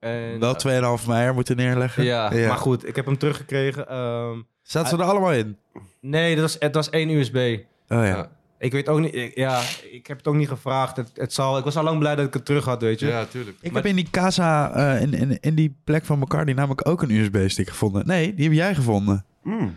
En, 0.00 0.38
Wel 0.40 0.98
2,5 0.98 1.06
meijer 1.06 1.34
moeten 1.34 1.56
neerleggen. 1.56 2.04
ja, 2.04 2.30
maar 2.30 2.56
goed, 2.56 2.88
ik 2.88 2.96
heb 2.96 3.06
hem 3.06 3.18
teruggekregen. 3.18 3.88
Ehm, 3.88 4.40
Zaten 4.62 4.88
ze 4.88 4.96
er 5.04 5.10
allemaal 5.10 5.32
in? 5.32 5.58
nee, 6.00 6.34
dat 6.34 6.42
was, 6.42 6.56
het 6.58 6.74
was 6.74 6.90
één 6.90 7.10
USB. 7.10 7.58
Oh 7.88 8.04
ja. 8.04 8.30
Ik 8.64 8.72
weet 8.72 8.88
ook 8.88 9.00
niet, 9.00 9.14
ik- 9.14 9.36
ja, 9.36 9.62
ik 9.90 10.06
heb 10.06 10.16
het 10.16 10.26
ook 10.26 10.34
niet 10.34 10.48
gevraagd. 10.48 10.96
Het, 10.96 11.10
het 11.14 11.32
zal, 11.32 11.58
ik 11.58 11.64
was 11.64 11.76
al 11.76 11.82
lang 11.84 11.98
blij 11.98 12.14
dat 12.14 12.26
ik 12.26 12.34
het 12.34 12.44
terug 12.44 12.64
had, 12.64 12.80
weet 12.82 13.00
je. 13.00 13.06
Ja, 13.06 13.24
tuurlijk. 13.24 13.56
Ik 13.60 13.72
Maar- 13.72 13.82
heb 13.82 13.90
in 13.90 13.96
die 13.96 14.10
casa, 14.10 14.72
eh, 14.74 15.02
in, 15.02 15.12
in, 15.14 15.38
in 15.40 15.54
die 15.54 15.76
plek 15.84 16.04
van 16.04 16.18
McCartney 16.18 16.54
namelijk 16.54 16.88
ook 16.88 17.02
een 17.02 17.10
USB-stick 17.10 17.68
gevonden. 17.68 18.06
Nee, 18.06 18.34
die 18.34 18.44
heb 18.44 18.52
jij 18.54 18.74
gevonden. 18.74 19.24
Mm. 19.42 19.76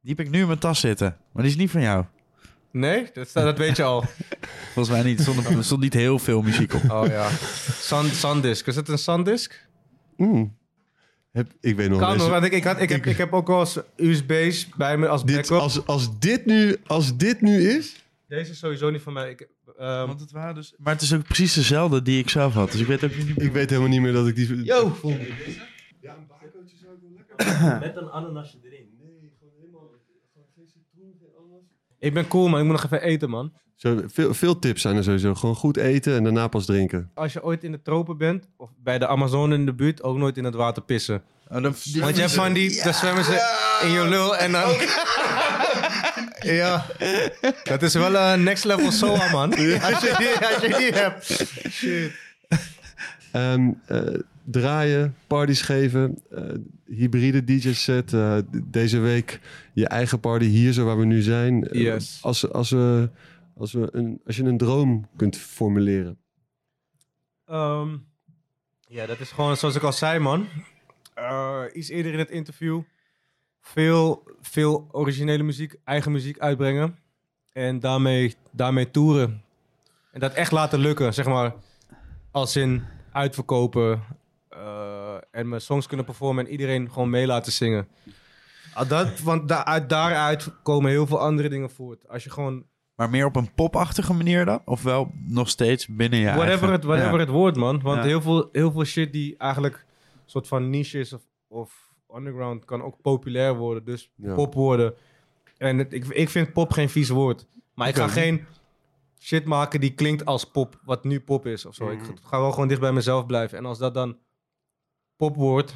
Die 0.00 0.14
heb 0.16 0.26
ik 0.26 0.32
nu 0.32 0.40
in 0.40 0.46
mijn 0.46 0.58
tas 0.58 0.80
zitten. 0.80 1.16
Maar 1.32 1.42
die 1.42 1.52
is 1.52 1.58
niet 1.58 1.70
van 1.70 1.80
jou. 1.80 2.04
Nee, 2.70 3.06
dat, 3.12 3.28
staat- 3.28 3.44
dat 3.44 3.58
weet 3.58 3.76
je 3.76 3.82
al. 3.82 4.04
Volgens 4.74 4.94
mij 4.96 5.04
niet. 5.04 5.18
Er 5.18 5.24
stond, 5.24 5.46
er 5.56 5.64
stond 5.64 5.80
niet 5.80 5.94
heel 5.94 6.18
veel 6.18 6.42
muziek 6.42 6.74
op. 6.74 6.90
Oh 6.90 7.06
ja. 7.06 7.28
Sun, 7.80 8.04
Sandisk. 8.10 8.66
Is 8.66 8.76
het 8.76 8.88
een 8.88 8.98
Sandisk? 8.98 9.66
Mm. 10.16 10.54
Heb, 11.32 11.50
ik 11.60 11.76
weet 11.76 11.88
nog 11.88 11.98
Kan 11.98 12.18
deze- 12.18 12.30
want 12.30 12.44
ik, 12.44 12.52
ik, 12.52 12.64
had, 12.64 12.80
ik, 12.80 12.88
heb, 12.88 13.06
ik 13.06 13.16
heb 13.16 13.32
ook 13.32 13.46
wel 13.46 13.60
eens 13.60 13.78
USB's 13.96 14.68
bij 14.76 14.96
me 14.98 15.08
als 15.08 15.24
dit, 15.24 15.36
backup. 15.36 15.58
als, 15.58 15.86
als, 15.86 16.18
dit 16.18 16.46
nu, 16.46 16.76
als 16.86 17.16
dit 17.16 17.40
nu 17.40 17.68
is... 17.68 18.04
Deze 18.28 18.50
is 18.50 18.58
sowieso 18.58 18.90
niet 18.90 19.02
van 19.02 19.12
mij. 19.12 19.30
Ik, 19.30 19.48
ehm, 19.78 20.06
Want 20.06 20.20
het 20.20 20.30
waren 20.30 20.54
dus... 20.54 20.74
Maar 20.78 20.92
het 20.92 21.02
is 21.02 21.14
ook 21.14 21.24
precies 21.24 21.54
dezelfde 21.54 22.02
die 22.02 22.18
ik 22.18 22.28
zelf 22.28 22.54
had. 22.54 22.72
Dus 22.72 22.80
ik 22.80 22.86
weet 22.86 23.04
ook 23.04 23.16
niet... 23.16 23.42
Ik 23.42 23.52
weet 23.52 23.70
helemaal 23.70 23.90
niet 23.90 24.00
meer 24.00 24.12
dat 24.12 24.26
ik 24.26 24.34
die... 24.34 24.64
Yo! 24.64 24.96
Met 27.80 27.96
een 27.96 28.10
ananasje 28.10 28.58
erin. 28.62 28.94
Ik 31.98 32.14
ben 32.14 32.28
cool, 32.28 32.48
man. 32.48 32.58
Ik 32.58 32.64
moet 32.64 32.74
nog 32.74 32.84
even 32.84 33.02
eten, 33.02 33.30
man. 33.30 33.52
Zo, 33.74 34.02
veel, 34.06 34.34
veel 34.34 34.58
tips 34.58 34.82
zijn 34.82 34.96
er 34.96 35.04
sowieso. 35.04 35.34
Gewoon 35.34 35.54
goed 35.54 35.76
eten 35.76 36.14
en 36.14 36.24
daarna 36.24 36.48
pas 36.48 36.64
drinken. 36.64 37.10
Als 37.14 37.32
je 37.32 37.42
ooit 37.42 37.64
in 37.64 37.72
de 37.72 37.82
tropen 37.82 38.18
bent, 38.18 38.48
of 38.56 38.70
bij 38.82 38.98
de 38.98 39.06
Amazone 39.06 39.54
in 39.54 39.66
de 39.66 39.74
buurt, 39.74 40.02
ook 40.02 40.16
nooit 40.16 40.36
in 40.36 40.44
het 40.44 40.54
water 40.54 40.82
pissen. 40.82 41.22
Oh, 41.48 41.52
dan, 41.52 41.62
Want 41.62 42.14
je 42.14 42.20
hebt 42.20 42.32
van 42.32 42.52
die, 42.52 42.82
dan 42.82 42.94
zwemmen 42.94 43.24
ze 43.24 43.78
in 43.82 43.90
je 43.90 44.08
lul 44.08 44.36
en 44.36 44.52
dan... 44.52 44.70
ja, 46.40 46.86
dat 47.64 47.82
is 47.82 47.94
wel 47.94 48.14
een 48.16 48.42
next 48.42 48.64
level 48.64 48.90
SOA, 48.90 49.30
man. 49.30 49.50
Als, 49.88 50.00
je 50.00 50.14
die, 50.18 50.46
als 50.48 50.62
je 50.62 50.74
die 50.78 50.92
hebt. 50.92 51.24
Shit. 51.70 52.12
Ehm, 53.32 53.70
eh, 53.86 54.00
draaien, 54.44 55.14
parties 55.26 55.60
geven, 55.62 56.18
eh, 56.30 56.42
hybride 56.86 57.44
DJ-set. 57.44 58.12
eh, 58.12 58.36
d- 58.38 58.44
deze 58.64 58.98
week 58.98 59.40
je 59.72 59.88
eigen 59.88 60.20
party 60.20 60.44
hier 60.44 60.72
zo 60.72 60.84
waar 60.84 60.98
we 60.98 61.04
nu 61.04 61.20
zijn. 61.22 61.68
Eh, 61.68 61.80
Yes. 61.80 62.18
als, 62.22 62.52
als, 62.52 62.70
we, 62.70 63.10
als, 63.56 63.72
we 63.72 63.88
een, 63.92 64.20
als 64.26 64.36
je 64.36 64.42
een 64.44 64.58
droom 64.58 65.08
kunt 65.16 65.36
formuleren. 65.36 66.18
Ehm, 67.46 67.96
ja, 68.88 69.06
dat 69.06 69.20
is 69.20 69.30
gewoon 69.30 69.56
zoals 69.56 69.74
ik 69.74 69.82
al 69.82 69.92
zei, 69.92 70.18
man. 70.18 70.46
Eh, 71.14 71.62
iets 71.72 71.88
eerder 71.88 72.12
in 72.12 72.18
het 72.18 72.30
interview. 72.30 72.82
Veel, 73.72 74.22
veel 74.40 74.88
originele 74.90 75.42
muziek, 75.42 75.76
eigen 75.84 76.12
muziek 76.12 76.38
uitbrengen. 76.38 76.98
En 77.52 77.80
daarmee, 77.80 78.34
daarmee 78.52 78.90
toeren. 78.90 79.42
En 80.12 80.20
dat 80.20 80.32
echt 80.34 80.52
laten 80.52 80.78
lukken, 80.78 81.14
zeg 81.14 81.26
maar. 81.26 81.54
Als 82.30 82.56
in 82.56 82.82
uitverkopen. 83.12 84.02
eh, 84.48 85.14
en 85.30 85.48
mijn 85.48 85.60
songs 85.60 85.86
kunnen 85.86 86.06
performen 86.06 86.44
en 86.46 86.50
iedereen 86.50 86.92
gewoon 86.92 87.10
mee 87.10 87.26
laten 87.26 87.52
zingen. 87.52 87.88
Ah, 88.74 88.88
Dat, 88.88 89.20
want 89.20 89.48
da- 89.48 89.64
uit 89.64 89.88
daaruit 89.88 90.48
komen 90.62 90.90
heel 90.90 91.06
veel 91.06 91.20
andere 91.20 91.48
dingen 91.48 91.70
voort. 91.70 92.08
Als 92.08 92.24
je 92.24 92.30
gewoon 92.30 92.64
Maar 92.94 93.10
meer 93.10 93.26
op 93.26 93.36
een 93.36 93.54
popachtige 93.54 94.12
manier 94.12 94.44
dan? 94.44 94.60
Of 94.64 94.82
wel 94.82 95.10
nog 95.26 95.48
steeds 95.48 95.86
binnen 95.86 96.18
je 96.18 96.24
whatever, 96.24 96.48
eigen... 96.50 96.70
het, 96.72 96.84
whatever 96.84 97.12
Ja. 97.12 97.18
het 97.18 97.28
wordt, 97.28 97.56
man. 97.56 97.80
Want 97.82 97.96
Ja. 97.98 98.04
heel, 98.04 98.20
veel, 98.22 98.48
heel 98.52 98.72
veel 98.72 98.84
shit 98.84 99.12
die 99.12 99.36
eigenlijk 99.36 99.74
een 100.14 100.20
soort 100.30 100.48
van 100.48 100.70
niche 100.70 100.98
is 100.98 101.12
of, 101.12 101.22
of 101.48 101.85
underground 102.16 102.64
kan 102.64 102.82
ook 102.82 103.00
populair 103.00 103.54
worden. 103.56 103.84
Dus 103.84 104.12
Ja. 104.16 104.34
pop 104.34 104.54
worden. 104.54 104.94
En 105.56 105.78
het- 105.78 105.92
ik, 105.92 106.04
ik 106.06 106.28
vind 106.28 106.52
pop 106.52 106.72
geen 106.72 106.88
vies 106.88 107.08
woord. 107.08 107.46
Maar 107.74 107.88
ik, 107.88 107.94
ga 107.96 108.08
geen 108.08 108.46
shit 109.18 109.44
maken 109.44 109.80
die 109.80 109.94
klinkt 109.94 110.24
als 110.24 110.44
pop, 110.50 110.80
wat 110.84 111.04
nu 111.04 111.20
pop 111.20 111.46
is 111.46 111.64
of 111.66 111.74
zo. 111.74 111.90
Ik 111.90 111.98
Mhm. 112.00 112.16
ga 112.22 112.40
wel 112.40 112.52
gewoon 112.52 112.68
dicht 112.68 112.80
bij 112.80 112.92
mezelf 112.92 113.26
blijven. 113.26 113.58
En 113.58 113.64
als 113.66 113.78
dat 113.78 113.94
dan 113.94 114.18
pop 115.16 115.36
wordt, 115.36 115.74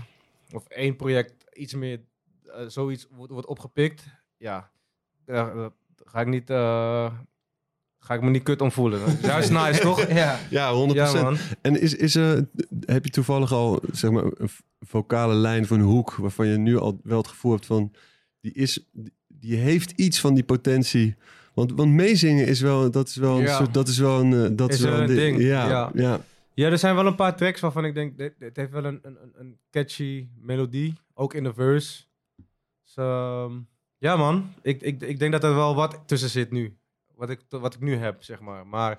of 0.53 0.67
één 0.69 0.97
project 0.97 1.45
iets 1.53 1.75
meer, 1.75 2.01
eh, 2.45 2.65
zoiets 2.67 3.07
wordt, 3.11 3.33
wordt 3.33 3.47
opgepikt, 3.47 4.05
ja, 4.37 4.71
daar 5.25 5.71
ga 6.05 6.21
ik 6.21 6.27
niet... 6.27 6.51
eh, 6.51 7.13
Ga 8.03 8.15
ik 8.15 8.23
me 8.23 8.31
niet 8.31 8.43
kut 8.43 8.61
om 8.61 8.73
voelen. 8.73 9.01
Dat 9.01 9.09
is 9.09 9.21
Juist 9.21 9.51
nice, 9.51 9.81
toch? 9.81 10.09
Ja. 10.23 10.39
Ja, 10.51 10.89
100%. 10.89 10.93
Ja, 10.95 11.23
man. 11.23 11.37
En 11.61 11.81
is, 11.81 11.95
is, 11.95 12.15
er 12.15 12.49
heb 12.85 13.05
je 13.05 13.11
toevallig 13.11 13.53
al 13.53 13.83
zeg 13.93 14.11
maar, 14.11 14.25
een 14.25 14.49
vocale 14.81 15.35
lijn 15.35 15.67
van 15.67 15.79
een 15.79 15.85
hoek 15.87 16.15
waarvan 16.15 16.47
je 16.47 16.57
nu 16.59 16.79
al 16.79 17.01
wel 17.03 17.19
het 17.19 17.29
gevoel 17.29 17.53
hebt 17.53 17.67
van 17.67 17.93
die, 18.41 18.53
is, 18.53 18.89
die 19.29 19.57
heeft 19.57 19.91
iets 19.91 20.21
van 20.21 20.35
die 20.35 20.45
potentie. 20.45 21.15
Want, 21.55 21.73
want 21.73 21.91
meezingen 21.93 22.47
is 22.47 22.61
wel, 22.61 22.91
dat 22.91 23.09
is 23.09 23.17
wel 23.17 23.37
een 23.37 23.43
Ja. 23.43 23.57
soort, 23.57 23.75
dat 23.75 23.89
is 23.89 23.99
wel 23.99 24.21
een, 24.21 24.33
eh, 24.45 24.49
dat 24.57 24.69
is 24.71 24.75
Is 24.77 24.83
wel 24.83 24.93
wel 24.93 25.01
een 25.03 25.09
een 25.09 25.17
ding. 25.17 25.37
ding, 25.37 25.49
Ja, 25.49 25.69
ja. 25.69 25.91
ja. 25.95 26.21
Ja, 26.55 26.69
er 26.71 26.79
zijn 26.79 26.95
wel 26.95 27.07
een 27.07 27.15
paar 27.15 27.37
tracks 27.37 27.61
waarvan 27.61 27.85
ik 27.85 27.95
denk, 27.95 28.17
dit, 28.19 28.33
dit 28.39 28.57
heeft 28.57 28.71
wel 28.71 28.85
een, 28.85 28.99
een, 29.03 29.17
een- 29.23 29.33
een 29.39 29.57
catchy 29.71 30.27
melodie, 30.41 30.95
ook 31.15 31.35
in 31.35 31.43
de 31.45 31.55
verse. 31.55 32.03
Dus, 32.85 32.95
ehm, 32.95 33.53
ja 33.99 34.17
man, 34.17 34.53
ik, 34.63 34.83
ik, 34.83 35.01
ik 35.03 35.19
denk 35.19 35.33
dat 35.33 35.45
er 35.45 35.55
wel 35.55 35.75
wat 35.75 36.01
tussen 36.07 36.29
zit 36.31 36.51
nu. 36.51 36.77
Wat 37.21 37.31
ik, 37.31 37.41
wat 37.49 37.75
ik 37.75 37.81
nu 37.81 37.97
heb, 37.97 38.23
zeg 38.23 38.41
maar. 38.41 38.67
Maar 38.67 38.99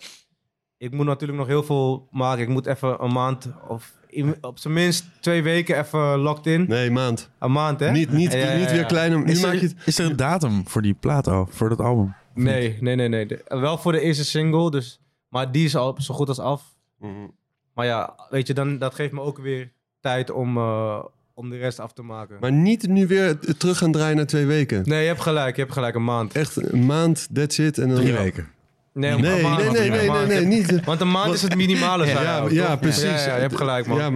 ik 0.77 0.91
moet 0.91 1.05
natuurlijk 1.05 1.39
nog 1.39 1.47
heel 1.47 1.63
veel 1.63 2.07
maken. 2.11 2.41
Ik 2.43 2.49
moet 2.49 2.65
even 2.65 3.03
een 3.03 3.11
maand 3.11 3.47
of 3.67 3.93
in- 4.07 4.35
op 4.41 4.59
zijn 4.59 4.73
minst 4.73 5.05
twee 5.21 5.43
weken 5.43 5.79
even 5.79 6.17
locked 6.19 6.45
in. 6.45 6.65
Nee, 6.67 6.91
maand. 6.91 7.29
Een 7.39 7.51
maand, 7.51 7.79
hè? 7.79 7.91
Niet, 7.91 8.11
niet, 8.11 8.31
Ja, 8.33 8.37
ja, 8.39 8.55
niet 8.57 8.69
ja, 8.69 8.71
weer 8.75 8.85
klein. 8.85 9.15
om- 9.15 9.23
Nu 9.23 9.31
Is 9.31 9.41
maak 9.41 9.51
je 9.53 9.57
er, 9.59 9.63
het... 9.63 9.75
is 9.87 9.99
er 9.99 10.05
een 10.05 10.15
datum 10.15 10.67
voor 10.67 10.81
die 10.81 10.93
plaat 10.93 11.27
al? 11.27 11.47
Voor 11.49 11.69
dat 11.69 11.79
album? 11.79 12.13
Nee, 12.33 12.77
nee, 12.81 12.95
nee, 12.95 13.07
nee. 13.07 13.25
De- 13.25 13.43
wel 13.47 13.77
voor 13.77 13.91
de 13.91 13.99
eerste 14.01 14.25
single, 14.25 14.71
dus, 14.71 15.01
maar 15.29 15.51
die 15.51 15.65
is 15.65 15.75
al 15.75 15.95
zo 16.01 16.13
goed 16.13 16.27
als 16.27 16.39
af. 16.39 16.75
Mhm. 16.97 17.27
Maar 17.73 17.85
ja, 17.85 18.27
weet 18.29 18.47
je, 18.47 18.53
dan, 18.53 18.77
dat 18.77 18.95
geeft 18.95 19.11
me 19.11 19.21
ook 19.21 19.37
weer 19.37 19.71
tijd 19.99 20.31
om, 20.31 20.57
eh, 20.57 21.03
om 21.33 21.49
de 21.49 21.57
rest 21.57 21.79
af 21.79 21.93
te 21.93 22.01
maken. 22.01 22.37
Maar 22.39 22.51
niet 22.51 22.87
nu 22.87 23.07
weer 23.07 23.39
terug 23.57 23.77
gaan 23.77 23.91
draaien 23.91 24.17
na 24.17 24.25
twee 24.25 24.45
weken. 24.45 24.81
Nee, 24.85 25.01
je 25.01 25.07
hebt 25.07 25.21
gelijk. 25.21 25.55
Je 25.55 25.61
hebt 25.61 25.73
gelijk 25.73 25.95
een 25.95 26.03
maand. 26.03 26.33
Echt 26.33 26.55
een 26.55 26.85
maand, 26.85 27.27
that's 27.33 27.57
it. 27.57 27.77
En 27.77 27.87
dan... 27.87 27.97
Drie 27.97 28.13
weken. 28.13 28.47
Nee, 28.93 29.15
Nee, 29.15 29.41
maand, 29.41 29.57
nee, 29.57 29.89
nee, 29.89 29.89
nee, 29.89 30.09
nee, 30.09 30.25
nee, 30.25 30.45
niet. 30.45 30.85
Want 30.85 31.01
een 31.01 31.11
maand 31.11 31.33
is 31.33 31.41
het 31.41 31.55
minimale. 31.55 32.05
zei 32.05 32.23
Ja, 32.25 32.47
ja, 32.49 32.75
precies. 32.75 33.03
Ja, 33.03 33.25
ja, 33.25 33.35
je 33.35 33.41
hebt 33.41 33.55
gelijk, 33.55 33.87
man. 33.87 33.97
Ja, 33.97 34.11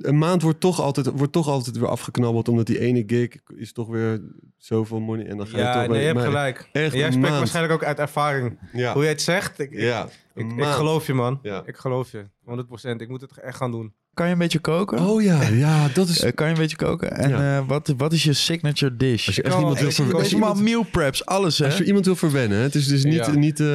een 0.00 0.18
maand 0.18 0.42
wordt 0.42 0.60
toch, 0.60 0.80
altijd, 0.80 1.06
wordt 1.06 1.32
toch 1.32 1.48
altijd 1.48 1.78
weer 1.78 1.88
afgeknabbeld, 1.88 2.48
omdat 2.48 2.66
die 2.66 2.78
ene 2.80 3.02
gig 3.06 3.28
is 3.56 3.72
toch 3.72 3.88
weer 3.88 4.20
zoveel 4.56 5.00
money. 5.00 5.26
En 5.26 5.36
dan 5.36 5.46
ga 5.46 5.56
je 5.56 5.62
Ja, 5.62 5.72
toch 5.82 5.90
nee, 5.92 6.00
je 6.00 6.06
hebt 6.06 6.20
gelijk. 6.20 6.68
echt 6.72 6.92
jij 6.92 7.02
spreekt 7.10 7.16
maand. 7.28 7.38
waarschijnlijk 7.38 7.74
ook 7.74 7.84
uit 7.84 7.98
ervaring. 7.98 8.58
Ja, 8.72 8.92
Hoe 8.92 9.02
jij 9.02 9.10
het 9.12 9.22
zegt, 9.22 9.58
ik, 9.58 9.70
ik- 9.70 9.80
ja. 9.80 10.08
ik, 10.34 10.52
geloof 10.62 11.06
je, 11.06 11.14
man. 11.14 11.38
Ja. 11.42 11.62
Ik 11.66 11.76
geloof 11.76 12.10
je. 12.12 12.24
100%. 12.44 13.00
Ik 13.00 13.08
moet 13.08 13.20
het 13.20 13.38
echt 13.40 13.56
gaan 13.56 13.70
doen. 13.70 13.92
Kan 14.18 14.26
je 14.26 14.32
een 14.32 14.38
beetje 14.38 14.58
koken? 14.58 14.98
Oh 14.98 15.22
ja, 15.22 15.42
ja, 15.42 15.88
dat 15.88 16.08
is... 16.08 16.20
Eh, 16.20 16.34
kan 16.34 16.46
je 16.46 16.52
een 16.52 16.58
beetje 16.58 16.76
koken? 16.76 17.10
En 17.16 17.28
Ja. 17.30 17.58
eh, 17.58 17.66
wat, 17.68 17.94
wat 17.96 18.12
is 18.12 18.22
je 18.24 18.32
signature 18.32 18.96
dish? 18.96 19.26
Als 19.26 19.36
je 19.36 19.42
echt 19.42 19.54
iemand 19.58 19.78
wil, 19.78 19.88
ik- 19.88 19.94
ver- 19.94 20.06
ik- 20.06 20.12
als 20.12 20.28
je 20.28 20.34
iemand, 20.34 20.60
meal 20.60 20.82
preps, 20.82 21.24
alles 21.26 21.58
hè? 21.58 21.64
als 21.64 21.78
je 21.78 21.84
iemand 21.84 22.04
wil 22.04 22.16
verwennen, 22.16 22.58
het 22.58 22.74
is 22.74 22.86
dus 22.86 23.04
niet, 23.04 23.14
Ja. 23.14 23.30
niet 23.30 23.60
eh, 23.60 23.66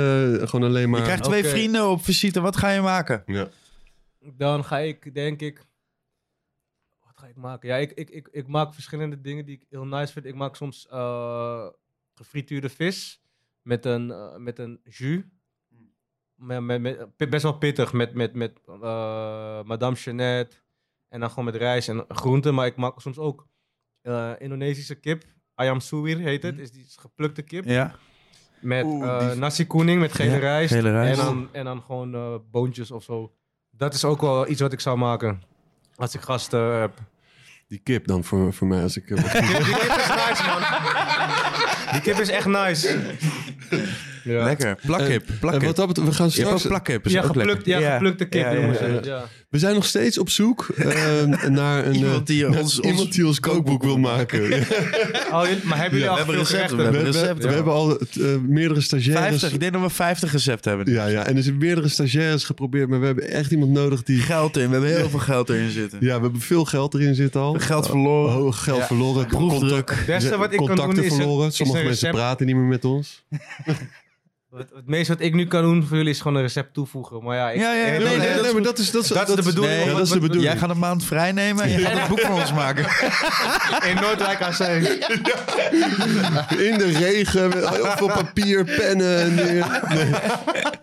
gewoon 0.48 0.64
alleen 0.64 0.90
maar... 0.90 1.00
Je 1.00 1.06
krijgt 1.06 1.24
twee 1.24 1.44
vrienden 1.46 1.90
op 1.90 2.04
visite, 2.04 2.42
wat 2.42 2.58
ga 2.58 2.70
je 2.70 2.82
maken? 2.82 3.24
Ja. 3.26 3.48
Dan 4.38 4.64
ga 4.66 4.80
ik, 4.80 5.14
denk 5.14 5.42
ik... 5.42 5.66
Wat 7.04 7.14
ga 7.18 7.28
ik 7.28 7.36
maken? 7.36 7.70
Ja, 7.70 7.76
ik, 7.76 7.92
ik, 7.92 8.10
ik, 8.10 8.28
ik 8.32 8.48
maak 8.48 8.74
verschillende 8.74 9.22
dingen 9.22 9.46
die 9.46 9.56
ik 9.56 9.66
heel 9.70 9.86
nice 9.86 10.14
vind. 10.14 10.26
Ik 10.26 10.36
maak 10.36 10.56
soms 10.56 10.88
eh, 10.90 11.66
gefrituurde 12.16 12.70
vis 12.70 13.22
met 13.62 13.86
een, 13.86 14.12
eh, 14.12 14.36
met 14.38 14.60
een 14.60 14.80
jus. 14.84 15.22
Met, 16.46 16.62
met, 16.62 16.82
met- 16.82 17.16
pi- 17.18 17.28
best 17.28 17.44
wel 17.44 17.58
pittig, 17.58 17.94
met, 17.94 18.14
met, 18.14 18.34
met 18.36 18.52
eh, 18.82 19.62
Madame 19.64 19.96
Jeannette. 19.96 20.56
En 21.10 21.20
dan 21.20 21.30
gewoon 21.30 21.46
met 21.46 21.56
rijst 21.56 21.90
en 21.90 22.06
groenten. 22.08 22.54
Maar 22.54 22.66
ik 22.66 22.76
maak 22.76 23.00
soms 23.02 23.18
ook 23.18 23.48
eh, 24.02 24.32
Indonesische 24.38 24.96
kip. 24.96 25.24
Ayam 25.56 25.80
suwir 25.80 26.18
heet 26.18 26.44
het. 26.44 26.60
Is 26.60 26.72
die 26.72 26.86
geplukte 27.00 27.42
kip. 27.42 27.66
Ja. 27.66 27.96
Met 28.60 28.86
Oeh, 28.86 29.08
eh, 29.08 29.30
die- 29.30 29.40
nasi 29.40 29.68
koning, 29.68 30.00
met 30.00 30.14
gele 30.14 30.32
Ja, 30.32 30.38
rijst. 30.38 30.74
gele 30.74 30.92
rijst. 30.92 31.20
En, 31.20 31.26
dan, 31.26 31.50
en 31.52 31.66
dan 31.66 31.82
gewoon 31.82 32.14
eh, 32.14 32.36
boontjes 32.52 32.92
of 32.92 33.04
zo. 33.04 33.34
Dat 33.70 33.94
is 33.94 34.06
ook 34.06 34.22
wel 34.22 34.48
iets 34.50 34.62
wat 34.62 34.74
ik 34.74 34.80
zou 34.80 34.98
maken. 34.98 35.42
Als 35.96 36.16
ik 36.16 36.22
gasten 36.22 36.60
heb. 36.80 36.98
Die 37.68 37.80
kip 37.84 38.08
dan 38.08 38.24
voor, 38.24 38.54
voor 38.54 38.68
mij 38.68 38.82
als 38.84 38.98
ik... 38.98 39.08
Die, 39.08 39.16
die 39.24 39.32
kip 39.32 39.42
is 39.98 40.08
nice, 40.08 40.44
man. 40.46 40.62
Die 41.92 42.02
kip 42.02 42.18
is 42.20 42.30
echt 42.30 42.46
nice. 42.48 43.02
Ja. 44.24 44.44
Lekker. 44.44 44.78
Plakkip. 44.86 45.28
en 45.30 45.38
Plakkip. 45.40 45.64
wat 45.64 45.76
dat 45.76 45.88
betreft, 45.88 46.10
we 46.10 46.16
gaan 46.16 46.28
Je 46.32 46.40
hebt 46.40 46.52
ook 46.52 46.60
straks... 46.60 46.68
plakkip. 46.84 47.06
Is 47.06 47.12
Ja, 47.12 47.20
ook 47.22 47.26
geplukt, 47.26 47.66
ja, 47.66 47.92
geplukte 47.94 48.26
kip 48.26 48.42
Ja, 48.42 48.50
ja, 48.52 48.56
noemen 48.60 48.76
ze 48.78 48.86
ja. 48.86 48.92
het, 48.94 49.06
ja. 49.06 49.26
We 49.50 49.60
zijn 49.60 49.74
nog 49.76 49.86
steeds 49.86 50.18
op 50.18 50.30
zoek 50.30 50.68
eh, 50.78 51.24
naar 51.50 51.86
een... 51.86 51.96
Iemand 51.96 52.20
eh, 52.20 52.26
die 52.26 52.48
ons- 52.48 52.58
ons 52.58 52.80
iemand 52.80 53.14
die 53.14 53.28
ons 53.28 53.40
kookboek 53.40 53.84
wil 53.84 53.98
maken. 53.98 54.42
Oh, 55.34 55.42
maar 55.64 55.78
hebben 55.78 56.00
jullie 56.00 56.00
Ja, 56.00 56.08
al 56.10 56.14
we 56.14 56.18
hebben 56.18 56.36
recepten, 56.36 56.78
we 56.78 56.84
hebben 56.84 57.04
recepten. 57.04 57.50
we 57.50 57.56
hebben 57.56 57.74
al 57.74 58.00
eh, 58.00 58.06
meerdere 58.48 58.82
stagiaires... 58.82 59.30
50. 59.30 59.54
Ik 59.54 59.60
denk 59.60 59.74
dat 59.74 59.82
we 59.82 59.90
50 59.90 60.32
recepten 60.32 60.76
hebben. 60.76 60.94
Ja, 60.94 61.06
ja, 61.06 61.26
en 61.26 61.38
er 61.38 61.44
zijn 61.44 61.58
meerdere 61.58 61.88
stagiaires 61.88 62.44
geprobeerd, 62.44 62.90
maar 62.90 63.00
we 63.00 63.06
hebben 63.06 63.30
echt 63.30 63.52
iemand 63.52 63.72
nodig 63.72 64.04
die... 64.04 64.20
Geld 64.20 64.58
in. 64.58 64.66
We 64.68 64.72
hebben 64.72 64.96
heel 64.96 65.10
veel 65.10 65.20
geld 65.20 65.50
erin 65.50 65.70
zitten. 65.70 65.98
Ja, 66.02 66.16
we 66.16 66.22
hebben 66.22 66.42
veel 66.42 66.66
geld 66.66 66.94
erin 66.94 67.16
zitten 67.16 67.42
al. 67.42 67.54
Geld 67.60 67.86
verloren. 67.88 68.44
Oh, 68.46 68.54
geld 68.54 68.78
Ja. 68.80 68.86
verloren. 68.86 69.28
Proefdruk. 69.28 69.90
Het 69.96 70.06
beste 70.06 70.38
wat 70.38 70.52
ik 70.52 70.58
kan 70.58 70.68
contacten 70.68 70.96
doen 70.96 71.04
is 71.06 71.14
verloren. 71.16 71.52
Sommige 71.52 71.84
mensen 71.84 72.12
praten 72.12 72.46
niet 72.46 72.56
meer 72.56 72.66
met 72.66 72.86
ons. 72.86 73.24
Het, 74.58 74.70
het 74.76 74.88
meeste 74.88 75.14
wat 75.14 75.22
ik 75.22 75.34
nu 75.34 75.48
kan 75.48 75.62
doen 75.62 75.84
voor 75.86 75.98
jullie 75.98 76.12
is 76.12 76.22
gewoon 76.22 76.38
een 76.38 76.42
recept 76.44 76.74
toevoegen. 76.74 77.24
Maar 77.24 77.36
ja, 77.38 77.50
ik, 77.52 77.60
Ja, 77.60 77.74
ja, 77.74 77.84
nee, 77.90 78.00
Nee, 78.00 78.18
nee, 78.18 78.42
nee, 78.42 78.54
maar 78.54 78.62
dat 78.62 78.80
is, 78.80 78.92
dat 78.92 79.04
is, 79.04 79.10
dat 79.10 79.30
is 79.30 79.36
de 79.36 79.42
bedoeling. 79.44 79.74
Ja, 79.80 79.86
Want- 79.86 79.92
dat 79.98 80.02
is 80.02 80.08
de 80.08 80.10
want- 80.20 80.22
bedoeling. 80.32 80.52
Jij 80.52 80.58
gaat 80.62 80.70
een 80.70 80.80
maand 80.80 81.04
vrij 81.06 81.32
nemen 81.32 81.64
en 81.64 81.70
je 81.72 81.78
gaat 81.80 82.02
een 82.02 82.08
boek 82.10 82.20
van 82.20 82.34
ons 82.42 82.54
maken. 82.54 82.84
in 83.90 83.96
Noordwijk 83.96 84.42
AC. 84.42 84.60
In 86.60 86.78
de 86.78 86.92
regen, 87.00 87.50
met 87.50 87.70
heel 87.70 87.86
veel 87.98 88.08
papier, 88.08 88.64
pennen. 88.66 89.20
En. 89.20 89.36
Nee. 89.36 89.64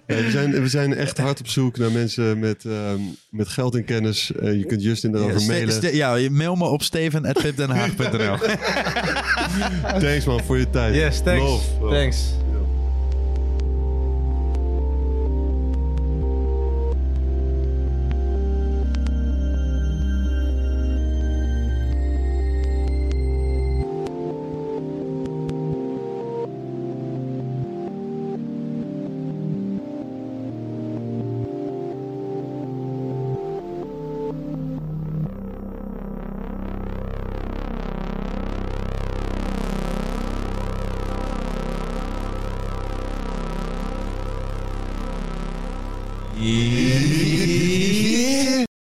We, 0.06 0.30
zijn, 0.30 0.50
we 0.62 0.68
zijn 0.68 0.94
echt 0.94 1.18
hard 1.18 1.40
op 1.40 1.48
zoek 1.48 1.76
naar 1.78 1.90
mensen 1.92 2.38
met, 2.38 2.64
ehm, 2.64 3.00
met 3.30 3.48
geld 3.48 3.74
en 3.74 3.84
kennis. 3.84 4.32
Eh, 4.32 4.52
je 4.58 4.64
kunt 4.66 4.82
Justin 4.82 5.12
daarover 5.12 5.40
Ja, 5.40 5.46
mailen. 5.46 5.72
ste- 5.74 5.96
ja, 5.96 6.14
je 6.14 6.30
mail 6.30 6.54
me 6.54 6.64
op 6.64 6.82
steven.vipdenhaag.nl 6.82 8.36
Thanks 10.00 10.24
man 10.24 10.40
voor 10.44 10.58
je 10.58 10.70
tijd. 10.70 10.94
Yes, 10.94 11.20
thanks. 11.22 11.42
Love. 11.42 11.64
Love. 11.80 11.94
Thanks. 11.94 12.18